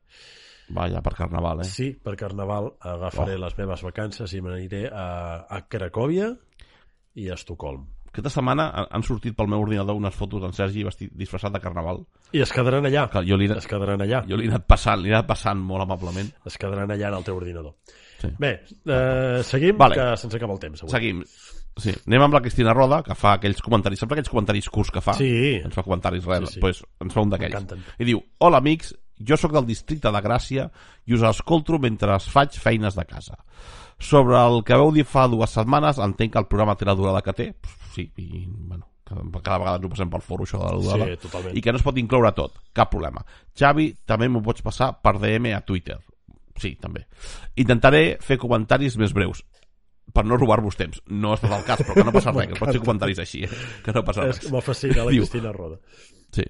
Vaja, 0.72 1.02
per 1.04 1.14
Carnaval, 1.14 1.62
eh? 1.62 1.66
Sí, 1.68 1.92
per 2.02 2.16
Carnaval 2.16 2.72
agafaré 2.80 3.36
Oh. 3.36 3.42
les 3.46 3.58
meves 3.58 3.82
vacances 3.84 4.34
i 4.34 4.42
me 4.42 4.50
n'aniré 4.54 4.86
a, 4.88 5.46
a 5.50 5.62
Cracòvia 5.68 6.30
i 7.16 7.30
a 7.30 7.34
Estocolm. 7.36 7.86
Aquesta 8.12 8.30
setmana 8.30 8.66
han- 8.92 9.04
sortit 9.04 9.36
pel 9.36 9.48
meu 9.48 9.62
ordinador 9.62 9.96
unes 9.96 10.14
fotos 10.14 10.42
d'en 10.42 10.52
Sergi 10.54 10.84
vestit, 10.84 11.12
disfressat 11.16 11.54
de 11.54 11.60
Carnaval. 11.64 12.02
I 12.34 12.42
es 12.42 12.52
quedaran 12.52 12.84
allà. 12.86 13.10
Que 13.10 13.24
jo 13.26 13.38
li, 13.38 13.46
Es 13.46 13.68
quedaran 13.68 14.02
allà. 14.02 14.26
jo 14.28 14.36
li 14.38 14.46
he 14.46 14.50
anat 14.50 14.66
passant, 14.68 15.02
li 15.02 15.10
he 15.10 15.14
anat 15.14 15.28
passant 15.28 15.58
molt 15.58 15.82
amablement. 15.84 16.30
Es 16.46 16.58
quedaran 16.58 16.90
allà 16.92 17.08
en 17.08 17.14
el 17.14 17.24
teu 17.24 17.38
ordinador. 17.38 17.76
Sí. 18.20 18.28
Bé, 18.38 18.64
eh, 18.86 19.40
seguim, 19.44 19.78
Vale. 19.78 19.96
que 19.96 20.18
se'ns 20.18 20.36
acaba 20.36 20.54
el 20.54 20.60
temps. 20.60 20.84
Avui. 20.84 20.92
Seguim. 20.92 21.24
Sí. 21.78 21.94
Anem 22.06 22.22
amb 22.22 22.34
la 22.34 22.42
Cristina 22.42 22.74
Roda, 22.74 23.02
que 23.02 23.16
fa 23.16 23.34
aquells 23.38 23.62
comentaris, 23.62 23.98
sempre 23.98 24.16
aquells 24.20 24.30
comentaris 24.30 24.68
curts 24.70 24.92
que 24.92 25.00
fa. 25.02 25.14
Sí. 25.14 25.62
Ens 25.64 25.74
fa 25.74 25.82
comentaris 25.84 26.26
res, 26.26 26.50
Sí, 26.50 26.54
sí. 26.56 26.60
Pues, 26.60 26.84
ens 27.00 27.14
fa 27.14 27.22
un 27.22 27.30
d'aquells. 27.30 27.66
I 27.98 28.04
diu, 28.04 28.22
hola 28.40 28.58
amics, 28.58 28.94
jo 29.18 29.38
sóc 29.38 29.54
del 29.54 29.66
districte 29.66 30.12
de 30.12 30.22
Gràcia 30.22 30.70
i 31.06 31.14
us 31.14 31.22
escolto 31.24 31.80
mentre 31.80 32.20
faig 32.20 32.52
feines 32.60 32.94
de 32.96 33.06
casa. 33.06 33.38
Sobre 34.02 34.38
el 34.42 34.64
que 34.66 34.78
veu 34.80 34.92
dir 34.96 35.06
fa 35.06 35.28
dues 35.30 35.54
setmanes, 35.54 36.00
entenc 36.02 36.34
que 36.34 36.40
el 36.42 36.48
programa 36.50 36.76
té 36.76 36.88
la 36.90 36.96
durada 36.98 37.22
que 37.22 37.34
té. 37.38 37.46
Sí, 37.94 38.08
i, 38.18 38.46
bueno, 38.50 38.88
cada, 39.06 39.22
cada 39.44 39.58
vegada 39.62 39.78
ens 39.78 39.86
ho 39.86 39.92
passem 39.94 40.10
pel 40.10 40.24
foro, 40.26 40.48
això 40.48 40.58
de 40.62 40.66
la 40.72 40.80
durada. 40.82 41.08
Sí, 41.12 41.20
totalment. 41.28 41.58
I 41.58 41.62
que 41.62 41.72
no 41.76 41.82
es 41.82 41.86
pot 41.86 42.00
incloure 42.02 42.32
tot, 42.38 42.58
cap 42.74 42.90
problema. 42.92 43.22
Xavi, 43.58 43.92
també 44.10 44.30
m'ho 44.32 44.42
pots 44.46 44.64
passar 44.66 44.94
per 45.04 45.18
DM 45.22 45.54
a 45.54 45.62
Twitter. 45.68 46.00
Sí, 46.62 46.76
també. 46.82 47.06
Intentaré 47.62 48.18
fer 48.22 48.38
comentaris 48.42 48.98
més 49.02 49.14
breus 49.18 49.44
per 50.12 50.26
no 50.28 50.36
robar-vos 50.38 50.76
temps. 50.76 51.00
No 51.08 51.36
és 51.38 51.42
tot 51.44 51.54
el 51.56 51.64
cas, 51.68 51.80
però 51.86 51.94
que 51.96 52.04
no 52.08 52.12
passa 52.16 52.34
res, 52.36 52.50
que 52.52 52.60
pots 52.60 52.74
fer 52.76 52.82
comentaris 52.84 53.22
així, 53.24 53.44
eh? 53.48 53.52
que 53.86 53.94
no 53.96 54.04
passa 54.08 54.26
És 54.28 54.36
res. 54.36 54.42
que 54.48 54.52
m'ha 54.56 54.62
fascinat 54.66 54.98
la 55.06 55.12
Diu- 55.14 55.24
Cristina 55.24 55.54
Roda. 55.56 55.78
Sí. 56.36 56.44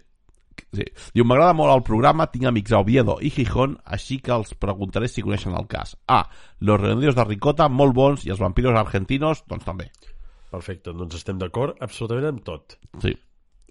Sí. 0.76 0.86
Diu, 1.16 1.26
m'agrada 1.28 1.56
molt 1.58 1.74
el 1.74 1.84
programa, 1.88 2.28
tinc 2.32 2.48
amics 2.50 2.74
a 2.74 2.82
Oviedo 2.84 3.18
i 3.22 3.32
Gijón, 3.34 3.78
així 3.86 4.20
que 4.24 4.34
els 4.36 4.54
preguntaré 4.60 5.10
si 5.12 5.24
coneixen 5.26 5.56
el 5.58 5.68
cas. 5.72 5.96
Ah, 6.08 6.26
los 6.60 6.80
redondeos 6.82 7.18
de 7.18 7.26
ricota, 7.28 7.70
molt 7.70 7.96
bons, 7.98 8.26
i 8.26 8.34
els 8.34 8.42
vampiros 8.42 8.78
argentinos, 8.80 9.44
doncs 9.48 9.68
també. 9.68 9.92
Perfecte, 10.52 10.92
doncs 10.92 11.16
estem 11.22 11.40
d'acord 11.40 11.80
absolutament 11.80 12.34
amb 12.34 12.44
tot. 12.48 12.76
Sí, 13.04 13.14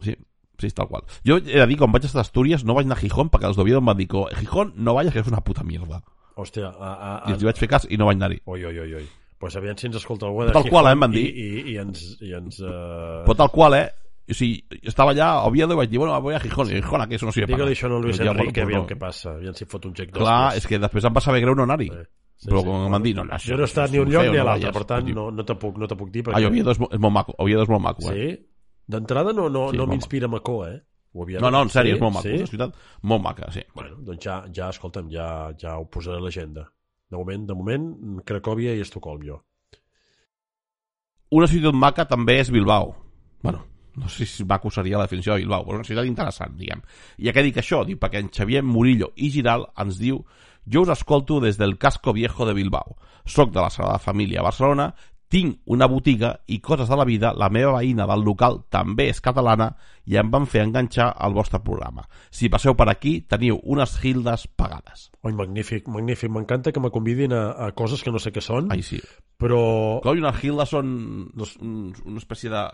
sí, 0.05 0.17
sí, 0.61 0.71
tal 0.77 0.89
qual. 0.89 1.05
Jo 1.27 1.41
he 1.41 1.61
de 1.61 1.69
dir, 1.69 1.77
quan 1.81 1.93
vaig 1.93 2.09
estar 2.09 2.23
a 2.23 2.27
Astúries, 2.27 2.65
no 2.65 2.77
vaig 2.79 2.89
anar 2.89 2.97
a 3.01 3.03
Gijón 3.03 3.33
perquè 3.33 3.51
els 3.51 3.61
d'Oviedo 3.61 3.83
em 3.83 3.93
van 3.93 4.01
dir 4.01 4.09
que 4.09 4.25
Gijón 4.41 4.73
no 4.77 4.97
vayas, 4.97 5.13
que 5.13 5.25
és 5.25 5.33
una 5.33 5.45
puta 5.45 5.65
mierda. 5.65 6.01
Hòstia, 6.41 6.71
a, 6.73 6.91
a, 6.91 7.15
I 7.29 7.33
a... 7.33 7.35
els 7.35 7.43
hi 7.43 7.51
vaig 7.51 7.61
fer 7.61 7.69
cas 7.69 7.89
i 7.89 7.99
no 8.01 8.09
vaig 8.09 8.21
anar-hi. 8.21 8.41
Oi, 8.47 8.65
oi, 8.65 8.79
oi, 8.87 8.95
oi. 9.03 9.09
Pues 9.41 9.57
aviam 9.57 9.77
si 9.81 9.89
ens 9.89 9.97
escolta 9.97 10.29
algú 10.29 10.45
de 10.45 10.53
Tal 10.53 10.69
qual, 10.69 10.89
eh, 10.89 10.93
em 10.93 11.01
van 11.01 11.15
i, 11.17 11.21
dir. 11.21 11.29
I, 11.33 11.63
i, 11.73 11.77
ens... 11.81 12.05
I 12.21 12.35
ens 12.37 12.61
uh... 12.61 13.23
Però 13.25 13.37
tal 13.39 13.53
qual, 13.53 13.77
eh? 13.79 13.87
O 14.31 14.37
sigui, 14.37 14.63
estava 14.83 15.13
allà 15.15 15.29
a 15.37 15.45
Oviedo 15.49 15.75
i 15.75 15.81
vaig 15.81 15.91
dir, 15.91 15.99
bueno, 15.99 16.15
voy 16.23 16.35
a 16.35 16.41
Gijón. 16.41 16.71
I 16.71 16.81
Gijón, 16.81 17.09
que 17.09 17.17
eso 17.17 17.27
no 17.27 17.33
sirve 17.33 17.53
Digue-li 17.55 17.75
això 17.75 17.91
al 17.91 18.01
Luis 18.03 18.19
Però 18.19 18.33
Enrique, 18.33 18.65
bueno, 18.65 18.65
pues 18.65 18.67
aviam 18.67 18.89
què 18.89 18.99
passa. 18.99 19.35
Aviam 19.37 19.55
si 19.59 19.67
fot 19.67 19.87
un 19.87 19.95
xec 19.97 20.13
Clar, 20.15 20.57
és 20.57 20.67
que 20.67 20.79
després 20.79 21.05
em 21.09 21.17
va 21.17 21.23
saber 21.25 21.41
greu 21.45 21.57
no 21.59 21.67
anar-hi. 21.67 21.89
Sí, 21.91 22.05
sí, 22.45 22.49
Però 22.49 22.63
sí. 22.63 22.69
com 22.69 22.87
em 22.87 22.95
van 22.97 23.03
dir, 23.03 23.15
no, 23.17 23.25
no, 23.25 23.39
Jo 23.43 23.57
no 23.57 23.67
he 23.67 23.71
estat 23.71 23.89
això 23.89 23.93
ni 23.93 23.99
a 23.99 24.05
un 24.07 24.13
lloc 24.15 24.31
ni 24.31 24.39
a 24.39 24.45
l'altre, 24.45 24.73
per 24.73 24.85
tant, 24.93 25.11
no, 25.17 25.31
no 25.31 25.45
te 25.45 25.57
puc, 25.61 25.77
no 25.79 25.89
te 25.91 25.97
puc 25.99 26.11
dir. 26.15 26.25
Ai, 26.33 26.47
Oviedo 26.47 26.71
és, 26.71 26.79
és 26.79 27.03
molt 27.03 27.15
maco. 27.15 27.35
Oviedo 27.39 27.67
és 27.67 27.73
molt 27.73 27.83
maco, 27.85 28.07
eh? 28.11 28.15
Sí? 28.15 28.39
D'entrada 28.91 29.33
no, 29.33 29.49
no, 29.49 29.69
Sí, 29.71 29.79
no 29.79 29.87
m'inspira 29.87 30.29
Macó, 30.29 30.65
eh? 30.67 30.79
Havia... 31.15 31.41
No, 31.43 31.51
no, 31.51 31.63
en 31.63 31.71
sèrio, 31.71 31.95
Sí? 31.95 31.99
és 31.99 32.03
molt 32.03 32.15
maco. 32.15 32.29
Sí? 32.29 32.43
És 32.43 32.51
ciutat 32.51 32.75
molt 33.03 33.23
maca, 33.23 33.51
sí. 33.51 33.63
Bueno, 33.75 33.97
doncs 34.07 34.25
ja, 34.25 34.45
ja 34.55 34.69
escolta'm, 34.71 35.11
ja, 35.11 35.27
ja 35.59 35.77
ho 35.79 35.89
posaré 35.91 36.19
a 36.19 36.25
l'agenda. 36.25 36.69
De 37.11 37.17
moment, 37.19 37.47
de 37.49 37.55
moment, 37.55 37.87
Cracòvia 38.27 38.77
i 38.77 38.83
Estocolm, 38.85 39.25
jo. 39.27 39.41
Una 41.35 41.47
ciutat 41.51 41.75
maca 41.75 42.07
també 42.11 42.39
és 42.41 42.51
Bilbao. 42.51 42.95
Bueno, 43.43 43.65
no 43.97 44.09
sé 44.09 44.27
si 44.27 44.45
maco 44.45 44.71
seria 44.71 44.99
la 44.99 45.07
definició 45.09 45.35
de 45.35 45.45
Bilbao, 45.45 45.65
però 45.65 45.79
és 45.79 45.83
una 45.83 45.89
ciutat 45.89 46.11
interessant, 46.11 46.57
diguem. 46.59 46.83
I 47.19 47.29
ja 47.29 47.35
que 47.37 47.47
dic 47.47 47.61
això, 47.63 47.83
dic 47.87 48.01
perquè 48.03 48.23
en 48.23 48.31
Xavier 48.35 48.63
Murillo 48.67 49.13
i 49.17 49.31
Giral 49.35 49.67
ens 49.81 49.99
diu 50.01 50.23
jo 50.71 50.83
us 50.85 50.93
escolto 50.93 51.41
des 51.41 51.59
del 51.59 51.79
casco 51.79 52.13
viejo 52.13 52.47
de 52.47 52.55
Bilbao. 52.55 52.97
Soc 53.25 53.53
de 53.53 53.61
la 53.61 53.71
Sagrada 53.71 53.99
Família 53.99 54.41
a 54.41 54.45
Barcelona, 54.45 54.93
tinc 55.31 55.61
una 55.71 55.87
botiga 55.87 56.33
i 56.51 56.59
coses 56.59 56.89
de 56.91 56.97
la 56.99 57.07
vida, 57.07 57.31
la 57.39 57.49
meva 57.55 57.77
veïna 57.79 58.07
del 58.11 58.25
local 58.27 58.65
també 58.75 59.07
és 59.13 59.23
catalana 59.23 59.71
i 60.11 60.19
em 60.19 60.31
van 60.33 60.49
fer 60.51 60.65
enganxar 60.67 61.07
al 61.15 61.37
vostre 61.37 61.61
programa. 61.63 62.03
Si 62.35 62.51
passeu 62.51 62.75
per 62.75 62.89
aquí, 62.91 63.21
teniu 63.31 63.61
unes 63.63 63.95
hildes 64.03 64.49
pagades. 64.59 65.09
Oi, 65.23 65.33
magnífic, 65.39 65.87
magnífic. 65.87 66.33
M'encanta 66.35 66.75
que 66.75 66.83
me 66.83 66.91
convidin 66.91 67.33
a, 67.37 67.45
a 67.69 67.71
coses 67.79 68.03
que 68.03 68.11
no 68.11 68.19
sé 68.19 68.35
què 68.35 68.43
són, 68.43 68.73
Ai, 68.75 68.83
sí. 68.83 68.99
però... 69.39 69.63
Clar, 70.03 70.17
i 70.19 70.25
unes 70.25 70.43
hildes 70.43 70.75
són 70.75 70.95
una 71.39 72.19
espècie 72.19 72.51
de... 72.51 72.67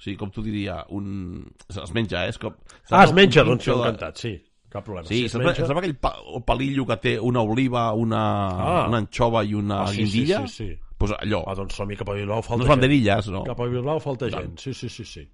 O 0.00 0.02
sigui, 0.02 0.16
com 0.16 0.30
tu 0.32 0.40
diria, 0.40 0.78
un... 0.96 1.44
Es 1.68 1.90
menja, 1.92 2.22
eh? 2.24 2.30
És 2.32 2.38
com... 2.40 2.54
Ah, 2.88 3.02
es 3.04 3.12
menja, 3.12 3.42
Un 3.44 3.50
doncs 3.52 3.66
jo 3.68 3.74
encantat, 3.82 4.16
sí. 4.16 4.30
Cap 4.72 4.84
problema. 4.86 5.04
Sí, 5.06 5.24
es 5.26 5.32
sembla, 5.34 5.50
menja- 5.50 5.66
sembla 5.68 5.82
aquell 5.82 5.96
pa, 6.00 6.14
palillo 6.46 6.86
que 6.88 6.96
té 7.02 7.12
una 7.20 7.42
oliva, 7.42 7.90
una, 7.92 8.22
Ah. 8.56 8.86
una 8.88 9.00
anxova 9.02 9.42
i 9.44 9.52
una 9.58 9.82
Ah, 9.82 9.86
sí, 9.92 10.06
sí, 10.06 10.22
guindilla. 10.22 10.46
sí, 10.48 10.54
sí. 10.70 10.78
Pues 10.96 11.12
allò, 11.18 11.42
Ah, 11.46 11.54
doncs 11.58 11.74
som-hi 11.76 11.96
cap 12.00 12.08
a 12.08 12.14
Bilbao, 12.16 12.40
falta 12.40 12.62
unes 12.62 12.66
gent. 12.68 12.76
banderilles, 12.80 13.28
no? 13.34 13.42
Cap 13.44 13.60
a 13.60 13.66
Bilbao 13.66 14.00
falta 14.00 14.28
tant. 14.30 14.42
gent, 14.46 14.58
sí, 14.58 14.72
sí, 14.74 14.88
sí, 14.88 15.04
sí. 15.04 15.28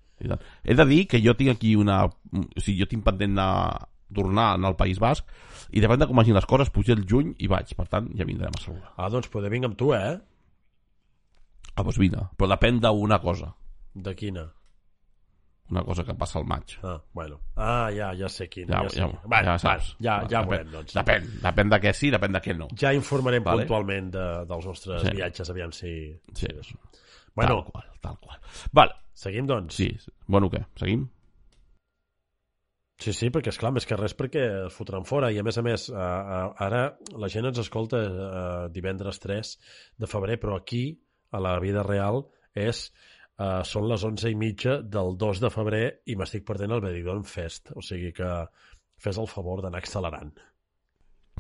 He 0.65 0.75
de 0.75 0.85
dir 0.87 1.07
que 1.07 1.21
jo 1.23 1.35
tinc 1.37 1.51
aquí 1.55 1.77
una... 1.77 2.05
O 2.07 2.11
sigui, 2.61 2.81
jo 2.81 2.87
tinc 2.91 3.05
pendent 3.05 3.37
de 3.37 3.49
tornar 4.15 4.55
en 4.57 4.65
el 4.65 4.75
País 4.79 4.99
Basc 4.99 5.27
i 5.71 5.81
depèn 5.83 5.99
de 6.01 6.07
com 6.07 6.17
vagin 6.17 6.35
les 6.35 6.47
coses, 6.47 6.71
puja 6.71 6.95
el 6.95 7.05
juny 7.07 7.35
i 7.39 7.47
vaig. 7.51 7.75
Per 7.77 7.87
tant, 7.87 8.09
ja 8.17 8.25
vindrem 8.25 8.51
a 8.57 8.63
saludar. 8.63 8.95
Ah, 8.97 9.11
doncs 9.11 9.29
poder 9.29 9.51
vinc 9.51 9.65
amb 9.69 9.77
tu, 9.77 9.93
eh? 9.95 10.17
Ah, 11.77 11.83
doncs 11.85 11.99
vine. 12.01 12.23
Però 12.39 12.49
depèn 12.51 12.81
d'una 12.81 13.19
cosa. 13.21 13.53
De 13.97 14.13
quina? 14.15 14.45
Una 15.73 15.83
cosa 15.83 16.05
que 16.07 16.15
passa 16.15 16.39
al 16.39 16.45
maig. 16.47 16.77
Ah, 16.87 17.01
bueno. 17.17 17.41
Ah, 17.57 17.89
ja, 17.91 18.13
ja 18.15 18.29
sé 18.31 18.47
quina. 18.49 18.77
Ja, 18.77 18.83
Ja, 18.85 18.91
sé 18.93 19.01
ja. 19.01 19.09
Vale, 19.25 19.47
ja 19.49 19.57
saps. 19.59 19.89
vale, 19.97 20.05
ja, 20.07 20.15
ja 20.31 20.43
depèn, 20.45 20.51
veurem, 20.53 20.71
doncs. 20.77 20.95
Depèn, 20.95 21.25
depèn 21.43 21.73
de 21.73 21.79
què 21.83 21.93
sí, 21.97 22.11
depèn 22.15 22.37
de 22.37 22.43
què 22.45 22.55
no. 22.57 22.69
Ja 22.79 22.93
informarem 22.95 23.43
Vale. 23.43 23.65
puntualment 23.65 24.13
de, 24.15 24.27
dels 24.53 24.69
nostres 24.71 25.03
Sí. 25.03 25.11
viatges, 25.17 25.51
aviam 25.51 25.73
si... 25.75 25.91
Sí. 26.35 26.47
si 26.63 26.77
Bueno, 27.35 27.57
Tal 27.65 27.73
qual, 27.73 27.89
tal 28.01 28.19
qual. 28.23 28.39
Vale, 28.73 28.95
seguim, 29.13 29.47
doncs. 29.51 29.75
sí. 29.75 29.91
Bueno, 30.27 30.49
què? 30.51 30.63
Seguim? 30.79 31.09
Sí, 32.99 33.13
sí, 33.13 33.29
perquè 33.29 33.51
és 33.53 33.59
clar, 33.61 33.75
més 33.77 33.85
que 33.85 33.97
res 33.99 34.15
perquè 34.17 34.45
es 34.69 34.73
fotran 34.73 35.05
fora 35.05 35.29
i 35.35 35.37
a 35.39 35.43
més 35.45 35.59
a 35.61 35.63
més, 35.67 35.91
ara 35.93 36.85
la 37.13 37.29
gent 37.29 37.45
ens 37.51 37.59
escolta 37.61 37.99
uh, 38.07 38.69
divendres 38.73 39.19
3 39.21 39.51
de 40.01 40.07
febrer, 40.09 40.39
però 40.41 40.57
aquí, 40.57 40.85
a 41.37 41.41
la 41.45 41.59
vida 41.61 41.83
real, 41.85 42.23
és 42.57 42.87
uh, 43.39 43.63
són 43.69 43.89
les 43.91 44.05
11 44.09 44.33
i 44.33 44.39
mitja 44.39 44.79
del 44.97 45.17
2 45.21 45.43
de 45.45 45.53
febrer 45.53 45.85
i 46.13 46.17
m'estic 46.19 46.47
perdent 46.49 46.77
el 46.77 46.85
Benidorm 46.85 47.25
Fest, 47.29 47.73
o 47.77 47.85
sigui 47.85 48.13
que 48.17 48.31
fes 49.03 49.21
el 49.21 49.29
favor 49.31 49.63
d'anar 49.65 49.83
accelerant. 49.85 50.33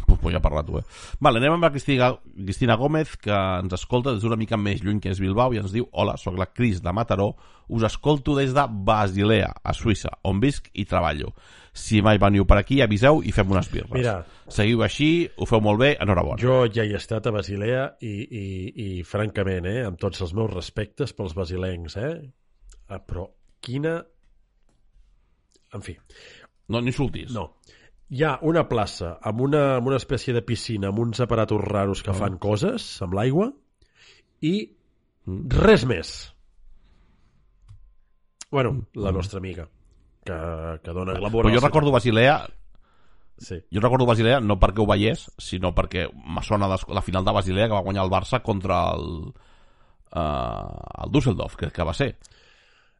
Pues, 0.04 0.18
pues 0.20 0.34
ja 0.34 0.40
parla 0.44 0.62
tu, 0.62 0.76
eh? 0.78 0.82
Vale, 1.24 1.40
anem 1.40 1.54
amb 1.56 1.64
la 1.64 1.70
Cristina, 1.72 2.10
Cristina 2.36 2.76
Gómez, 2.76 3.16
que 3.16 3.32
ens 3.32 3.72
escolta 3.74 4.12
des 4.12 4.22
d'una 4.22 4.36
mica 4.36 4.58
més 4.60 4.82
lluny 4.84 5.00
que 5.00 5.10
és 5.10 5.18
Bilbao, 5.22 5.54
i 5.54 5.58
ens 5.58 5.72
diu 5.72 5.88
Hola, 5.92 6.16
sóc 6.20 6.36
la 6.38 6.46
Cris 6.52 6.82
de 6.84 6.92
Mataró, 6.92 7.30
us 7.72 7.82
escolto 7.88 8.36
des 8.36 8.52
de 8.54 8.64
Basilea, 8.86 9.48
a 9.64 9.72
Suïssa, 9.74 10.12
on 10.28 10.38
visc 10.42 10.68
i 10.74 10.84
treballo. 10.86 11.32
Si 11.76 12.00
mai 12.04 12.20
veniu 12.22 12.46
per 12.48 12.60
aquí, 12.60 12.78
aviseu 12.84 13.18
i 13.24 13.32
fem 13.34 13.50
unes 13.52 13.66
birres. 13.72 13.90
Mira, 13.96 14.18
Seguiu 14.48 14.84
així, 14.86 15.26
ho 15.36 15.48
feu 15.48 15.60
molt 15.60 15.80
bé, 15.80 15.90
enhorabona. 16.00 16.38
jo 16.40 16.66
ja 16.72 16.84
hi 16.84 16.92
he 16.94 17.00
estat 17.00 17.26
a 17.26 17.32
Basilea 17.34 17.88
i, 18.00 18.14
i, 18.22 18.46
i 18.86 19.02
francament, 19.04 19.66
eh, 19.66 19.84
amb 19.88 19.98
tots 19.98 20.20
els 20.22 20.32
meus 20.36 20.52
respectes 20.54 21.12
pels 21.16 21.34
basilencs, 21.34 21.96
eh? 21.96 22.14
Ah, 22.88 23.00
però 23.00 23.26
quina... 23.60 23.98
En 25.74 25.82
fi, 25.82 25.96
No 26.68 26.80
n'insultis. 26.80 27.30
No. 27.34 27.55
Hi 28.10 28.22
ha 28.22 28.36
una 28.46 28.68
plaça 28.70 29.16
amb 29.26 29.40
una, 29.42 29.76
amb 29.80 29.88
una 29.90 29.96
espècie 29.98 30.34
de 30.36 30.42
piscina 30.46 30.92
amb 30.92 31.00
uns 31.02 31.18
aparatos 31.24 31.60
raros 31.64 32.02
que 32.06 32.14
fan 32.14 32.36
coses 32.38 32.84
amb 33.02 33.16
l'aigua 33.18 33.50
i 34.46 34.56
Mm. 35.26 35.48
res 35.50 35.82
més. 35.90 36.10
Bueno, 38.50 38.86
la 38.94 39.10
nostra 39.10 39.38
amiga 39.38 39.64
que, 40.24 40.36
que 40.82 40.92
dona 40.94 41.16
glamour. 41.18 41.44
Però 41.46 41.50
jo 41.50 41.60
la 41.60 41.66
recordo 41.66 41.90
Basilea. 41.90 42.46
Sí. 43.38 43.58
jo 43.74 43.80
recordo 43.82 44.06
Basilea 44.06 44.38
no 44.40 44.54
perquè 44.56 44.80
ho 44.80 44.86
veiés, 44.88 45.26
sinó 45.36 45.74
perquè 45.76 46.06
me 46.14 46.40
sona 46.46 46.70
la 46.70 47.02
final 47.02 47.24
de 47.26 47.34
Basilea 47.36 47.66
que 47.66 47.74
va 47.74 47.82
guanyar 47.84 48.06
el 48.06 48.12
Barça 48.14 48.40
contra 48.40 48.78
el, 48.94 49.10
uh, 50.14 51.02
el 51.04 51.12
Düsseldorf, 51.12 51.58
crec 51.60 51.74
que 51.76 51.84
va 51.84 51.92
ser, 51.92 52.14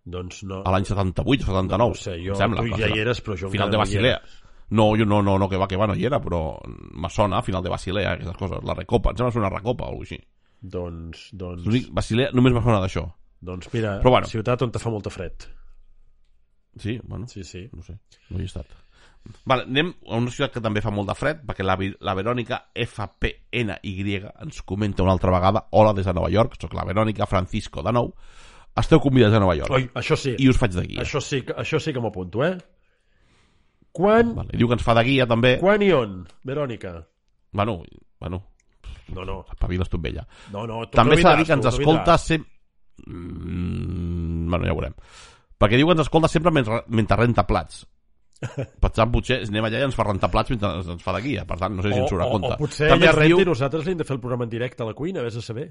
Doncs 0.04 0.42
no... 0.44 0.60
a 0.60 0.74
l'any 0.74 0.84
78 0.84 1.46
o 1.46 1.46
79, 1.46 1.78
no 1.80 1.88
ho 1.88 1.94
sé, 1.96 2.18
jo, 2.20 2.34
em 2.34 2.42
sembla. 2.42 2.66
tu 2.66 2.76
ja 2.82 2.90
hi 2.92 3.00
eres, 3.00 3.22
però 3.24 3.38
jo 3.38 3.48
final 3.54 3.70
de 3.72 3.78
no 3.78 3.84
Basilea. 3.86 4.18
era. 4.20 4.45
No, 4.70 4.88
jo 4.98 5.04
no, 5.06 5.20
no, 5.22 5.36
no, 5.38 5.48
que 5.48 5.56
va, 5.56 5.68
que 5.68 5.76
va, 5.78 5.86
no 5.86 5.94
hi 5.94 6.04
era, 6.08 6.18
però 6.20 6.58
me 6.66 7.08
sona 7.08 7.42
final 7.42 7.62
de 7.62 7.70
Basilea, 7.70 8.12
aquestes 8.16 8.36
coses, 8.36 8.64
la 8.66 8.74
recopa, 8.74 9.10
em 9.12 9.16
sembla 9.16 9.32
que 9.32 9.38
una 9.38 9.50
recopa 9.52 9.84
o 9.84 9.88
alguna 9.92 10.08
així. 10.08 10.18
Doncs, 10.60 11.28
doncs, 11.32 11.62
L'únic- 11.66 11.92
Basilea 11.94 12.32
només 12.34 12.52
me 12.52 12.62
sona 12.64 12.80
d'això. 12.82 13.04
doncs 13.40 13.68
mira, 13.72 13.98
Però 14.02 14.10
bueno. 14.10 14.26
ciutat 14.26 14.62
on 14.62 14.72
te 14.72 14.78
fa 14.82 14.90
molta 14.90 15.10
fred. 15.10 15.46
Sí, 16.78 16.98
bueno, 17.04 17.26
Sí, 17.28 17.44
sí. 17.44 17.68
no 17.72 17.82
sé, 17.82 17.98
no 18.30 18.38
hi 18.38 18.42
he 18.42 18.46
estat. 18.50 18.66
Vale, 19.44 19.64
anem 19.66 19.88
a 20.08 20.16
una 20.20 20.30
ciutat 20.30 20.52
que 20.54 20.60
també 20.62 20.80
fa 20.82 20.90
molt 20.94 21.08
de 21.08 21.14
fred, 21.18 21.40
perquè 21.46 21.64
la, 21.64 21.74
la 22.00 22.14
Verònica 22.14 22.60
FPNY 22.74 24.20
ens 24.42 24.62
comenta 24.62 25.02
una 25.02 25.12
altra 25.12 25.30
vegada 25.34 25.66
Hola 25.72 25.92
des 25.94 26.06
de 26.06 26.12
Nova 26.14 26.28
York, 26.30 26.54
sóc 26.60 26.74
la 26.74 26.84
Verònica 26.86 27.26
Francisco 27.26 27.82
de 27.82 27.92
nou. 27.92 28.12
Esteu 28.76 29.00
convidats 29.00 29.34
a 29.34 29.40
Nova 29.40 29.54
York. 29.56 29.70
Oi, 29.72 29.88
això 29.94 30.16
sí. 30.20 30.34
I 30.38 30.48
us 30.50 30.58
faig 30.60 30.74
de 30.76 30.84
guia. 30.86 31.02
Això 31.02 31.20
sí, 31.24 31.40
això 31.56 31.80
sí 31.80 31.92
que 31.96 32.00
m'apunto, 32.00 32.44
eh? 32.44 32.56
Quan, 33.96 34.34
Vale. 34.36 34.52
Diu 34.60 34.68
que 34.68 34.76
ens 34.76 34.84
fa 34.84 34.94
de 34.98 35.04
guia, 35.08 35.26
també. 35.30 35.54
quan 35.62 35.82
i 35.82 35.90
on, 35.96 36.18
Verònica? 36.44 36.94
Bueno, 37.56 37.78
bueno, 38.20 38.42
No, 39.14 39.24
no, 39.24 39.40
espaviles 39.52 39.88
tu 39.88 39.96
amb 40.00 40.06
ella. 40.10 40.26
no, 40.52 40.66
no 40.66 40.80
tu 40.86 40.96
També 40.98 41.14
no 41.16 41.22
s'ha 41.22 41.30
de 41.32 41.36
dir 41.42 41.46
que 41.46 41.52
ens 41.56 41.66
escolta 41.70 42.18
sempre... 42.18 42.50
Mm, 43.06 44.48
bueno, 44.50 44.64
ja 44.66 44.72
ho 44.72 44.76
veurem. 44.78 44.94
Perquè 45.56 45.78
diu 45.78 45.86
que 45.88 45.94
ens 45.96 46.04
escolta 46.06 46.28
sempre 46.28 46.52
mentre, 46.52 46.82
mentre 46.88 47.16
renta 47.22 47.44
plats. 47.48 47.84
Pensant, 48.82 49.08
potser 49.14 49.38
anem 49.46 49.64
allà 49.64 49.78
i 49.80 49.86
ens 49.86 49.96
fa 49.96 50.04
rentar 50.04 50.28
plats 50.32 50.52
mentre 50.52 50.68
ens- 50.76 50.90
ens 50.96 51.02
fa 51.04 51.14
de 51.16 51.22
guia. 51.24 51.46
Per 51.48 51.56
tant, 51.60 51.76
no 51.78 51.84
sé 51.84 51.92
si 51.94 52.00
ens 52.02 52.10
O, 52.10 52.12
surt 52.12 52.24
a 52.24 52.26
o, 52.28 52.34
compte. 52.34 52.52
o 52.52 52.60
potser 52.60 52.90
També 52.92 53.06
ella 53.08 53.14
renta 53.16 53.30
diu... 53.32 53.40
i 53.46 53.48
nosaltres 53.48 53.86
li 53.86 53.94
hem 53.94 54.02
de 54.02 54.08
fer 54.08 54.16
el 54.18 54.20
programa 54.20 54.44
en 54.44 54.50
directe 54.52 54.82
a 54.84 54.86
la 54.90 54.94
cuina, 54.98 55.22
vés 55.24 55.38
a 55.40 55.44
saber. 55.44 55.70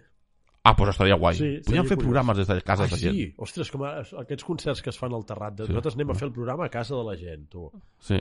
Ah, 0.65 0.73
doncs 0.73 0.95
estaria 0.95 1.15
guai. 1.15 1.35
Sí, 1.37 1.45
Sí, 1.45 1.61
Podríem 1.67 1.85
fer 1.85 1.95
curiós. 1.95 2.05
programes 2.07 2.37
des 2.37 2.47
de 2.49 2.61
casa 2.65 2.83
ah, 2.83 2.87
de 2.87 2.97
gent. 2.97 3.13
sí? 3.13 3.25
Ostres, 3.45 3.69
com 3.69 3.83
a, 3.85 3.91
aquests 4.23 4.45
concerts 4.47 4.81
que 4.81 4.89
es 4.89 4.97
fan 4.97 5.13
al 5.13 5.25
terrat. 5.29 5.53
De... 5.59 5.67
Sí. 5.67 5.73
Nosaltres 5.75 5.97
anem 5.99 6.09
a 6.09 6.15
fer 6.17 6.27
el 6.27 6.33
programa 6.33 6.65
a 6.65 6.71
casa 6.73 6.95
de 6.95 7.03
la 7.05 7.15
gent, 7.19 7.43
tu. 7.51 7.67
Sí, 8.01 8.17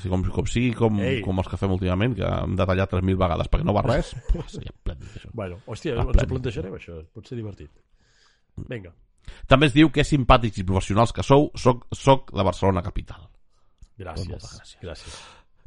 sí 0.00 0.08
com, 0.08 0.24
com 0.24 0.48
sigui 0.48 0.72
com, 0.78 1.02
Ei. 1.04 1.20
com 1.26 1.42
els 1.42 1.50
que 1.52 1.60
fem 1.60 1.74
últimament, 1.76 2.16
que 2.16 2.24
hem 2.24 2.56
de 2.56 2.66
tallar 2.70 2.88
3.000 2.88 3.20
vegades 3.20 3.52
perquè 3.52 3.68
no 3.68 3.76
va 3.76 3.84
res. 3.84 4.14
pues, 4.32 4.56
plèndid, 4.82 5.18
això. 5.20 5.34
Bueno, 5.36 5.60
hòstia, 5.66 5.98
ens 6.00 6.24
ho 6.24 6.30
plantejarem, 6.32 6.78
això. 6.80 6.96
Pot 7.12 7.28
ser 7.28 7.36
divertit. 7.36 7.70
Vinga. 8.68 8.94
També 9.46 9.68
es 9.68 9.76
diu 9.76 9.92
que 9.92 10.04
simpàtics 10.06 10.64
i 10.64 10.66
professionals 10.66 11.12
que 11.12 11.22
sou, 11.26 11.50
soc, 11.54 11.84
soc 11.92 12.32
de 12.32 12.48
Barcelona 12.48 12.82
capital. 12.82 13.28
Gràcies. 14.00 14.32
gràcies. 14.32 14.76
gràcies. 14.80 15.22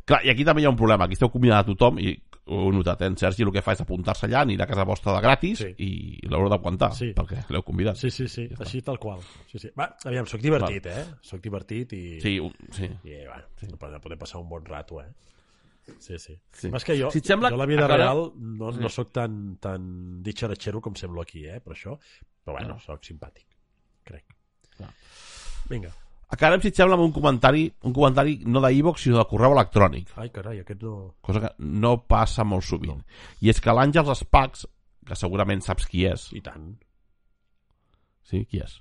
Clar, 0.05 0.19
i 0.25 0.29
aquí 0.29 0.43
també 0.45 0.61
hi 0.61 0.65
ha 0.65 0.69
un 0.69 0.77
problema. 0.77 1.05
Aquí 1.05 1.13
esteu 1.17 1.31
convidant 1.33 1.63
a 1.63 1.65
tothom 1.65 1.97
i 1.99 2.11
ho 2.45 2.59
he 2.69 2.73
notat, 2.75 3.01
eh? 3.01 3.07
En 3.09 3.15
Sergi 3.17 3.41
el 3.41 3.49
que 3.51 3.61
fa 3.65 3.73
és 3.73 3.79
apuntar-se 3.81 4.27
allà, 4.27 4.43
anirà 4.45 4.67
a 4.67 4.69
casa 4.69 4.83
vostra 4.85 5.15
de 5.15 5.21
gratis 5.23 5.57
Sí. 5.63 5.71
i 5.81 6.27
l'haureu 6.29 6.49
d'aguantar, 6.49 6.91
Sí. 6.93 7.07
perquè 7.17 7.39
l'heu 7.49 7.63
convidat. 7.65 7.95
Sí, 7.97 8.11
sí, 8.11 8.27
sí, 8.27 8.47
així 8.59 8.83
tal 8.85 8.99
qual. 8.99 9.19
Sí, 9.49 9.57
sí. 9.57 9.71
Va, 9.77 9.87
aviam, 10.05 10.27
sóc 10.27 10.41
divertit, 10.41 10.85
eh? 10.85 11.05
Sóc 11.21 11.41
divertit 11.41 11.93
i... 11.93 12.19
Sí, 12.21 12.35
un, 12.39 12.53
sí. 12.71 12.85
I, 13.03 13.25
va, 13.25 13.41
sí. 13.57 13.65
podem 13.79 14.19
passar 14.19 14.41
un 14.41 14.47
bon 14.49 14.63
rato, 14.63 15.01
eh? 15.01 15.09
Sí, 15.99 16.19
sí. 16.19 16.37
Sí. 16.51 16.69
Més 16.69 16.83
que 16.85 16.95
jo, 16.99 17.09
Si 17.11 17.19
sembla, 17.21 17.49
jo 17.49 17.57
la 17.57 17.65
vida 17.65 17.81
encara- 17.85 17.97
real 17.97 18.31
no, 18.37 18.71
no 18.71 18.89
sóc 18.89 19.11
tan, 19.11 19.57
tan 19.57 20.21
ditxaratxero 20.21 20.81
com 20.81 20.93
semblo 20.95 21.21
aquí, 21.21 21.47
eh? 21.47 21.59
Per 21.61 21.73
això. 21.73 21.97
Però 22.45 22.53
bueno, 22.59 22.75
No. 22.75 22.79
sóc 22.79 23.01
simpàtic, 23.03 23.45
crec. 24.03 24.25
Clar. 24.77 24.93
Vinga. 25.69 25.89
Acabem, 26.33 26.61
si 26.63 26.71
et 26.71 26.79
sembla, 26.79 26.97
amb 26.97 27.05
un 27.05 27.13
comentari, 27.13 27.67
un 27.85 27.93
comentari 27.93 28.39
no 28.49 28.61
d'e-box, 28.63 29.05
sinó 29.05 29.19
de 29.19 29.27
correu 29.29 29.53
electrònic, 29.53 30.15
Ai, 30.17 30.31
carai, 30.33 30.63
aquest 30.63 30.81
no... 30.81 30.95
cosa 31.21 31.43
que 31.43 31.51
no 31.59 31.99
passa 32.09 32.43
molt 32.47 32.65
sovint. 32.65 33.03
I 33.45 33.53
és 33.53 33.61
que 33.61 33.75
l'Àngels 33.75 34.09
Espacs, 34.15 34.65
que 35.05 35.17
segurament 35.19 35.61
saps 35.61 35.85
qui 35.91 36.07
és, 36.09 36.31
I 36.33 36.41
tant. 36.41 36.73
sí, 38.25 38.41
qui 38.49 38.63
és? 38.65 38.79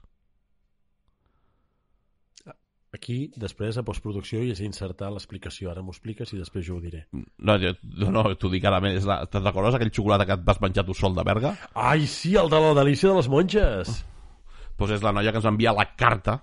Aquí, 2.94 3.16
després, 3.36 3.74
a 3.76 3.82
postproducció, 3.82 4.38
hi 4.40 4.52
has 4.54 4.60
d'insertar 4.62 5.08
l'explicació. 5.10 5.72
Ara 5.72 5.82
m'ho 5.82 5.90
expliques 5.90 6.30
i 6.30 6.38
després 6.38 6.62
jo 6.64 6.76
ho 6.76 6.80
diré. 6.80 7.02
No, 7.12 7.56
jo, 7.58 7.72
no, 7.98 8.12
no 8.14 8.22
t'ho 8.38 8.48
dic 8.52 8.64
ara 8.70 8.78
més. 8.80 9.02
La, 9.08 9.18
te'n 9.26 9.42
recordes 9.42 9.74
aquell 9.74 9.90
xocolata 9.90 10.26
que 10.28 10.36
et 10.38 10.44
vas 10.46 10.60
menjar 10.62 10.86
tu 10.86 10.94
sol 10.94 11.16
de 11.16 11.24
Berga? 11.26 11.56
Ai, 11.74 12.06
sí, 12.06 12.36
el 12.38 12.52
de 12.52 12.60
la 12.62 12.70
delícia 12.78 13.10
de 13.10 13.16
les 13.18 13.28
monges! 13.28 13.90
Doncs 13.90 14.78
pues 14.78 14.94
és 14.94 15.02
la 15.02 15.12
noia 15.14 15.30
que 15.30 15.38
ens 15.38 15.46
va 15.46 15.52
enviar 15.54 15.74
la 15.74 15.88
carta 15.98 16.38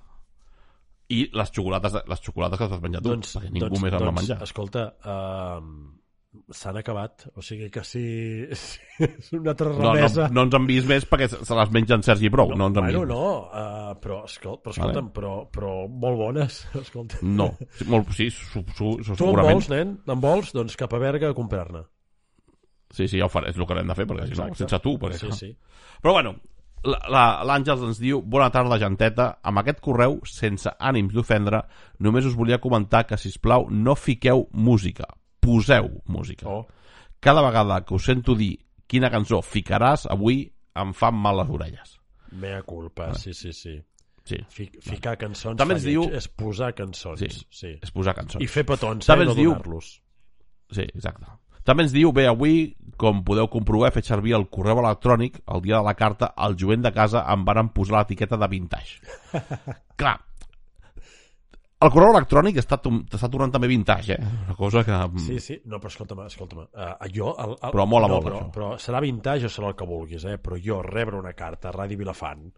i 1.11 1.23
les 1.35 1.51
xocolates, 1.53 1.97
les 2.07 2.21
xocolates 2.25 2.59
que 2.59 2.67
et 2.67 2.75
vas 2.75 2.83
menjar 2.83 3.01
tu, 3.03 3.15
doncs, 3.15 3.33
perquè 3.38 3.49
ningú 3.51 3.67
doncs, 3.69 3.81
més 3.83 3.91
en 3.93 3.99
va 3.99 4.05
doncs, 4.07 4.21
menjar. 4.21 4.38
Escolta, 4.45 4.85
uh, 5.03 5.91
s'han 6.55 6.77
acabat. 6.79 7.25
O 7.35 7.43
sigui 7.43 7.69
que 7.73 7.83
si, 7.88 8.03
si 8.55 9.07
és 9.07 9.31
una 9.35 9.51
altra 9.53 9.71
No, 9.71 9.79
no, 9.83 9.93
remesa... 9.97 10.27
no 10.31 10.45
ens 10.47 10.57
envies 10.57 10.88
més 10.89 11.07
perquè 11.09 11.27
se 11.31 11.57
les 11.59 11.73
menja 11.75 11.97
en 11.99 12.05
Sergi 12.07 12.31
Brou, 12.33 12.53
no, 12.55 12.69
ens 12.71 12.81
envies 12.81 12.99
bueno, 13.01 13.07
més. 13.07 13.15
no, 13.15 13.93
uh, 13.93 13.95
però, 14.03 14.21
escol, 14.29 14.59
però 14.63 14.75
escolta'm, 14.75 15.09
però, 15.15 15.33
però 15.51 15.73
molt 15.88 16.21
bones, 16.21 16.61
escolta. 16.83 17.19
No, 17.23 17.51
sí, 17.79 17.89
molt, 17.91 18.13
sí, 18.17 18.29
su, 18.35 18.63
su, 18.75 18.93
su, 19.01 19.11
Tu 19.11 19.15
en 19.15 19.23
segurament. 19.25 19.57
vols, 19.59 19.71
nen? 19.73 19.97
En 20.07 20.23
vols? 20.23 20.53
Doncs 20.55 20.79
cap 20.79 20.95
a 20.95 21.01
Berga 21.03 21.31
a 21.31 21.38
comprar-ne. 21.38 21.83
Sí, 22.91 23.05
sí, 23.07 23.19
ja 23.21 23.27
ho 23.27 23.31
faré, 23.31 23.53
és 23.53 23.59
el 23.59 23.67
que 23.67 23.75
hem 23.79 23.88
de 23.88 23.95
fer, 23.95 24.05
perquè 24.07 24.25
si 24.27 24.35
no, 24.35 24.49
sense 24.59 24.79
tu. 24.83 24.97
Perquè... 24.99 25.19
Sí, 25.21 25.31
sí. 25.38 25.51
Però 26.03 26.11
bueno, 26.17 26.33
l'Àngels 26.83 27.83
ens 27.85 27.99
diu 28.01 28.21
Bona 28.21 28.49
tarda, 28.53 28.77
genteta. 28.81 29.39
Amb 29.43 29.61
aquest 29.61 29.79
correu, 29.83 30.19
sense 30.25 30.71
ànims 30.79 31.13
d'ofendre, 31.13 31.63
només 31.99 32.25
us 32.25 32.35
volia 32.35 32.59
comentar 32.63 33.05
que, 33.07 33.17
si 33.17 33.31
plau 33.39 33.67
no 33.69 33.95
fiqueu 33.95 34.47
música. 34.53 35.05
Poseu 35.41 36.01
música. 36.07 36.47
Oh, 36.49 36.67
Cada 37.19 37.41
vegada 37.45 37.83
que 37.85 37.93
us 37.93 38.05
sento 38.05 38.33
dir 38.35 38.55
quina 38.89 39.09
cançó 39.13 39.41
ficaràs 39.45 40.07
avui, 40.09 40.43
em 40.75 40.93
fan 40.93 41.13
mal 41.15 41.37
les 41.37 41.49
orelles. 41.49 41.97
mea 42.31 42.61
culpa, 42.63 43.13
sí, 43.13 43.33
sí, 43.33 43.51
sí. 43.53 43.81
Sí, 44.23 44.37
Fic, 44.49 44.77
ficar 44.85 45.17
cançons 45.17 45.57
També 45.57 45.73
ens 45.73 45.83
diu- 45.83 46.05
és 46.13 46.27
posar 46.27 46.73
cançons. 46.75 47.19
Sí. 47.19 47.27
Sí. 47.49 47.71
és 47.81 47.91
posar 47.91 48.13
cançons. 48.15 48.41
I 48.43 48.47
fer 48.47 48.63
petons, 48.63 49.05
També 49.05 49.23
eh, 49.25 49.27
no 49.27 49.33
donar-los. 49.35 50.01
Sí, 50.71 50.81
exacte. 50.83 51.25
També 51.67 51.85
ens 51.85 51.93
diu, 51.93 52.11
bé, 52.15 52.25
avui, 52.29 52.73
com 53.01 53.21
podeu 53.25 53.47
comprovar, 53.51 53.91
he 53.91 53.95
fet 53.99 54.09
servir 54.09 54.33
el 54.38 54.47
correu 54.53 54.81
electrònic, 54.81 55.41
el 55.53 55.61
dia 55.65 55.77
de 55.77 55.85
la 55.85 55.95
carta, 55.97 56.33
al 56.35 56.57
jovent 56.57 56.83
de 56.85 56.91
casa 56.95 57.23
em 57.33 57.45
varen 57.45 57.69
posar 57.75 57.99
l'etiqueta 57.99 58.39
de 58.41 58.49
vintage. 58.49 58.99
Clar, 60.01 60.15
el 61.81 61.89
correu 61.89 62.11
electrònic 62.13 62.59
està, 62.61 62.77
està 62.77 63.29
tornant 63.29 63.53
també 63.53 63.69
vintage, 63.69 64.17
eh? 64.17 64.33
Una 64.45 64.57
cosa 64.57 64.83
que... 64.85 64.97
Sí, 65.25 65.39
sí. 65.41 65.59
No, 65.65 65.79
però 65.81 65.89
escolta'm, 65.93 66.25
escolta'm. 66.29 66.65
Uh, 66.67 67.09
jo... 67.13 67.31
El, 67.41 67.55
el, 67.57 67.71
Però 67.73 67.88
mola 67.89 68.09
no, 68.09 68.17
molt, 68.17 68.27
però, 68.27 68.41
això. 68.41 68.51
però 68.53 68.73
serà 68.81 69.01
vintage 69.01 69.49
o 69.49 69.53
serà 69.53 69.71
el 69.71 69.77
que 69.79 69.88
vulguis, 69.89 70.25
eh? 70.29 70.38
Però 70.41 70.59
jo 70.61 70.81
rebre 70.85 71.17
una 71.17 71.33
carta 71.38 71.71
a 71.71 71.75
Ràdio 71.77 72.01
Vilafant 72.01 72.51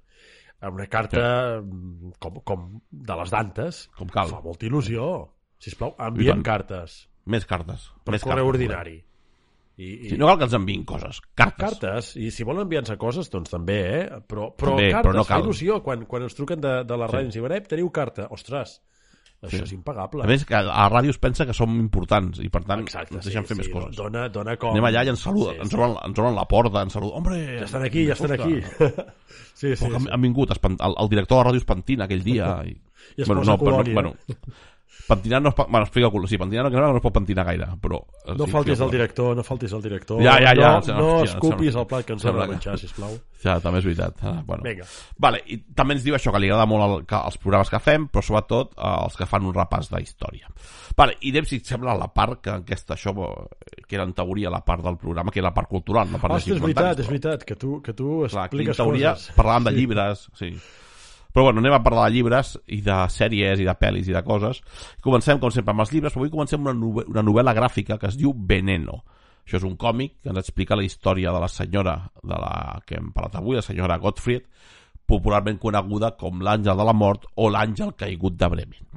una 0.63 0.85
carta 0.87 1.59
sí. 1.59 2.11
com, 2.23 2.37
com 2.47 2.67
de 2.87 3.15
les 3.19 3.31
d'antes 3.33 3.81
Com 3.97 4.11
cal. 4.11 4.29
fa 4.31 4.39
molta 4.43 4.67
il·lusió. 4.67 5.07
Sisplau, 5.59 5.93
enviem 6.03 6.43
cartes 6.43 7.01
Més 7.25 7.45
cartes. 7.45 7.91
per 8.03 8.11
més 8.17 8.23
correu 8.23 8.45
cartes, 8.45 8.55
ordinari. 8.61 8.95
I, 9.75 9.85
i... 10.05 10.09
Sí, 10.11 10.17
no 10.21 10.27
cal 10.29 10.37
que 10.37 10.43
ens 10.45 10.53
enviïn 10.53 10.83
coses. 10.85 11.19
Cartes. 11.33 11.79
cartes, 11.79 12.11
i 12.21 12.29
si 12.31 12.43
volen 12.45 12.61
enviar-nos 12.67 12.97
coses, 13.01 13.29
doncs 13.33 13.49
també, 13.49 13.77
eh? 14.03 14.09
Però, 14.27 14.51
però 14.53 14.75
També, 14.75 14.91
cartes, 14.91 15.07
però 15.07 15.13
no 15.17 15.23
fa 15.25 15.35
cal. 15.39 15.45
il·lusió. 15.47 15.79
Quan, 15.81 16.03
quan 16.05 16.21
ens 16.27 16.35
truquen 16.37 16.61
de, 16.61 16.83
de 16.85 16.97
la 16.97 17.07
Sí. 17.07 17.13
ràdio 17.15 17.25
ens 17.31 17.33
diuen, 17.39 17.51
eh, 17.57 17.61
teniu 17.61 17.89
carta. 17.89 18.27
Ostres, 18.29 18.75
això 19.41 19.57
Sí. 19.57 19.63
és 19.63 19.71
impagable. 19.73 20.23
A 20.23 20.27
més, 20.27 20.45
que 20.45 20.53
a 20.55 20.61
la 20.61 20.85
ràdio 20.93 21.09
es 21.09 21.17
pensa 21.17 21.45
que 21.47 21.53
som 21.57 21.73
importants 21.79 22.37
i, 22.39 22.49
per 22.49 22.61
tant, 22.65 22.81
Exacte, 22.85 23.15
ens 23.15 23.25
deixen 23.25 23.45
fer 23.49 23.57
més 23.57 23.69
coses. 23.69 23.95
Dona, 23.97 24.27
dona 24.29 24.55
com... 24.57 24.71
Anem 24.75 24.85
allà 24.91 25.03
i 25.05 25.09
ens 25.09 25.19
saluden, 25.25 25.55
Sí, 25.55 25.61
ens, 25.61 25.69
sí. 25.71 25.75
obren, 25.75 25.97
ens 26.05 26.19
obren 26.19 26.35
la 26.35 26.45
porta, 26.47 26.81
ens 26.83 26.93
saluden. 26.93 27.17
Hombre, 27.17 27.41
Ja 27.57 27.65
estan 27.65 27.83
aquí, 27.83 28.05
ja 28.05 28.13
estan 28.13 28.31
aquí. 28.31 28.61
sí, 29.55 29.75
sí, 29.75 29.85
Però 29.85 29.89
sí. 29.89 29.95
han, 29.95 30.07
han 30.13 30.21
vingut, 30.21 30.51
es 30.51 30.59
pan- 30.59 30.77
el, 30.79 30.93
el 30.99 31.09
director 31.09 31.39
de 31.39 31.43
la 31.43 31.49
ràdio 31.49 31.57
es 31.63 31.65
pentina 31.65 32.05
aquell 32.05 32.23
dia. 32.23 32.59
I, 32.63 32.77
I 33.17 33.21
es 33.23 33.27
posa 33.27 33.57
però 33.57 33.81
colònia. 33.81 33.93
bueno, 33.93 34.13
pentinar 35.07 35.41
no 35.41 35.49
es, 35.49 35.55
pa- 35.55 35.65
bueno, 35.65 35.83
explica 35.85 36.07
el 36.07 36.27
sí, 36.27 36.37
pentinar 36.37 36.63
no, 36.65 36.71
que 36.71 36.77
no 36.77 36.95
es 36.95 37.01
pot 37.03 37.13
pentinar 37.13 37.45
gaire, 37.45 37.67
però... 37.81 37.99
No 38.37 38.45
sí, 38.45 38.51
faltis 38.51 38.79
al 38.81 38.89
director, 38.91 39.35
no 39.35 39.43
faltis 39.43 39.73
al 39.73 39.81
director. 39.83 40.21
Ja, 40.23 40.37
ja, 40.39 40.53
ja, 40.55 40.69
No, 40.77 40.81
sí, 40.81 40.91
no 40.91 41.07
hòstia, 41.19 41.33
escupis 41.33 41.73
sembla- 41.73 41.81
el 41.81 41.87
plat 41.87 42.05
que 42.05 42.13
ens 42.13 42.21
sembla 42.23 42.43
hem 42.45 42.49
de 42.49 42.53
que- 42.53 42.57
menjar, 42.59 42.77
sisplau. 42.79 43.17
Ja, 43.43 43.57
també 43.59 43.79
és 43.79 43.85
veritat. 43.85 44.21
Ah, 44.23 44.41
bueno. 44.47 44.63
Vinga. 44.63 44.85
Vale, 45.19 45.41
i 45.51 45.57
també 45.75 45.97
ens 45.97 46.03
diu 46.05 46.15
això, 46.15 46.31
que 46.31 46.39
li 46.39 46.47
agrada 46.47 46.65
molt 46.65 46.83
el, 46.85 47.05
que, 47.05 47.15
els 47.27 47.37
programes 47.37 47.69
que 47.69 47.79
fem, 47.83 48.05
però 48.07 48.23
sobretot 48.23 48.71
eh, 48.77 48.93
els 49.03 49.17
que 49.19 49.25
fan 49.27 49.43
un 49.45 49.53
repàs 49.53 49.89
de 49.91 49.99
història. 50.01 50.47
Vale, 50.95 51.17
i 51.19 51.33
anem, 51.35 51.45
si 51.51 51.57
et 51.59 51.65
sembla, 51.67 51.97
la 51.99 52.07
part 52.13 52.39
que 52.41 52.53
aquesta, 52.61 52.95
això, 52.95 53.11
que 53.85 53.95
era 53.99 54.05
en 54.07 54.13
teoria 54.15 54.49
la 54.49 54.61
part 54.63 54.81
del 54.85 54.95
programa, 54.97 55.31
que 55.31 55.39
era 55.43 55.49
la 55.49 55.53
part 55.53 55.67
cultural, 55.67 56.07
la 56.13 56.17
part 56.23 56.37
és 56.39 56.47
de 56.47 56.59
veritat, 56.63 56.99
és 57.03 57.07
veritat, 57.11 57.43
que 57.43 57.55
tu, 57.59 57.81
que 57.83 57.91
tu 57.93 58.21
Clar, 58.29 58.45
aquí 58.45 58.55
en 58.55 58.61
expliques 58.63 58.77
teoria 58.79 59.11
coses. 59.17 59.35
parlàvem 59.35 59.67
de 59.67 59.71
llibres, 59.75 60.29
sí. 60.39 60.53
Però 61.33 61.47
bueno, 61.47 61.63
anem 61.63 61.73
a 61.73 61.81
parlar 61.81 62.05
de 62.07 62.13
llibres 62.13 62.53
i 62.69 62.79
de 62.85 62.95
sèries 63.09 63.59
i 63.59 63.65
de 63.65 63.73
pel·lis 63.73 64.09
i 64.09 64.13
de 64.13 64.21
coses. 64.25 64.61
Comencem, 65.01 65.39
com 65.41 65.49
sempre, 65.51 65.73
amb 65.73 65.81
els 65.81 65.91
llibres, 65.91 66.13
però 66.13 66.21
avui 66.21 66.31
comencem 66.33 66.61
una, 66.61 66.75
una 67.09 67.25
novel·la 67.25 67.55
gràfica 67.57 67.97
que 67.97 68.11
es 68.11 68.19
diu 68.19 68.35
Veneno. 68.37 69.01
Això 69.43 69.57
és 69.57 69.65
un 69.67 69.73
còmic 69.75 70.19
que 70.21 70.29
ens 70.31 70.39
explica 70.39 70.77
la 70.77 70.85
història 70.85 71.33
de 71.33 71.41
la 71.41 71.49
senyora 71.51 71.97
de 72.21 72.37
la 72.37 72.53
que 72.85 72.99
hem 72.99 73.09
parlat 73.15 73.41
avui, 73.41 73.57
la 73.57 73.65
senyora 73.65 73.97
Gottfried, 73.99 74.45
popularment 75.09 75.57
coneguda 75.59 76.13
com 76.19 76.39
l'àngel 76.45 76.77
de 76.79 76.85
la 76.87 76.93
mort 76.95 77.25
o 77.35 77.49
l'àngel 77.51 77.91
caigut 77.97 78.37
de 78.39 78.49
Bremen. 78.53 78.87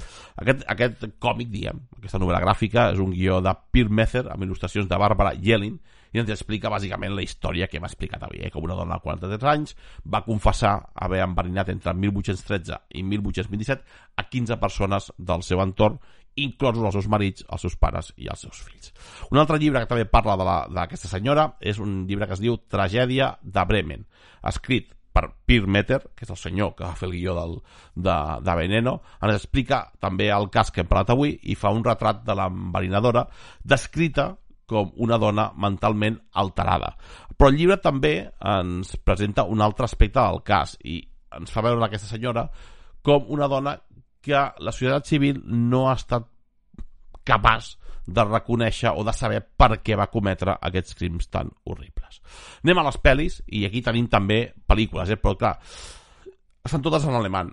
Aquest, 0.43 0.63
aquest 0.71 1.09
còmic, 1.19 1.51
diguem, 1.51 1.81
aquesta 1.99 2.21
novel·la 2.23 2.45
gràfica, 2.45 2.91
és 2.93 3.01
un 3.03 3.17
guió 3.17 3.41
de 3.43 3.57
Peter 3.73 3.91
Mether 3.91 4.27
amb 4.31 4.45
il·lustracions 4.47 4.87
de 4.93 5.01
Bàrbara 5.01 5.35
Yellin 5.41 5.81
i 6.17 6.23
ens 6.23 6.33
explica 6.33 6.73
bàsicament 6.73 7.13
la 7.13 7.25
història 7.25 7.69
que 7.69 7.77
hem 7.77 7.87
explicat 7.87 8.23
avui, 8.25 8.41
eh? 8.41 8.51
que 8.51 8.63
una 8.63 8.77
dona 8.79 8.97
de 8.97 9.05
43 9.05 9.51
anys 9.53 9.77
va 10.09 10.25
confessar 10.25 10.79
haver 10.95 11.21
enverinat 11.27 11.69
entre 11.75 11.93
1813 11.93 12.79
i 12.97 13.05
1827 13.05 13.85
a 14.17 14.25
15 14.31 14.57
persones 14.63 15.11
del 15.19 15.45
seu 15.45 15.61
entorn 15.61 16.01
inclosos 16.37 16.85
els 16.85 16.97
seus 16.99 17.09
marits, 17.09 17.45
els 17.53 17.63
seus 17.65 17.77
pares 17.81 18.11
i 18.17 18.29
els 18.33 18.43
seus 18.45 18.59
fills. 18.65 18.93
Un 19.31 19.41
altre 19.41 19.59
llibre 19.61 19.81
que 19.83 19.91
també 19.93 20.05
parla 20.09 20.37
d'aquesta 20.69 21.09
senyora 21.09 21.51
és 21.61 21.81
un 21.81 22.05
llibre 22.09 22.29
que 22.29 22.37
es 22.37 22.45
diu 22.45 22.59
Tragèdia 22.69 23.35
de 23.43 23.65
Bremen, 23.69 24.05
escrit 24.45 24.93
per 25.17 25.31
Peter 25.49 25.69
Meter, 25.69 26.01
que 26.13 26.27
és 26.27 26.33
el 26.33 26.37
senyor 26.37 26.75
que 26.77 26.85
va 26.85 26.97
fer 26.97 27.09
el 27.09 27.15
guió 27.17 27.37
del, 27.39 27.55
de, 27.95 28.17
de 28.45 28.57
Veneno, 28.59 28.99
ens 29.21 29.39
explica 29.39 29.87
també 30.01 30.29
el 30.33 30.51
cas 30.53 30.73
que 30.73 30.85
hem 30.85 30.91
parlat 30.91 31.15
avui 31.15 31.39
i 31.49 31.57
fa 31.57 31.73
un 31.73 31.85
retrat 31.85 32.21
de 32.27 32.37
l'enverinadora 32.37 33.25
descrita 33.65 34.35
com 34.67 34.93
una 35.03 35.19
dona 35.19 35.51
mentalment 35.57 36.19
alterada. 36.35 36.95
Però 37.37 37.51
el 37.51 37.59
llibre 37.59 37.79
també 37.83 38.15
ens 38.41 38.97
presenta 39.05 39.45
un 39.45 39.63
altre 39.63 39.87
aspecte 39.87 40.21
del 40.21 40.43
cas 40.47 40.77
i 40.85 41.01
ens 41.37 41.53
fa 41.53 41.63
veure 41.65 41.85
aquesta 41.87 42.11
senyora 42.11 42.47
com 43.07 43.29
una 43.33 43.49
dona 43.49 43.77
que 44.23 44.39
la 44.59 44.73
societat 44.75 45.07
civil 45.07 45.43
no 45.47 45.87
ha 45.89 45.95
estat 45.95 46.27
capaç 47.27 47.77
de 48.07 48.23
reconèixer 48.25 48.93
o 48.95 49.03
de 49.07 49.13
saber 49.15 49.41
per 49.59 49.81
què 49.83 49.97
va 49.99 50.09
cometre 50.11 50.55
aquests 50.69 50.95
crims 50.99 51.29
tan 51.31 51.51
horribles. 51.67 52.21
Anem 52.63 52.81
a 52.81 52.87
les 52.87 52.99
pel·lis, 53.03 53.41
i 53.47 53.65
aquí 53.67 53.83
tenim 53.83 54.07
també 54.11 54.41
pel·lícules, 54.67 55.11
eh? 55.11 55.19
però 55.19 55.35
clar, 55.39 55.55
estan 56.67 56.83
totes 56.83 57.07
en 57.07 57.19
alemany 57.19 57.51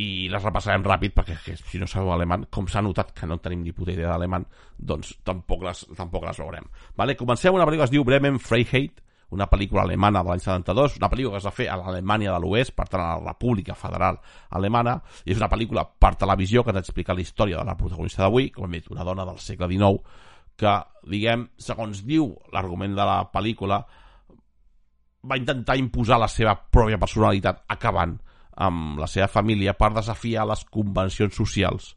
i 0.00 0.26
les 0.30 0.42
repassarem 0.42 0.82
ràpid 0.82 1.14
perquè 1.14 1.36
que, 1.44 1.54
si 1.60 1.78
no 1.78 1.86
sabeu 1.86 2.10
alemany, 2.14 2.48
com 2.50 2.66
s'ha 2.70 2.82
notat 2.82 3.12
que 3.14 3.28
no 3.30 3.38
tenim 3.42 3.62
ni 3.62 3.74
puta 3.76 3.92
idea 3.94 4.10
d'alemany, 4.10 4.46
doncs 4.74 5.14
tampoc 5.26 5.62
les, 5.62 5.84
tampoc 5.94 6.26
les 6.26 6.40
veurem. 6.42 6.66
Vale? 6.98 7.14
Comencem 7.20 7.54
una 7.54 7.66
pel·lícula 7.68 7.84
que 7.84 7.92
es 7.92 7.94
diu 7.94 8.06
Bremen 8.06 8.40
Freiheit, 8.42 9.04
una 9.34 9.46
pel·lícula 9.50 9.84
alemana 9.84 10.22
de 10.22 10.30
l'any 10.30 10.42
72, 10.42 10.98
una 10.98 11.10
pel·lícula 11.10 11.36
que 11.36 11.42
es 11.42 11.46
va 11.46 11.54
fer 11.54 11.68
a 11.70 11.78
l'Alemanya 11.78 12.34
de 12.34 12.42
l'Oest, 12.42 12.74
per 12.74 12.88
tant 12.90 13.02
a 13.02 13.14
la 13.14 13.32
República 13.32 13.74
Federal 13.78 14.18
Alemana, 14.58 14.98
i 15.24 15.34
és 15.34 15.40
una 15.40 15.50
pel·lícula 15.50 15.86
per 15.86 16.14
televisió 16.18 16.62
que 16.64 16.74
ens 16.74 16.82
explica 16.82 17.14
la 17.14 17.22
història 17.22 17.62
de 17.62 17.66
la 17.70 17.78
protagonista 17.78 18.26
d'avui, 18.26 18.50
com 18.54 18.66
hem 18.66 18.78
dit, 18.78 18.90
una 18.94 19.06
dona 19.06 19.26
del 19.26 19.38
segle 19.42 19.70
XIX, 19.70 20.02
que, 20.58 20.74
diguem, 21.10 21.48
segons 21.58 22.04
diu 22.06 22.30
l'argument 22.54 22.94
de 22.94 23.06
la 23.06 23.18
pel·lícula, 23.30 23.80
va 25.24 25.38
intentar 25.40 25.78
imposar 25.80 26.18
la 26.20 26.28
seva 26.28 26.54
pròpia 26.54 27.00
personalitat 27.00 27.64
acabant 27.72 28.18
amb 28.56 29.00
la 29.02 29.08
seva 29.10 29.28
família 29.28 29.74
per 29.78 29.92
desafiar 29.94 30.46
les 30.46 30.64
convencions 30.70 31.34
socials 31.34 31.94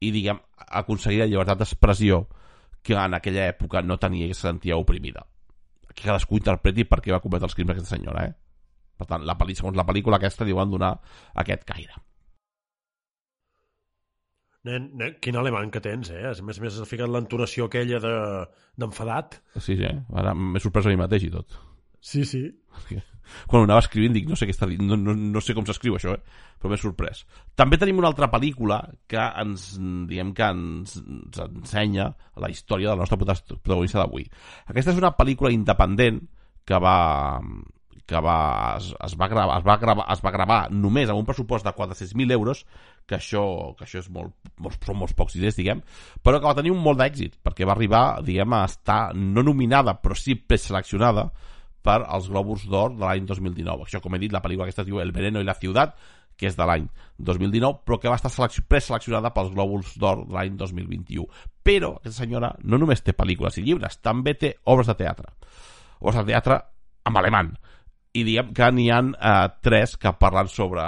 i, 0.00 0.12
diguem, 0.14 0.38
aconseguir 0.82 1.24
la 1.24 1.30
llibertat 1.30 1.64
d'expressió 1.64 2.26
que 2.82 2.94
en 2.94 3.18
aquella 3.18 3.48
època 3.50 3.82
no 3.82 3.98
tenia 3.98 4.28
i 4.28 4.34
se 4.34 4.46
sentia 4.46 4.78
oprimida 4.78 5.26
que 5.98 6.06
cadascú 6.06 6.38
interpreti 6.38 6.86
per 6.86 7.00
què 7.02 7.14
va 7.14 7.22
cometre 7.22 7.48
els 7.48 7.56
crims 7.58 7.74
aquesta 7.74 7.96
senyora, 7.96 8.28
eh? 8.28 8.34
Per 8.98 9.06
tant, 9.10 9.24
la 9.26 9.34
pel·li, 9.38 9.56
segons 9.58 9.78
la 9.78 9.86
pel·lícula 9.86 10.18
aquesta 10.18 10.46
diuen 10.46 10.70
donar 10.70 10.92
aquest 11.42 11.64
caire. 11.66 11.98
Nen, 14.68 14.88
nen, 15.00 15.16
quin 15.22 15.38
alemany 15.38 15.70
que 15.74 15.82
tens, 15.82 16.10
eh? 16.14 16.24
A 16.30 16.34
més 16.44 16.58
a 16.58 16.64
més 16.64 16.78
has 16.78 16.90
ficat 16.90 17.10
l'entonació 17.10 17.68
aquella 17.68 18.00
d'enfadat. 18.02 19.38
De, 19.54 19.62
sí, 19.62 19.78
sí, 19.78 19.86
eh? 19.86 19.96
ara 20.22 20.34
m'he 20.34 20.62
sorprès 20.62 20.86
a 20.86 20.94
mi 20.94 21.00
mateix 21.00 21.28
i 21.28 21.32
tot. 21.34 21.58
Sí, 22.00 22.24
sí. 22.24 22.42
Quan 23.48 23.60
ho 23.60 23.66
anava 23.66 23.82
escrivint 23.82 24.14
dic, 24.16 24.28
no 24.28 24.36
sé 24.38 24.48
què 24.48 24.54
està 24.54 24.68
dient, 24.70 24.86
no, 24.88 24.96
no, 24.96 25.12
no 25.12 25.42
sé 25.44 25.52
com 25.56 25.66
s'escriu 25.68 25.98
això, 25.98 26.14
eh? 26.16 26.44
però 26.58 26.72
m'he 26.72 26.80
sorprès. 26.80 27.24
També 27.58 27.78
tenim 27.80 28.00
una 28.00 28.08
altra 28.10 28.30
pel·lícula 28.32 28.80
que 29.10 29.20
ens, 29.42 29.70
diem 30.08 30.32
que 30.36 30.48
ens, 30.48 30.96
ens 31.02 31.42
ensenya 31.44 32.08
la 32.40 32.50
història 32.52 32.90
de 32.90 32.96
la 32.96 33.04
nostra 33.04 33.18
protagonista 33.20 34.00
d'avui. 34.00 34.24
Aquesta 34.66 34.94
és 34.94 35.02
una 35.02 35.12
pel·lícula 35.18 35.52
independent 35.54 36.22
que 36.68 36.80
va, 36.80 36.96
que 38.08 38.20
va, 38.24 38.38
es, 38.78 38.88
es, 39.04 39.16
va 39.20 39.28
gravar, 39.28 39.58
es, 39.60 39.66
va 39.68 39.76
gravar, 39.80 40.06
es 40.14 40.24
va 40.24 40.32
gravar 40.32 40.58
només 40.72 41.10
amb 41.12 41.20
un 41.20 41.28
pressupost 41.28 41.68
de 41.68 41.74
400.000 41.76 42.32
euros, 42.36 42.64
que 43.08 43.16
això, 43.16 43.42
que 43.76 43.84
això 43.84 44.00
és 44.00 44.08
molt, 44.12 44.34
molt, 44.60 44.80
són 44.84 44.98
molts 45.00 45.14
pocs 45.16 45.36
diners, 45.36 45.56
diguem, 45.60 45.84
però 46.24 46.40
que 46.40 46.48
va 46.48 46.56
tenir 46.56 46.72
un 46.72 46.80
molt 46.84 47.00
d'èxit, 47.00 47.38
perquè 47.44 47.68
va 47.68 47.76
arribar, 47.76 48.02
diguem, 48.24 48.56
a 48.56 48.64
estar 48.68 49.02
no 49.16 49.44
nominada, 49.44 49.98
però 50.00 50.16
sí 50.16 50.36
preseleccionada 50.40 51.28
per 51.82 52.02
als 52.04 52.28
Globus 52.28 52.66
d'Or 52.68 52.94
de 52.96 53.04
l'any 53.04 53.26
2019. 53.26 53.86
Això, 53.86 54.00
com 54.04 54.14
he 54.14 54.22
dit, 54.22 54.32
la 54.34 54.42
pel·lícula 54.44 54.68
aquesta 54.68 54.84
es 54.84 54.88
diu 54.88 55.00
El 55.02 55.12
veneno 55.14 55.40
i 55.40 55.46
la 55.46 55.56
ciutat, 55.58 55.96
que 56.38 56.46
és 56.46 56.56
de 56.56 56.66
l'any 56.66 56.86
2019, 57.18 57.82
però 57.84 57.98
que 57.98 58.10
va 58.10 58.18
estar 58.18 58.30
preseleccionada 58.70 59.32
pels 59.34 59.50
Globus 59.54 59.96
d'Or 59.98 60.24
de 60.28 60.36
l'any 60.36 60.56
2021. 60.56 61.26
Però 61.66 61.96
aquesta 61.96 62.22
senyora 62.22 62.52
no 62.62 62.78
només 62.78 63.02
té 63.02 63.12
pel·lícules 63.12 63.58
i 63.58 63.66
llibres, 63.66 63.98
també 63.98 64.36
té 64.38 64.54
obres 64.70 64.86
de 64.86 64.94
teatre. 65.00 65.32
Obres 65.98 66.20
de 66.22 66.28
teatre 66.30 66.60
en 67.08 67.18
alemany. 67.18 67.50
I 68.14 68.24
diguem 68.24 68.54
que 68.56 68.70
n'hi 68.72 68.86
han 68.94 69.12
eh, 69.14 69.48
tres 69.62 69.96
que 70.00 70.14
parlen 70.18 70.48
sobre, 70.48 70.84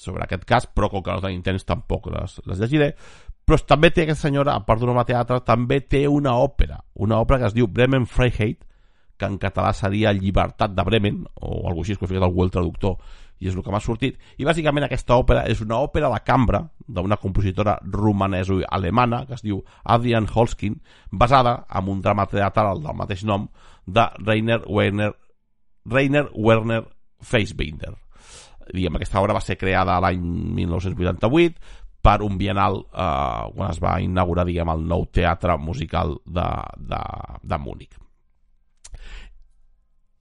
sobre 0.00 0.24
aquest 0.24 0.46
cas, 0.48 0.68
però 0.70 0.88
com 0.90 1.02
que 1.02 1.14
no 1.14 1.24
tenim 1.24 1.42
temps 1.44 1.66
tampoc 1.66 2.08
les, 2.14 2.38
les 2.46 2.62
llegiré. 2.62 2.92
Però 3.46 3.58
també 3.62 3.92
té 3.94 4.06
aquesta 4.06 4.28
senyora, 4.28 4.56
a 4.56 4.64
part 4.66 4.80
d'un 4.82 4.90
home 4.90 5.04
teatre, 5.06 5.42
també 5.46 5.80
té 5.86 6.06
una 6.10 6.34
òpera, 6.42 6.80
una 7.02 7.20
òpera 7.22 7.42
que 7.42 7.50
es 7.50 7.54
diu 7.54 7.68
Bremen 7.70 8.06
Freiheit, 8.10 8.64
que 9.16 9.28
en 9.28 9.38
català 9.40 9.72
seria 9.74 10.12
Llibertat 10.12 10.74
de 10.76 10.84
Bremen, 10.84 11.22
o 11.40 11.66
alguna 11.68 11.82
cosa 11.82 11.92
així, 11.92 11.98
que 11.98 12.06
he 12.06 12.12
ficat 12.12 12.26
algú 12.26 12.44
el 12.44 12.52
traductor, 12.54 12.98
i 13.40 13.50
és 13.50 13.56
el 13.56 13.64
que 13.64 13.72
m'ha 13.72 13.82
sortit. 13.84 14.16
I 14.40 14.46
bàsicament 14.48 14.86
aquesta 14.86 15.16
òpera 15.20 15.44
és 15.50 15.60
una 15.64 15.80
òpera 15.84 16.08
de 16.12 16.20
cambra 16.24 16.62
d'una 16.86 17.18
compositora 17.20 17.76
romanesa 17.92 18.56
i 18.56 18.66
alemana 18.78 19.24
que 19.26 19.36
es 19.36 19.44
diu 19.44 19.60
Adrian 19.84 20.28
Holskin, 20.32 20.78
basada 21.10 21.58
en 21.68 21.90
un 21.92 22.02
drama 22.02 22.26
teatral 22.30 22.82
del 22.82 22.96
mateix 22.96 23.24
nom 23.24 23.48
de 23.86 24.06
Rainer 24.24 24.62
Werner, 24.66 25.12
Rainer 25.84 26.26
Werner 26.34 26.84
Fassbinder. 27.20 27.94
Diguem, 28.72 28.96
aquesta 28.96 29.20
obra 29.20 29.36
va 29.36 29.44
ser 29.44 29.58
creada 29.60 30.00
l'any 30.02 30.22
1988 30.56 31.84
per 32.02 32.20
un 32.22 32.38
bienal 32.38 32.80
eh, 32.86 33.52
quan 33.52 33.70
es 33.70 33.78
va 33.82 33.98
inaugurar 34.02 34.46
diguem, 34.46 34.72
el 34.72 34.88
nou 34.88 35.06
teatre 35.12 35.58
musical 35.58 36.16
de, 36.24 36.48
de, 36.78 37.04
de 37.42 37.62
Múnich 37.62 38.05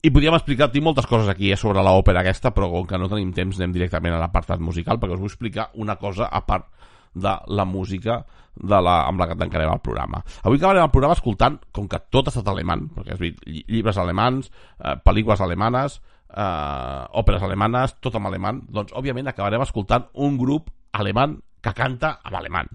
i 0.06 0.12
podríem 0.14 0.36
explicar-te 0.38 0.82
moltes 0.86 1.08
coses 1.10 1.30
aquí 1.32 1.50
eh, 1.50 1.58
sobre 1.58 1.82
l'òpera 1.82 2.22
aquesta, 2.22 2.52
però 2.54 2.68
com 2.70 2.84
que 2.86 2.98
no 3.02 3.10
tenim 3.10 3.32
temps 3.34 3.58
anem 3.58 3.74
directament 3.74 4.14
a 4.14 4.20
l'apartat 4.22 4.62
musical 4.62 5.00
perquè 5.02 5.16
us 5.16 5.22
vull 5.24 5.32
explicar 5.32 5.72
una 5.82 5.96
cosa 5.98 6.28
a 6.30 6.44
part 6.46 6.68
de 7.16 7.32
la 7.58 7.66
música 7.66 8.20
de 8.56 8.82
la, 8.86 9.00
amb 9.08 9.20
la 9.20 9.28
que 9.32 9.38
tancarem 9.40 9.72
el 9.72 9.82
programa. 9.82 10.22
Avui 10.44 10.60
acabarem 10.60 10.86
el 10.86 10.92
programa 10.94 11.16
escoltant, 11.18 11.58
com 11.74 11.88
que 11.90 12.00
tot 12.14 12.28
ha 12.28 12.34
estat 12.34 12.52
alemany, 12.52 12.86
perquè 12.94 13.16
has 13.16 13.24
vist 13.24 13.42
llibres 13.48 13.98
alemans, 13.98 14.52
eh, 14.78 14.94
pel·lícules 15.08 15.42
alemanes, 15.42 15.98
eh, 16.30 17.02
òperes 17.24 17.48
alemanes, 17.48 17.98
tot 18.04 18.20
en 18.20 18.30
alemany, 18.30 18.62
doncs 18.70 18.94
òbviament 18.94 19.32
acabarem 19.32 19.66
escoltant 19.66 20.12
un 20.14 20.38
grup 20.38 20.70
alemany 20.94 21.40
que 21.64 21.74
canta 21.74 22.20
en 22.28 22.38
alemany. 22.44 22.70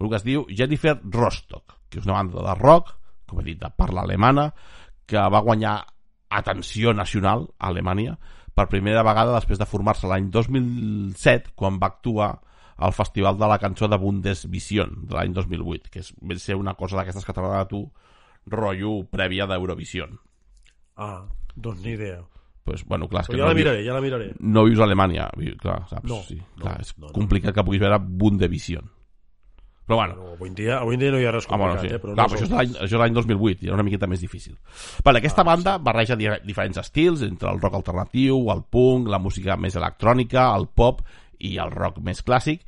Grup 0.00 0.16
que 0.16 0.22
es 0.22 0.26
diu 0.26 0.44
Jennifer 0.50 0.98
Rostock, 1.04 1.78
que 1.88 2.02
és 2.02 2.08
una 2.08 2.18
banda 2.18 2.42
de 2.48 2.58
rock, 2.58 2.96
com 3.28 3.40
he 3.40 3.50
dit, 3.52 3.60
de 3.60 3.70
parla 3.70 4.02
alemana, 4.02 4.50
que 5.06 5.20
va 5.30 5.44
guanyar 5.44 5.78
atenció 6.38 6.92
nacional 6.94 7.48
a 7.58 7.68
Alemanya 7.68 8.16
per 8.54 8.68
primera 8.68 9.04
vegada 9.04 9.34
després 9.36 9.60
de 9.60 9.68
formar-se 9.68 10.08
l'any 10.08 10.28
2007 10.32 11.54
quan 11.56 11.78
va 11.80 11.92
actuar 11.92 12.32
al 12.82 12.92
Festival 12.96 13.38
de 13.38 13.48
la 13.48 13.58
Cançó 13.62 13.88
de 13.88 13.98
Bundesvision 14.00 15.06
de 15.06 15.16
l'any 15.16 15.32
2008 15.36 15.92
que 15.92 16.02
és, 16.04 16.12
va 16.20 16.36
ser 16.40 16.58
una 16.58 16.74
cosa 16.78 16.98
d'aquestes 16.98 17.24
que 17.24 17.32
t'agrada 17.32 17.64
a 17.64 17.70
tu 17.70 17.84
rotllo 18.50 19.02
prèvia 19.10 19.46
d'Eurovision 19.46 20.18
Ah, 20.96 21.24
doncs 21.56 21.80
ni 21.84 21.94
idea 21.96 22.20
pues, 22.64 22.84
bueno, 22.86 23.08
clar, 23.08 23.24
que 23.26 23.36
ja 23.36 23.42
no 23.42 23.48
la 23.48 23.58
miraré, 23.58 23.84
ja 23.86 23.94
la 23.96 24.02
miraré 24.04 24.32
no 24.38 24.66
vius 24.68 24.80
a 24.80 24.84
Alemanya 24.88 25.30
clar, 25.60 25.82
saps? 25.88 26.08
No, 26.08 26.20
sí, 26.26 26.40
no, 26.56 26.66
clar, 26.66 26.80
és 26.80 26.92
no, 26.98 27.08
no. 27.08 27.14
complicat 27.16 27.56
que 27.56 27.64
puguis 27.64 27.82
veure 27.82 27.98
Bundesvision 28.02 28.90
però 29.86 29.96
bueno, 29.98 30.14
bueno, 30.14 30.32
avui, 30.36 30.48
en 30.48 30.54
dia, 30.54 30.78
avui 30.78 30.94
en 30.94 31.00
dia 31.00 31.10
no 31.10 31.18
hi 31.20 31.24
ha 31.26 31.32
res 31.34 31.46
Ah, 31.50 31.56
bueno, 31.56 31.74
complicat, 31.74 31.90
sí. 31.90 31.96
eh? 31.96 32.02
Però 32.02 32.14
Clar, 32.14 32.26
no 32.28 32.32
però 32.34 32.38
això, 32.40 32.46
és 32.46 32.52
l'any, 32.56 32.74
això 32.86 32.96
és 32.96 33.00
l'any 33.02 33.14
2008, 33.14 33.62
i 33.64 33.66
era 33.66 33.74
una 33.74 33.82
miqueta 33.86 34.06
més 34.06 34.20
difícil. 34.20 34.56
Vale, 35.04 35.18
aquesta 35.18 35.42
Ah, 35.42 35.48
banda 35.50 35.78
barreja 35.78 36.16
di 36.16 36.28
diferents 36.46 36.78
estils, 36.78 37.22
entre 37.22 37.50
el 37.50 37.60
rock 37.60 37.74
alternatiu, 37.80 38.38
el 38.52 38.62
punk, 38.70 39.08
la 39.08 39.18
música 39.18 39.56
més 39.56 39.74
electrònica, 39.76 40.52
el 40.56 40.68
pop 40.68 41.02
i 41.40 41.56
el 41.58 41.70
rock 41.74 41.98
més 41.98 42.22
clàssic, 42.24 42.62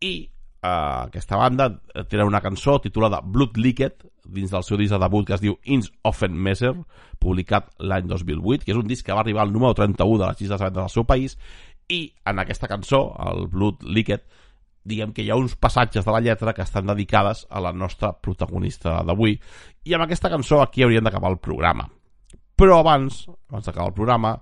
i 0.00 0.14
eh, 0.26 0.68
aquesta 0.68 1.36
banda 1.38 1.70
té 2.10 2.18
una 2.22 2.40
cançó 2.42 2.80
titulada 2.82 3.20
Blood 3.22 3.56
Liquid, 3.56 4.02
dins 4.26 4.50
del 4.50 4.64
seu 4.66 4.76
disc 4.76 4.90
de 4.90 4.98
debut 4.98 5.24
que 5.24 5.34
es 5.36 5.40
diu 5.40 5.54
Ins 5.70 5.86
Offen 6.02 6.34
Messer, 6.34 6.72
publicat 7.22 7.68
l'any 7.78 8.08
2008, 8.10 8.64
que 8.66 8.72
és 8.74 8.78
un 8.80 8.88
disc 8.90 9.06
que 9.06 9.14
va 9.14 9.20
arribar 9.22 9.44
al 9.46 9.52
número 9.54 9.72
31 9.78 10.18
de 10.18 10.26
les 10.26 10.40
llistes 10.40 10.58
de 10.58 10.64
vendes 10.64 10.82
del 10.82 10.90
seu 10.90 11.04
país, 11.06 11.38
i 11.88 12.12
en 12.26 12.40
aquesta 12.42 12.66
cançó, 12.66 13.14
el 13.22 13.46
Blood 13.46 13.84
Liquid, 13.86 14.24
diguem 14.86 15.12
que 15.12 15.24
hi 15.24 15.30
ha 15.30 15.38
uns 15.38 15.56
passatges 15.58 16.06
de 16.06 16.14
la 16.14 16.22
lletra 16.22 16.54
que 16.54 16.64
estan 16.64 16.86
dedicades 16.86 17.44
a 17.50 17.60
la 17.60 17.72
nostra 17.72 18.12
protagonista 18.14 19.00
d'avui. 19.06 19.34
I 19.84 19.96
amb 19.96 20.06
aquesta 20.06 20.30
cançó 20.32 20.62
aquí 20.62 20.84
hauríem 20.86 21.04
d'acabar 21.04 21.32
el 21.34 21.42
programa. 21.42 21.88
Però 22.56 22.78
abans, 22.80 23.26
abans 23.50 23.66
d'acabar 23.66 23.90
el 23.90 23.98
programa 23.98 24.36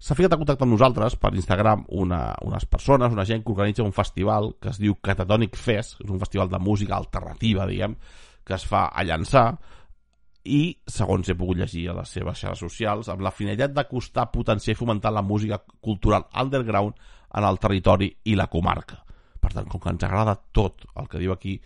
s'ha 0.00 0.16
ficat 0.16 0.32
en 0.32 0.40
contacte 0.40 0.64
amb 0.64 0.72
nosaltres 0.72 1.18
per 1.20 1.34
Instagram 1.36 1.84
una, 2.00 2.22
unes 2.46 2.64
persones, 2.64 3.12
una 3.12 3.26
gent 3.28 3.42
que 3.44 3.52
organitza 3.52 3.84
un 3.84 3.92
festival 3.92 4.54
que 4.62 4.70
es 4.72 4.78
diu 4.80 4.96
Catatonic 4.96 5.58
Fest 5.60 5.98
és 6.00 6.08
un 6.08 6.22
festival 6.22 6.48
de 6.48 6.62
música 6.62 6.96
alternativa 6.96 7.68
diguem, 7.68 7.98
que 8.46 8.56
es 8.56 8.64
fa 8.64 8.86
a 8.88 9.04
llançar 9.04 9.50
i, 10.48 10.72
segons 10.88 11.28
he 11.28 11.36
pogut 11.36 11.60
llegir 11.60 11.90
a 11.90 11.98
les 11.98 12.14
seves 12.16 12.40
xarxes 12.40 12.64
socials, 12.64 13.10
amb 13.12 13.20
la 13.20 13.34
finalitat 13.34 13.74
d'acostar, 13.76 14.30
potenciar 14.32 14.72
i 14.72 14.78
fomentar 14.78 15.12
la 15.12 15.22
música 15.22 15.60
cultural 15.84 16.24
underground 16.32 16.96
en 17.36 17.44
el 17.44 17.60
territori 17.60 18.08
i 18.24 18.38
la 18.40 18.48
comarca. 18.48 19.02
Per 19.40 19.52
tant, 19.54 19.68
com 19.68 19.80
que 19.80 19.92
ens 19.94 20.04
agrada 20.04 20.36
tot 20.52 20.84
el 20.94 21.08
que 21.08 21.20
diu 21.22 21.32
aquí 21.32 21.58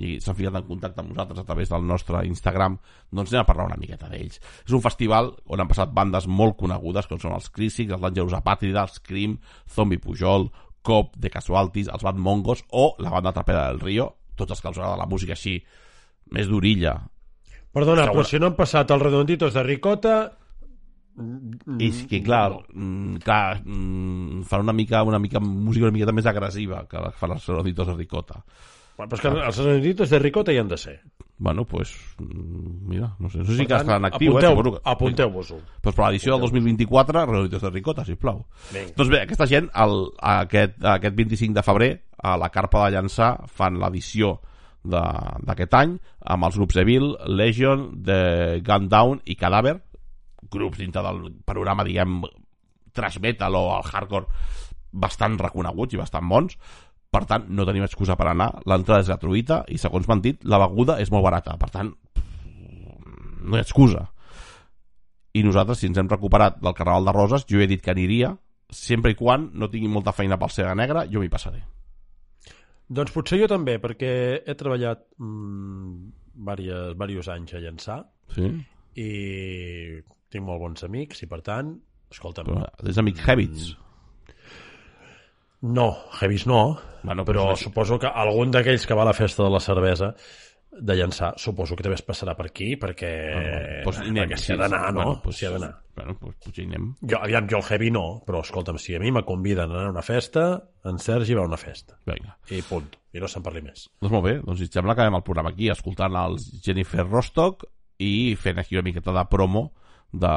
i 0.00 0.14
s'han 0.22 0.36
ficat 0.36 0.56
en 0.56 0.64
contacte 0.64 1.02
amb 1.02 1.10
nosaltres 1.12 1.42
a 1.42 1.44
través 1.44 1.68
del 1.68 1.84
nostre 1.84 2.22
Instagram, 2.24 2.78
doncs 3.12 3.32
anem 3.32 3.42
a 3.42 3.48
parlar 3.48 3.66
una 3.68 3.80
miqueta 3.80 4.08
d'ells. 4.08 4.40
És 4.64 4.72
un 4.72 4.82
festival 4.84 5.30
on 5.44 5.60
han 5.60 5.68
passat 5.68 5.92
bandes 5.92 6.26
molt 6.26 6.56
conegudes, 6.60 7.08
com 7.10 7.20
són 7.20 7.36
els 7.36 7.50
Crísics, 7.52 7.92
els 7.92 8.04
Dangerous 8.04 8.36
Apàtrida, 8.38 8.86
els 8.88 9.02
Crim, 9.04 9.36
Zombie 9.70 10.00
Pujol, 10.00 10.48
Cop, 10.84 11.16
The 11.20 11.32
Casualties, 11.32 11.90
els 11.92 12.04
Bad 12.04 12.20
Mongos 12.20 12.64
o 12.72 12.94
la 13.00 13.12
banda 13.12 13.32
Trapera 13.36 13.66
del 13.68 13.80
Río, 13.80 14.08
tots 14.36 14.56
els 14.56 14.62
que 14.62 14.72
els 14.72 14.80
agrada 14.80 15.00
la 15.00 15.08
música 15.10 15.36
així, 15.36 15.58
més 16.32 16.48
d'orilla. 16.48 16.96
Perdona, 17.74 18.06
però 18.08 18.24
si 18.24 18.40
no 18.40 18.48
han 18.48 18.56
passat 18.56 18.92
els 18.94 19.04
redonditos 19.04 19.54
de 19.56 19.66
ricota... 19.66 20.16
I 21.78 21.88
és 21.88 22.04
que, 22.10 22.22
clar, 22.22 22.48
mm, 22.74 23.16
clar 23.22 23.60
mm, 23.64 24.42
fan 24.48 24.60
una 24.66 24.72
mica, 24.72 25.02
una 25.06 25.18
mica 25.18 25.38
música 25.40 25.86
una 25.86 25.92
miqueta 25.94 26.12
més 26.12 26.26
agressiva 26.26 26.86
que 26.90 26.98
la 26.98 27.10
que 27.12 27.18
fan 27.20 27.32
els 27.36 27.44
Ceroditos 27.44 27.86
de 27.86 27.94
Ricota. 27.94 28.40
Bueno, 28.96 29.10
però 29.10 29.16
és 29.18 29.22
que 29.22 29.46
els 29.48 29.58
anellitos 29.58 30.10
de 30.10 30.18
ricota 30.22 30.52
hi 30.54 30.58
han 30.58 30.68
de 30.68 30.76
ser. 30.78 31.00
Bueno, 31.36 31.64
pues, 31.66 31.92
mm, 32.18 32.88
mira, 32.88 33.08
no 33.18 33.28
sé, 33.28 33.38
no 33.38 33.44
sé 33.44 33.56
si 33.56 33.66
que 33.66 33.74
tant, 33.74 33.86
està 33.88 33.96
en 33.96 34.04
actiu, 34.06 34.30
apunteu, 34.36 34.50
eh? 34.52 34.54
suposo 34.56 34.72
que- 34.76 34.90
Apunteu-vos-ho. 34.90 35.56
Pues 35.82 35.94
per 35.96 36.04
l'edició 36.06 36.32
del 36.32 36.40
2024, 36.42 37.26
Realitos 37.26 37.62
de 37.62 37.70
Ricota, 37.70 38.04
sisplau. 38.04 38.44
Vinga. 38.72 38.92
Doncs 38.96 39.10
bé, 39.10 39.22
aquesta 39.22 39.46
gent, 39.50 39.68
el, 39.74 39.96
aquest, 40.20 40.78
aquest 40.84 41.16
25 41.16 41.54
de 41.54 41.62
febrer, 41.62 41.90
a 42.22 42.36
la 42.38 42.50
Carpa 42.50 42.84
de 42.88 42.96
Llançà, 42.96 43.32
fan 43.50 43.78
l'edició 43.80 44.40
de- 44.84 45.00
d'aquest 45.42 45.74
any, 45.74 45.98
amb 46.20 46.44
els 46.44 46.56
grups 46.56 46.76
Evil, 46.76 47.16
Legion, 47.26 48.00
The 48.02 48.60
Gun 48.64 48.88
Down 48.88 49.20
i 49.24 49.34
Cadaver, 49.34 49.80
grups 50.50 50.80
dintre 50.80 51.02
del 51.06 51.28
programa, 51.46 51.84
diguem, 51.86 52.22
trash 52.94 53.20
metal 53.20 53.56
o 53.58 53.66
el 53.76 53.86
hardcore 53.90 54.26
bastant 54.94 55.38
reconeguts 55.40 55.94
i 55.94 56.00
bastant 56.00 56.28
bons. 56.30 56.56
Per 57.14 57.22
tant, 57.30 57.46
no 57.50 57.66
tenim 57.66 57.84
excusa 57.86 58.16
per 58.18 58.28
anar. 58.30 58.50
L'entrada 58.66 59.04
és 59.04 59.10
gratuïta 59.10 59.62
i, 59.70 59.78
segons 59.78 60.08
m'han 60.10 60.22
dit, 60.22 60.40
la 60.50 60.58
beguda 60.64 60.98
és 61.02 61.12
molt 61.14 61.26
barata. 61.26 61.54
Per 61.58 61.70
tant, 61.70 61.92
no 63.44 63.54
hi 63.54 63.60
ha 63.60 63.66
excusa. 63.66 64.08
I 65.34 65.42
nosaltres, 65.46 65.80
si 65.82 65.90
ens 65.90 65.98
hem 65.98 66.10
recuperat 66.10 66.60
del 66.62 66.74
Carnaval 66.74 67.10
de 67.10 67.14
Roses, 67.14 67.46
jo 67.50 67.62
he 67.62 67.68
dit 67.70 67.82
que 67.82 67.94
aniria, 67.94 68.32
sempre 68.70 69.12
i 69.14 69.18
quan 69.18 69.48
no 69.54 69.70
tingui 69.70 69.90
molta 69.90 70.14
feina 70.14 70.38
pel 70.38 70.52
Sega 70.54 70.74
Negra, 70.78 71.06
jo 71.10 71.22
m'hi 71.22 71.30
passaré. 71.30 71.62
Doncs 72.94 73.14
potser 73.14 73.40
jo 73.40 73.48
també, 73.50 73.78
perquè 73.82 74.10
he 74.44 74.54
treballat 74.58 75.06
mm, 75.18 75.94
diversos, 76.34 76.98
diversos 76.98 77.30
anys 77.32 77.54
a 77.54 77.62
llançar 77.62 78.02
Sí? 78.34 78.50
i 78.98 79.08
tinc 80.34 80.44
molt 80.46 80.60
bons 80.62 80.84
amics 80.86 81.22
i 81.24 81.30
per 81.30 81.40
tant, 81.46 81.72
escolta'm, 82.12 82.50
Però 82.50 82.90
és 82.90 82.98
amic 83.00 83.22
Habits. 83.26 83.72
no, 85.62 85.88
heavies 86.20 86.46
no, 86.46 86.78
Bueno, 87.04 87.24
però 87.24 87.46
doncs- 87.50 87.62
suposo 87.68 87.98
que 88.00 88.08
algun 88.08 88.50
d'aquells 88.52 88.86
que 88.88 88.94
va 88.96 89.02
a 89.04 89.10
la 89.12 89.16
festa 89.16 89.44
de 89.44 89.50
la 89.52 89.60
cervesa 89.60 90.14
de 90.74 90.94
llançar, 90.98 91.34
suposo 91.38 91.76
que 91.76 91.84
també 91.84 91.94
es 91.94 92.02
passarà 92.04 92.32
per 92.34 92.46
aquí 92.48 92.72
perquè, 92.80 93.10
pues 93.84 94.00
hi 94.02 94.08
anem, 94.08 94.24
perquè 94.24 94.38
s'hi 94.40 94.52
ha 94.54 94.56
d'anar, 94.58 94.88
no? 94.92 95.04
Bueno, 95.04 95.20
pues, 95.22 95.36
s'hi 95.38 95.46
ha 95.46 95.50
d'anar. 95.52 95.68
Bueno, 95.94 96.16
pues, 96.18 96.34
potser 96.42 96.64
hi 96.64 96.66
anem. 96.66 96.88
Jo, 97.04 97.20
aviam, 97.22 97.46
jo 97.48 97.60
el 97.60 97.62
heavy 97.68 97.90
no, 97.94 98.02
però 98.26 98.40
escolta'm, 98.42 98.80
si 98.82 98.96
a 98.96 98.98
mi 98.98 99.12
me 99.14 99.22
conviden 99.22 99.70
a 99.70 99.76
anar 99.76 99.84
a 99.86 99.92
una 99.92 100.02
festa, 100.02 100.48
en 100.84 100.98
Sergi 100.98 101.36
va 101.38 101.44
a 101.44 101.46
una 101.46 101.56
festa. 101.60 101.94
Vinga. 102.10 102.34
I 102.50 102.58
punt. 102.66 102.90
I 103.14 103.22
no 103.22 103.28
se'n 103.30 103.44
parli 103.46 103.62
més. 103.62 103.84
Doncs 104.02 104.10
molt 104.16 104.24
bé, 104.26 104.34
doncs 104.42 104.58
si 104.58 104.66
et 104.66 104.74
sembla 104.74 104.96
acabem 104.96 105.14
el 105.14 105.22
programa 105.22 105.52
aquí 105.54 105.68
escoltant 105.70 106.16
els 106.24 106.48
Jennifer 106.64 107.06
Rostock 107.06 107.62
i 108.02 108.34
fent 108.34 108.58
aquí 108.58 108.74
una 108.74 108.82
miqueta 108.88 109.12
de 109.14 109.24
promo 109.30 109.68
de, 110.14 110.34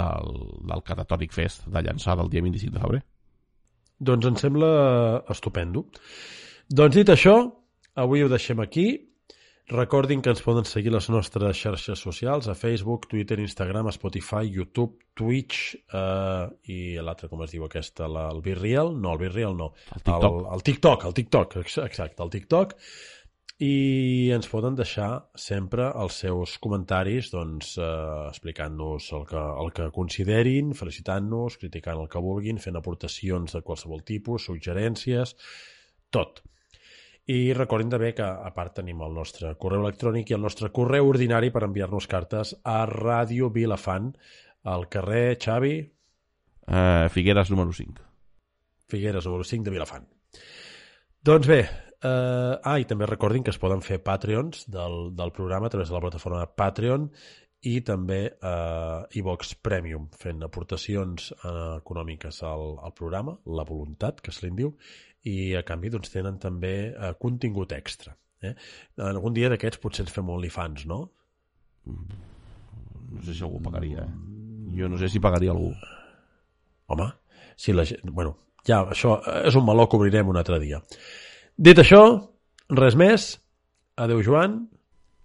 del, 0.00 0.32
del 0.68 0.82
Catatònic 0.86 1.32
Fest 1.36 1.66
de 1.72 1.82
llançar 1.86 2.16
del 2.20 2.30
dia 2.32 2.44
25 2.44 2.74
de 2.76 2.82
febrer. 2.84 3.02
Doncs 3.98 4.28
em 4.30 4.36
sembla 4.38 4.72
estupendo. 5.32 5.86
Doncs 6.70 6.98
dit 7.00 7.08
això, 7.10 7.38
avui 7.98 8.22
ho 8.22 8.28
deixem 8.30 8.60
aquí. 8.62 8.88
Recordin 9.68 10.22
que 10.24 10.30
ens 10.32 10.40
poden 10.40 10.64
seguir 10.64 10.88
les 10.94 11.10
nostres 11.12 11.58
xarxes 11.60 12.00
socials 12.00 12.46
a 12.48 12.54
Facebook, 12.56 13.04
Twitter, 13.10 13.36
Instagram, 13.42 13.90
Spotify, 13.92 14.46
YouTube, 14.48 14.94
Twitch 15.18 15.74
eh, 15.92 16.46
i 16.72 16.78
l'altre, 17.04 17.28
com 17.28 17.42
es 17.44 17.52
diu 17.52 17.66
aquesta, 17.66 18.06
la, 18.08 18.30
el 18.32 18.40
Virreal? 18.46 18.94
No, 18.96 19.12
el 19.12 19.20
Virreal 19.26 19.58
no. 19.58 19.74
El 19.92 20.00
TikTok. 20.06 20.24
El, 20.30 20.46
el 20.56 20.64
TikTok, 20.70 21.04
el 21.10 21.16
TikTok, 21.18 21.56
ex- 21.66 21.82
exacte, 21.84 22.22
el 22.24 22.32
TikTok. 22.32 22.72
I 23.58 24.30
ens 24.30 24.46
poden 24.46 24.76
deixar 24.78 25.30
sempre 25.34 25.88
els 25.98 26.20
seus 26.22 26.54
comentaris 26.62 27.32
doncs, 27.32 27.72
eh, 27.82 27.86
explicant-nos 28.28 29.08
el 29.18 29.24
que, 29.26 29.40
el 29.64 29.72
que 29.74 29.88
considerin, 29.94 30.70
felicitant-nos, 30.78 31.58
criticant 31.58 31.98
el 31.98 32.06
que 32.12 32.22
vulguin, 32.22 32.62
fent 32.62 32.78
aportacions 32.78 33.56
de 33.56 33.64
qualsevol 33.66 34.04
tipus, 34.06 34.46
suggerències, 34.46 35.34
tot. 36.14 36.44
I 37.28 37.52
recordin 37.52 37.90
també 37.92 38.14
que, 38.16 38.24
a 38.24 38.54
part, 38.54 38.78
tenim 38.78 39.02
el 39.04 39.12
nostre 39.12 39.52
correu 39.60 39.82
electrònic 39.82 40.30
i 40.30 40.38
el 40.38 40.46
nostre 40.46 40.70
correu 40.70 41.10
ordinari 41.10 41.50
per 41.50 41.66
enviar-nos 41.66 42.06
cartes 42.06 42.54
a 42.62 42.80
Ràdio 42.88 43.50
Vilafant, 43.52 44.12
al 44.64 44.86
carrer 44.88 45.36
Xavi 45.42 45.76
Eh, 46.68 47.08
Figueres 47.10 47.50
número 47.50 47.72
5. 47.72 48.02
Figueres, 48.88 49.24
número 49.24 49.44
5 49.44 49.64
de 49.64 49.70
Vilafant. 49.70 50.06
Doncs 51.24 51.46
bé, 51.48 51.62
eh, 52.04 52.54
ah, 52.62 52.78
i 52.78 52.86
també 52.88 53.08
recordin 53.08 53.44
que 53.44 53.52
es 53.54 53.60
poden 53.60 53.82
fer 53.84 54.00
Patreons 54.04 54.66
del, 54.70 55.10
del 55.18 55.34
programa 55.34 55.68
a 55.68 55.74
través 55.74 55.90
de 55.90 55.96
la 55.96 56.02
plataforma 56.04 56.46
Patreon 56.46 57.08
i 57.66 57.80
també 57.82 58.20
eh, 58.30 59.18
iVox 59.18 59.56
Premium, 59.66 60.06
fent 60.14 60.44
aportacions 60.46 61.32
eh, 61.32 61.50
econòmiques 61.80 62.42
al, 62.46 62.76
al 62.86 62.94
programa, 62.94 63.34
la 63.50 63.66
voluntat, 63.66 64.22
que 64.22 64.34
se 64.34 64.44
li 64.44 64.52
en 64.52 64.58
diu, 64.60 64.72
i 65.26 65.54
a 65.58 65.64
canvi 65.66 65.90
doncs, 65.90 66.12
tenen 66.14 66.38
també 66.38 66.74
eh, 66.92 67.12
contingut 67.18 67.74
extra. 67.74 68.14
Eh? 68.46 68.54
Algun 69.02 69.34
dia 69.34 69.50
d'aquests 69.50 69.82
potser 69.82 70.06
ens 70.06 70.14
fem 70.14 70.28
OnlyFans, 70.30 70.86
no? 70.86 71.00
No 71.88 73.22
sé 73.24 73.34
si 73.34 73.42
algú 73.42 73.58
pagaria, 73.64 74.04
eh? 74.04 74.36
Jo 74.78 74.90
no 74.92 74.98
sé 75.00 75.08
si 75.10 75.18
pagaria 75.18 75.50
algú. 75.50 75.72
Home, 76.92 77.08
si 77.56 77.74
la 77.74 77.84
gent... 77.88 78.04
Bueno, 78.14 78.36
ja, 78.68 78.84
això 78.84 79.16
és 79.42 79.56
un 79.58 79.66
meló 79.66 79.88
que 79.88 79.98
obrirem 79.98 80.30
un 80.30 80.38
altre 80.38 80.60
dia. 80.62 80.78
Dit 81.58 81.80
això, 81.82 82.00
res 82.70 82.94
més. 82.94 83.32
Adeu, 83.98 84.20
Joan. 84.22 84.60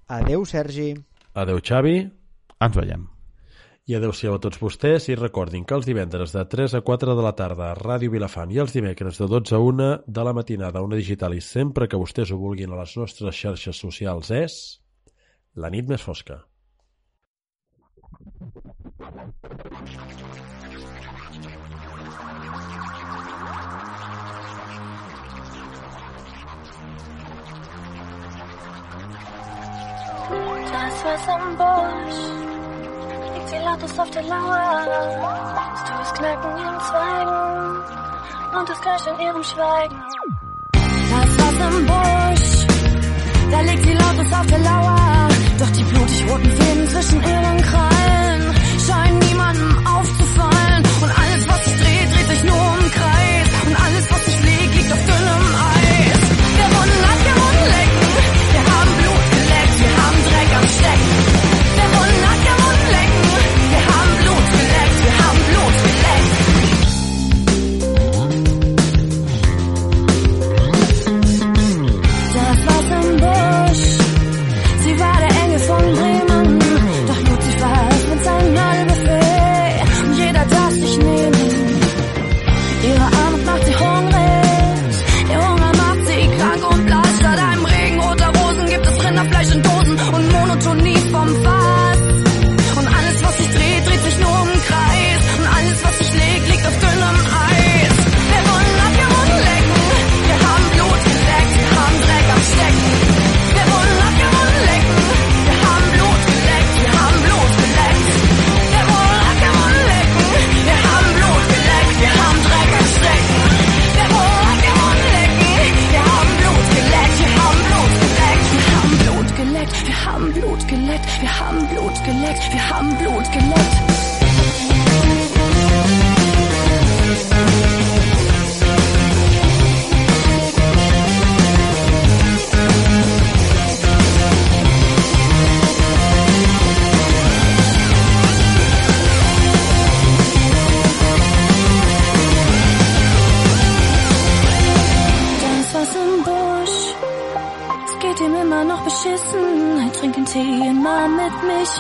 Adeu, 0.10 0.48
Sergi. 0.50 0.88
Adeu, 1.38 1.60
Xavi. 1.62 2.00
Ens 2.58 2.78
veiem. 2.80 3.04
I 3.86 3.98
adeu-siau 4.00 4.40
a 4.40 4.42
tots 4.42 4.58
vostès 4.58 5.06
i 5.12 5.18
recordin 5.20 5.68
que 5.68 5.76
els 5.78 5.86
divendres 5.86 6.34
de 6.34 6.42
3 6.50 6.74
a 6.80 6.82
4 6.88 7.14
de 7.20 7.26
la 7.26 7.36
tarda 7.38 7.68
a 7.68 7.76
Ràdio 7.78 8.10
Vilafant 8.16 8.50
i 8.50 8.58
els 8.64 8.74
dimecres 8.74 9.22
de 9.22 9.28
12 9.30 9.54
a 9.54 9.60
1 9.62 9.90
de 10.08 10.26
la 10.26 10.34
matinada 10.34 10.82
a 10.82 10.88
una 10.88 10.98
digital 10.98 11.36
i 11.38 11.44
sempre 11.44 11.86
que 11.92 12.00
vostès 12.02 12.32
ho 12.34 12.40
vulguin 12.42 12.74
a 12.74 12.82
les 12.82 12.98
nostres 12.98 13.38
xarxes 13.38 13.84
socials 13.86 14.34
és 14.34 14.58
la 15.54 15.70
nit 15.70 15.86
més 15.86 16.02
fosca. 16.02 16.40
Das 30.74 31.06
was 31.06 31.30
am 31.30 31.56
Busch 31.56 32.22
liegt 33.36 33.52
wie 33.52 33.64
Latus 33.64 34.00
auf 34.00 34.10
der 34.10 34.24
Lauer. 34.24 34.86
Das 35.58 35.80
du 35.86 35.94
es 36.02 36.14
knacken 36.18 36.58
ihren 36.58 36.80
Zweigen 36.90 38.58
und 38.58 38.70
das 38.70 38.82
Kölsch 38.82 39.08
in 39.12 39.20
ihrem 39.26 39.44
Schweigen. 39.44 40.04
Das 41.14 41.30
was 41.42 41.56
im 41.70 41.86
Busch, 41.86 42.50
da 43.52 43.62
liegt 43.62 43.84
sie 43.84 43.94
lautlos 43.94 44.34
auf 44.34 44.48
der 44.48 44.60
Lauer. 44.60 45.30
Doch 45.60 45.72
die 45.78 45.84
blutig 45.84 46.26
roten 46.28 46.52
Fäden 46.58 46.88
zwischen 46.88 47.22
ihren 47.22 47.62
Krallen 47.70 48.42
scheinen 48.88 49.20
niemandem 49.20 49.88
aufzufallen. 49.88 50.84
Und 51.04 51.12
alles, 51.22 51.48
was 51.50 51.66
sich 51.66 51.76
dreht, 51.82 52.10
dreht 52.14 52.30
sich 52.34 52.44
nur 52.46 52.66
im 52.80 52.92
Kreis. 52.98 53.48
Und 53.68 53.76
alles, 53.86 54.12
was 54.12 54.23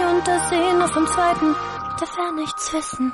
und 0.01 0.25
der 0.25 0.39
Sehner 0.49 0.87
vom 0.87 1.05
Zweiten, 1.05 1.55
der 1.99 2.07
will 2.17 2.33
nichts 2.33 2.73
wissen. 2.73 3.13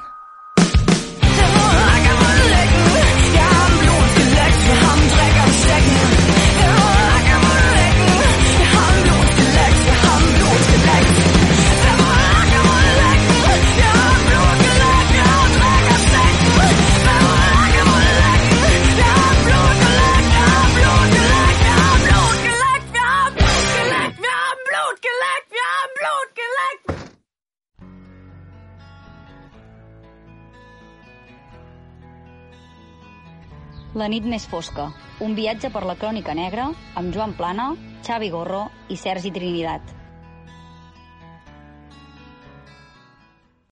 La 33.99 34.07
nit 34.07 34.23
més 34.31 34.45
fosca, 34.47 34.85
un 35.25 35.33
viatge 35.35 35.73
per 35.73 35.81
la 35.83 35.97
crònica 35.99 36.31
negra 36.37 36.69
amb 37.01 37.11
Joan 37.11 37.33
Plana, 37.35 37.65
Xavi 38.07 38.29
Gorro 38.31 38.61
i 38.87 38.95
Sergi 38.95 39.31
Trinidad. 39.35 39.98